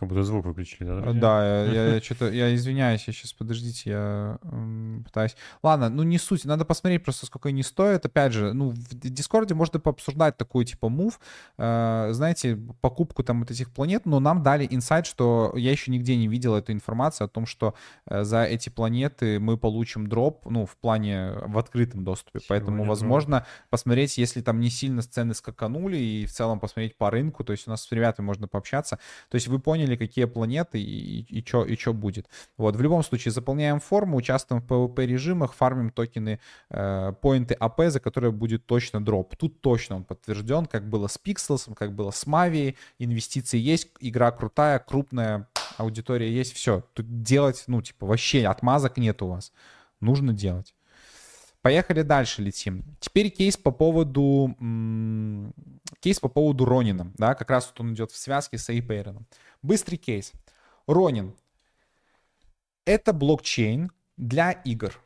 Как 0.00 0.08
будто 0.08 0.22
звук 0.22 0.46
выключили, 0.46 0.86
да? 0.86 1.00
Друзья? 1.00 1.20
Да, 1.20 1.64
я, 1.66 1.94
я, 1.94 2.00
что-то, 2.02 2.30
я 2.30 2.54
извиняюсь, 2.54 3.04
я 3.06 3.12
сейчас, 3.12 3.34
подождите, 3.34 3.90
я 3.90 4.38
м, 4.44 5.02
пытаюсь. 5.04 5.36
Ладно, 5.62 5.90
ну 5.90 6.04
не 6.04 6.16
суть, 6.16 6.46
надо 6.46 6.64
посмотреть 6.64 7.04
просто, 7.04 7.26
сколько 7.26 7.50
они 7.50 7.62
стоят. 7.62 8.06
Опять 8.06 8.32
же, 8.32 8.54
ну 8.54 8.70
в 8.70 8.94
Дискорде 8.94 9.52
можно 9.52 9.78
пообсуждать 9.78 10.38
такой 10.38 10.64
типа 10.64 10.88
мув, 10.88 11.20
э, 11.58 12.08
знаете, 12.12 12.58
покупку 12.80 13.22
там 13.22 13.40
вот 13.40 13.50
этих 13.50 13.70
планет, 13.70 14.06
но 14.06 14.20
нам 14.20 14.42
дали 14.42 14.66
инсайт, 14.70 15.04
что 15.04 15.52
я 15.54 15.70
еще 15.70 15.90
нигде 15.90 16.16
не 16.16 16.28
видел 16.28 16.54
эту 16.54 16.72
информацию 16.72 17.26
о 17.26 17.28
том, 17.28 17.44
что 17.44 17.74
э, 18.06 18.24
за 18.24 18.44
эти 18.44 18.70
планеты 18.70 19.38
мы 19.38 19.58
получим 19.58 20.06
дроп, 20.06 20.46
ну 20.46 20.64
в 20.64 20.78
плане 20.78 21.32
в 21.46 21.58
открытом 21.58 22.04
доступе. 22.04 22.38
Сегодня 22.38 22.48
Поэтому, 22.48 22.84
возможно, 22.84 23.44
посмотреть, 23.68 24.16
если 24.16 24.40
там 24.40 24.60
не 24.60 24.70
сильно 24.70 25.02
сцены 25.02 25.34
скаканули 25.34 25.98
и 25.98 26.24
в 26.24 26.32
целом 26.32 26.58
посмотреть 26.58 26.96
по 26.96 27.10
рынку, 27.10 27.44
то 27.44 27.52
есть 27.52 27.68
у 27.68 27.70
нас 27.70 27.82
с 27.82 27.92
ребятами 27.92 28.24
можно 28.24 28.48
пообщаться. 28.48 28.98
То 29.28 29.34
есть 29.34 29.46
вы 29.46 29.58
поняли, 29.58 29.89
поняли, 29.90 29.96
какие 29.96 30.26
планеты 30.26 30.80
и, 30.80 31.22
и, 31.22 31.44
что 31.46 31.64
и 31.64 31.76
чё 31.76 31.92
будет. 31.92 32.28
Вот, 32.56 32.76
в 32.76 32.82
любом 32.82 33.02
случае, 33.02 33.32
заполняем 33.32 33.80
форму, 33.80 34.16
участвуем 34.16 34.62
в 34.62 34.66
PvP 34.66 35.06
режимах, 35.06 35.54
фармим 35.54 35.90
токены, 35.90 36.38
э, 36.70 37.12
поинты 37.20 37.54
АП, 37.54 37.80
за 37.86 38.00
которые 38.00 38.30
будет 38.30 38.66
точно 38.66 39.04
дроп. 39.04 39.36
Тут 39.36 39.60
точно 39.60 39.96
он 39.96 40.04
подтвержден, 40.04 40.66
как 40.66 40.88
было 40.88 41.08
с 41.08 41.18
Pixels, 41.24 41.74
как 41.74 41.92
было 41.94 42.10
с 42.10 42.26
Mavi, 42.26 42.74
инвестиции 42.98 43.58
есть, 43.58 43.88
игра 44.00 44.30
крутая, 44.30 44.78
крупная, 44.78 45.48
аудитория 45.78 46.30
есть, 46.30 46.52
все. 46.54 46.82
Тут 46.94 47.22
делать, 47.22 47.64
ну, 47.66 47.82
типа, 47.82 48.06
вообще 48.06 48.46
отмазок 48.46 48.98
нет 48.98 49.22
у 49.22 49.28
вас. 49.28 49.52
Нужно 50.00 50.32
делать. 50.32 50.74
Поехали 51.62 52.02
дальше 52.02 52.42
летим. 52.42 52.84
Теперь 53.00 53.28
кейс 53.28 53.58
по 53.58 53.70
поводу 53.70 54.56
кейс 56.00 56.18
по 56.18 56.28
поводу 56.28 56.64
Ронина, 56.64 57.12
да, 57.16 57.34
как 57.34 57.50
раз 57.50 57.66
вот 57.68 57.80
он 57.80 57.94
идет 57.94 58.10
в 58.10 58.16
связке 58.16 58.58
с 58.58 58.68
Эйпейроном. 58.70 59.26
Быстрый 59.62 59.96
кейс. 59.96 60.32
Ронин. 60.86 61.34
Это 62.84 63.12
блокчейн 63.12 63.92
для 64.16 64.52
игр. 64.52 65.00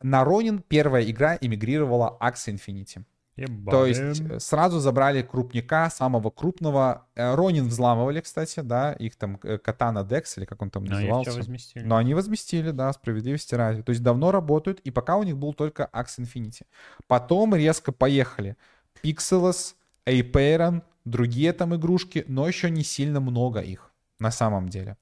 На 0.00 0.24
Ронин 0.24 0.62
первая 0.62 1.04
игра 1.04 1.36
эмигрировала 1.40 2.16
Axie 2.20 2.54
Infinity. 2.54 3.04
Ебаем. 3.38 3.70
То 3.70 3.86
есть 3.86 4.20
э, 4.20 4.40
сразу 4.40 4.80
забрали 4.80 5.22
крупника, 5.22 5.88
самого 5.90 6.30
крупного. 6.30 7.06
Э, 7.14 7.36
Ронин 7.36 7.68
взламывали, 7.68 8.20
кстати, 8.20 8.60
да, 8.60 8.92
их 8.92 9.14
там 9.14 9.36
Катана 9.36 10.02
Декс, 10.02 10.38
или 10.38 10.44
как 10.44 10.60
он 10.60 10.70
там 10.70 10.84
Но 10.84 10.94
назывался. 10.94 11.32
Возместили. 11.36 11.84
Но 11.84 11.96
они 11.96 12.14
возместили, 12.14 12.72
да, 12.72 12.92
справедливости 12.92 13.54
ради. 13.54 13.82
То 13.82 13.90
есть 13.90 14.02
давно 14.02 14.32
работают, 14.32 14.80
и 14.80 14.90
пока 14.90 15.16
у 15.16 15.22
них 15.22 15.36
был 15.36 15.54
только 15.54 15.88
Axie 15.92 16.24
Infinity. 16.24 16.62
Потом 17.06 17.54
резко 17.54 17.92
поехали. 17.92 18.56
Pixelos, 19.04 19.74
Apeiron, 20.10 20.82
другие 21.04 21.52
там 21.52 21.74
игрушки, 21.74 22.24
но 22.28 22.46
еще 22.46 22.70
не 22.70 22.84
сильно 22.84 23.20
много 23.20 23.60
их 23.60 23.92
на 24.18 24.30
самом 24.30 24.68
деле. 24.68 24.96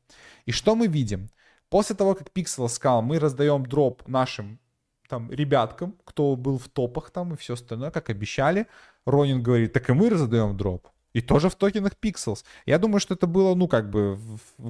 И 0.44 0.52
что 0.52 0.74
мы 0.74 0.86
видим? 0.86 1.28
После 1.68 1.96
того, 1.96 2.14
как 2.14 2.28
Pixel 2.28 2.68
сказал, 2.68 3.02
мы 3.02 3.18
раздаем 3.18 3.66
дроп 3.66 4.06
нашим 4.06 4.60
там 5.08 5.30
ребяткам, 5.30 5.94
кто 6.04 6.36
был 6.36 6.58
в 6.58 6.68
топах 6.68 7.10
там 7.10 7.34
и 7.34 7.36
все 7.36 7.54
остальное, 7.54 7.90
как 7.90 8.10
обещали, 8.10 8.66
Ронин 9.04 9.42
говорит, 9.42 9.72
так 9.72 9.88
и 9.88 9.92
мы 9.92 10.10
раздаем 10.10 10.56
дроп. 10.56 10.88
И 11.12 11.22
тоже 11.22 11.48
в 11.48 11.54
токенах 11.54 11.92
Pixels. 11.94 12.44
Я 12.66 12.78
думаю, 12.78 13.00
что 13.00 13.14
это 13.14 13.26
было, 13.26 13.54
ну, 13.54 13.68
как 13.68 13.88
бы, 13.88 14.18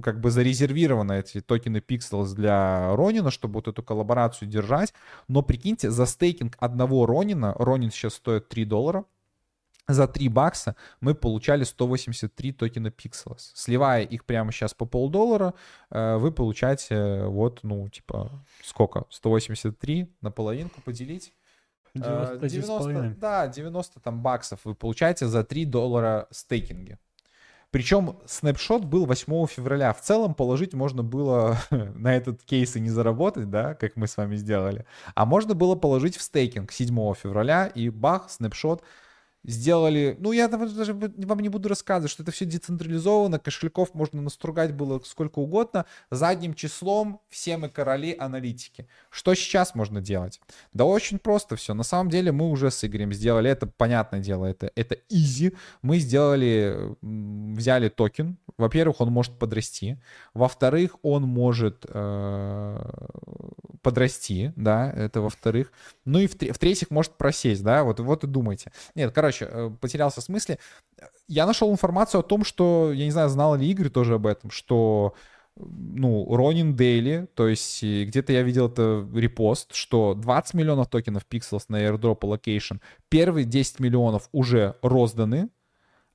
как 0.00 0.20
бы 0.20 0.30
зарезервировано 0.30 1.14
эти 1.14 1.40
токены 1.40 1.78
Pixels 1.78 2.34
для 2.34 2.94
Ронина, 2.94 3.32
чтобы 3.32 3.54
вот 3.54 3.66
эту 3.66 3.82
коллаборацию 3.82 4.48
держать. 4.48 4.94
Но 5.26 5.42
прикиньте, 5.42 5.90
за 5.90 6.06
стейкинг 6.06 6.56
одного 6.60 7.04
Ронина, 7.04 7.52
Ронин 7.58 7.90
сейчас 7.90 8.14
стоит 8.14 8.48
3 8.48 8.64
доллара, 8.64 9.04
за 9.88 10.06
3 10.08 10.28
бакса 10.28 10.76
мы 11.00 11.14
получали 11.14 11.64
183 11.64 12.52
токена 12.52 12.88
Pixels. 12.88 13.50
Сливая 13.54 14.02
их 14.02 14.24
прямо 14.24 14.52
сейчас 14.52 14.74
по 14.74 14.84
полдоллара, 14.84 15.54
э, 15.90 16.16
вы 16.16 16.32
получаете 16.32 17.24
вот, 17.24 17.60
ну, 17.62 17.88
типа, 17.88 18.44
сколько? 18.62 19.04
183 19.10 20.12
на 20.20 20.30
половинку 20.30 20.80
поделить. 20.82 21.32
90, 21.94 22.48
90 22.48 23.14
да, 23.18 23.48
90 23.48 24.00
там 24.00 24.20
баксов 24.20 24.60
вы 24.64 24.74
получаете 24.74 25.26
за 25.26 25.44
3 25.44 25.64
доллара 25.64 26.26
стейкинги. 26.30 26.98
Причем 27.70 28.18
снапшот 28.26 28.84
был 28.84 29.06
8 29.06 29.46
февраля. 29.46 29.92
В 29.92 30.00
целом 30.00 30.34
положить 30.34 30.72
можно 30.72 31.02
было 31.02 31.58
на 31.70 32.14
этот 32.16 32.42
кейс 32.42 32.76
и 32.76 32.80
не 32.80 32.90
заработать, 32.90 33.50
да, 33.50 33.74
как 33.74 33.96
мы 33.96 34.06
с 34.06 34.16
вами 34.16 34.36
сделали. 34.36 34.86
А 35.14 35.26
можно 35.26 35.54
было 35.54 35.74
положить 35.74 36.16
в 36.16 36.22
стейкинг 36.22 36.70
7 36.70 37.14
февраля 37.14 37.66
и 37.66 37.88
бах, 37.88 38.30
снапшот 38.30 38.82
сделали, 39.46 40.16
ну 40.18 40.32
я 40.32 40.48
даже 40.48 40.92
вам 40.92 41.40
не 41.40 41.48
буду 41.48 41.68
рассказывать, 41.68 42.10
что 42.10 42.22
это 42.22 42.32
все 42.32 42.44
децентрализовано, 42.44 43.38
кошельков 43.38 43.94
можно 43.94 44.20
настругать 44.20 44.74
было 44.74 45.00
сколько 45.04 45.38
угодно, 45.38 45.86
задним 46.10 46.54
числом 46.54 47.20
все 47.28 47.56
мы 47.56 47.68
короли 47.68 48.16
аналитики. 48.18 48.88
Что 49.10 49.34
сейчас 49.34 49.74
можно 49.74 50.00
делать? 50.00 50.40
Да 50.72 50.84
очень 50.84 51.18
просто 51.18 51.56
все. 51.56 51.74
На 51.74 51.84
самом 51.84 52.10
деле 52.10 52.32
мы 52.32 52.50
уже 52.50 52.70
с 52.70 52.84
Игорем 52.84 53.12
сделали, 53.12 53.50
это 53.50 53.66
понятное 53.66 54.20
дело, 54.20 54.46
это, 54.46 54.70
это 54.74 54.96
easy. 55.10 55.56
Мы 55.82 55.98
сделали, 55.98 56.96
взяли 57.02 57.88
токен. 57.88 58.38
Во-первых, 58.58 59.00
он 59.00 59.12
может 59.12 59.38
подрасти. 59.38 60.00
Во-вторых, 60.34 60.96
он 61.02 61.22
может 61.22 61.84
э, 61.88 62.76
подрасти, 63.82 64.52
да, 64.56 64.90
это 64.90 65.20
во-вторых. 65.20 65.70
Ну 66.04 66.18
и 66.18 66.26
в-третьих, 66.26 66.90
может 66.90 67.12
просесть, 67.12 67.62
да, 67.62 67.84
вот, 67.84 68.00
вот 68.00 68.24
и 68.24 68.26
думайте. 68.26 68.72
Нет, 68.94 69.12
короче, 69.14 69.35
э, 69.42 69.70
потерялся 69.80 70.20
в 70.20 70.24
смысле. 70.24 70.58
Я 71.28 71.46
нашел 71.46 71.70
информацию 71.72 72.20
о 72.20 72.22
том, 72.22 72.44
что, 72.44 72.92
я 72.92 73.04
не 73.04 73.10
знаю, 73.10 73.28
знал 73.28 73.56
ли 73.56 73.68
Игорь 73.68 73.90
тоже 73.90 74.14
об 74.14 74.26
этом, 74.26 74.50
что 74.50 75.14
ну, 75.56 76.34
Ронин 76.34 76.76
Дейли, 76.76 77.28
то 77.34 77.48
есть 77.48 77.82
где-то 77.82 78.32
я 78.32 78.42
видел 78.42 78.68
это 78.68 79.06
репост, 79.14 79.74
что 79.74 80.14
20 80.14 80.54
миллионов 80.54 80.88
токенов 80.88 81.24
Pixels 81.28 81.64
на 81.68 81.82
airdrop 81.82 82.20
allocation, 82.20 82.80
первые 83.08 83.44
10 83.44 83.80
миллионов 83.80 84.28
уже 84.32 84.76
розданы, 84.82 85.48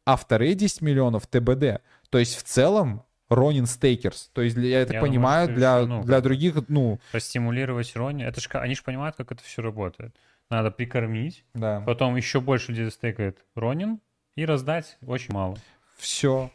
а 0.05 0.15
вторые 0.15 0.53
10 0.53 0.81
миллионов 0.81 1.27
TBD. 1.27 1.81
То 2.09 2.17
есть 2.19 2.35
в 2.35 2.43
целом 2.43 3.03
Ronin 3.29 3.65
Stakers. 3.65 4.29
То 4.33 4.41
есть, 4.41 4.57
я 4.57 4.81
это 4.81 4.93
я 4.95 5.01
понимаю, 5.01 5.47
думаю, 5.47 5.57
для, 5.57 5.85
ну, 5.85 6.03
для 6.03 6.21
других, 6.21 6.55
ну... 6.67 6.99
Простимулировать 7.11 7.95
Ронин. 7.95 8.27
Это 8.27 8.41
ж, 8.41 8.49
они 8.53 8.75
же 8.75 8.83
понимают, 8.83 9.15
как 9.15 9.31
это 9.31 9.41
все 9.41 9.61
работает. 9.61 10.13
Надо 10.51 10.69
прикормить, 10.69 11.45
да. 11.53 11.81
потом 11.85 12.17
еще 12.17 12.41
больше 12.41 12.73
людей 12.73 12.91
стейкает 12.91 13.45
Ронин 13.55 14.01
и 14.35 14.45
раздать 14.45 14.97
очень 15.07 15.33
мало. 15.33 15.55
Все. 15.97 16.51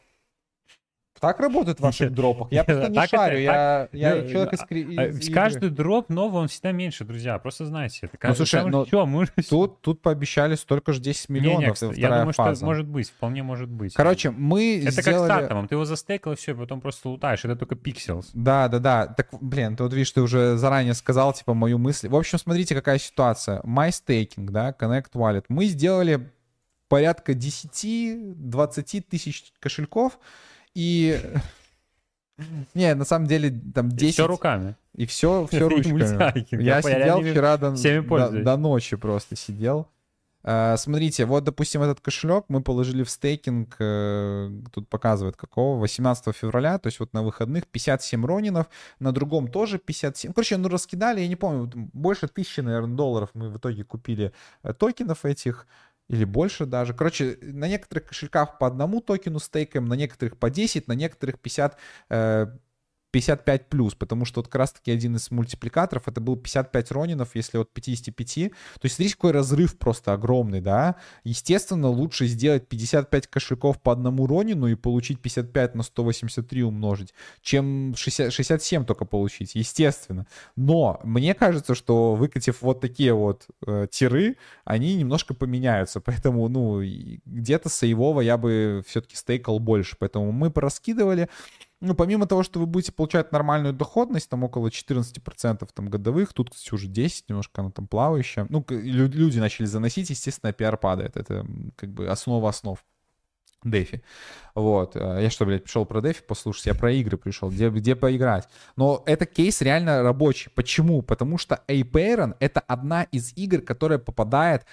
Так 1.20 1.40
работает 1.40 1.78
в 1.78 1.82
ваших 1.82 2.12
дропах. 2.12 2.48
Я 2.51 2.64
просто 2.64 2.88
не 2.88 3.06
шарю. 3.06 3.38
Я, 3.38 3.88
ну, 3.93 4.28
человек 4.28 4.52
из, 4.52 4.60
а, 4.60 5.06
из 5.06 5.32
Каждый 5.32 5.70
дроп 5.70 6.09
новый, 6.09 6.43
он 6.43 6.48
всегда 6.48 6.72
меньше, 6.72 7.05
друзья. 7.05 7.38
Просто 7.38 7.66
знайте 7.66 8.06
это. 8.06 8.18
Ну, 8.28 8.34
слушай, 8.34 8.64
мы... 9.06 9.26
тут, 9.80 10.02
пообещали 10.02 10.55
столько 10.55 10.93
же 10.93 11.01
10 11.01 11.28
миллионов. 11.28 11.80
Я 11.97 12.09
думаю, 12.09 12.32
что 12.32 12.55
может 12.64 12.86
быть, 12.86 13.10
вполне 13.10 13.43
может 13.43 13.68
быть. 13.68 13.94
Короче, 13.94 14.30
мы 14.30 14.82
Это 14.84 15.02
как 15.02 15.14
с 15.14 15.30
атомом. 15.30 15.68
Ты 15.68 15.74
его 15.74 15.84
застейкал, 15.84 16.32
и 16.34 16.36
все, 16.36 16.55
потом 16.55 16.80
просто 16.80 17.09
лутаешь. 17.09 17.44
Это 17.44 17.56
только 17.56 17.76
пикселс. 17.76 18.30
Да, 18.34 18.68
да, 18.68 18.78
да. 18.78 19.06
Так, 19.06 19.28
блин, 19.40 19.76
ты 19.76 19.82
вот 19.82 19.93
видишь, 19.93 20.10
ты 20.10 20.20
уже 20.20 20.56
заранее 20.56 20.94
сказал, 20.94 21.32
типа, 21.32 21.55
мою 21.55 21.78
мысль. 21.78 22.09
В 22.09 22.16
общем, 22.16 22.38
смотрите, 22.38 22.74
какая 22.74 22.98
ситуация. 22.98 23.60
MyStaking, 23.62 24.51
да, 24.51 24.74
Connect 24.78 25.12
Wallet. 25.14 25.44
Мы 25.48 25.66
сделали 25.66 26.30
порядка 26.88 27.32
10-20 27.32 29.05
тысяч 29.09 29.52
кошельков, 29.60 30.18
и 30.77 31.19
не, 32.74 32.94
на 32.94 33.07
самом 33.07 33.27
деле 33.27 33.51
там 33.74 33.89
10... 33.89 34.03
И 34.03 34.12
все 34.12 34.27
руками. 34.27 34.77
И 34.94 35.07
все, 35.07 35.47
все 35.47 35.69
ручками. 35.69 36.62
Я 36.62 36.82
сидел 36.82 37.23
вчера 37.23 37.57
до, 37.57 37.70
до, 37.70 38.43
до 38.43 38.57
ночи 38.59 38.97
просто 38.97 39.36
сидел. 39.36 39.89
Uh, 40.44 40.77
смотрите, 40.77 41.24
вот, 41.24 41.43
допустим, 41.43 41.82
этот 41.82 42.01
кошелек 42.01 42.44
мы 42.47 42.62
положили 42.62 43.03
в 43.03 43.11
стейкинг, 43.11 43.81
uh, 43.81 44.65
тут 44.70 44.89
показывает 44.89 45.36
какого, 45.36 45.81
18 45.81 46.36
февраля, 46.36 46.78
то 46.78 46.86
есть 46.86 47.01
вот 47.01 47.12
на 47.12 47.24
выходных 47.24 47.66
57 47.66 48.24
ронинов, 48.24 48.69
на 49.01 49.11
другом 49.11 49.48
тоже 49.48 49.81
57. 49.81 50.32
Короче, 50.32 50.57
ну 50.57 50.69
раскидали, 50.69 51.20
я 51.20 51.27
не 51.27 51.35
помню, 51.35 51.69
больше 51.93 52.28
тысячи, 52.28 52.61
наверное, 52.61 52.94
долларов 52.94 53.31
мы 53.35 53.48
в 53.48 53.57
итоге 53.57 53.82
купили 53.82 54.32
uh, 54.62 54.73
токенов 54.73 55.24
этих 55.24 55.66
или 56.08 56.24
больше 56.24 56.66
даже. 56.66 56.94
Короче, 56.94 57.38
на 57.42 57.68
некоторых 57.68 58.06
кошельках 58.08 58.58
по 58.58 58.66
одному 58.66 59.00
токену 59.00 59.38
стейкаем, 59.38 59.86
на 59.86 59.94
некоторых 59.94 60.38
по 60.38 60.50
10, 60.50 60.88
на 60.88 60.92
некоторых 60.92 61.38
50 61.40 61.76
э, 62.10 62.46
55 63.16 63.70
плюс, 63.70 63.94
потому 63.94 64.26
что 64.26 64.40
вот 64.40 64.48
как 64.48 64.56
раз-таки 64.56 64.93
один 64.93 65.16
из 65.16 65.30
мультипликаторов, 65.30 66.06
это 66.06 66.20
был 66.20 66.36
55 66.36 66.90
ронинов, 66.90 67.30
если 67.34 67.56
от 67.56 67.72
55. 67.72 68.34
То 68.34 68.51
есть 68.82 68.97
смотрите, 68.97 69.14
какой 69.14 69.30
разрыв 69.30 69.78
просто 69.78 70.12
огромный, 70.12 70.60
да. 70.60 70.97
Естественно, 71.24 71.88
лучше 71.88 72.26
сделать 72.26 72.68
55 72.68 73.26
кошельков 73.28 73.80
по 73.80 73.93
одному 73.93 74.26
ронину 74.26 74.66
и 74.66 74.74
получить 74.74 75.20
55 75.20 75.74
на 75.76 75.82
183 75.82 76.62
умножить, 76.62 77.14
чем 77.40 77.94
60, 77.97 78.30
67 78.30 78.84
только 78.84 79.06
получить, 79.06 79.55
естественно. 79.55 80.26
Но 80.55 81.01
мне 81.02 81.32
кажется, 81.32 81.74
что 81.74 82.16
выкатив 82.16 82.60
вот 82.60 82.82
такие 82.82 83.14
вот 83.14 83.47
э, 83.66 83.86
тиры, 83.90 84.36
они 84.66 84.94
немножко 84.94 85.32
поменяются, 85.32 86.01
поэтому, 86.02 86.48
ну, 86.48 86.82
где-то 87.24 87.70
сейвово 87.70 88.20
я 88.20 88.36
бы 88.36 88.82
все-таки 88.86 89.16
стейкал 89.16 89.59
больше, 89.59 89.97
поэтому 89.98 90.32
мы 90.32 90.51
пораскидывали, 90.51 91.30
ну, 91.81 91.94
помимо 91.94 92.27
того, 92.27 92.43
что 92.43 92.59
вы 92.59 92.66
будете 92.66 92.93
получать 92.93 93.32
нормальную 93.32 93.74
доходность, 93.74 94.31
там 94.31 94.44
около 94.44 94.69
14% 94.69 95.69
там 95.74 95.89
годовых, 95.89 96.32
тут, 96.32 96.51
кстати, 96.51 96.74
уже 96.74 96.89
10, 96.89 97.28
немножко 97.28 97.61
она 97.61 97.70
там 97.70 97.86
плавающая. 97.86 98.47
Ну, 98.48 98.65
люди 98.69 99.39
начали 99.39 99.66
заносить, 99.66 100.09
естественно, 100.09 100.53
пиар 100.53 100.78
падает. 100.78 101.16
Это 101.16 101.47
как 101.77 101.90
бы 101.90 102.09
основа 102.09 102.48
основ. 102.48 102.82
Дефи. 103.65 104.03
Вот. 104.55 104.97
Э, 104.97 105.19
я 105.20 105.31
что, 105.31 105.44
блядь, 105.44 105.65
пришел 105.65 105.85
про 105.85 106.01
Дефи 106.01 106.23
послушать? 106.23 106.66
Я 106.66 106.74
про 106.74 106.93
игры 106.93 107.16
пришел. 107.16 107.51
Где, 107.51 107.69
где 107.69 107.97
поиграть? 107.97 108.48
Но 108.77 109.03
это 109.07 109.27
кейс 109.27 109.61
реально 109.61 110.03
рабочий. 110.03 110.51
Почему? 110.55 111.03
Потому 111.03 111.36
что 111.36 111.57
A-Parent— 111.66 112.36
это 112.40 112.61
одна 112.61 113.05
из 113.05 113.32
игр, 113.36 113.61
которая 113.61 113.98
попадает 113.98 114.65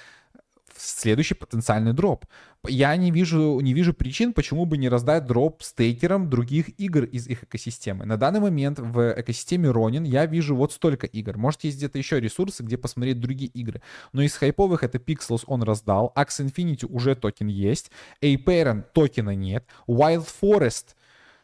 следующий 0.77 1.35
потенциальный 1.35 1.93
дроп. 1.93 2.25
Я 2.67 2.95
не 2.95 3.11
вижу, 3.11 3.59
не 3.59 3.73
вижу 3.73 3.93
причин, 3.93 4.33
почему 4.33 4.65
бы 4.65 4.77
не 4.77 4.87
раздать 4.89 5.25
дроп 5.25 5.63
стейкерам 5.63 6.29
других 6.29 6.79
игр 6.79 7.03
из 7.03 7.27
их 7.27 7.43
экосистемы. 7.43 8.05
На 8.05 8.17
данный 8.17 8.39
момент 8.39 8.79
в 8.79 9.13
экосистеме 9.19 9.69
Ronin 9.69 10.05
я 10.07 10.25
вижу 10.25 10.55
вот 10.55 10.71
столько 10.71 11.05
игр. 11.07 11.37
Может, 11.37 11.65
есть 11.65 11.77
где-то 11.77 11.97
еще 11.97 12.19
ресурсы, 12.19 12.63
где 12.63 12.77
посмотреть 12.77 13.19
другие 13.19 13.51
игры. 13.51 13.81
Но 14.13 14.21
из 14.21 14.35
хайповых 14.35 14.83
это 14.83 14.97
Pixels 14.97 15.43
он 15.47 15.63
раздал, 15.63 16.13
Axe 16.15 16.45
Infinity 16.45 16.85
уже 16.85 17.15
токен 17.15 17.47
есть, 17.47 17.91
A-Parent 18.21 18.85
токена 18.93 19.35
нет, 19.35 19.65
Wild 19.87 20.27
Forest. 20.41 20.95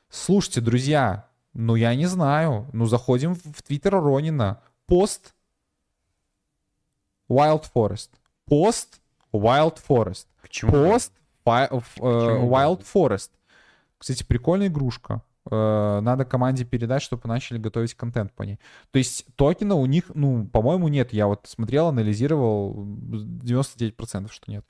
Слушайте, 0.10 0.62
друзья, 0.62 1.30
ну 1.54 1.76
я 1.76 1.94
не 1.96 2.06
знаю. 2.06 2.70
Ну 2.74 2.86
заходим 2.86 3.36
в 3.36 3.62
твиттер 3.62 3.94
Ронина. 3.96 4.62
Пост 4.86 5.34
Wild 7.30 7.66
Forest. 7.74 8.10
Пост 8.46 9.00
Wild 9.32 9.78
Forest. 9.88 10.28
Почему? 10.42 10.72
Пост? 10.72 11.14
Э, 11.46 11.70
Wild 12.02 12.86
Forest. 12.94 13.32
Кстати, 13.98 14.24
прикольная 14.24 14.68
игрушка. 14.68 15.22
Э, 15.50 16.00
надо 16.02 16.26
команде 16.26 16.66
передать, 16.66 17.02
чтобы 17.02 17.28
начали 17.28 17.58
готовить 17.58 17.96
контент 17.96 18.32
по 18.34 18.44
ней. 18.44 18.60
То 18.92 19.00
есть 19.00 19.26
токена 19.36 19.76
у 19.76 19.86
них, 19.86 20.12
ну, 20.14 20.46
по-моему, 20.48 20.88
нет. 20.88 21.14
Я 21.14 21.28
вот 21.28 21.48
смотрел, 21.48 21.88
анализировал, 21.88 22.86
99% 22.86 24.32
что 24.32 24.52
нет. 24.52 24.66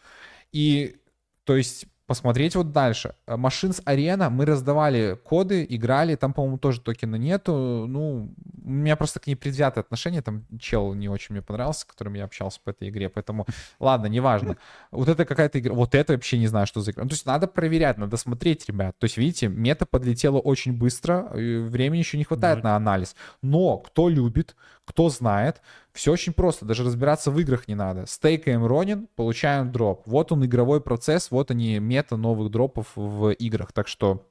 И, 0.52 0.98
то 1.44 1.56
есть, 1.56 1.86
посмотреть 2.08 2.56
вот 2.56 2.72
дальше. 2.72 3.14
Машинс 3.28 3.82
Арена, 3.86 4.30
мы 4.30 4.46
раздавали 4.46 5.20
коды, 5.24 5.66
играли, 5.70 6.16
там, 6.16 6.34
по-моему, 6.34 6.58
тоже 6.58 6.82
токена 6.82 7.18
нету. 7.18 7.86
Ну, 7.88 8.34
у 8.70 8.72
меня 8.72 8.96
просто 8.96 9.20
к 9.20 9.28
ней 9.28 9.36
предвзятое 9.36 9.84
отношение, 9.84 10.22
там 10.22 10.46
чел 10.60 10.94
не 10.94 11.10
очень 11.10 11.34
мне 11.34 11.42
понравился, 11.42 11.82
с 11.82 11.86
которым 11.86 12.14
я 12.14 12.24
общался 12.24 12.60
по 12.64 12.70
этой 12.70 12.90
игре, 12.90 13.10
поэтому, 13.10 13.46
ладно, 13.80 14.06
неважно. 14.06 14.58
Вот 14.92 15.10
это 15.10 15.26
какая-то 15.26 15.60
игра, 15.60 15.74
вот 15.74 15.96
это 15.96 16.14
вообще 16.14 16.38
не 16.38 16.48
знаю, 16.48 16.68
что 16.68 16.82
за 16.82 16.92
игра. 16.92 17.04
Ну, 17.04 17.10
то 17.10 17.16
есть 17.16 17.26
надо 17.26 17.48
проверять, 17.48 17.98
надо 17.98 18.18
смотреть, 18.18 18.68
ребят. 18.68 18.98
То 19.00 19.06
есть, 19.06 19.18
видите, 19.18 19.48
мета 19.48 19.86
подлетела 19.86 20.38
очень 20.38 20.74
быстро, 20.74 21.30
времени 21.34 22.00
еще 22.00 22.18
не 22.18 22.24
хватает 22.24 22.62
да. 22.62 22.70
на 22.70 22.76
анализ. 22.76 23.16
Но 23.42 23.78
кто 23.78 24.08
любит, 24.10 24.56
кто 24.86 25.10
знает, 25.10 25.62
все 25.94 26.12
очень 26.12 26.34
просто, 26.34 26.66
даже 26.66 26.84
разбираться 26.84 27.32
в 27.32 27.40
играх 27.40 27.68
не 27.68 27.76
надо. 27.76 28.06
Стейкаем 28.06 28.66
Ронин, 28.66 29.08
получаем 29.16 29.72
дроп. 29.72 30.04
Вот 30.06 30.32
он 30.32 30.46
игровой 30.46 30.82
процесс, 30.82 31.32
вот 31.32 31.52
они 31.52 31.80
мета 31.80 32.18
новых 32.18 32.52
дропов 32.52 32.88
в 32.96 33.32
играх. 33.32 33.72
Так 33.72 33.88
что 33.88 34.29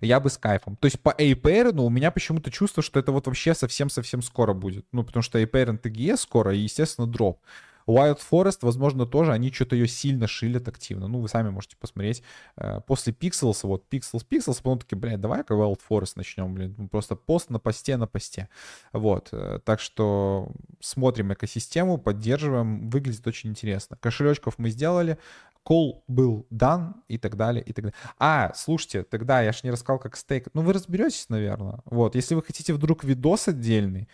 я 0.00 0.20
бы 0.20 0.30
с 0.30 0.38
кайфом. 0.38 0.76
То 0.76 0.86
есть 0.86 1.00
по 1.00 1.10
APR, 1.10 1.78
у 1.80 1.90
меня 1.90 2.10
почему-то 2.10 2.50
чувство, 2.50 2.82
что 2.82 3.00
это 3.00 3.12
вот 3.12 3.26
вообще 3.26 3.54
совсем-совсем 3.54 4.22
скоро 4.22 4.54
будет. 4.54 4.86
Ну, 4.92 5.04
потому 5.04 5.22
что 5.22 5.40
APR 5.40 5.80
TGE 5.80 6.16
скоро, 6.16 6.54
и, 6.54 6.58
естественно, 6.58 7.06
дроп. 7.06 7.40
Wild 7.86 8.18
Forest, 8.30 8.58
возможно, 8.62 9.06
тоже, 9.06 9.32
они 9.32 9.52
что-то 9.52 9.76
ее 9.76 9.88
сильно 9.88 10.26
шилят 10.26 10.68
активно. 10.68 11.08
Ну, 11.08 11.20
вы 11.20 11.28
сами 11.28 11.50
можете 11.50 11.76
посмотреть. 11.76 12.22
Э, 12.56 12.80
после 12.86 13.12
Pixels, 13.12 13.60
вот, 13.62 13.84
Pixels, 13.90 14.26
Pixels, 14.28 14.56
потом 14.56 14.78
такие, 14.78 14.96
блядь, 14.96 15.20
давай-ка 15.20 15.54
Wild 15.54 15.80
Forest 15.88 16.12
начнем, 16.16 16.54
блин. 16.54 16.74
Ну, 16.78 16.88
просто 16.88 17.16
пост 17.16 17.50
на 17.50 17.58
посте, 17.58 17.96
на 17.96 18.06
посте. 18.06 18.48
Вот. 18.92 19.28
Э, 19.32 19.60
так 19.64 19.80
что 19.80 20.50
смотрим 20.80 21.32
экосистему, 21.32 21.98
поддерживаем. 21.98 22.88
Выглядит 22.88 23.26
очень 23.26 23.50
интересно. 23.50 23.96
Кошелечков 24.00 24.58
мы 24.58 24.70
сделали. 24.70 25.18
Кол 25.64 26.04
был 26.06 26.46
дан 26.50 27.02
и 27.08 27.18
так 27.18 27.36
далее, 27.36 27.62
и 27.64 27.72
так 27.72 27.86
далее. 27.86 27.96
А, 28.18 28.52
слушайте, 28.54 29.02
тогда 29.02 29.40
я 29.42 29.52
ж 29.52 29.64
не 29.64 29.70
рассказал, 29.70 29.98
как 29.98 30.16
стейк. 30.16 30.48
Ну, 30.54 30.62
вы 30.62 30.72
разберетесь, 30.74 31.28
наверное. 31.28 31.80
Вот, 31.86 32.14
если 32.14 32.34
вы 32.34 32.42
хотите 32.42 32.72
вдруг 32.74 33.02
видос 33.02 33.48
отдельный, 33.48 34.08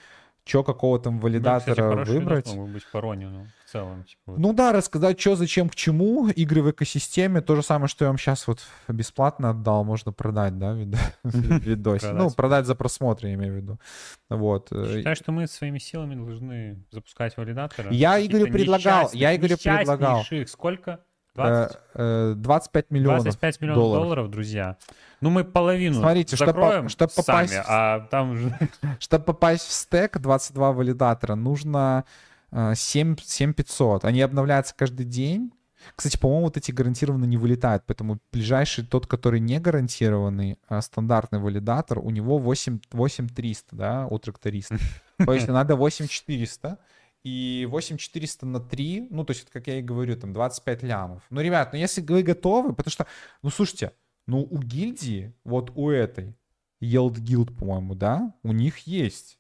что 0.45 0.65
какого 0.65 0.99
там 0.99 1.17
Ну, 1.17 1.21
валидатора 1.21 1.75
кстати, 2.03 2.09
выбрать. 2.09 2.47
Видос, 2.47 2.57
мог 2.57 2.71
быть 2.71 2.87
по 2.91 3.01
Ронину 3.01 3.47
в 3.65 3.71
целом. 3.71 4.05
Типа, 4.05 4.21
вот. 4.27 4.39
Ну 4.39 4.53
да, 4.53 4.73
рассказать, 4.73 5.21
что, 5.21 5.37
зачем, 5.37 5.69
к 5.69 5.75
чему, 5.75 6.29
игры 6.29 6.63
в 6.63 6.71
экосистеме, 6.71 7.41
то 7.41 7.57
же 7.57 7.63
самое, 7.63 7.89
что 7.89 8.05
я 8.05 8.09
вам 8.11 8.19
сейчас 8.19 8.47
вот 8.47 8.61
бесплатно 8.89 9.51
отдал, 9.51 9.85
можно 9.85 10.13
продать, 10.13 10.59
да, 10.59 10.73
вид- 10.73 10.97
видосик. 11.25 12.13
Ну, 12.13 12.31
Продать. 12.31 12.67
за 12.67 12.75
просмотр, 12.75 13.27
я 13.27 13.35
имею 13.35 13.53
в 13.53 13.57
виду. 13.57 13.81
Вот. 14.29 14.69
э, 14.73 14.97
Считаю, 14.97 15.17
что 15.17 15.31
мы 15.33 15.47
своими 15.47 15.79
силами 15.79 16.15
должны 16.15 16.85
запускать 16.91 17.37
валидаторы. 17.37 17.93
Я 17.93 18.25
Игорю 18.25 18.47
предлагал, 18.47 19.11
я 19.13 19.37
Игорю 19.37 19.57
предлагал. 19.57 20.25
Сколько? 20.47 21.01
Э, 21.37 21.69
20? 21.69 21.79
э, 21.95 22.35
25 22.37 22.91
миллионов 22.91 23.23
25 23.25 23.61
миллионов 23.61 23.83
долларов. 23.83 24.03
долларов. 24.03 24.31
друзья. 24.31 24.77
Ну, 25.21 25.31
мы 25.31 25.45
половину 25.45 26.01
Смотрите, 26.01 26.37
закроем 26.37 26.89
чтоб 26.89 27.13
попасть 27.13 27.53
сами, 27.53 27.65
а 27.67 28.01
там 28.11 28.33
уже... 28.33 28.59
Чтобы 28.99 29.25
попасть 29.25 29.67
в 29.67 29.73
стек 29.73 30.19
22 30.19 30.73
валидатора, 30.73 31.35
нужно 31.35 32.05
э, 32.53 32.73
7, 32.75 33.17
7500. 33.23 34.05
Они 34.05 34.23
обновляются 34.23 34.75
каждый 34.77 35.07
день. 35.07 35.53
Кстати, 35.97 36.19
по-моему, 36.19 36.45
вот 36.45 36.57
эти 36.57 36.73
гарантированно 36.73 37.25
не 37.25 37.37
вылетают, 37.37 37.85
поэтому 37.87 38.19
ближайший 38.33 38.85
тот, 38.85 39.07
который 39.07 39.41
не 39.41 39.59
гарантированный, 39.59 40.59
а 40.69 40.83
стандартный 40.83 41.39
валидатор, 41.39 41.99
у 41.99 42.11
него 42.11 42.39
8, 42.39 42.81
8300, 42.93 43.77
да, 43.77 44.07
у 44.07 44.19
тракториста. 44.19 44.77
То 45.19 45.33
есть 45.33 45.49
надо 45.49 45.77
8400. 45.77 46.79
И 47.23 47.67
8400 47.71 48.47
на 48.47 48.61
3, 48.61 49.09
ну, 49.11 49.25
то 49.25 49.33
есть, 49.33 49.51
как 49.51 49.67
я 49.67 49.79
и 49.79 49.83
говорю, 49.83 50.17
там 50.17 50.33
25 50.33 50.83
лямов. 50.83 51.23
Ну, 51.29 51.41
ребят, 51.43 51.73
ну, 51.73 51.79
если 51.79 52.01
вы 52.01 52.23
готовы, 52.23 52.73
потому 52.75 52.91
что, 52.91 53.07
ну, 53.43 53.51
слушайте, 53.51 53.93
ну, 54.27 54.43
у 54.51 54.59
гильдии, 54.59 55.35
вот 55.45 55.71
у 55.75 55.91
этой, 55.91 56.35
Yield 56.83 57.17
Guild, 57.17 57.57
по-моему, 57.57 57.95
да, 57.95 58.35
у 58.43 58.53
них 58.53 58.79
есть. 58.87 59.39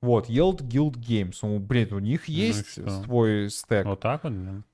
Вот, 0.00 0.30
Yield 0.30 0.62
Guild 0.62 0.94
Games. 0.94 1.36
Ну, 1.42 1.58
блин, 1.58 1.92
у 1.92 1.98
них 1.98 2.26
Ну 2.26 2.34
есть 2.34 2.72
что? 2.72 3.02
свой 3.02 3.50
стек. 3.50 3.84
Вот 3.84 4.00
так 4.00 4.24
вот, 4.24 4.32
блин. 4.32 4.64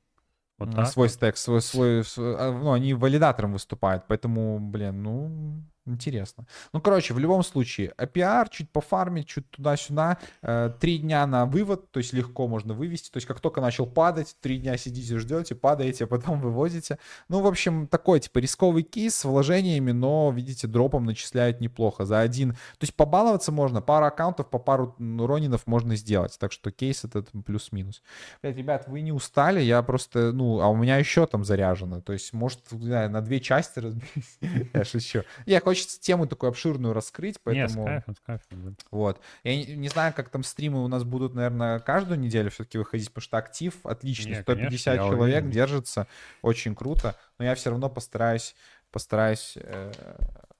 Вот 0.58 0.74
так 0.74 0.86
свой 0.86 1.08
вот. 1.08 1.14
стек, 1.14 1.36
свой, 1.36 1.60
свой, 1.60 2.04
свой- 2.04 2.36
а, 2.38 2.52
ну, 2.52 2.72
они 2.72 2.94
валидатором 2.94 3.52
выступают, 3.52 4.04
поэтому, 4.06 4.58
блин, 4.60 5.02
ну, 5.02 5.62
интересно. 5.86 6.46
Ну, 6.72 6.80
короче, 6.80 7.14
в 7.14 7.18
любом 7.18 7.42
случае, 7.42 7.92
APR, 7.98 8.48
чуть 8.50 8.70
пофармить, 8.70 9.26
чуть 9.26 9.50
туда-сюда, 9.50 10.18
э, 10.42 10.70
три 10.80 10.98
дня 10.98 11.26
на 11.26 11.46
вывод, 11.46 11.90
то 11.90 11.98
есть 11.98 12.12
легко 12.12 12.48
можно 12.48 12.74
вывести, 12.74 13.10
то 13.10 13.18
есть 13.18 13.26
как 13.26 13.40
только 13.40 13.60
начал 13.60 13.86
падать, 13.86 14.36
три 14.40 14.58
дня 14.58 14.76
сидите, 14.76 15.18
ждете, 15.18 15.54
падаете, 15.54 16.04
а 16.04 16.06
потом 16.06 16.40
выводите. 16.40 16.98
Ну, 17.28 17.40
в 17.40 17.46
общем, 17.46 17.86
такой, 17.86 18.20
типа, 18.20 18.38
рисковый 18.38 18.82
кейс 18.82 19.16
с 19.16 19.24
вложениями, 19.24 19.92
но, 19.92 20.30
видите, 20.30 20.66
дропом 20.66 21.04
начисляют 21.04 21.60
неплохо. 21.60 22.04
За 22.04 22.20
один, 22.20 22.52
то 22.52 22.82
есть 22.82 22.94
побаловаться 22.94 23.52
можно, 23.52 23.80
пару 23.80 24.06
аккаунтов 24.06 24.50
по 24.50 24.58
пару 24.58 24.94
ронинов 24.98 25.66
можно 25.66 25.96
сделать, 25.96 26.36
так 26.38 26.52
что 26.52 26.70
кейс 26.70 27.04
этот 27.04 27.30
плюс-минус. 27.44 28.02
Блядь, 28.42 28.56
ребят, 28.56 28.84
вы 28.88 29.00
не 29.00 29.12
устали? 29.12 29.60
Я 29.60 29.82
просто, 29.82 30.32
ну, 30.32 30.60
а 30.60 30.68
у 30.68 30.76
меня 30.76 30.98
еще 30.98 31.26
там 31.26 31.44
заряжено. 31.44 32.00
То 32.00 32.12
есть, 32.12 32.32
может, 32.32 32.60
не 32.72 32.86
знаю, 32.86 33.10
на 33.10 33.20
две 33.20 33.40
части 33.40 33.78
разбить. 33.78 34.38
Я 34.74 34.84
шучу. 34.84 35.22
Я 35.46 35.60
хочется 35.76 36.00
тему 36.00 36.26
такую 36.26 36.48
обширную 36.50 36.92
раскрыть, 36.94 37.36
Не, 37.46 37.68
с 37.68 37.72
поэтому 37.72 37.84
кайфом, 37.86 38.16
с 38.16 38.20
кайфом. 38.20 38.46
да. 38.64 38.72
вот. 38.90 39.20
Я 39.44 39.56
не, 39.56 39.76
не 39.76 39.88
знаю, 39.88 40.12
как 40.14 40.28
там 40.30 40.42
стримы 40.42 40.84
у 40.84 40.88
нас 40.88 41.04
будут, 41.04 41.34
наверное, 41.34 41.78
каждую 41.80 42.18
неделю 42.18 42.50
все-таки 42.50 42.78
выходить, 42.78 43.08
потому 43.10 43.22
что 43.22 43.36
актив 43.38 43.74
отличный. 43.84 44.32
Не, 44.36 44.42
150 44.42 44.84
конечно, 44.84 44.94
человек 44.96 45.20
уверен. 45.20 45.50
держится, 45.50 46.06
очень 46.42 46.74
круто. 46.74 47.16
Но 47.38 47.44
я 47.44 47.54
все 47.54 47.70
равно 47.70 47.88
постараюсь, 47.90 48.54
постараюсь 48.90 49.54
э, 49.56 49.92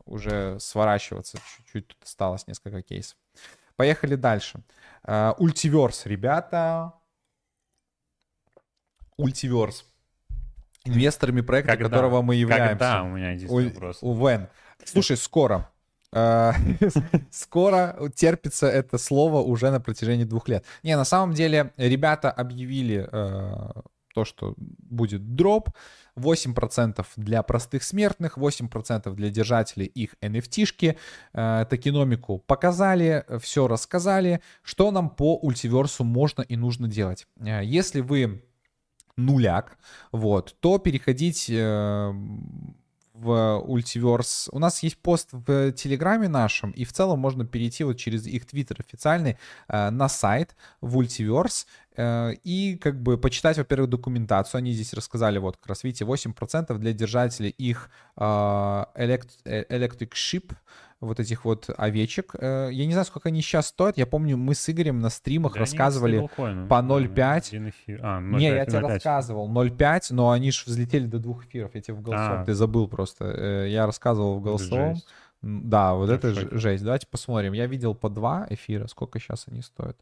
уже 0.04 0.58
сворачиваться. 0.60 1.38
Чуть-чуть 1.56 1.88
тут 1.88 1.98
осталось 2.04 2.46
несколько 2.46 2.82
кейсов. 2.82 3.16
Поехали 3.76 4.14
дальше. 4.14 4.60
Э, 5.04 5.32
Ультиверс, 5.38 6.06
ребята. 6.06 6.92
Ультиверс. 9.16 9.84
Инвесторами 10.84 11.40
проекта, 11.40 11.72
Когда? 11.72 11.88
которого 11.88 12.22
мы 12.22 12.36
являемся. 12.36 12.70
Когда 12.70 13.02
у 13.02 13.08
меня 13.08 13.36
У, 13.48 13.60
вопрос. 13.60 13.98
у 14.02 14.14
Вен. 14.14 14.48
Слушай, 14.84 15.16
скоро. 15.16 15.70
Э, 16.12 16.52
Скоро 17.30 18.10
терпится 18.14 18.66
это 18.66 18.98
слово 18.98 19.40
уже 19.42 19.70
на 19.70 19.80
протяжении 19.80 20.24
двух 20.24 20.48
лет. 20.48 20.64
Не, 20.82 20.96
на 20.96 21.04
самом 21.04 21.34
деле 21.34 21.72
ребята 21.76 22.30
объявили 22.30 23.08
э, 23.10 23.82
то, 24.14 24.24
что 24.24 24.54
будет 24.56 25.34
дроп. 25.34 25.70
8% 26.16 27.04
для 27.16 27.42
простых 27.42 27.82
смертных, 27.82 28.38
8% 28.38 29.12
для 29.14 29.28
держателей 29.28 29.86
их 29.86 30.14
NFT-шки. 30.22 30.96
Э, 31.34 31.66
Токеномику 31.68 32.38
показали, 32.38 33.24
все 33.40 33.68
рассказали, 33.68 34.40
что 34.62 34.90
нам 34.90 35.10
по 35.10 35.36
ультиверсу 35.36 36.04
можно 36.04 36.40
и 36.40 36.56
нужно 36.56 36.88
делать. 36.88 37.26
Э, 37.38 37.62
Если 37.62 38.00
вы 38.00 38.42
нуляк, 39.16 39.78
вот, 40.12 40.56
то 40.60 40.78
переходить 40.78 41.50
в 43.16 43.58
Ультиверс. 43.58 44.48
У 44.52 44.58
нас 44.58 44.82
есть 44.82 44.98
пост 44.98 45.28
в 45.32 45.72
Телеграме 45.72 46.28
нашем, 46.28 46.70
и 46.70 46.84
в 46.84 46.92
целом 46.92 47.18
можно 47.18 47.46
перейти 47.46 47.84
вот 47.84 47.96
через 47.96 48.26
их 48.26 48.46
Твиттер 48.46 48.76
официальный 48.80 49.38
э, 49.68 49.90
на 49.90 50.08
сайт 50.08 50.54
в 50.80 50.96
э, 50.96 51.66
и 52.44 52.76
как 52.76 53.00
бы 53.02 53.18
почитать, 53.18 53.56
во-первых, 53.58 53.88
документацию. 53.90 54.58
Они 54.58 54.72
здесь 54.72 54.92
рассказали, 54.94 55.38
вот 55.38 55.56
как 55.56 55.66
раз 55.68 55.84
видите, 55.84 56.04
8% 56.04 56.76
для 56.78 56.92
держателей 56.92 57.50
их 57.50 57.90
э, 58.16 58.20
elect- 58.22 59.38
э, 59.44 59.64
Electric 59.70 60.10
Ship, 60.12 60.52
вот 61.00 61.20
этих 61.20 61.44
вот 61.44 61.68
овечек. 61.76 62.34
Э, 62.38 62.68
Я 62.72 62.86
не 62.86 62.92
знаю, 62.92 63.04
сколько 63.06 63.28
они 63.28 63.42
сейчас 63.42 63.66
стоят. 63.68 63.98
Я 63.98 64.06
помню, 64.06 64.36
мы 64.36 64.54
с 64.54 64.68
Игорем 64.70 65.00
на 65.00 65.10
стримах 65.10 65.54
Да 65.54 65.60
рассказывали 65.60 66.28
по 66.36 66.46
да, 66.46 66.82
0,5. 66.82 67.36
один 67.48 67.68
эфир. 67.68 68.00
А, 68.02 68.20
не, 68.20 68.48
0,5, 68.48 68.54
я 68.56 68.66
тебе 68.66 68.78
0,5. 68.78 68.88
рассказывал 68.88 69.48
0,5, 69.50 70.00
но 70.10 70.30
они 70.30 70.50
же 70.50 70.62
взлетели 70.66 71.06
до 71.06 71.18
двух 71.18 71.44
эфиров. 71.46 71.74
Я 71.74 71.80
тебе 71.82 71.94
в 71.94 72.02
голосовом, 72.02 72.42
А. 72.42 72.44
ты 72.44 72.54
забыл 72.54 72.88
просто. 72.88 73.24
Э, 73.26 73.68
Я 73.68 73.86
рассказывал 73.86 74.38
в 74.38 74.42
голосовом. 74.42 74.96
Да, 75.42 75.94
вот 75.94 76.08
это 76.10 76.34
шоке. 76.34 76.56
жесть. 76.58 76.82
Давайте 76.82 77.06
посмотрим. 77.06 77.52
Я 77.52 77.66
видел 77.66 77.94
по 77.94 78.08
два 78.08 78.46
эфира. 78.50 78.86
Сколько 78.86 79.20
сейчас 79.20 79.44
они 79.48 79.60
стоят? 79.62 79.96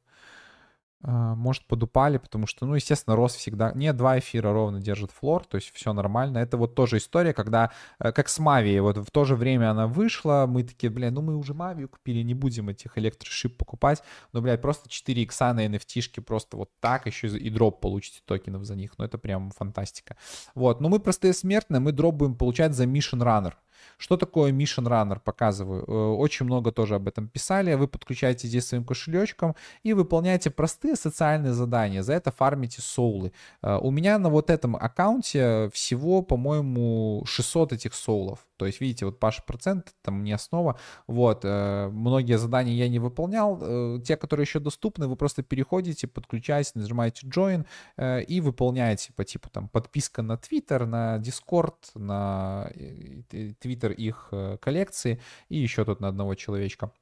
А, 1.06 1.34
Может, 1.34 1.66
подупали, 1.66 2.16
потому 2.16 2.46
что, 2.46 2.64
ну, 2.64 2.74
естественно, 2.74 3.14
рост 3.14 3.36
всегда... 3.36 3.72
Нет, 3.74 3.94
два 3.94 4.18
эфира 4.18 4.52
ровно 4.54 4.80
держит 4.80 5.10
флор, 5.10 5.44
то 5.44 5.56
есть 5.56 5.70
все 5.74 5.92
нормально. 5.92 6.38
Это 6.38 6.56
вот 6.56 6.74
тоже 6.74 6.96
история, 6.96 7.34
когда, 7.34 7.72
э, 7.98 8.10
как 8.10 8.30
с 8.30 8.38
Мави, 8.38 8.80
вот 8.80 8.96
в 8.96 9.10
то 9.10 9.26
же 9.26 9.36
время 9.36 9.70
она 9.70 9.86
вышла, 9.86 10.46
мы 10.48 10.62
такие, 10.62 10.90
блин, 10.90 11.12
ну 11.12 11.20
мы 11.20 11.36
уже 11.36 11.52
Мавию 11.52 11.90
купили, 11.90 12.22
не 12.22 12.32
будем 12.32 12.70
этих 12.70 12.96
электрошип 12.96 13.58
покупать. 13.58 14.02
Но, 14.32 14.40
блядь, 14.40 14.62
просто 14.62 14.88
4 14.88 15.22
икса 15.22 15.52
на 15.52 15.66
NFT-шки 15.66 16.22
просто 16.22 16.56
вот 16.56 16.70
так, 16.80 17.06
еще 17.06 17.28
и 17.28 17.50
дроп 17.50 17.80
получите 17.80 18.20
токенов 18.24 18.64
за 18.64 18.74
них. 18.74 18.94
Ну, 18.96 19.04
это 19.04 19.18
прям 19.18 19.50
фантастика. 19.50 20.16
Вот, 20.54 20.80
но 20.80 20.88
мы 20.88 21.00
простые 21.00 21.34
смертные, 21.34 21.80
мы 21.80 21.92
дроп 21.92 22.14
будем 22.14 22.34
получать 22.34 22.72
за 22.72 22.84
Mission 22.84 23.20
Runner. 23.20 23.52
Что 23.98 24.16
такое 24.16 24.52
Mission 24.52 24.86
Runner, 24.86 25.20
показываю. 25.20 25.84
Э, 25.86 26.16
Очень 26.16 26.46
много 26.46 26.72
тоже 26.72 26.94
об 26.96 27.08
этом 27.08 27.28
писали. 27.28 27.74
Вы 27.74 27.88
подключаете 27.88 28.48
здесь 28.48 28.66
своим 28.66 28.84
кошелечком 28.84 29.54
и 29.82 29.92
выполняете 29.92 30.50
простые 30.50 30.96
социальные 30.96 31.52
задания. 31.52 32.02
За 32.02 32.12
это 32.12 32.30
фармите 32.30 32.82
соулы. 32.82 33.32
Э, 33.62 33.78
У 33.80 33.90
меня 33.90 34.18
на 34.18 34.28
вот 34.28 34.50
этом 34.50 34.76
аккаунте 34.76 35.70
всего, 35.72 36.22
по-моему, 36.22 37.22
600 37.26 37.72
этих 37.72 37.94
соулов. 37.94 38.46
То 38.56 38.66
есть, 38.66 38.80
видите, 38.80 39.04
вот 39.04 39.18
Паша 39.18 39.42
процент, 39.42 39.94
там 40.02 40.22
не 40.22 40.32
основа. 40.32 40.78
Вот, 41.06 41.40
э, 41.44 41.88
многие 41.92 42.38
задания 42.38 42.74
я 42.74 42.88
не 42.88 42.98
выполнял. 42.98 44.00
Те, 44.02 44.16
которые 44.16 44.44
еще 44.44 44.60
доступны, 44.60 45.08
вы 45.08 45.16
просто 45.16 45.42
переходите, 45.42 46.06
подключаетесь, 46.06 46.74
нажимаете 46.74 47.26
Join 47.26 47.66
и 48.26 48.40
выполняете 48.40 49.12
по 49.12 49.24
типу 49.24 49.48
там 49.50 49.68
подписка 49.68 50.22
на 50.22 50.34
Twitter, 50.34 50.86
на 50.86 51.16
Discord, 51.18 51.74
на 51.94 52.70
Twitter 53.64 53.92
их 53.92 54.28
э, 54.32 54.58
коллекции 54.60 55.20
и 55.48 55.56
еще 55.58 55.84
тут 55.84 56.00
на 56.00 56.08
одного 56.08 56.34
человечка. 56.34 56.92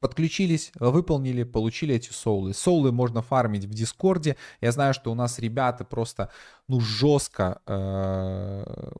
Подключились, 0.00 0.72
выполнили, 0.80 1.42
получили 1.42 1.94
эти 1.94 2.10
соулы. 2.10 2.54
Соулы 2.54 2.92
можно 2.92 3.20
фармить 3.20 3.66
в 3.66 3.74
Дискорде. 3.74 4.36
Я 4.60 4.72
знаю, 4.72 4.94
что 4.94 5.12
у 5.12 5.14
нас 5.14 5.38
ребята 5.38 5.84
просто, 5.84 6.30
ну, 6.66 6.80
жестко 6.80 7.60
э, 7.66 8.92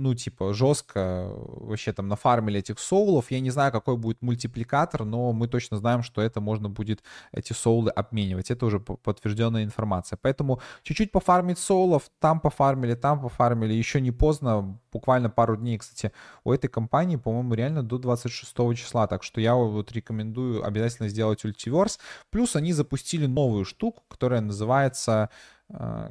ну, 0.00 0.14
типа, 0.14 0.54
жестко 0.54 1.30
вообще 1.34 1.92
там 1.92 2.08
нафармили 2.08 2.58
этих 2.58 2.78
соулов. 2.78 3.30
Я 3.30 3.40
не 3.40 3.50
знаю, 3.50 3.70
какой 3.70 3.96
будет 3.96 4.22
мультипликатор, 4.22 5.04
но 5.04 5.32
мы 5.32 5.46
точно 5.46 5.76
знаем, 5.76 6.02
что 6.02 6.22
это 6.22 6.40
можно 6.40 6.68
будет 6.68 7.02
эти 7.32 7.52
соулы 7.52 7.90
обменивать. 7.90 8.50
Это 8.50 8.66
уже 8.66 8.80
подтвержденная 8.80 9.62
информация. 9.62 10.18
Поэтому 10.20 10.60
чуть-чуть 10.82 11.12
пофармить 11.12 11.58
соулов, 11.58 12.10
там 12.18 12.40
пофармили, 12.40 12.94
там 12.94 13.20
пофармили. 13.20 13.74
Еще 13.74 14.00
не 14.00 14.10
поздно, 14.10 14.78
буквально 14.92 15.28
пару 15.28 15.56
дней, 15.56 15.78
кстати, 15.78 16.12
у 16.44 16.52
этой 16.52 16.68
компании, 16.68 17.16
по-моему, 17.16 17.54
реально 17.54 17.82
до 17.82 17.98
26 17.98 18.54
числа. 18.76 19.06
Так 19.06 19.22
что 19.22 19.40
я 19.40 19.54
вот 19.54 19.92
рекомендую 19.92 20.64
обязательно 20.64 21.08
сделать 21.08 21.44
ультиверс. 21.44 21.98
Плюс 22.30 22.56
они 22.56 22.72
запустили 22.72 23.26
новую 23.26 23.64
штуку, 23.64 24.02
которая 24.08 24.40
называется 24.40 25.28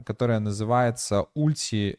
которая 0.06 0.40
называется 0.40 1.26
Ulti 1.36 1.96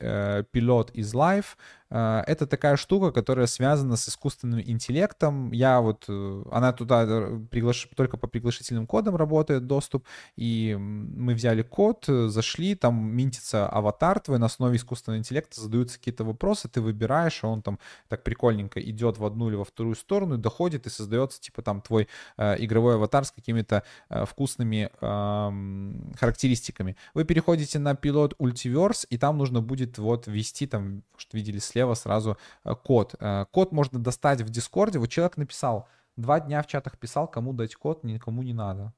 Pilot 0.53 0.93
is 0.93 1.13
Life. 1.15 1.57
Э, 1.91 2.23
это 2.27 2.47
такая 2.47 2.77
штука, 2.77 3.13
которая 3.13 3.47
связана 3.47 3.97
с 3.97 4.09
искусственным 4.09 4.61
интеллектом. 4.61 5.53
Я 5.53 5.81
вот, 5.81 6.05
э, 6.09 6.43
она 6.51 6.73
туда 6.73 7.05
э, 7.07 7.41
приглаш... 7.51 7.89
только 7.97 8.17
по 8.17 8.27
приглашительным 8.27 8.87
кодам 8.87 9.17
работает 9.17 9.67
доступ, 9.67 10.07
и 10.37 10.77
мы 10.79 11.35
взяли 11.35 11.63
код, 11.63 12.05
зашли, 12.07 12.75
там 12.75 12.95
минтится 13.13 13.69
аватар 13.69 14.21
твой 14.21 14.39
на 14.39 14.47
основе 14.47 14.77
искусственного 14.77 15.19
интеллекта, 15.19 15.61
задаются 15.61 15.99
какие-то 15.99 16.25
вопросы, 16.25 16.69
ты 16.69 16.81
выбираешь, 16.81 17.43
и 17.43 17.47
он 17.47 17.63
там 17.63 17.79
так 18.09 18.23
прикольненько 18.23 18.81
идет 18.81 19.19
в 19.19 19.25
одну 19.25 19.49
или 19.49 19.57
во 19.57 19.65
вторую 19.65 19.97
сторону, 19.97 20.39
доходит, 20.39 20.87
и 20.87 20.91
создается 20.91 21.41
типа 21.41 21.63
там 21.63 21.81
твой 21.81 22.09
э, 22.37 22.57
игровой 22.65 22.95
аватар 22.95 23.25
с 23.25 23.31
какими-то 23.31 23.83
э, 24.09 24.25
вкусными 24.25 24.91
э, 25.01 26.17
характеристиками. 26.19 26.97
Вы 27.15 27.25
переходите 27.25 27.79
на 27.79 27.95
пилот 27.95 28.35
Ultiverse, 28.39 29.07
и 29.11 29.19
там 29.19 29.39
нужно 29.39 29.61
будет 29.61 29.99
вот 29.99 30.27
ввести 30.27 30.67
там, 30.67 31.03
что 31.17 31.37
видели 31.37 31.59
след 31.59 31.80
слева 31.81 31.95
сразу 31.95 32.37
э, 32.65 32.75
код. 32.75 33.15
Э, 33.21 33.47
код 33.51 33.73
можно 33.73 33.99
достать 33.99 34.43
в 34.43 34.51
Дискорде. 34.51 34.99
Вот 34.99 35.09
человек 35.09 35.37
написал, 35.37 35.89
два 36.17 36.41
дня 36.41 36.63
в 36.63 36.67
чатах 36.67 36.99
писал, 36.99 37.29
кому 37.29 37.53
дать 37.53 37.75
код, 37.75 38.05
никому 38.05 38.43
не 38.43 38.53
надо. 38.53 38.93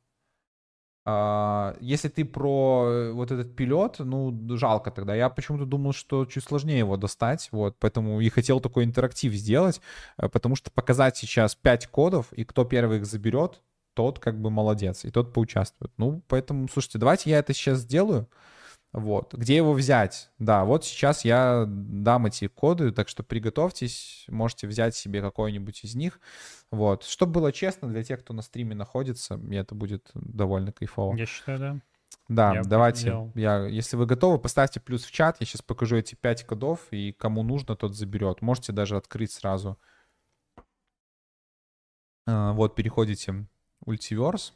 А, 1.04 1.76
если 1.80 2.08
ты 2.08 2.24
про 2.24 2.86
э, 2.86 3.12
вот 3.12 3.30
этот 3.30 3.56
пилот, 3.56 3.98
ну, 3.98 4.56
жалко 4.56 4.90
тогда. 4.90 5.14
Я 5.14 5.28
почему-то 5.28 5.64
думал, 5.64 5.92
что 5.92 6.24
чуть 6.26 6.44
сложнее 6.44 6.78
его 6.78 6.96
достать, 6.96 7.48
вот, 7.52 7.76
поэтому 7.78 8.20
и 8.20 8.28
хотел 8.28 8.60
такой 8.60 8.84
интерактив 8.84 9.32
сделать, 9.34 9.80
потому 10.16 10.56
что 10.56 10.70
показать 10.70 11.16
сейчас 11.16 11.54
5 11.54 11.86
кодов, 11.86 12.32
и 12.32 12.44
кто 12.44 12.64
первый 12.64 12.98
их 12.98 13.06
заберет, 13.06 13.62
тот 13.94 14.18
как 14.18 14.40
бы 14.40 14.50
молодец, 14.50 15.04
и 15.04 15.10
тот 15.10 15.32
поучаствует. 15.32 15.92
Ну, 15.98 16.22
поэтому, 16.28 16.68
слушайте, 16.68 16.98
давайте 16.98 17.30
я 17.30 17.38
это 17.38 17.52
сейчас 17.52 17.80
сделаю. 17.80 18.26
Вот. 18.92 19.32
Где 19.32 19.56
его 19.56 19.72
взять? 19.72 20.30
Да, 20.38 20.64
вот 20.64 20.84
сейчас 20.84 21.24
я 21.24 21.64
дам 21.66 22.26
эти 22.26 22.46
коды, 22.46 22.92
так 22.92 23.08
что 23.08 23.22
приготовьтесь, 23.22 24.26
можете 24.28 24.66
взять 24.66 24.94
себе 24.94 25.22
какой-нибудь 25.22 25.84
из 25.84 25.94
них. 25.94 26.20
Вот. 26.70 27.04
Чтобы 27.04 27.32
было 27.32 27.52
честно 27.52 27.88
для 27.88 28.02
тех, 28.02 28.20
кто 28.20 28.34
на 28.34 28.42
стриме 28.42 28.74
находится, 28.74 29.38
мне 29.38 29.58
это 29.58 29.74
будет 29.74 30.10
довольно 30.14 30.72
кайфово. 30.72 31.16
Я 31.16 31.26
считаю, 31.26 31.58
да. 31.58 31.80
Да, 32.28 32.54
я 32.54 32.62
давайте. 32.62 33.30
Я, 33.34 33.66
если 33.66 33.96
вы 33.96 34.04
готовы, 34.06 34.38
поставьте 34.38 34.78
плюс 34.78 35.04
в 35.04 35.10
чат. 35.10 35.38
Я 35.40 35.46
сейчас 35.46 35.62
покажу 35.62 35.96
эти 35.96 36.14
пять 36.14 36.44
кодов, 36.44 36.86
и 36.90 37.12
кому 37.12 37.42
нужно, 37.42 37.76
тот 37.76 37.96
заберет. 37.96 38.42
Можете 38.42 38.72
даже 38.72 38.96
открыть 38.96 39.32
сразу. 39.32 39.78
А, 42.26 42.52
вот, 42.52 42.74
переходите 42.74 43.46
Ultiverse. 43.86 44.52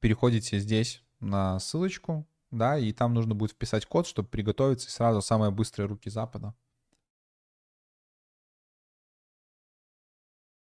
Переходите 0.00 0.58
здесь 0.58 1.02
на 1.20 1.60
ссылочку, 1.60 2.26
да, 2.52 2.78
и 2.78 2.92
там 2.92 3.14
нужно 3.14 3.34
будет 3.34 3.52
вписать 3.52 3.86
код, 3.86 4.06
чтобы 4.06 4.28
приготовиться, 4.28 4.88
и 4.88 4.90
сразу 4.90 5.20
самые 5.20 5.50
быстрые 5.50 5.88
руки 5.88 6.08
Запада. 6.08 6.54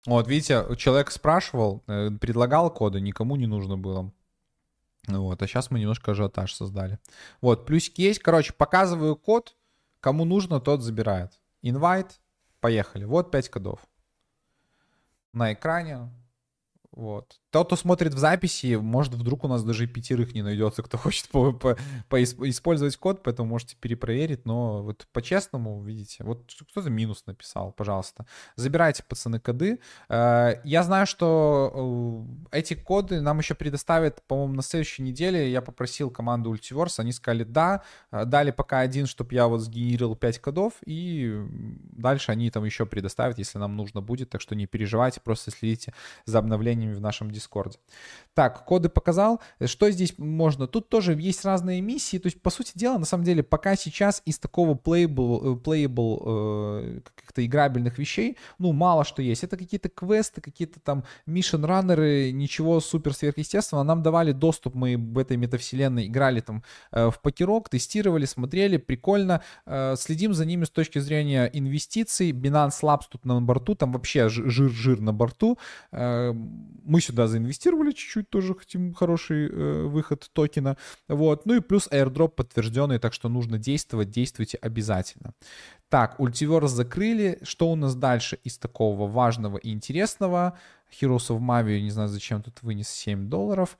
Вот, 0.05 0.27
видите, 0.27 0.65
человек 0.77 1.11
спрашивал, 1.11 1.83
э, 1.87 2.11
предлагал 2.11 2.71
коды, 2.71 3.01
никому 3.01 3.35
не 3.35 3.47
нужно 3.47 3.77
было. 3.77 4.11
Вот, 5.07 5.41
а 5.41 5.47
сейчас 5.47 5.71
мы 5.71 5.79
немножко 5.79 6.11
ажиотаж 6.11 6.53
создали. 6.53 6.99
Вот, 7.41 7.65
плюсики 7.65 8.01
есть. 8.01 8.19
Короче, 8.19 8.53
показываю 8.53 9.15
код, 9.15 9.55
кому 9.99 10.23
нужно, 10.23 10.61
тот 10.61 10.81
забирает. 10.81 11.41
Invite, 11.61 12.11
поехали. 12.61 13.05
Вот 13.05 13.31
5 13.31 13.49
кодов. 13.49 13.79
На 15.33 15.53
экране 15.53 16.09
вот. 16.93 17.41
Тот, 17.53 17.67
кто 17.67 17.75
смотрит 17.75 18.15
в 18.15 18.17
записи, 18.17 18.77
может, 18.77 19.13
вдруг 19.13 19.43
у 19.43 19.47
нас 19.47 19.63
даже 19.63 19.85
пятерых 19.85 20.33
не 20.33 20.41
найдется, 20.41 20.81
кто 20.81 20.97
хочет 21.03 21.29
по, 21.29 21.53
по, 21.53 21.77
по 22.09 22.23
использовать 22.23 22.97
код, 22.97 23.21
поэтому 23.21 23.47
можете 23.47 23.75
перепроверить, 23.79 24.43
но 24.45 24.81
вот 24.81 25.05
по-честному, 25.13 25.79
видите, 25.83 26.23
вот 26.23 26.51
кто-то 26.71 26.89
минус 26.89 27.23
написал, 27.27 27.71
пожалуйста. 27.71 28.25
Забирайте, 28.55 29.03
пацаны, 29.07 29.39
коды. 29.39 29.79
Э, 30.09 30.61
я 30.63 30.81
знаю, 30.81 31.05
что 31.05 32.25
э, 32.51 32.57
эти 32.57 32.73
коды 32.73 33.21
нам 33.21 33.37
еще 33.37 33.53
предоставят, 33.53 34.23
по-моему, 34.23 34.55
на 34.55 34.63
следующей 34.63 35.03
неделе. 35.03 35.51
Я 35.51 35.61
попросил 35.61 36.09
команду 36.09 36.51
Ultiverse, 36.51 36.95
они 36.97 37.11
сказали 37.11 37.43
да, 37.43 37.83
э, 38.11 38.25
дали 38.25 38.49
пока 38.49 38.79
один, 38.79 39.05
чтобы 39.05 39.35
я 39.35 39.47
вот 39.47 39.59
сгенерировал 39.59 40.15
5 40.15 40.39
кодов, 40.39 40.73
и 40.87 41.45
дальше 41.91 42.31
они 42.31 42.49
там 42.49 42.65
еще 42.65 42.87
предоставят, 42.87 43.37
если 43.37 43.59
нам 43.59 43.77
нужно 43.77 44.01
будет, 44.01 44.31
так 44.31 44.41
что 44.41 44.55
не 44.55 44.65
переживайте, 44.65 45.21
просто 45.21 45.51
следите 45.51 45.93
за 46.25 46.39
обновлением 46.39 46.95
в 46.95 46.99
нашем 46.99 47.29
Дискорде. 47.29 47.42
Так, 48.33 48.65
коды 48.65 48.89
показал. 48.89 49.41
Что 49.63 49.91
здесь 49.91 50.17
можно? 50.17 50.65
Тут 50.65 50.89
тоже 50.89 51.13
есть 51.13 51.45
разные 51.45 51.81
миссии. 51.81 52.17
То 52.17 52.27
есть, 52.27 52.41
по 52.41 52.49
сути 52.49 52.71
дела, 52.73 52.97
на 52.97 53.05
самом 53.05 53.23
деле, 53.23 53.43
пока 53.43 53.75
сейчас 53.75 54.23
из 54.25 54.39
такого 54.39 54.73
playable, 54.73 55.39
э, 55.43 55.59
playable 55.63 56.21
э, 56.25 57.01
каких-то 57.15 57.45
играбельных 57.45 57.99
вещей, 57.99 58.37
ну, 58.57 58.71
мало 58.71 59.03
что 59.03 59.21
есть. 59.21 59.43
Это 59.43 59.55
какие-то 59.55 59.89
квесты, 59.89 60.41
какие-то 60.41 60.79
там 60.79 61.03
mission 61.27 61.63
раннеры, 61.65 62.31
ничего 62.31 62.79
супер 62.79 63.13
сверхъестественного. 63.13 63.83
Нам 63.83 64.01
давали 64.01 64.31
доступ, 64.31 64.73
мы 64.73 64.97
в 64.97 65.19
этой 65.19 65.37
метавселенной 65.37 66.07
играли 66.07 66.39
там 66.39 66.63
э, 66.91 67.11
в 67.11 67.19
покерок, 67.21 67.69
тестировали, 67.69 68.25
смотрели, 68.25 68.77
прикольно. 68.77 69.41
Э, 69.67 69.95
следим 69.95 70.33
за 70.33 70.45
ними 70.45 70.65
с 70.65 70.71
точки 70.71 70.97
зрения 70.97 71.45
инвестиций. 71.53 72.31
Binance 72.31 72.81
Labs 72.81 73.03
тут 73.11 73.25
на 73.25 73.39
борту, 73.41 73.75
там 73.75 73.91
вообще 73.91 74.27
жир-жир 74.27 75.01
на 75.01 75.13
борту. 75.13 75.59
Э, 75.91 76.33
мы 76.33 76.99
сюда 76.99 77.27
заинвестировали 77.33 77.91
чуть-чуть, 77.91 78.29
тоже 78.29 78.55
хотим 78.55 78.93
хороший 78.93 79.49
э, 79.49 79.83
выход 79.83 80.29
токена. 80.33 80.77
Вот. 81.07 81.45
Ну 81.45 81.55
и 81.55 81.59
плюс 81.59 81.87
airdrop 81.91 82.29
подтвержденный, 82.29 82.99
так 82.99 83.13
что 83.13 83.29
нужно 83.29 83.57
действовать, 83.57 84.09
действуйте 84.09 84.57
обязательно. 84.61 85.33
Так, 85.89 86.19
Ultiverse 86.19 86.67
закрыли. 86.67 87.39
Что 87.43 87.71
у 87.71 87.75
нас 87.75 87.95
дальше 87.95 88.37
из 88.43 88.57
такого 88.57 89.07
важного 89.07 89.57
и 89.57 89.71
интересного? 89.71 90.57
Heroes 90.91 91.29
of 91.29 91.39
Mavi, 91.39 91.81
не 91.81 91.91
знаю, 91.91 92.09
зачем 92.09 92.41
тут 92.41 92.61
вынес 92.61 92.89
7 92.89 93.29
долларов. 93.29 93.77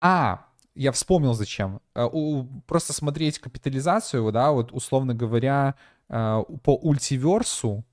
А, 0.00 0.46
я 0.74 0.90
вспомнил 0.90 1.34
зачем. 1.34 1.80
Э, 1.94 2.08
просто 2.66 2.92
смотреть 2.92 3.38
капитализацию, 3.38 4.32
да, 4.32 4.50
вот 4.50 4.72
условно 4.72 5.14
говоря, 5.14 5.74
э, 6.08 6.42
по 6.62 6.76
ультиверсу 6.76 7.84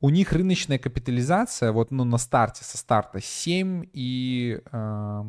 у 0.00 0.10
них 0.10 0.32
рыночная 0.32 0.78
капитализация 0.78 1.72
вот 1.72 1.90
ну, 1.90 2.04
на 2.04 2.18
старте, 2.18 2.64
со 2.64 2.78
старта 2.78 3.20
7 3.20 3.84
и 3.92 4.60
э, 4.72 5.22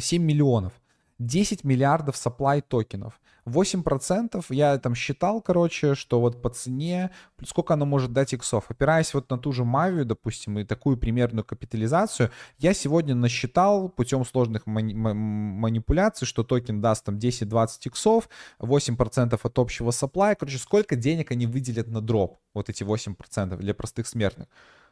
7 0.00 0.22
миллионов. 0.22 0.72
10 1.18 1.64
миллиардов 1.64 2.16
supply 2.16 2.62
токенов. 2.66 3.20
8% 3.46 4.44
я 4.50 4.76
там 4.78 4.94
считал, 4.94 5.40
короче, 5.40 5.94
что 5.94 6.20
вот 6.20 6.42
по 6.42 6.50
цене, 6.50 7.12
сколько 7.46 7.74
оно 7.74 7.86
может 7.86 8.12
дать 8.12 8.32
иксов. 8.32 8.64
Опираясь 8.68 9.14
вот 9.14 9.30
на 9.30 9.38
ту 9.38 9.52
же 9.52 9.64
Мавию, 9.64 10.04
допустим, 10.04 10.58
и 10.58 10.64
такую 10.64 10.96
примерную 10.96 11.44
капитализацию, 11.44 12.30
я 12.58 12.74
сегодня 12.74 13.14
насчитал 13.14 13.88
путем 13.88 14.24
сложных 14.24 14.66
мани- 14.66 14.94
манипуляций, 14.94 16.26
что 16.26 16.42
токен 16.42 16.80
даст 16.80 17.04
там 17.04 17.18
10-20 17.18 17.68
иксов, 17.86 18.28
8% 18.58 19.38
от 19.40 19.58
общего 19.58 19.90
supply. 19.90 20.34
Короче, 20.38 20.58
сколько 20.58 20.96
денег 20.96 21.30
они 21.30 21.46
выделят 21.46 21.86
на 21.86 22.00
дроп, 22.00 22.40
вот 22.52 22.68
эти 22.68 22.82
8% 22.82 23.56
для 23.56 23.74
простых 23.74 24.08
смертных. 24.08 24.48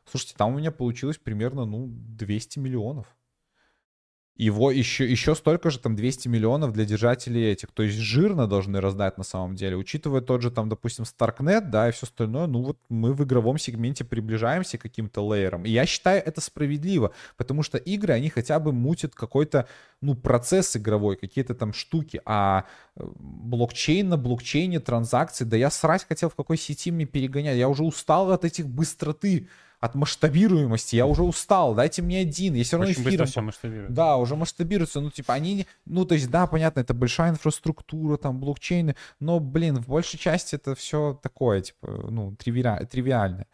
Слушайте, 0.09 0.35
там 0.37 0.55
у 0.55 0.59
меня 0.59 0.71
получилось 0.71 1.19
примерно, 1.19 1.65
ну, 1.65 1.89
200 1.89 2.61
миллионов. 2.61 3.07
Его 4.37 4.73
еще, 4.73 5.09
еще 5.09 5.37
столько 5.37 5.71
же, 5.71 5.79
там, 5.79 5.95
200 5.95 6.27
миллионов 6.27 6.73
для 6.73 6.85
держателей 6.85 7.53
этих. 7.53 7.71
То 7.71 7.85
есть 7.85 7.99
жирно 7.99 8.49
должны 8.49 8.81
раздать 8.81 9.17
на 9.17 9.23
самом 9.23 9.55
деле. 9.55 9.77
Учитывая 9.77 10.23
тот 10.23 10.43
же, 10.43 10.51
там, 10.51 10.69
допустим, 10.69 11.05
Starknet, 11.05 11.71
да, 11.71 11.89
и 11.89 11.93
все 11.93 12.07
остальное, 12.07 12.49
ну 12.49 12.63
вот 12.63 12.79
мы 12.89 13.15
в 13.15 13.23
игровом 13.23 13.59
сегменте 13.59 14.05
приближаемся 14.05 14.77
к 14.77 14.83
каким-то 14.83 15.21
лейерам. 15.21 15.65
И 15.65 15.71
я 15.71 15.87
считаю 15.87 16.21
это 16.25 16.41
справедливо, 16.41 17.13
потому 17.37 17.63
что 17.63 17.79
игры, 17.79 18.13
они 18.13 18.29
хотя 18.29 18.59
бы 18.59 18.73
мутят 18.73 19.15
какой-то, 19.15 19.69
ну, 20.01 20.17
процесс 20.17 20.77
игровой, 20.77 21.15
какие-то 21.15 21.55
там 21.55 21.73
штуки. 21.73 22.21
А 22.25 22.65
э, 22.97 23.05
блокчейн 23.17 24.09
на 24.09 24.17
блокчейне, 24.17 24.81
транзакции, 24.81 25.45
да 25.45 25.57
я 25.57 25.71
срать 25.71 26.07
хотел, 26.09 26.29
в 26.29 26.35
какой 26.35 26.57
сети 26.57 26.91
мне 26.91 27.05
перегонять. 27.05 27.57
Я 27.57 27.69
уже 27.69 27.85
устал 27.85 28.33
от 28.33 28.45
этих 28.45 28.67
быстроты 28.67 29.49
от 29.85 29.95
масштабируемости. 29.95 30.97
Я 30.97 31.05
уже 31.05 31.23
устал, 31.23 31.75
дайте 31.75 32.01
мне 32.01 32.21
один. 32.21 32.55
Я 32.55 32.65
все 32.65 32.79
равно 32.79 32.91
Очень 32.91 33.03
эфиром... 33.03 33.27
все 33.27 33.43
масштабируется. 33.43 33.95
Да, 33.95 34.17
уже 34.17 34.35
масштабируется. 34.35 35.01
Ну, 35.03 35.11
типа, 35.11 35.35
они... 35.35 35.67
Ну, 35.85 36.07
то 36.07 36.15
есть, 36.15 36.31
да, 36.31 36.47
понятно, 36.47 36.81
это 36.81 36.95
большая 36.95 37.33
инфраструктура, 37.33 38.17
там, 38.17 38.41
блокчейны, 38.41 38.97
но, 39.21 39.41
блин, 39.41 39.77
в 39.77 39.89
большей 39.89 40.19
части 40.19 40.55
это 40.55 40.75
все 40.75 41.21
такое, 41.23 41.61
типа, 41.61 41.87
ну, 42.11 42.35
тривиа... 42.37 42.87
тривиальное. 42.87 43.47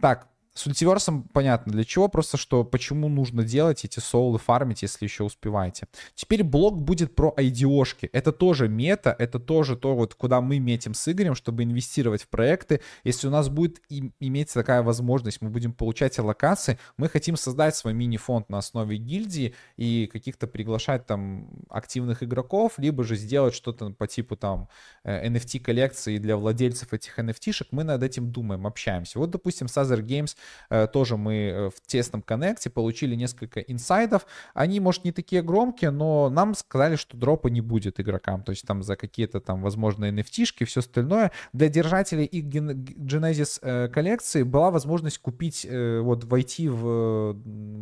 Так, 0.00 0.26
с 0.54 0.66
ультиверсом 0.66 1.22
понятно 1.32 1.72
для 1.72 1.84
чего, 1.84 2.08
просто 2.08 2.36
что 2.36 2.62
почему 2.64 3.08
нужно 3.08 3.42
делать 3.42 3.84
эти 3.84 4.00
соулы, 4.00 4.38
фармить, 4.38 4.82
если 4.82 5.04
еще 5.04 5.24
успеваете. 5.24 5.86
Теперь 6.14 6.42
блок 6.42 6.80
будет 6.80 7.14
про 7.14 7.32
IDO-шки. 7.36 8.10
Это 8.12 8.32
тоже 8.32 8.68
мета, 8.68 9.16
это 9.18 9.38
тоже 9.38 9.76
то, 9.76 9.94
вот, 9.94 10.14
куда 10.14 10.40
мы 10.40 10.58
метим 10.58 10.92
с 10.92 11.10
Игорем, 11.10 11.34
чтобы 11.34 11.62
инвестировать 11.62 12.22
в 12.24 12.28
проекты. 12.28 12.80
Если 13.02 13.28
у 13.28 13.30
нас 13.30 13.48
будет 13.48 13.80
и, 13.88 14.12
иметь 14.20 14.52
такая 14.52 14.82
возможность, 14.82 15.40
мы 15.40 15.48
будем 15.48 15.72
получать 15.72 16.18
аллокации, 16.18 16.78
мы 16.98 17.08
хотим 17.08 17.36
создать 17.36 17.74
свой 17.74 17.94
мини-фонд 17.94 18.50
на 18.50 18.58
основе 18.58 18.98
гильдии 18.98 19.54
и 19.76 20.06
каких-то 20.12 20.46
приглашать 20.46 21.06
там 21.06 21.48
активных 21.70 22.22
игроков, 22.22 22.74
либо 22.76 23.04
же 23.04 23.16
сделать 23.16 23.54
что-то 23.54 23.90
по 23.90 24.06
типу 24.06 24.36
там 24.36 24.68
NFT-коллекции 25.04 26.16
э, 26.16 26.20
для 26.20 26.36
владельцев 26.36 26.92
этих 26.92 27.18
NFT-шек. 27.18 27.68
Мы 27.70 27.84
над 27.84 28.02
этим 28.02 28.30
думаем, 28.30 28.66
общаемся. 28.66 29.18
Вот, 29.18 29.30
допустим, 29.30 29.66
Sazер 29.66 30.00
Games 30.00 30.36
тоже 30.86 31.16
мы 31.16 31.34
э, 31.34 31.70
в 31.70 31.80
тесном 31.86 32.22
коннекте 32.22 32.70
получили 32.70 33.14
несколько 33.14 33.60
инсайдов. 33.60 34.26
Они, 34.54 34.80
может, 34.80 35.04
не 35.04 35.12
такие 35.12 35.42
громкие, 35.42 35.90
но 35.90 36.30
нам 36.30 36.54
сказали, 36.54 36.96
что 36.96 37.16
дропа 37.16 37.48
не 37.48 37.60
будет 37.60 38.00
игрокам. 38.00 38.42
То 38.42 38.50
есть 38.50 38.66
там 38.66 38.82
за 38.82 38.96
какие-то 38.96 39.40
там, 39.40 39.62
возможно, 39.62 40.10
NFT-шки, 40.10 40.64
все 40.64 40.80
остальное. 40.80 41.32
Для 41.52 41.68
держателей 41.68 42.24
их 42.24 42.44
Genesis 42.44 43.58
э, 43.62 43.88
коллекции 43.88 44.42
была 44.42 44.70
возможность 44.70 45.18
купить, 45.18 45.66
вот 45.70 46.24
войти 46.24 46.68
в 46.68 47.36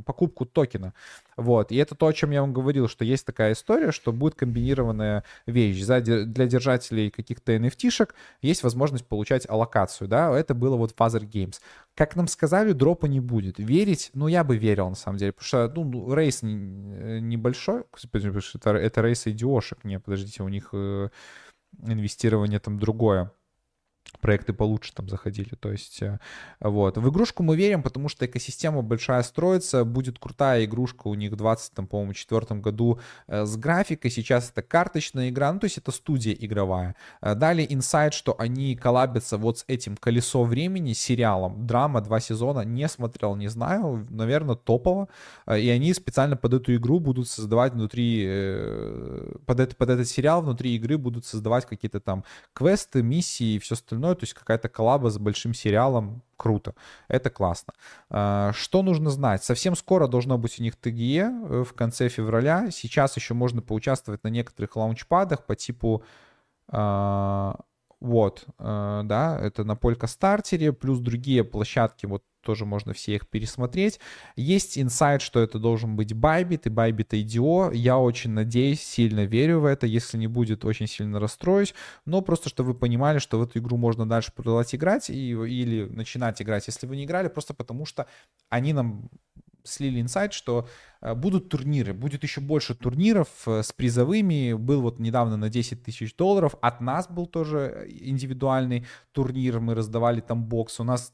покупку 0.05 0.47
токена. 0.47 0.95
Вот. 1.41 1.73
И 1.73 1.77
это 1.77 1.95
то, 1.95 2.07
о 2.07 2.13
чем 2.13 2.33
я 2.33 2.43
вам 2.43 2.53
говорил, 2.53 2.87
что 2.87 3.03
есть 3.03 3.25
такая 3.25 3.55
история, 3.55 3.93
что 3.93 4.13
будет 4.13 4.35
комбинированная 4.35 5.25
вещь. 5.47 5.83
За, 5.83 6.01
для 6.03 6.47
держателей 6.47 7.11
каких-то 7.11 7.57
NFT-шек 7.57 8.11
есть 8.43 8.63
возможность 8.63 9.07
получать 9.07 9.49
аллокацию, 9.49 10.07
да, 10.07 10.39
это 10.39 10.53
было 10.53 10.77
вот 10.77 10.95
Father 10.95 11.23
Games. 11.23 11.57
Как 11.95 12.15
нам 12.15 12.29
сказали, 12.29 12.73
дропа 12.73 13.07
не 13.07 13.21
будет. 13.21 13.59
Верить, 13.59 14.11
ну, 14.13 14.29
я 14.29 14.45
бы 14.45 14.59
верил, 14.59 14.91
на 14.91 14.95
самом 14.95 15.17
деле, 15.17 15.33
потому 15.33 15.47
что, 15.47 15.73
ну, 15.75 15.85
ну 15.85 16.15
рейс 16.15 16.43
небольшой, 16.43 17.85
это, 18.55 18.71
это 18.71 19.01
рейс 19.01 19.27
идиошек, 19.27 19.83
не, 19.85 19.99
подождите, 19.99 20.43
у 20.43 20.49
них 20.49 20.69
э, 20.75 21.09
инвестирование 21.87 22.59
там 22.59 22.79
другое 22.79 23.33
проекты 24.21 24.53
получше 24.53 24.93
там 24.95 25.09
заходили. 25.09 25.55
То 25.59 25.73
есть, 25.73 26.03
э, 26.03 26.19
вот. 26.61 26.99
В 26.99 27.09
игрушку 27.11 27.43
мы 27.43 27.57
верим, 27.57 27.83
потому 27.83 28.09
что 28.09 28.27
экосистема 28.27 28.83
большая 28.83 29.23
строится, 29.23 29.85
будет 29.85 30.19
крутая 30.19 30.65
игрушка 30.65 31.09
у 31.09 31.15
них 31.15 31.33
в 31.33 31.37
20, 31.37 31.73
там, 31.75 31.87
по-моему, 31.87 32.13
четвертом 32.13 32.61
году 32.61 33.01
э, 33.27 33.45
с 33.45 33.57
графикой, 33.57 34.11
сейчас 34.11 34.51
это 34.51 34.63
карточная 34.63 35.31
игра, 35.31 35.53
ну, 35.53 35.61
то 35.61 35.65
есть 35.65 35.79
это 35.79 35.91
студия 35.93 36.35
игровая. 36.39 36.97
Э, 37.21 37.35
далее 37.35 37.73
инсайт, 37.73 38.15
что 38.15 38.35
они 38.39 38.77
коллабятся 38.77 39.39
вот 39.39 39.61
с 39.61 39.65
этим 39.69 39.97
«Колесо 39.97 40.45
времени» 40.45 40.93
сериалом, 40.93 41.67
драма, 41.67 42.01
два 42.01 42.21
сезона, 42.21 42.61
не 42.61 42.89
смотрел, 42.89 43.37
не 43.37 43.49
знаю, 43.49 44.07
наверное, 44.11 44.57
топово, 44.57 45.09
и 45.49 45.69
они 45.69 45.95
специально 45.95 46.37
под 46.37 46.55
эту 46.55 46.75
игру 46.77 47.01
будут 47.01 47.29
создавать 47.29 47.73
внутри, 47.73 48.25
под, 49.47 49.61
это, 49.61 49.77
под 49.77 49.91
этот 49.91 50.09
сериал 50.09 50.43
внутри 50.43 50.75
игры 50.77 50.99
будут 50.99 51.25
создавать 51.25 51.67
какие-то 51.67 52.01
там 52.01 52.25
квесты, 52.53 53.03
миссии 53.03 53.55
и 53.55 53.59
все 53.59 53.75
остальное 53.75 54.00
остальное, 54.01 54.15
то 54.15 54.25
есть 54.25 54.35
какая-то 54.35 54.69
коллаба 54.69 55.11
с 55.11 55.19
большим 55.19 55.55
сериалом, 55.55 56.23
круто, 56.37 56.75
это 57.09 57.31
классно. 57.31 57.75
А, 58.09 58.53
что 58.55 58.83
нужно 58.83 59.11
знать? 59.11 59.45
Совсем 59.45 59.77
скоро 59.77 60.07
должно 60.07 60.39
быть 60.39 60.59
у 60.61 60.63
них 60.63 60.77
ТГЕ 60.77 61.21
э, 61.21 61.65
в 61.65 61.73
конце 61.75 62.09
февраля, 62.09 62.71
сейчас 62.71 63.17
еще 63.17 63.35
можно 63.35 63.63
поучаствовать 63.63 64.25
на 64.25 64.29
некоторых 64.29 64.77
лаунчпадах 64.77 65.45
по 65.47 65.55
типу 65.55 66.03
а, 66.69 67.57
вот, 68.01 68.45
э, 68.59 69.03
да, 69.05 69.39
это 69.43 69.65
на 69.65 69.77
Полька 69.77 70.07
Стартере, 70.07 70.73
плюс 70.73 71.01
другие 71.01 71.45
площадки, 71.45 72.07
вот 72.07 72.23
тоже 72.41 72.65
можно 72.65 72.93
все 72.93 73.15
их 73.15 73.29
пересмотреть. 73.29 74.01
Есть 74.37 74.79
инсайт, 74.79 75.23
что 75.23 75.41
это 75.41 75.59
должен 75.59 75.97
быть 75.97 76.13
Bybit 76.13 76.63
и 76.65 76.69
Bybit 76.69 77.09
IDO. 77.11 77.75
Я 77.75 77.99
очень 77.99 78.31
надеюсь, 78.31 78.81
сильно 78.81 79.25
верю 79.25 79.61
в 79.61 79.65
это. 79.65 79.87
Если 79.87 80.19
не 80.19 80.27
будет, 80.27 80.65
очень 80.65 80.87
сильно 80.87 81.21
расстроюсь. 81.21 81.75
Но 82.07 82.23
просто, 82.23 82.49
чтобы 82.49 82.73
вы 82.73 82.75
понимали, 82.79 83.19
что 83.19 83.39
в 83.39 83.43
эту 83.43 83.59
игру 83.59 83.77
можно 83.77 84.09
дальше 84.09 84.33
продолжать 84.35 84.75
играть 84.75 85.11
и, 85.11 85.31
или 85.31 85.85
начинать 85.85 86.41
играть, 86.43 86.67
если 86.67 86.87
вы 86.87 86.97
не 86.97 87.05
играли, 87.05 87.29
просто 87.29 87.55
потому 87.55 87.85
что 87.85 88.07
они 88.49 88.73
нам 88.73 89.11
слили 89.65 90.01
инсайт, 90.01 90.33
что 90.33 90.69
э, 91.01 91.15
будут 91.15 91.49
турниры, 91.49 91.93
будет 91.93 92.23
еще 92.23 92.41
больше 92.41 92.75
турниров 92.75 93.29
э, 93.47 93.63
с 93.63 93.73
призовыми. 93.73 94.55
Был 94.55 94.83
вот 94.83 94.99
недавно 94.99 95.37
на 95.37 95.49
10 95.49 95.83
тысяч 95.83 96.15
долларов. 96.17 96.55
От 96.61 96.81
нас 96.81 97.09
был 97.09 97.27
тоже 97.27 97.87
индивидуальный 97.89 98.87
турнир, 99.13 99.61
мы 99.61 99.75
раздавали 99.75 100.21
там 100.21 100.45
бокс. 100.45 100.81
У 100.81 100.85
нас 100.85 101.13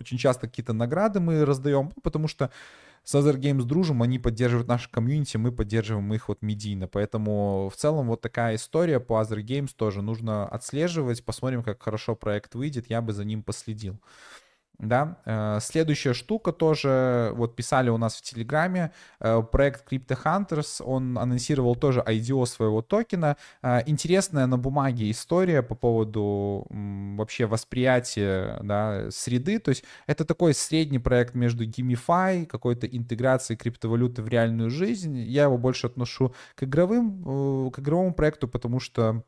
очень 0.00 0.18
часто 0.18 0.46
какие-то 0.46 0.72
награды 0.72 1.20
мы 1.20 1.44
раздаем, 1.44 1.92
потому 2.02 2.28
что 2.28 2.50
с 3.04 3.14
Other 3.14 3.36
Games 3.36 3.64
дружим, 3.64 4.02
они 4.02 4.18
поддерживают 4.18 4.68
наше 4.68 4.90
комьюнити, 4.90 5.38
мы 5.38 5.50
поддерживаем 5.50 6.12
их 6.12 6.28
вот 6.28 6.42
медийно. 6.42 6.88
Поэтому 6.88 7.70
в 7.72 7.76
целом 7.76 8.08
вот 8.08 8.20
такая 8.20 8.56
история 8.56 9.00
по 9.00 9.22
Other 9.22 9.42
Games 9.42 9.70
тоже 9.74 10.02
нужно 10.02 10.46
отслеживать. 10.46 11.24
Посмотрим, 11.24 11.62
как 11.62 11.82
хорошо 11.82 12.14
проект 12.14 12.54
выйдет. 12.54 12.90
Я 12.90 13.00
бы 13.00 13.12
за 13.12 13.24
ним 13.24 13.42
последил. 13.42 13.98
Да, 14.78 15.18
э, 15.24 15.58
следующая 15.60 16.14
штука 16.14 16.52
тоже, 16.52 17.32
вот 17.34 17.56
писали 17.56 17.90
у 17.90 17.96
нас 17.98 18.14
в 18.14 18.22
Телеграме, 18.22 18.92
э, 19.18 19.42
проект 19.42 19.92
Crypto 19.92 20.16
Hunters, 20.24 20.80
он 20.84 21.18
анонсировал 21.18 21.74
тоже 21.74 22.00
IDO 22.06 22.46
своего 22.46 22.80
токена. 22.80 23.36
Э, 23.60 23.80
интересная 23.86 24.46
на 24.46 24.56
бумаге 24.56 25.10
история 25.10 25.64
по 25.64 25.74
поводу 25.74 26.64
вообще 26.70 27.46
восприятия 27.46 28.60
да, 28.62 29.10
среды, 29.10 29.58
то 29.58 29.70
есть 29.70 29.82
это 30.06 30.24
такой 30.24 30.54
средний 30.54 31.00
проект 31.00 31.34
между 31.34 31.66
Gamify, 31.66 32.46
какой-то 32.46 32.86
интеграцией 32.86 33.58
криптовалюты 33.58 34.22
в 34.22 34.28
реальную 34.28 34.70
жизнь. 34.70 35.18
Я 35.18 35.44
его 35.44 35.58
больше 35.58 35.88
отношу 35.88 36.34
к 36.54 36.62
игровым, 36.62 37.72
к 37.72 37.80
игровому 37.80 38.14
проекту, 38.14 38.46
потому 38.46 38.78
что 38.78 39.24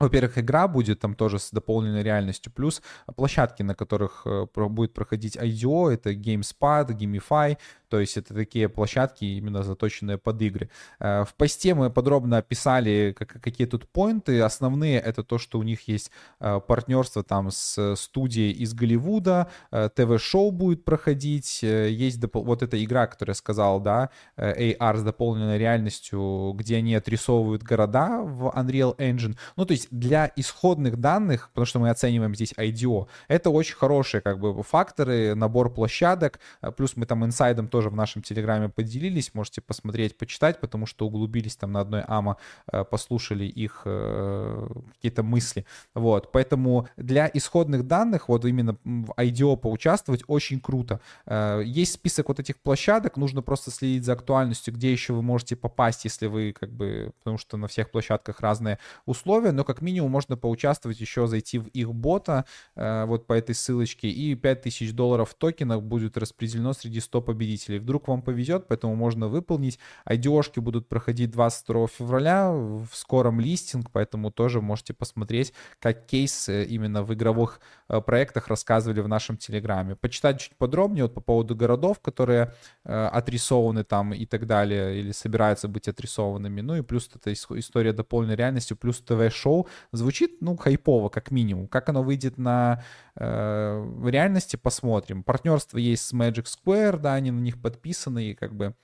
во-первых, 0.00 0.38
игра 0.38 0.68
будет 0.68 1.00
там 1.00 1.14
тоже 1.14 1.38
с 1.38 1.50
дополненной 1.50 2.02
реальностью, 2.02 2.52
плюс 2.52 2.82
площадки, 3.16 3.62
на 3.62 3.74
которых 3.74 4.22
э, 4.26 4.46
будет 4.54 4.94
проходить 4.94 5.36
IDO, 5.36 5.90
это 5.90 6.12
GameSpot, 6.12 6.86
Gamify, 6.88 7.58
то 7.88 7.98
есть 7.98 8.16
это 8.16 8.34
такие 8.34 8.68
площадки, 8.68 9.24
именно 9.24 9.62
заточенные 9.62 10.18
под 10.18 10.40
игры. 10.40 10.70
Э, 11.00 11.24
в 11.24 11.34
посте 11.34 11.74
мы 11.74 11.90
подробно 11.90 12.38
описали, 12.38 13.12
какие 13.18 13.66
тут 13.66 13.88
поинты. 13.88 14.40
Основные 14.40 15.00
это 15.00 15.24
то, 15.24 15.38
что 15.38 15.58
у 15.58 15.64
них 15.64 15.88
есть 15.88 16.12
э, 16.38 16.60
партнерство 16.60 17.24
там 17.24 17.50
с 17.50 17.96
студией 17.96 18.52
из 18.52 18.74
Голливуда, 18.74 19.50
ТВ-шоу 19.70 20.52
будет 20.52 20.84
проходить, 20.84 21.62
есть 21.62 22.20
допол... 22.20 22.44
вот 22.44 22.62
эта 22.62 22.82
игра, 22.82 23.06
которую 23.06 23.32
я 23.32 23.36
сказал, 23.36 23.80
да, 23.80 24.10
AR 24.36 24.96
с 24.96 25.02
дополненной 25.02 25.58
реальностью, 25.58 26.52
где 26.54 26.76
они 26.76 26.94
отрисовывают 26.94 27.62
города 27.62 28.22
в 28.22 28.52
Unreal 28.56 28.96
Engine. 28.98 29.36
Ну, 29.56 29.64
то 29.64 29.72
есть 29.72 29.87
для 29.90 30.30
исходных 30.36 30.96
данных, 30.96 31.50
потому 31.50 31.66
что 31.66 31.78
мы 31.78 31.90
оцениваем 31.90 32.34
здесь 32.34 32.52
IDO, 32.52 33.06
это 33.28 33.50
очень 33.50 33.76
хорошие 33.76 34.20
как 34.20 34.38
бы 34.38 34.62
факторы, 34.62 35.34
набор 35.34 35.72
площадок, 35.72 36.40
плюс 36.76 36.96
мы 36.96 37.06
там 37.06 37.24
инсайдом 37.24 37.68
тоже 37.68 37.90
в 37.90 37.96
нашем 37.96 38.22
Телеграме 38.22 38.68
поделились, 38.68 39.34
можете 39.34 39.60
посмотреть, 39.60 40.16
почитать, 40.16 40.60
потому 40.60 40.86
что 40.86 41.06
углубились 41.06 41.56
там 41.56 41.72
на 41.72 41.80
одной 41.80 42.02
АМА, 42.06 42.36
э, 42.72 42.84
послушали 42.84 43.44
их 43.44 43.82
э, 43.84 44.68
какие-то 44.94 45.22
мысли. 45.22 45.66
Вот, 45.94 46.32
поэтому 46.32 46.88
для 46.96 47.30
исходных 47.32 47.86
данных, 47.86 48.28
вот 48.28 48.44
именно 48.44 48.76
в 48.84 49.12
IDO 49.16 49.56
поучаствовать 49.56 50.22
очень 50.26 50.60
круто. 50.60 51.00
Э, 51.26 51.62
есть 51.64 51.94
список 51.94 52.28
вот 52.28 52.40
этих 52.40 52.58
площадок, 52.58 53.16
нужно 53.16 53.42
просто 53.42 53.70
следить 53.70 54.04
за 54.04 54.12
актуальностью, 54.12 54.74
где 54.74 54.92
еще 54.92 55.12
вы 55.12 55.22
можете 55.22 55.56
попасть, 55.56 56.04
если 56.04 56.26
вы 56.26 56.54
как 56.58 56.70
бы, 56.70 57.12
потому 57.18 57.38
что 57.38 57.56
на 57.56 57.68
всех 57.68 57.90
площадках 57.90 58.40
разные 58.40 58.78
условия, 59.06 59.52
но 59.52 59.64
как 59.64 59.77
минимум 59.82 60.10
можно 60.10 60.36
поучаствовать, 60.36 61.00
еще 61.00 61.26
зайти 61.26 61.58
в 61.58 61.66
их 61.68 61.92
бота, 61.94 62.44
вот 62.74 63.26
по 63.26 63.32
этой 63.32 63.54
ссылочке, 63.54 64.08
и 64.08 64.34
5000 64.34 64.92
долларов 64.92 65.34
токенов 65.34 65.82
будет 65.82 66.16
распределено 66.16 66.72
среди 66.72 67.00
100 67.00 67.22
победителей. 67.22 67.78
Вдруг 67.78 68.08
вам 68.08 68.22
повезет, 68.22 68.66
поэтому 68.68 68.94
можно 68.94 69.28
выполнить. 69.28 69.78
IDO-шки 70.06 70.60
будут 70.60 70.88
проходить 70.88 71.30
22 71.30 71.86
февраля 71.88 72.50
в 72.50 72.88
скором 72.92 73.40
листинг, 73.40 73.90
поэтому 73.90 74.30
тоже 74.30 74.60
можете 74.60 74.94
посмотреть, 74.94 75.52
как 75.78 76.06
кейс 76.06 76.48
э, 76.48 76.64
именно 76.64 77.02
в 77.02 77.14
игровых 77.14 77.60
э, 77.88 78.00
проектах 78.00 78.48
рассказывали 78.48 79.00
в 79.00 79.08
нашем 79.08 79.36
Телеграме. 79.36 79.96
Почитать 79.96 80.40
чуть 80.40 80.56
подробнее 80.56 81.04
вот 81.04 81.14
по 81.14 81.20
поводу 81.20 81.54
городов, 81.56 82.00
которые 82.00 82.54
э, 82.84 83.06
отрисованы 83.06 83.84
там 83.84 84.12
и 84.12 84.26
так 84.26 84.46
далее, 84.46 85.00
или 85.00 85.12
собираются 85.12 85.68
быть 85.68 85.88
отрисованными. 85.88 86.60
Ну 86.60 86.76
и 86.76 86.82
плюс 86.82 87.10
эта 87.14 87.32
история 87.32 87.92
дополненной 87.92 88.36
реальностью, 88.36 88.76
плюс 88.76 89.00
ТВ-шоу. 89.00 89.67
Звучит, 89.92 90.40
ну, 90.40 90.56
хайпово, 90.56 91.08
как 91.08 91.30
минимум. 91.30 91.68
Как 91.68 91.88
оно 91.88 92.02
выйдет 92.02 92.38
на 92.38 92.82
э, 93.16 94.00
реальности, 94.06 94.56
посмотрим. 94.56 95.22
Партнерство 95.22 95.78
есть 95.78 96.06
с 96.06 96.12
Magic 96.12 96.44
Square, 96.46 96.98
да, 96.98 97.14
они 97.14 97.30
на 97.30 97.40
них 97.40 97.60
подписаны, 97.60 98.30
и 98.30 98.34
как 98.34 98.54
бы 98.54 98.74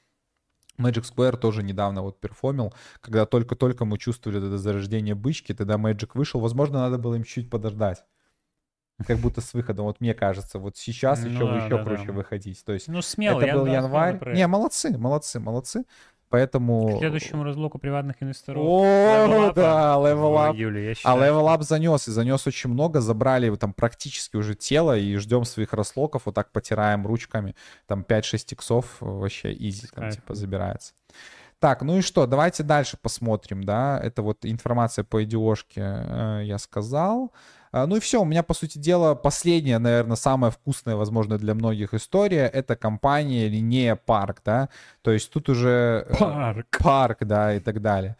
Magic 0.78 1.04
Square 1.04 1.36
тоже 1.36 1.62
недавно 1.62 2.02
вот 2.02 2.20
перформил, 2.20 2.74
когда 3.00 3.26
только-только 3.26 3.84
мы 3.84 3.98
чувствовали 3.98 4.38
это 4.44 4.58
зарождение 4.58 5.14
бычки, 5.14 5.54
тогда 5.54 5.74
Magic 5.76 6.10
вышел, 6.14 6.40
возможно, 6.40 6.80
надо 6.80 6.98
было 6.98 7.14
им 7.14 7.24
чуть 7.24 7.48
подождать. 7.48 8.04
как 9.06 9.18
будто 9.18 9.40
с 9.40 9.54
выходом, 9.54 9.86
вот 9.86 10.00
мне 10.00 10.14
кажется, 10.14 10.58
вот 10.58 10.76
сейчас 10.76 11.22
Ну 11.22 11.28
еще, 11.30 11.46
да, 11.46 11.56
еще 11.56 11.76
да, 11.78 11.84
круче 11.84 12.06
да. 12.06 12.12
выходить. 12.12 12.64
То 12.64 12.72
есть 12.72 12.88
Ну, 12.88 13.02
смело. 13.02 13.38
это 13.38 13.46
я 13.46 13.54
был 13.54 13.64
да, 13.64 13.72
январь. 13.72 14.34
Не, 14.34 14.46
молодцы, 14.46 14.96
молодцы, 14.96 15.40
молодцы. 15.40 15.84
Поэтому... 16.34 16.96
К 16.96 16.98
следующему 16.98 17.44
разлоку 17.44 17.78
приватных 17.78 18.20
инвесторов. 18.20 18.60
О, 18.60 18.82
Level 18.84 19.50
Up. 19.50 19.54
да, 19.54 19.94
я 20.80 20.94
А 21.04 21.16
Up 21.46 21.62
занес, 21.62 22.08
и 22.08 22.10
занес 22.10 22.44
очень 22.48 22.70
много, 22.70 23.00
забрали 23.00 23.54
там 23.54 23.72
практически 23.72 24.34
уже 24.34 24.56
тело, 24.56 24.98
и 24.98 25.14
ждем 25.14 25.44
своих 25.44 25.72
разлоков, 25.72 26.22
вот 26.24 26.34
так 26.34 26.50
потираем 26.50 27.06
ручками, 27.06 27.54
там 27.86 28.00
5-6 28.02 28.52
иксов, 28.54 28.96
вообще 28.98 29.52
изи, 29.52 29.86
там 29.94 30.10
типа 30.10 30.34
забирается. 30.34 30.94
Так, 31.60 31.82
ну 31.82 31.98
и 31.98 32.00
что, 32.00 32.26
давайте 32.26 32.64
дальше 32.64 32.98
посмотрим, 33.00 33.62
да, 33.62 34.00
это 34.02 34.22
вот 34.22 34.38
информация 34.44 35.04
по 35.04 35.22
IDO-шке 35.22 35.82
э, 35.82 36.40
я 36.46 36.58
сказал. 36.58 37.32
А, 37.74 37.86
Ну 37.88 37.96
и 37.96 38.00
все, 38.00 38.22
у 38.22 38.24
меня, 38.24 38.44
по 38.44 38.54
сути 38.54 38.78
дела, 38.78 39.16
последняя, 39.16 39.80
наверное, 39.80 40.14
самая 40.16 40.52
вкусная, 40.52 40.94
возможно, 40.94 41.38
для 41.38 41.54
многих 41.54 41.92
история, 41.92 42.46
это 42.46 42.76
компания 42.76 43.48
Linea 43.48 43.96
Park, 43.96 44.42
да, 44.44 44.68
то 45.02 45.10
есть 45.10 45.32
тут 45.32 45.48
уже... 45.48 46.06
э, 46.08 46.16
Парк. 46.16 46.66
парк, 46.78 47.18
да, 47.22 47.52
и 47.52 47.58
так 47.58 47.82
далее. 47.82 48.16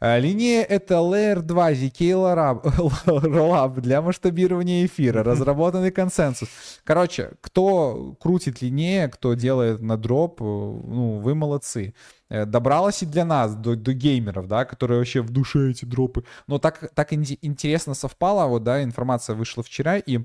Э, 0.00 0.20
Линея— 0.20 0.62
это 0.68 0.94
Layer 0.94 1.40
2 1.40 1.72
ZK 1.72 2.62
Rollup 3.06 3.80
для 3.80 4.00
масштабирования 4.00 4.86
эфира, 4.86 5.24
разработанный 5.24 5.90
консенсус. 5.90 6.48
Короче, 6.84 7.32
кто 7.40 8.16
крутит 8.20 8.62
линея, 8.62 9.08
кто 9.08 9.34
делает 9.34 9.80
на 9.82 9.96
дроп, 9.96 10.40
э, 10.40 10.44
ну, 10.44 11.18
вы 11.18 11.34
молодцы. 11.34 11.94
Э, 12.28 12.44
Добралась 12.44 13.02
и 13.02 13.06
для 13.06 13.24
нас, 13.24 13.56
до, 13.56 13.74
до 13.74 13.92
геймеров, 13.92 14.46
да, 14.46 14.64
которые 14.64 14.98
вообще 14.98 15.20
в 15.20 15.30
душе 15.30 15.70
эти 15.70 15.84
дропы. 15.84 16.24
Но 16.46 16.58
так, 16.58 16.90
так 16.94 17.12
интересно 17.12 17.94
совпало, 17.94 18.46
вот, 18.46 18.62
да, 18.62 18.82
информация 18.82 19.34
вышла 19.34 19.62
вчера, 19.64 19.98
и 19.98 20.20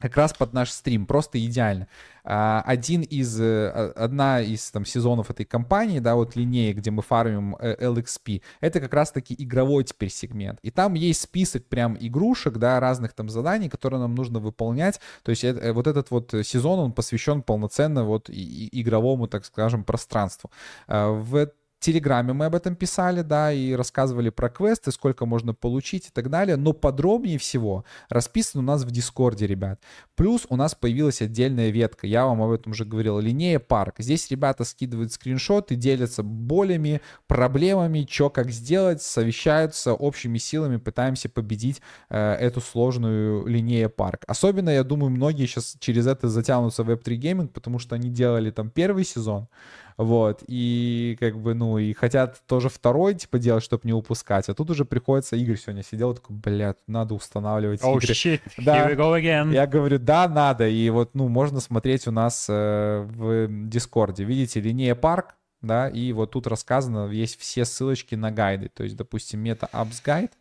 как 0.00 0.16
раз 0.16 0.32
под 0.32 0.52
наш 0.52 0.70
стрим, 0.70 1.06
просто 1.06 1.44
идеально. 1.44 1.86
А, 2.24 2.62
Один 2.66 3.02
из, 3.02 3.40
э, 3.40 3.70
а- 3.74 3.92
одна 3.96 4.40
из 4.40 4.70
там 4.70 4.84
сезонов 4.84 5.30
этой 5.30 5.44
компании, 5.44 6.00
да, 6.00 6.14
вот 6.14 6.36
линеи, 6.36 6.72
где 6.72 6.90
мы 6.90 7.02
фармим 7.02 7.56
э, 7.58 7.76
LXP, 7.80 8.42
это 8.60 8.80
как 8.80 8.92
раз-таки 8.94 9.34
игровой 9.38 9.84
теперь 9.84 10.10
сегмент. 10.10 10.58
И 10.62 10.70
там 10.70 10.94
есть 10.94 11.22
список 11.22 11.64
прям 11.66 11.96
игрушек, 11.98 12.58
да, 12.58 12.80
разных 12.80 13.12
там 13.14 13.28
заданий, 13.28 13.68
которые 13.68 14.00
нам 14.00 14.14
нужно 14.14 14.38
выполнять. 14.38 15.00
То 15.22 15.30
есть 15.30 15.44
это- 15.44 15.60
э, 15.60 15.72
вот 15.72 15.86
этот 15.86 16.10
вот 16.10 16.34
сезон, 16.44 16.78
он 16.78 16.92
посвящен 16.92 17.42
полноценно 17.42 18.04
вот 18.04 18.28
игровому, 18.30 19.26
так 19.28 19.44
скажем, 19.44 19.84
пространству. 19.84 20.50
А, 20.88 21.10
В 21.10 21.50
Телеграме 21.80 22.34
мы 22.34 22.44
об 22.44 22.54
этом 22.54 22.76
писали, 22.76 23.22
да, 23.22 23.52
и 23.52 23.72
рассказывали 23.72 24.28
про 24.28 24.50
квесты, 24.50 24.92
сколько 24.92 25.24
можно 25.24 25.54
получить 25.54 26.08
и 26.08 26.10
так 26.12 26.28
далее, 26.28 26.56
но 26.56 26.74
подробнее 26.74 27.38
всего 27.38 27.86
расписано 28.10 28.62
у 28.62 28.66
нас 28.66 28.84
в 28.84 28.90
Дискорде, 28.90 29.46
ребят. 29.46 29.80
Плюс 30.14 30.44
у 30.50 30.56
нас 30.56 30.74
появилась 30.74 31.22
отдельная 31.22 31.70
ветка, 31.70 32.06
я 32.06 32.26
вам 32.26 32.42
об 32.42 32.50
этом 32.50 32.72
уже 32.72 32.84
говорил, 32.84 33.18
линея 33.18 33.58
парк. 33.58 33.94
Здесь 33.98 34.30
ребята 34.30 34.64
скидывают 34.64 35.12
скриншоты, 35.12 35.74
делятся 35.74 36.22
болями, 36.22 37.00
проблемами, 37.26 38.06
что 38.08 38.28
как 38.28 38.50
сделать, 38.50 39.00
совещаются 39.00 39.94
общими 39.94 40.36
силами, 40.36 40.76
пытаемся 40.76 41.30
победить 41.30 41.80
э, 42.10 42.34
эту 42.34 42.60
сложную 42.60 43.46
линея 43.46 43.88
парк. 43.88 44.24
Особенно, 44.26 44.68
я 44.68 44.84
думаю, 44.84 45.10
многие 45.10 45.46
сейчас 45.46 45.76
через 45.80 46.06
это 46.06 46.28
затянутся 46.28 46.84
в 46.84 46.90
Web3 46.90 47.18
Gaming, 47.18 47.48
потому 47.48 47.78
что 47.78 47.94
они 47.94 48.10
делали 48.10 48.50
там 48.50 48.68
первый 48.68 49.04
сезон, 49.04 49.48
вот, 49.96 50.42
и 50.46 51.16
как 51.20 51.38
бы, 51.38 51.54
ну, 51.54 51.78
и 51.78 51.92
хотят 51.92 52.40
тоже 52.46 52.68
второй, 52.68 53.14
типа, 53.14 53.38
делать, 53.38 53.62
чтобы 53.64 53.82
не 53.84 53.92
упускать, 53.92 54.48
а 54.48 54.54
тут 54.54 54.70
уже 54.70 54.84
приходится, 54.84 55.36
Игорь 55.36 55.56
сегодня 55.56 55.82
сидел, 55.82 56.14
такой, 56.14 56.36
блядь, 56.36 56.78
надо 56.86 57.14
устанавливать 57.14 57.82
Oh 57.82 57.96
игры. 57.96 58.12
shit, 58.14 58.40
Да. 58.58 58.88
here 58.88 58.94
we 58.94 58.96
go 58.96 59.20
again. 59.20 59.52
Я 59.52 59.66
говорю, 59.66 59.98
да, 59.98 60.28
надо. 60.28 60.68
И 60.68 60.88
вот, 60.90 61.14
ну, 61.14 61.28
можно 61.28 61.60
смотреть 61.60 62.06
у 62.06 62.10
нас 62.10 62.46
э, 62.48 63.06
в 63.08 63.48
Дискорде. 63.68 64.24
Видите, 64.24 64.60
линея 64.60 64.94
парк, 64.94 65.34
да, 65.62 65.88
и 65.88 66.12
вот 66.12 66.30
тут 66.30 66.46
рассказано, 66.46 67.08
есть 67.10 67.38
все 67.38 67.64
ссылочки 67.64 68.14
на 68.14 68.30
гайды. 68.30 68.68
То 68.68 68.82
есть, 68.82 68.96
допустим, 68.96 69.40
мета 69.40 69.68
apps 69.72 70.00
гайд. 70.04 70.32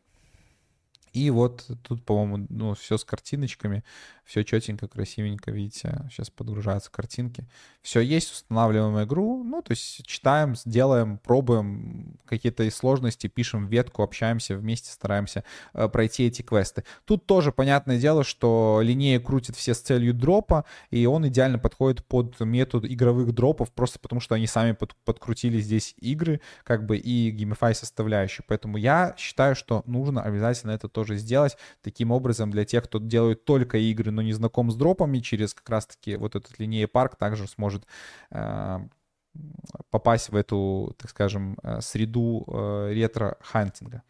И 1.19 1.29
вот 1.31 1.67
тут, 1.83 2.05
по-моему, 2.05 2.47
ну, 2.49 2.73
все 2.75 2.97
с 2.97 3.03
картиночками, 3.03 3.83
все 4.23 4.43
четенько, 4.43 4.87
красивенько, 4.87 5.51
видите, 5.51 6.05
сейчас 6.09 6.29
подгружаются 6.29 6.89
картинки. 6.89 7.45
Все 7.81 7.99
есть, 7.99 8.31
устанавливаем 8.31 9.03
игру, 9.03 9.43
ну, 9.43 9.61
то 9.61 9.71
есть 9.71 10.05
читаем, 10.05 10.53
делаем, 10.65 11.17
пробуем 11.17 12.19
какие-то 12.25 12.69
сложности, 12.71 13.27
пишем 13.27 13.67
ветку, 13.67 14.03
общаемся 14.03 14.55
вместе, 14.55 14.91
стараемся 14.91 15.43
э, 15.73 15.89
пройти 15.89 16.27
эти 16.27 16.41
квесты. 16.41 16.83
Тут 17.05 17.25
тоже 17.25 17.51
понятное 17.51 17.99
дело, 17.99 18.23
что 18.23 18.79
линея 18.83 19.19
крутит 19.19 19.55
все 19.55 19.73
с 19.73 19.79
целью 19.79 20.13
дропа, 20.13 20.63
и 20.91 21.05
он 21.05 21.27
идеально 21.27 21.57
подходит 21.57 22.05
под 22.05 22.39
метод 22.39 22.85
игровых 22.85 23.33
дропов, 23.33 23.71
просто 23.71 23.99
потому 23.99 24.21
что 24.21 24.35
они 24.35 24.47
сами 24.47 24.71
под- 24.71 24.95
подкрутили 25.03 25.59
здесь 25.59 25.95
игры, 25.99 26.39
как 26.63 26.85
бы 26.85 26.97
и 26.97 27.31
геймифай 27.31 27.75
составляющую. 27.75 28.45
Поэтому 28.47 28.77
я 28.77 29.15
считаю, 29.17 29.55
что 29.55 29.81
нужно 29.85 30.21
обязательно 30.21 30.71
это 30.71 30.87
тоже 30.87 31.08
сделать. 31.17 31.57
Таким 31.81 32.11
образом, 32.11 32.51
для 32.51 32.65
тех, 32.65 32.83
кто 32.85 32.99
делает 32.99 33.45
только 33.45 33.77
игры, 33.77 34.11
но 34.11 34.21
не 34.21 34.33
знаком 34.33 34.71
с 34.71 34.75
дропами, 34.75 35.19
через 35.19 35.53
как 35.53 35.69
раз-таки 35.69 36.15
вот 36.15 36.35
этот 36.35 36.59
линея 36.59 36.87
парк 36.87 37.15
также 37.15 37.47
сможет 37.47 37.85
э, 38.31 38.79
попасть 39.89 40.29
в 40.29 40.35
эту, 40.35 40.95
так 40.97 41.09
скажем, 41.09 41.57
э, 41.63 41.81
среду 41.81 42.45
э, 42.47 42.91
ретро-хантинга. 42.93 44.01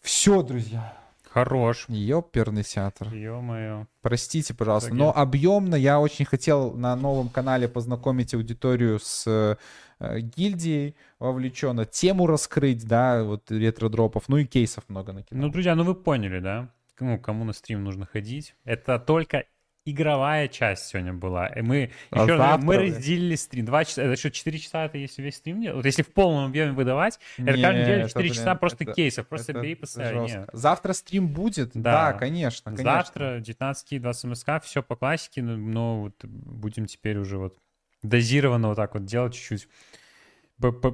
Все, 0.00 0.42
друзья. 0.42 0.96
Хорош. 1.30 1.86
Ёперный 1.88 2.62
театр. 2.62 3.08
Ё-моё. 3.14 3.86
Простите, 4.02 4.52
пожалуйста. 4.52 4.88
итоге- 4.90 5.02
Но 5.02 5.16
объемно 5.16 5.74
я 5.76 5.98
очень 5.98 6.26
хотел 6.26 6.74
на 6.74 6.94
новом 6.94 7.30
канале 7.30 7.68
познакомить 7.68 8.34
аудиторию 8.34 8.98
с 9.00 9.56
э, 10.02 10.20
гильдией 10.20 10.94
вовлеченно, 11.18 11.84
тему 11.86 12.26
раскрыть, 12.26 12.86
да, 12.86 13.22
вот 13.22 13.50
ретро-дропов, 13.50 14.24
ну 14.28 14.36
и 14.38 14.44
кейсов 14.44 14.84
много 14.88 15.12
накинул. 15.12 15.46
Ну, 15.46 15.52
друзья, 15.52 15.74
ну 15.74 15.84
вы 15.84 15.94
поняли, 15.94 16.40
да? 16.40 16.68
Ну, 17.00 17.18
кому 17.18 17.44
на 17.44 17.52
стрим 17.52 17.82
нужно 17.82 18.06
ходить. 18.06 18.54
Это 18.64 18.98
только 18.98 19.44
игровая 19.84 20.46
часть 20.46 20.86
сегодня 20.86 21.12
была. 21.12 21.48
И 21.48 21.60
мы, 21.62 21.90
А 22.10 22.22
еще 22.22 22.36
завтра, 22.36 22.64
мы 22.64 22.76
разделили 22.76 23.34
стрим. 23.34 23.64
Два 23.64 23.84
часа, 23.84 24.02
это 24.02 24.16
что, 24.16 24.30
4 24.30 24.58
часа 24.58 24.84
это 24.84 24.98
если 24.98 25.22
весь 25.22 25.36
стрим 25.36 25.60
делать? 25.60 25.76
Вот 25.78 25.84
если 25.86 26.02
в 26.02 26.12
полном 26.12 26.46
объеме 26.46 26.70
выдавать, 26.72 27.18
это 27.36 27.56
Не, 27.56 27.62
каждую 27.62 27.82
неделю 27.82 28.00
это, 28.02 28.08
4 28.10 28.22
блин, 28.22 28.34
часа 28.34 28.54
просто 28.54 28.84
это- 28.84 28.92
кейсов. 28.92 29.26
Просто 29.26 29.52
это 29.52 29.60
бери, 29.60 29.74
поставь. 29.74 30.32
Завтра 30.52 30.92
стрим 30.92 31.26
будет? 31.28 31.70
Да, 31.74 32.12
Да. 32.12 32.18
конечно, 32.18 32.70
конечно. 32.70 32.92
Завтра 32.92 33.40
19 33.40 33.98
20 33.98 34.24
МСК, 34.30 34.62
все 34.62 34.82
по 34.84 34.94
классике, 34.94 35.42
но, 35.42 35.56
но 35.56 36.00
вот 36.02 36.24
будем 36.24 36.86
теперь 36.86 37.18
уже 37.18 37.38
вот 37.38 37.56
дозированно 38.02 38.68
вот 38.68 38.76
так 38.76 38.94
вот 38.94 39.04
делать 39.04 39.34
чуть-чуть. 39.34 39.68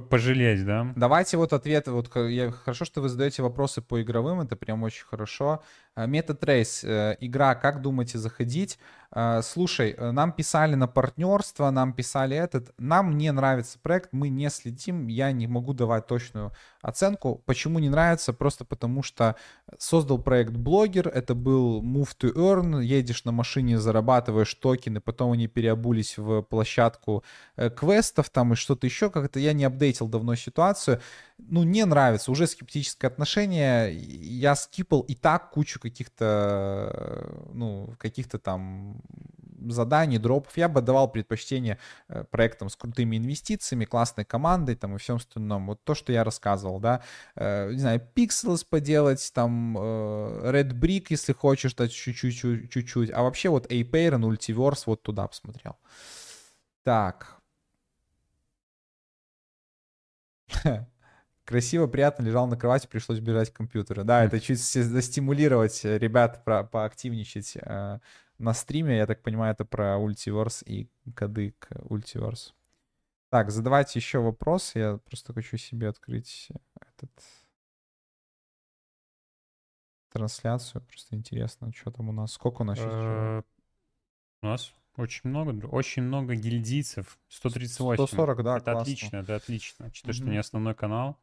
Пожалеть, 0.09 0.65
да? 0.65 0.93
Давайте 0.95 1.37
вот 1.37 1.53
ответы. 1.53 1.91
Вот 1.91 2.15
я, 2.15 2.51
хорошо, 2.51 2.85
что 2.85 3.01
вы 3.01 3.09
задаете 3.09 3.43
вопросы 3.43 3.81
по 3.81 4.01
игровым, 4.01 4.41
это 4.41 4.55
прям 4.55 4.81
очень 4.81 5.05
хорошо. 5.05 5.61
MetaTrace, 6.07 6.87
э, 6.87 7.17
игра, 7.19 7.55
как 7.55 7.81
думаете 7.81 8.17
заходить? 8.17 8.79
А, 9.11 9.41
Слушай, 9.41 9.95
э, 9.97 10.11
нам 10.11 10.31
писали 10.31 10.75
на 10.75 10.87
партнерство, 10.87 11.71
нам 11.71 11.93
писали 11.93 12.37
этот. 12.37 12.71
Нам 12.77 13.17
не 13.17 13.31
нравится 13.31 13.79
проект, 13.79 14.09
мы 14.13 14.29
не 14.29 14.49
следим, 14.51 15.07
я 15.07 15.31
не 15.31 15.47
могу 15.47 15.73
давать 15.73 16.05
точную 16.05 16.51
оценку. 16.83 17.41
Почему 17.45 17.79
не 17.79 17.89
нравится? 17.89 18.33
Просто 18.33 18.65
потому 18.65 19.01
что 19.01 19.35
создал 19.79 20.19
проект 20.19 20.51
блогер, 20.51 21.07
это 21.07 21.33
был 21.33 21.81
Move 21.81 22.09
to 22.19 22.33
Earn, 22.35 22.83
едешь 22.83 23.25
на 23.25 23.31
машине, 23.31 23.79
зарабатываешь 23.79 24.53
токены, 24.53 25.01
потом 25.01 25.31
они 25.31 25.47
переобулись 25.47 26.17
в 26.19 26.43
площадку 26.43 27.23
э, 27.55 27.71
квестов 27.71 28.29
там 28.29 28.53
и 28.53 28.55
что-то 28.55 28.85
еще, 28.85 29.09
как-то 29.09 29.39
я 29.39 29.53
не 29.53 29.65
апдейтил 29.65 30.07
давно 30.07 30.35
ситуацию. 30.35 31.01
Ну, 31.39 31.63
не 31.63 31.83
нравится, 31.85 32.31
уже 32.31 32.45
скептическое 32.45 33.09
отношение. 33.09 33.91
Я 33.95 34.55
скипал 34.55 35.01
и 35.01 35.15
так 35.15 35.49
кучу 35.49 35.79
каких-то, 35.89 36.91
э, 36.93 37.51
ну, 37.53 37.93
каких-то 37.97 38.39
там 38.39 39.01
заданий, 39.69 40.17
дропов. 40.19 40.57
Я 40.57 40.69
бы 40.69 40.81
давал 40.81 41.11
предпочтение 41.11 41.77
э, 42.07 42.23
проектам 42.31 42.69
с 42.69 42.75
крутыми 42.75 43.17
инвестициями, 43.17 43.85
классной 43.85 44.25
командой 44.25 44.75
там 44.75 44.95
и 44.95 44.97
всем 44.97 45.17
остальном. 45.17 45.67
Вот 45.67 45.83
то, 45.83 45.95
что 45.95 46.13
я 46.13 46.23
рассказывал, 46.23 46.79
да. 46.79 47.01
Э, 47.35 47.71
Не 47.71 47.79
знаю, 47.79 48.01
Pixels 48.15 48.65
поделать, 48.69 49.31
там 49.33 49.77
Red 49.77 50.71
Brick, 50.79 51.07
если 51.09 51.33
хочешь, 51.33 51.73
то 51.73 51.87
чуть-чуть, 51.89 52.71
чуть-чуть. 52.71 53.11
А 53.11 53.21
вообще 53.23 53.49
вот 53.49 53.71
Apeiron, 53.71 54.21
Ultiverse, 54.23 54.83
вот 54.85 55.03
туда 55.03 55.27
посмотрел. 55.27 55.77
Так. 56.83 57.39
Красиво, 61.49 61.87
приятно, 61.87 62.21
лежал 62.21 62.45
на 62.45 62.55
кровати, 62.55 62.85
пришлось 62.85 63.19
бежать 63.19 63.49
к 63.49 63.55
компьютеру. 63.55 64.03
Да, 64.03 64.23
это 64.23 64.39
чуть 64.39 64.59
застимулировать 64.59 65.83
э, 65.83 65.97
ребят 65.97 66.43
про, 66.45 66.63
поактивничать 66.63 67.57
э, 67.57 67.99
на 68.37 68.53
стриме. 68.53 68.97
Я 68.97 69.07
так 69.07 69.23
понимаю, 69.23 69.53
это 69.53 69.65
про 69.65 69.95
Ultiverse 69.97 70.63
и 70.63 70.91
коды 71.15 71.55
к 71.57 71.71
Ultiverse. 71.71 72.53
Так, 73.31 73.49
задавайте 73.49 73.97
еще 73.97 74.19
вопросы. 74.19 74.77
Я 74.77 74.97
просто 74.97 75.33
хочу 75.33 75.57
себе 75.57 75.87
открыть 75.89 76.49
этот 76.75 77.11
трансляцию. 80.11 80.83
Просто 80.83 81.15
интересно, 81.15 81.73
что 81.73 81.89
там 81.89 82.09
у 82.09 82.11
нас, 82.11 82.33
сколько 82.33 82.61
у 82.61 82.65
нас 82.65 82.77
сейчас? 82.77 82.93
Э, 82.93 83.41
У 84.43 84.45
нас 84.45 84.71
очень 84.97 85.31
много, 85.31 85.65
очень 85.65 86.03
много 86.03 86.35
гильдийцев. 86.35 87.17
138. 87.27 88.05
140, 88.05 88.43
да, 88.43 88.57
Это 88.57 88.65
классно. 88.65 88.81
отлично, 88.81 89.17
это 89.17 89.35
отлично. 89.35 89.85
Учитывая, 89.87 90.13
что 90.13 90.23
Мгм. 90.25 90.31
не 90.33 90.37
основной 90.37 90.75
канал. 90.75 91.19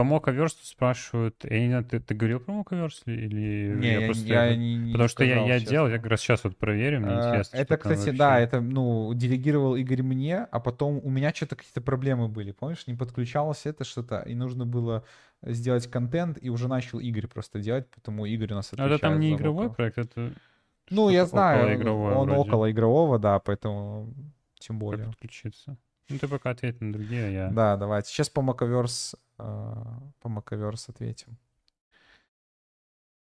По 0.00 0.04
Моковерсту 0.04 0.64
спрашивают, 0.64 1.44
я 1.44 1.60
не 1.60 1.68
знаю, 1.68 1.84
ты, 1.84 2.00
ты 2.00 2.14
говорил 2.14 2.40
про 2.40 2.54
Моковерст 2.54 3.02
или 3.06 3.68
Не, 3.76 4.00
я, 4.00 4.06
просто 4.06 4.24
я 4.28 4.46
это- 4.46 4.56
не, 4.58 4.74
не 4.76 4.92
Потому 4.92 5.08
что 5.10 5.24
я, 5.24 5.44
я 5.46 5.58
честно. 5.58 5.70
делал, 5.72 5.88
я 5.88 5.98
как 5.98 6.06
раз 6.06 6.20
сейчас 6.22 6.44
вот 6.44 6.56
проверю, 6.56 7.00
мне 7.00 7.16
А, 7.16 7.28
интересно. 7.28 7.56
Это, 7.58 7.76
кстати, 7.76 8.08
да, 8.16 8.30
вообще. 8.30 8.44
это, 8.44 8.60
ну, 8.62 9.12
делегировал 9.12 9.76
Игорь 9.76 10.02
мне, 10.02 10.38
а 10.38 10.58
потом 10.58 11.00
у 11.04 11.10
меня 11.10 11.34
что-то 11.34 11.56
какие-то 11.56 11.82
проблемы 11.82 12.28
были, 12.28 12.52
помнишь, 12.52 12.86
не 12.86 12.94
подключалось 12.94 13.66
это 13.66 13.84
что-то, 13.84 14.22
и 14.22 14.34
нужно 14.34 14.64
было 14.64 15.04
сделать 15.42 15.86
контент, 15.86 16.38
и 16.40 16.48
уже 16.48 16.66
начал 16.66 16.98
Игорь 16.98 17.26
просто 17.26 17.58
делать, 17.60 17.86
потому 17.90 18.24
Игорь 18.24 18.52
у 18.52 18.56
нас 18.56 18.72
Но 18.72 18.86
это 18.86 18.98
там 18.98 19.12
отвечает 19.16 19.20
не 19.20 19.36
игровой 19.36 19.68
проект, 19.68 19.98
это 19.98 20.32
Ну, 20.88 21.10
я 21.10 21.26
знаю, 21.26 21.78
он 21.94 22.26
вроде. 22.26 22.40
около 22.40 22.70
игрового, 22.70 23.18
да, 23.18 23.38
поэтому 23.38 24.14
тем 24.60 24.76
Как 24.76 24.80
более. 24.80 25.06
подключиться. 25.08 25.76
Ну, 26.10 26.18
ты 26.18 26.28
пока 26.28 26.50
ответь 26.50 26.80
на 26.80 26.92
другие, 26.92 27.24
а 27.24 27.28
я... 27.28 27.50
Да, 27.50 27.76
давайте. 27.76 28.10
Сейчас 28.10 28.28
по 28.28 28.42
Маковерс, 28.42 29.14
по 29.36 30.28
Маковерс 30.28 30.88
ответим. 30.88 31.38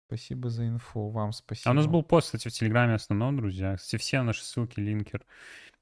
Спасибо 0.07 0.49
за 0.49 0.67
инфу, 0.67 1.09
вам 1.09 1.31
спасибо. 1.31 1.69
А 1.69 1.71
у 1.71 1.75
нас 1.75 1.87
был 1.87 2.03
пост, 2.03 2.27
кстати, 2.27 2.49
в 2.49 2.51
Телеграме 2.51 2.93
основном, 2.93 3.37
друзья. 3.37 3.77
Кстати, 3.77 3.99
все 3.99 4.21
наши 4.21 4.43
ссылки, 4.43 4.79
линкер 4.79 5.25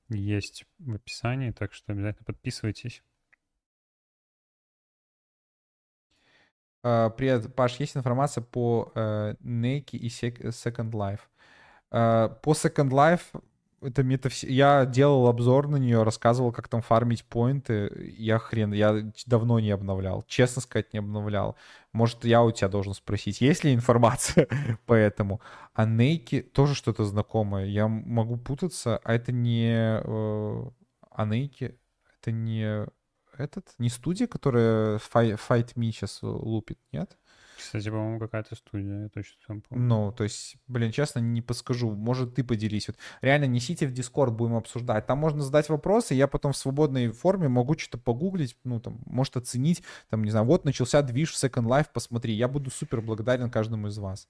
есть 0.10 0.66
в 0.80 0.94
описании, 0.94 1.52
так 1.52 1.74
что 1.74 1.92
обязательно 1.92 2.24
подписывайтесь. 2.24 3.04
А, 6.84 7.10
Привет, 7.10 7.54
Паш, 7.56 7.80
есть 7.80 7.98
информация 7.98 8.44
по 8.44 8.92
э, 8.96 9.36
Nike 9.42 9.98
и 9.98 10.08
Sec- 10.08 10.42
Second 10.50 10.92
Life? 10.92 11.22
По 11.90 12.52
Second 12.54 12.90
Life 12.90 13.44
это 13.82 14.04
метавс... 14.04 14.44
Я 14.44 14.86
делал 14.86 15.28
обзор 15.28 15.68
на 15.68 15.78
нее, 15.78 16.04
рассказывал, 16.04 16.52
как 16.52 16.68
там 16.68 16.82
фармить 16.82 17.26
поинты. 17.26 18.14
Я 18.18 18.40
хрен, 18.40 18.74
я 18.74 19.12
давно 19.26 19.60
не 19.60 19.72
обновлял. 19.72 20.24
Честно 20.28 20.62
сказать, 20.62 20.94
не 20.94 21.00
обновлял. 21.00 21.56
Может, 21.92 22.24
я 22.26 22.44
у 22.44 22.52
тебя 22.52 22.70
должен 22.70 22.94
спросить, 22.94 23.42
есть 23.42 23.64
ли 23.64 23.74
информация 23.74 24.48
по 24.86 24.94
этому. 24.94 25.42
А 25.74 25.86
Nike 25.86 26.42
тоже 26.42 26.76
что-то 26.76 27.04
знакомое. 27.06 27.66
Я 27.66 27.88
могу 27.88 28.38
путаться, 28.38 28.98
а 29.04 29.14
это 29.14 29.32
не... 29.32 30.00
э, 30.04 30.64
А 31.12 31.26
Nike 31.26 31.76
это 32.20 32.32
не 32.32 32.86
этот, 33.38 33.74
не 33.80 33.90
студия, 33.90 34.28
которая 34.28 34.98
Fight, 34.98 35.40
Fight 35.50 35.74
Me 35.76 35.92
сейчас 35.92 36.20
лупит, 36.22 36.78
нет? 36.92 37.18
Кстати, 37.62 37.90
по-моему, 37.90 38.20
какая-то 38.20 38.56
студия, 38.56 39.04
я 39.04 39.10
точно 39.10 39.38
там 39.48 39.62
помню. 39.62 39.86
Ну, 39.86 40.12
то 40.12 40.24
есть, 40.24 40.58
блин, 40.68 40.92
честно, 40.92 41.20
не 41.20 41.42
подскажу. 41.42 41.92
Может, 41.92 42.36
ты 42.36 42.44
поделись. 42.44 42.88
Вот 42.88 42.98
реально 43.22 43.46
несите 43.46 43.88
в 43.88 43.94
Discord, 43.94 44.32
будем 44.32 44.56
обсуждать. 44.56 45.06
Там 45.06 45.20
можно 45.20 45.44
задать 45.44 45.70
вопросы, 45.70 46.16
я 46.16 46.28
потом 46.28 46.54
в 46.54 46.58
свободной 46.58 47.12
форме 47.12 47.48
могу 47.48 47.78
что-то 47.78 48.00
погуглить, 48.00 48.58
ну, 48.64 48.80
там, 48.80 49.00
может, 49.06 49.38
оценить, 49.38 49.84
там, 50.10 50.24
не 50.24 50.32
знаю, 50.32 50.46
вот 50.46 50.66
начался 50.66 51.02
движ 51.04 51.32
в 51.34 51.44
Second 51.44 51.68
Life, 51.68 51.88
посмотри. 51.94 52.34
Я 52.34 52.48
буду 52.48 52.72
супер 52.72 53.02
благодарен 53.02 53.52
каждому 53.52 53.88
из 53.88 53.98
вас. 53.98 54.28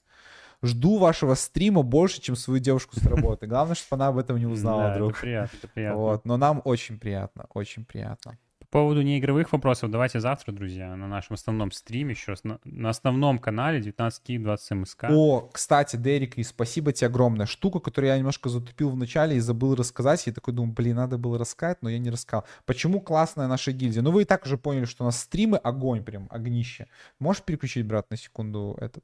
Жду 0.62 1.00
вашего 1.00 1.34
стрима 1.34 1.82
больше, 1.82 2.22
чем 2.22 2.36
свою 2.36 2.60
девушку 2.60 3.00
с 3.00 3.04
работы. 3.04 3.48
Главное, 3.48 3.76
чтобы 3.76 4.02
она 4.02 4.10
об 4.10 4.18
этом 4.18 4.38
не 4.38 4.46
узнала, 4.46 4.94
друг. 4.94 5.12
это 5.12 5.22
приятно, 5.22 5.58
это 5.58 5.68
приятно. 5.68 6.00
Вот, 6.00 6.26
но 6.26 6.38
нам 6.38 6.62
очень 6.66 7.00
приятно, 7.00 7.46
очень 7.54 7.86
приятно. 7.86 8.38
По 8.72 8.80
поводу 8.80 9.02
неигровых 9.02 9.52
вопросов, 9.52 9.92
давайте 9.92 10.22
завтра, 10.22 10.54
друзья, 10.54 10.96
на 10.96 11.06
нашем 11.06 11.34
основном 11.34 11.74
стриме, 11.74 12.12
еще 12.12 12.32
раз, 12.32 12.46
на, 12.46 12.58
на 12.64 12.88
основном 12.88 13.38
канале 13.38 13.82
19 13.82 14.24
Киев 14.24 14.44
20 14.44 14.72
МСК. 14.72 15.04
О, 15.10 15.50
кстати, 15.52 15.98
Дерек, 15.98 16.38
и 16.38 16.44
спасибо 16.44 16.94
тебе 16.94 17.08
огромное. 17.08 17.46
Штука, 17.48 17.80
которую 17.80 18.12
я 18.12 18.18
немножко 18.18 18.48
затупил 18.48 18.90
в 18.90 18.96
начале 18.96 19.36
и 19.36 19.40
забыл 19.40 19.76
рассказать. 19.76 20.26
Я 20.26 20.32
такой 20.32 20.54
думаю, 20.54 20.74
блин, 20.74 20.96
надо 20.96 21.18
было 21.18 21.38
рассказать, 21.38 21.80
но 21.82 21.90
я 21.90 22.00
не 22.00 22.10
рассказал. 22.10 22.46
Почему 22.66 23.02
классная 23.02 23.50
наша 23.50 23.74
гильдия? 23.74 24.02
Ну, 24.02 24.12
вы 24.12 24.22
и 24.22 24.26
так 24.26 24.46
уже 24.46 24.58
поняли, 24.58 24.86
что 24.86 25.04
у 25.04 25.06
нас 25.08 25.20
стримы 25.20 25.58
огонь 25.58 26.02
прям, 26.02 26.30
огнище. 26.32 26.88
Можешь 27.20 27.44
переключить, 27.44 27.86
брат, 27.86 28.10
на 28.10 28.16
секунду 28.16 28.78
этот? 28.80 29.04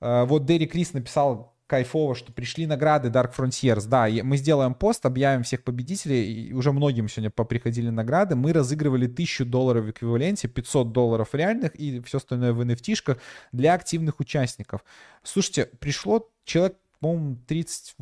Э, 0.00 0.24
Вот 0.24 0.46
Дерри 0.46 0.66
Крис 0.66 0.92
написал 0.92 1.55
кайфово, 1.66 2.14
что 2.14 2.32
пришли 2.32 2.66
награды 2.66 3.08
Dark 3.08 3.34
Frontiers. 3.36 3.86
Да, 3.86 4.08
мы 4.22 4.36
сделаем 4.36 4.74
пост, 4.74 5.04
объявим 5.04 5.42
всех 5.42 5.64
победителей. 5.64 6.48
И 6.48 6.52
уже 6.52 6.72
многим 6.72 7.08
сегодня 7.08 7.30
поприходили 7.30 7.90
награды. 7.90 8.36
Мы 8.36 8.52
разыгрывали 8.52 9.06
1000 9.06 9.44
долларов 9.44 9.84
в 9.84 9.90
эквиваленте, 9.90 10.48
500 10.48 10.92
долларов 10.92 11.34
реальных 11.34 11.74
и 11.74 12.00
все 12.00 12.18
остальное 12.18 12.52
в 12.52 12.60
NFT-шках 12.60 13.18
для 13.52 13.74
активных 13.74 14.20
участников. 14.20 14.84
Слушайте, 15.22 15.66
пришло 15.80 16.28
человек 16.44 16.76
по-моему, 17.00 17.38
30, 17.46 17.96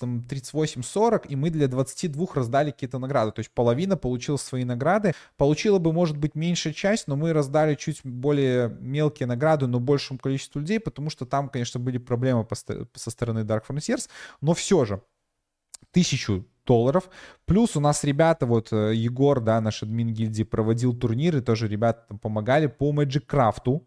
там, 0.00 0.26
38-40, 0.28 1.26
и 1.28 1.36
мы 1.36 1.50
для 1.50 1.68
22 1.68 2.26
раздали 2.34 2.70
какие-то 2.70 2.98
награды. 2.98 3.32
То 3.32 3.40
есть 3.40 3.50
половина 3.50 3.96
получила 3.96 4.36
свои 4.36 4.64
награды. 4.64 5.14
Получила 5.36 5.78
бы, 5.78 5.92
может 5.92 6.16
быть, 6.16 6.34
меньшая 6.34 6.72
часть, 6.72 7.08
но 7.08 7.16
мы 7.16 7.32
раздали 7.32 7.74
чуть 7.74 8.00
более 8.04 8.76
мелкие 8.80 9.26
награды, 9.26 9.66
но 9.66 9.80
большему 9.80 10.18
количеству 10.18 10.60
людей, 10.60 10.80
потому 10.80 11.10
что 11.10 11.26
там, 11.26 11.48
конечно, 11.48 11.80
были 11.80 11.98
проблемы 11.98 12.46
со 12.94 13.10
стороны 13.10 13.40
Dark 13.40 13.62
Frontiers. 13.68 14.08
Но 14.40 14.54
все 14.54 14.84
же, 14.84 15.02
тысячу 15.92 16.46
долларов. 16.66 17.10
Плюс 17.46 17.76
у 17.76 17.80
нас 17.80 18.04
ребята, 18.04 18.46
вот 18.46 18.72
э, 18.72 18.94
Егор, 18.94 19.40
да, 19.40 19.60
наш 19.60 19.82
админ 19.82 20.12
гильдии, 20.12 20.44
проводил 20.44 20.94
турниры, 20.94 21.40
тоже 21.40 21.66
ребята 21.66 22.04
там 22.08 22.18
помогали 22.18 22.68
по 22.68 22.92
Magic 22.92 23.26
Craft 23.26 23.80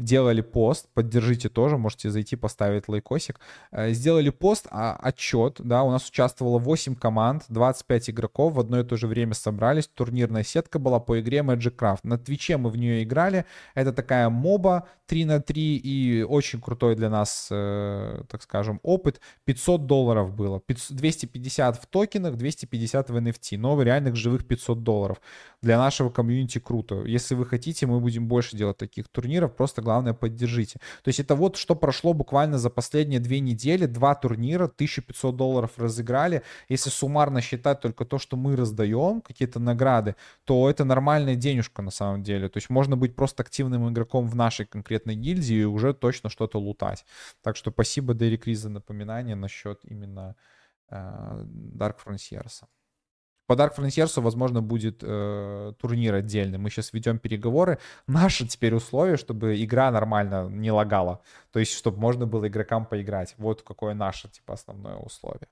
делали 0.00 0.40
пост, 0.40 0.88
поддержите 0.94 1.48
тоже, 1.48 1.78
можете 1.78 2.10
зайти 2.10 2.36
поставить 2.36 2.88
лайкосик. 2.88 3.40
Э, 3.72 3.92
Сделали 3.92 4.30
пост, 4.30 4.66
а, 4.70 4.98
отчет, 5.00 5.56
да, 5.58 5.82
у 5.82 5.90
нас 5.90 6.08
участвовало 6.08 6.58
8 6.58 6.94
команд, 6.94 7.44
25 7.48 8.10
игроков, 8.10 8.54
в 8.54 8.60
одно 8.60 8.80
и 8.80 8.84
то 8.84 8.96
же 8.96 9.06
время 9.06 9.34
собрались, 9.34 9.88
турнирная 9.88 10.42
сетка 10.42 10.78
была 10.78 11.00
по 11.00 11.20
игре 11.20 11.38
Magic 11.38 11.76
Craft. 11.76 12.00
На 12.02 12.18
Твиче 12.18 12.56
мы 12.56 12.70
в 12.70 12.76
нее 12.76 13.02
играли, 13.02 13.44
это 13.74 13.92
такая 13.92 14.28
моба 14.28 14.88
3 15.06 15.24
на 15.24 15.40
3 15.40 15.76
и 15.76 16.22
очень 16.22 16.60
крутой 16.60 16.94
для 16.94 17.10
нас, 17.10 17.48
э, 17.50 18.22
так 18.28 18.42
скажем, 18.42 18.78
опыт. 18.82 19.20
500 19.44 19.86
долларов 19.86 20.34
было, 20.34 20.60
500 20.60 20.96
250 20.96 21.82
в 21.82 21.86
токенах, 21.86 22.36
250 22.36 23.10
в 23.10 23.16
NFT, 23.16 23.58
но 23.58 23.80
реальных 23.82 24.16
живых 24.16 24.46
500 24.46 24.82
долларов. 24.82 25.20
Для 25.62 25.78
нашего 25.78 26.10
комьюнити 26.10 26.58
круто. 26.58 27.04
Если 27.04 27.34
вы 27.34 27.46
хотите, 27.46 27.86
мы 27.86 28.00
будем 28.00 28.28
больше 28.28 28.56
делать 28.56 28.76
таких 28.76 29.08
турниров, 29.08 29.54
просто 29.56 29.82
главное 29.90 30.14
поддержите. 30.14 30.78
То 31.02 31.08
есть 31.08 31.20
это 31.20 31.34
вот 31.34 31.56
что 31.56 31.74
прошло 31.74 32.12
буквально 32.12 32.58
за 32.58 32.70
последние 32.70 33.18
две 33.18 33.40
недели, 33.40 33.86
два 33.86 34.14
турнира, 34.14 34.64
1500 34.64 35.36
долларов 35.36 35.70
разыграли. 35.78 36.42
Если 36.68 36.90
суммарно 36.90 37.40
считать 37.40 37.80
только 37.80 38.04
то, 38.04 38.18
что 38.18 38.36
мы 38.36 38.56
раздаем, 38.56 39.20
какие-то 39.20 39.58
награды, 39.58 40.14
то 40.44 40.70
это 40.70 40.84
нормальная 40.84 41.34
денежка 41.34 41.82
на 41.82 41.90
самом 41.90 42.22
деле. 42.22 42.48
То 42.48 42.58
есть 42.58 42.70
можно 42.70 42.96
быть 42.96 43.16
просто 43.16 43.42
активным 43.42 43.88
игроком 43.88 44.28
в 44.28 44.36
нашей 44.36 44.66
конкретной 44.66 45.16
гильдии 45.16 45.62
и 45.62 45.64
уже 45.64 45.92
точно 45.92 46.30
что-то 46.30 46.60
лутать. 46.60 47.04
Так 47.42 47.56
что 47.56 47.70
спасибо, 47.70 48.14
Дерек 48.14 48.46
Риз, 48.46 48.60
за 48.60 48.70
напоминание 48.70 49.34
насчет 49.36 49.80
именно 49.84 50.36
э, 50.90 51.44
Dark 51.76 51.96
Frontiers. 52.04 52.62
По 53.50 53.54
Dark 53.54 53.74
Frontiers, 53.76 54.20
возможно, 54.20 54.62
будет 54.62 54.98
э, 55.02 55.72
турнир 55.80 56.14
отдельный. 56.14 56.56
Мы 56.56 56.70
сейчас 56.70 56.92
ведем 56.92 57.18
переговоры. 57.18 57.80
Наше 58.06 58.46
теперь 58.46 58.72
условие, 58.76 59.16
чтобы 59.16 59.60
игра 59.60 59.90
нормально 59.90 60.48
не 60.48 60.70
лагала. 60.70 61.20
То 61.50 61.58
есть, 61.58 61.72
чтобы 61.76 61.98
можно 61.98 62.28
было 62.28 62.46
игрокам 62.46 62.86
поиграть. 62.86 63.34
Вот 63.38 63.62
какое 63.62 63.94
наше, 63.94 64.28
типа, 64.28 64.54
основное 64.54 64.94
условие. 64.94 65.48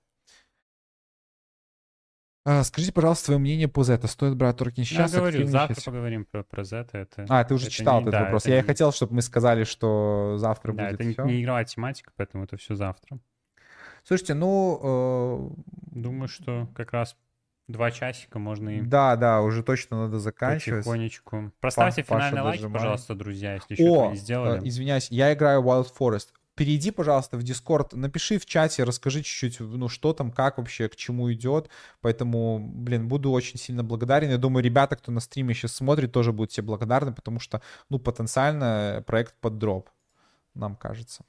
А, 2.44 2.62
скажите, 2.62 2.92
пожалуйста, 2.92 3.24
свое 3.24 3.40
мнение 3.40 3.66
по 3.66 3.82
Z. 3.82 4.06
Стоит 4.06 4.36
брать 4.36 4.60
Я 4.60 4.84
сейчас? 4.84 5.10
говорю, 5.12 5.26
активнее 5.30 5.50
завтра 5.50 5.74
сейчас? 5.74 5.84
поговорим 5.84 6.24
про, 6.24 6.44
про 6.44 6.62
Z. 6.62 6.86
Это, 6.92 7.26
А, 7.28 7.42
ты 7.42 7.54
уже 7.54 7.64
это 7.66 7.74
читал 7.74 7.96
не- 7.96 8.02
этот 8.02 8.12
да, 8.12 8.20
вопрос. 8.22 8.42
это 8.44 8.50
Я 8.52 8.60
не- 8.60 8.66
хотел, 8.68 8.92
чтобы 8.92 9.14
мы 9.16 9.22
сказали, 9.22 9.64
что 9.64 10.36
завтра 10.38 10.72
Да, 10.72 10.84
будет 10.84 10.94
это 10.94 11.04
не, 11.04 11.12
всё. 11.14 11.24
не 11.24 11.42
игровая 11.42 11.64
тематика, 11.64 12.12
поэтому 12.14 12.44
это 12.44 12.56
все 12.58 12.76
завтра. 12.76 13.18
Слушайте, 14.04 14.34
ну, 14.34 15.56
Думаю, 15.90 16.28
что 16.28 16.68
как 16.76 16.92
раз 16.92 17.16
два 17.68 17.90
часика 17.90 18.38
можно 18.38 18.70
и 18.70 18.80
да, 18.80 19.16
да, 19.16 19.42
уже 19.42 19.62
точно 19.62 20.04
надо 20.04 20.18
заканчивать. 20.18 20.84
потихонечку. 20.84 21.52
Проставьте 21.60 22.02
Паша 22.02 22.30
финальный 22.30 22.42
лайк, 22.42 22.56
дожимает. 22.56 22.82
пожалуйста, 22.82 23.14
друзья, 23.14 23.54
если 23.54 23.74
еще 23.74 23.84
О, 23.84 24.10
не 24.10 24.16
сделали. 24.16 24.60
э, 24.60 24.68
извиняюсь, 24.68 25.08
я 25.10 25.32
играю 25.32 25.62
Wild 25.62 25.88
Forest. 25.98 26.28
Перейди, 26.54 26.90
пожалуйста, 26.90 27.36
в 27.36 27.40
Discord, 27.44 27.94
напиши 27.94 28.40
в 28.40 28.44
чате, 28.44 28.82
расскажи 28.82 29.22
чуть-чуть, 29.22 29.60
ну, 29.60 29.88
что 29.88 30.12
там, 30.12 30.32
как 30.32 30.58
вообще, 30.58 30.88
к 30.88 30.96
чему 30.96 31.32
идет. 31.32 31.70
Поэтому, 32.00 32.58
блин, 32.58 33.06
буду 33.06 33.30
очень 33.30 33.60
сильно 33.60 33.84
благодарен. 33.84 34.30
Я 34.30 34.38
думаю, 34.38 34.64
ребята, 34.64 34.96
кто 34.96 35.12
на 35.12 35.20
стриме 35.20 35.54
сейчас 35.54 35.74
смотрит, 35.74 36.10
тоже 36.10 36.32
будут 36.32 36.50
тебе 36.50 36.66
благодарны, 36.66 37.12
потому 37.12 37.38
что, 37.38 37.62
ну, 37.90 38.00
потенциально 38.00 39.04
проект 39.06 39.36
под 39.40 39.58
дроп, 39.58 39.88
нам 40.54 40.74
кажется. 40.74 41.24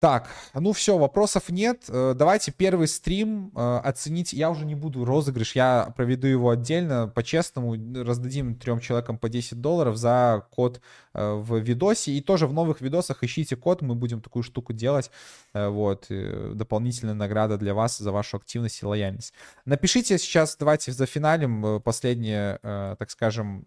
Так, 0.00 0.30
ну 0.54 0.72
все, 0.72 0.96
вопросов 0.96 1.50
нет. 1.50 1.84
Э, 1.88 2.14
давайте 2.16 2.52
первый 2.52 2.88
стрим 2.88 3.52
э, 3.54 3.80
оценить. 3.84 4.32
Я 4.32 4.50
уже 4.50 4.64
не 4.64 4.74
буду 4.74 5.04
розыгрыш, 5.04 5.54
я 5.54 5.92
проведу 5.94 6.26
его 6.26 6.48
отдельно, 6.48 7.06
по-честному. 7.06 7.74
Раздадим 8.02 8.54
трем 8.54 8.80
человекам 8.80 9.18
по 9.18 9.28
10 9.28 9.60
долларов 9.60 9.98
за 9.98 10.46
код 10.52 10.80
э, 11.12 11.34
в 11.34 11.58
видосе. 11.58 12.12
И 12.12 12.22
тоже 12.22 12.46
в 12.46 12.54
новых 12.54 12.80
видосах 12.80 13.22
ищите 13.22 13.56
код, 13.56 13.82
мы 13.82 13.94
будем 13.94 14.22
такую 14.22 14.42
штуку 14.42 14.72
делать. 14.72 15.10
Вот, 15.52 16.06
дополнительная 16.08 17.14
награда 17.14 17.58
для 17.58 17.74
вас 17.74 17.98
за 17.98 18.12
вашу 18.12 18.38
активность 18.38 18.82
и 18.82 18.86
лояльность. 18.86 19.34
Напишите 19.66 20.16
сейчас, 20.16 20.56
давайте 20.56 20.92
зафиналим 20.92 21.82
последнее, 21.82 22.58
так 22.62 23.10
скажем, 23.10 23.66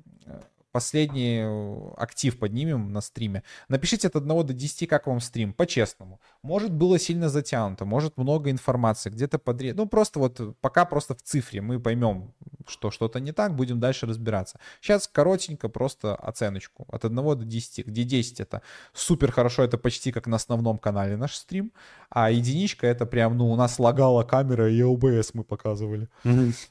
последний 0.73 1.43
э, 1.43 1.93
актив 1.97 2.37
поднимем 2.37 2.91
на 2.91 3.01
стриме. 3.01 3.43
Напишите 3.69 4.07
от 4.07 4.15
1 4.15 4.27
до 4.27 4.53
10, 4.53 4.89
как 4.89 5.07
вам 5.07 5.21
стрим, 5.21 5.53
по-честному. 5.53 6.19
Может, 6.41 6.73
было 6.73 6.99
сильно 6.99 7.29
затянуто, 7.29 7.85
может, 7.85 8.17
много 8.17 8.49
информации, 8.49 9.11
где-то 9.11 9.37
подрез... 9.37 9.75
Ну, 9.75 9.85
просто 9.85 10.19
вот 10.19 10.57
пока 10.59 10.85
просто 10.85 11.13
в 11.13 11.21
цифре 11.21 11.61
мы 11.61 11.79
поймем, 11.79 12.33
что 12.67 12.91
что-то 12.91 13.19
не 13.19 13.31
так, 13.31 13.55
будем 13.55 13.79
дальше 13.79 14.07
разбираться. 14.07 14.59
Сейчас 14.81 15.07
коротенько 15.07 15.69
просто 15.69 16.15
оценочку 16.15 16.85
от 16.91 17.05
1 17.05 17.15
до 17.15 17.35
10, 17.35 17.87
где 17.87 18.03
10 18.03 18.39
это 18.39 18.61
супер 18.93 19.31
хорошо, 19.31 19.63
это 19.63 19.77
почти 19.77 20.11
как 20.11 20.27
на 20.27 20.37
основном 20.37 20.79
канале 20.79 21.17
наш 21.17 21.35
стрим, 21.35 21.71
а 22.09 22.31
единичка 22.31 22.87
это 22.87 23.05
прям, 23.05 23.37
ну, 23.37 23.51
у 23.51 23.55
нас 23.55 23.77
лагала 23.79 24.23
камера 24.23 24.71
и 24.71 24.81
OBS 24.81 25.31
мы 25.33 25.43
показывали. 25.43 26.09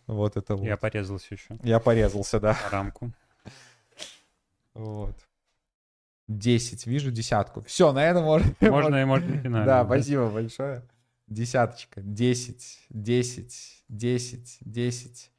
Вот 0.07 0.37
это 0.37 0.57
вот. 0.57 0.65
Я 0.65 0.77
порезался 0.77 1.35
еще. 1.35 1.57
Я 1.63 1.79
порезался, 1.79 2.41
да. 2.41 2.59
Рамку. 2.71 3.13
Вот. 4.75 5.17
10, 6.29 6.87
вижу 6.87 7.11
десятку. 7.11 7.63
Все, 7.63 7.93
на 7.93 8.05
этом 8.05 8.25
можно... 8.25 8.55
Можно 8.61 9.03
и 9.03 9.05
можно 9.05 9.39
финально. 9.39 9.67
Да, 9.67 9.85
спасибо 9.85 10.31
большое. 10.31 10.83
Десяточка. 11.27 12.01
10, 12.03 12.87
10, 12.91 13.85
10, 13.89 14.59
10. 14.61 15.33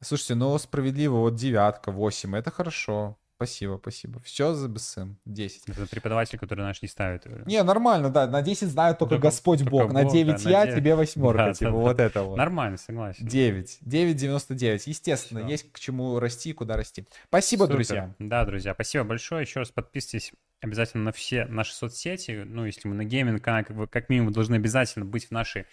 Слушайте, 0.00 0.34
ну 0.34 0.56
справедливо, 0.58 1.16
вот 1.16 1.34
девятка, 1.36 1.90
8, 1.90 2.36
это 2.36 2.50
хорошо. 2.50 3.18
Спасибо, 3.36 3.78
спасибо. 3.80 4.18
Все 4.20 4.54
за 4.54 4.66
БСМ. 4.66 5.12
10. 5.26 5.68
Это 5.68 5.86
преподаватель, 5.86 6.38
который 6.38 6.62
наш 6.62 6.80
не 6.80 6.88
ставит. 6.88 7.26
Не, 7.46 7.62
нормально, 7.62 8.08
да. 8.08 8.26
На 8.26 8.40
10 8.40 8.68
знаю 8.68 8.96
только, 8.96 9.16
только 9.16 9.28
Господь 9.28 9.58
только 9.58 9.70
Бог. 9.70 9.92
На 9.92 10.04
9 10.04 10.42
да, 10.42 10.50
я, 10.50 10.60
на 10.60 10.66
9... 10.66 10.76
тебе 10.78 10.94
восьмерка. 10.94 11.38
Да, 11.38 11.52
типа 11.52 11.70
да, 11.70 11.76
вот 11.76 11.96
да. 11.98 12.04
это 12.04 12.22
вот. 12.22 12.38
Нормально, 12.38 12.78
согласен. 12.78 13.26
9. 13.26 13.80
9,99. 13.84 14.82
Естественно, 14.86 15.40
Все. 15.42 15.50
есть 15.50 15.70
к 15.70 15.78
чему 15.78 16.18
расти, 16.18 16.54
куда 16.54 16.76
расти. 16.78 17.06
Спасибо, 17.28 17.64
Супер. 17.64 17.74
друзья. 17.74 18.14
Да, 18.18 18.44
друзья, 18.46 18.72
спасибо 18.72 19.04
большое. 19.04 19.42
Еще 19.42 19.60
раз 19.60 19.70
подписывайтесь 19.70 20.32
обязательно 20.62 21.04
на 21.04 21.12
все 21.12 21.44
наши 21.44 21.74
соцсети. 21.74 22.42
Ну, 22.46 22.64
если 22.64 22.88
мы 22.88 22.94
на 22.94 23.04
гейминг, 23.04 23.42
как, 23.42 23.70
как 23.90 24.08
минимум, 24.08 24.32
должны 24.32 24.54
обязательно 24.54 25.04
быть 25.04 25.26
в 25.26 25.30
нашей 25.30 25.66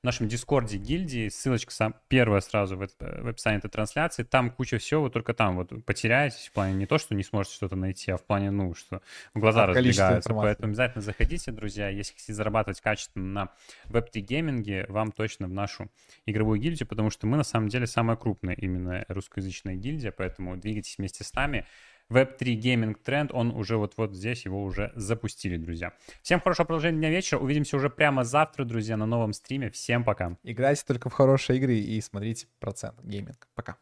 в 0.00 0.04
нашем 0.04 0.28
дискорде 0.28 0.78
гильдии, 0.78 1.28
ссылочка 1.28 1.72
сам, 1.72 1.94
первая 2.06 2.40
сразу 2.40 2.76
в, 2.76 2.86
в 3.00 3.28
описании 3.28 3.58
этой 3.58 3.68
трансляции, 3.68 4.22
там 4.22 4.50
куча 4.50 4.78
всего, 4.78 5.02
вы 5.02 5.10
только 5.10 5.34
там 5.34 5.56
вот 5.56 5.72
потеряетесь 5.84 6.46
в 6.46 6.52
плане 6.52 6.74
не 6.74 6.86
то, 6.86 6.98
что 6.98 7.16
не 7.16 7.24
сможете 7.24 7.56
что-то 7.56 7.74
найти, 7.74 8.12
а 8.12 8.16
в 8.16 8.24
плане, 8.24 8.52
ну, 8.52 8.74
что 8.74 9.02
в 9.34 9.40
глаза 9.40 9.64
а, 9.64 9.66
разбегаются. 9.66 10.32
Поэтому 10.32 10.68
обязательно 10.68 11.02
заходите, 11.02 11.50
друзья, 11.50 11.88
если 11.88 12.12
хотите 12.12 12.32
зарабатывать 12.32 12.80
качественно 12.80 13.26
на 13.26 13.48
Web3 13.86 14.20
гейминге, 14.20 14.86
вам 14.88 15.10
точно 15.10 15.48
в 15.48 15.52
нашу 15.52 15.90
игровую 16.26 16.60
гильдию, 16.60 16.86
потому 16.86 17.10
что 17.10 17.26
мы 17.26 17.36
на 17.36 17.44
самом 17.44 17.68
деле 17.68 17.88
самая 17.88 18.16
крупная 18.16 18.54
именно 18.54 19.04
русскоязычная 19.08 19.74
гильдия, 19.74 20.12
поэтому 20.12 20.56
двигайтесь 20.56 20.96
вместе 20.98 21.24
с 21.24 21.34
нами. 21.34 21.66
Web3 22.10 22.54
гейминг 22.54 22.98
тренд, 23.02 23.32
он 23.32 23.50
уже 23.50 23.76
вот-вот 23.76 24.14
здесь, 24.14 24.44
его 24.44 24.62
уже 24.62 24.92
запустили, 24.94 25.56
друзья. 25.56 25.92
Всем 26.22 26.40
хорошего 26.40 26.66
продолжения 26.66 26.98
дня 26.98 27.10
вечера. 27.10 27.38
Увидимся 27.38 27.76
уже 27.76 27.90
прямо 27.90 28.24
завтра, 28.24 28.64
друзья, 28.64 28.96
на 28.96 29.06
новом 29.06 29.32
стриме. 29.32 29.70
Всем 29.70 30.04
пока. 30.04 30.36
Играйте 30.42 30.82
только 30.86 31.10
в 31.10 31.12
хорошие 31.12 31.58
игры 31.58 31.74
и 31.74 32.00
смотрите 32.00 32.46
процент 32.60 32.98
гейминг. 33.02 33.48
Пока. 33.54 33.76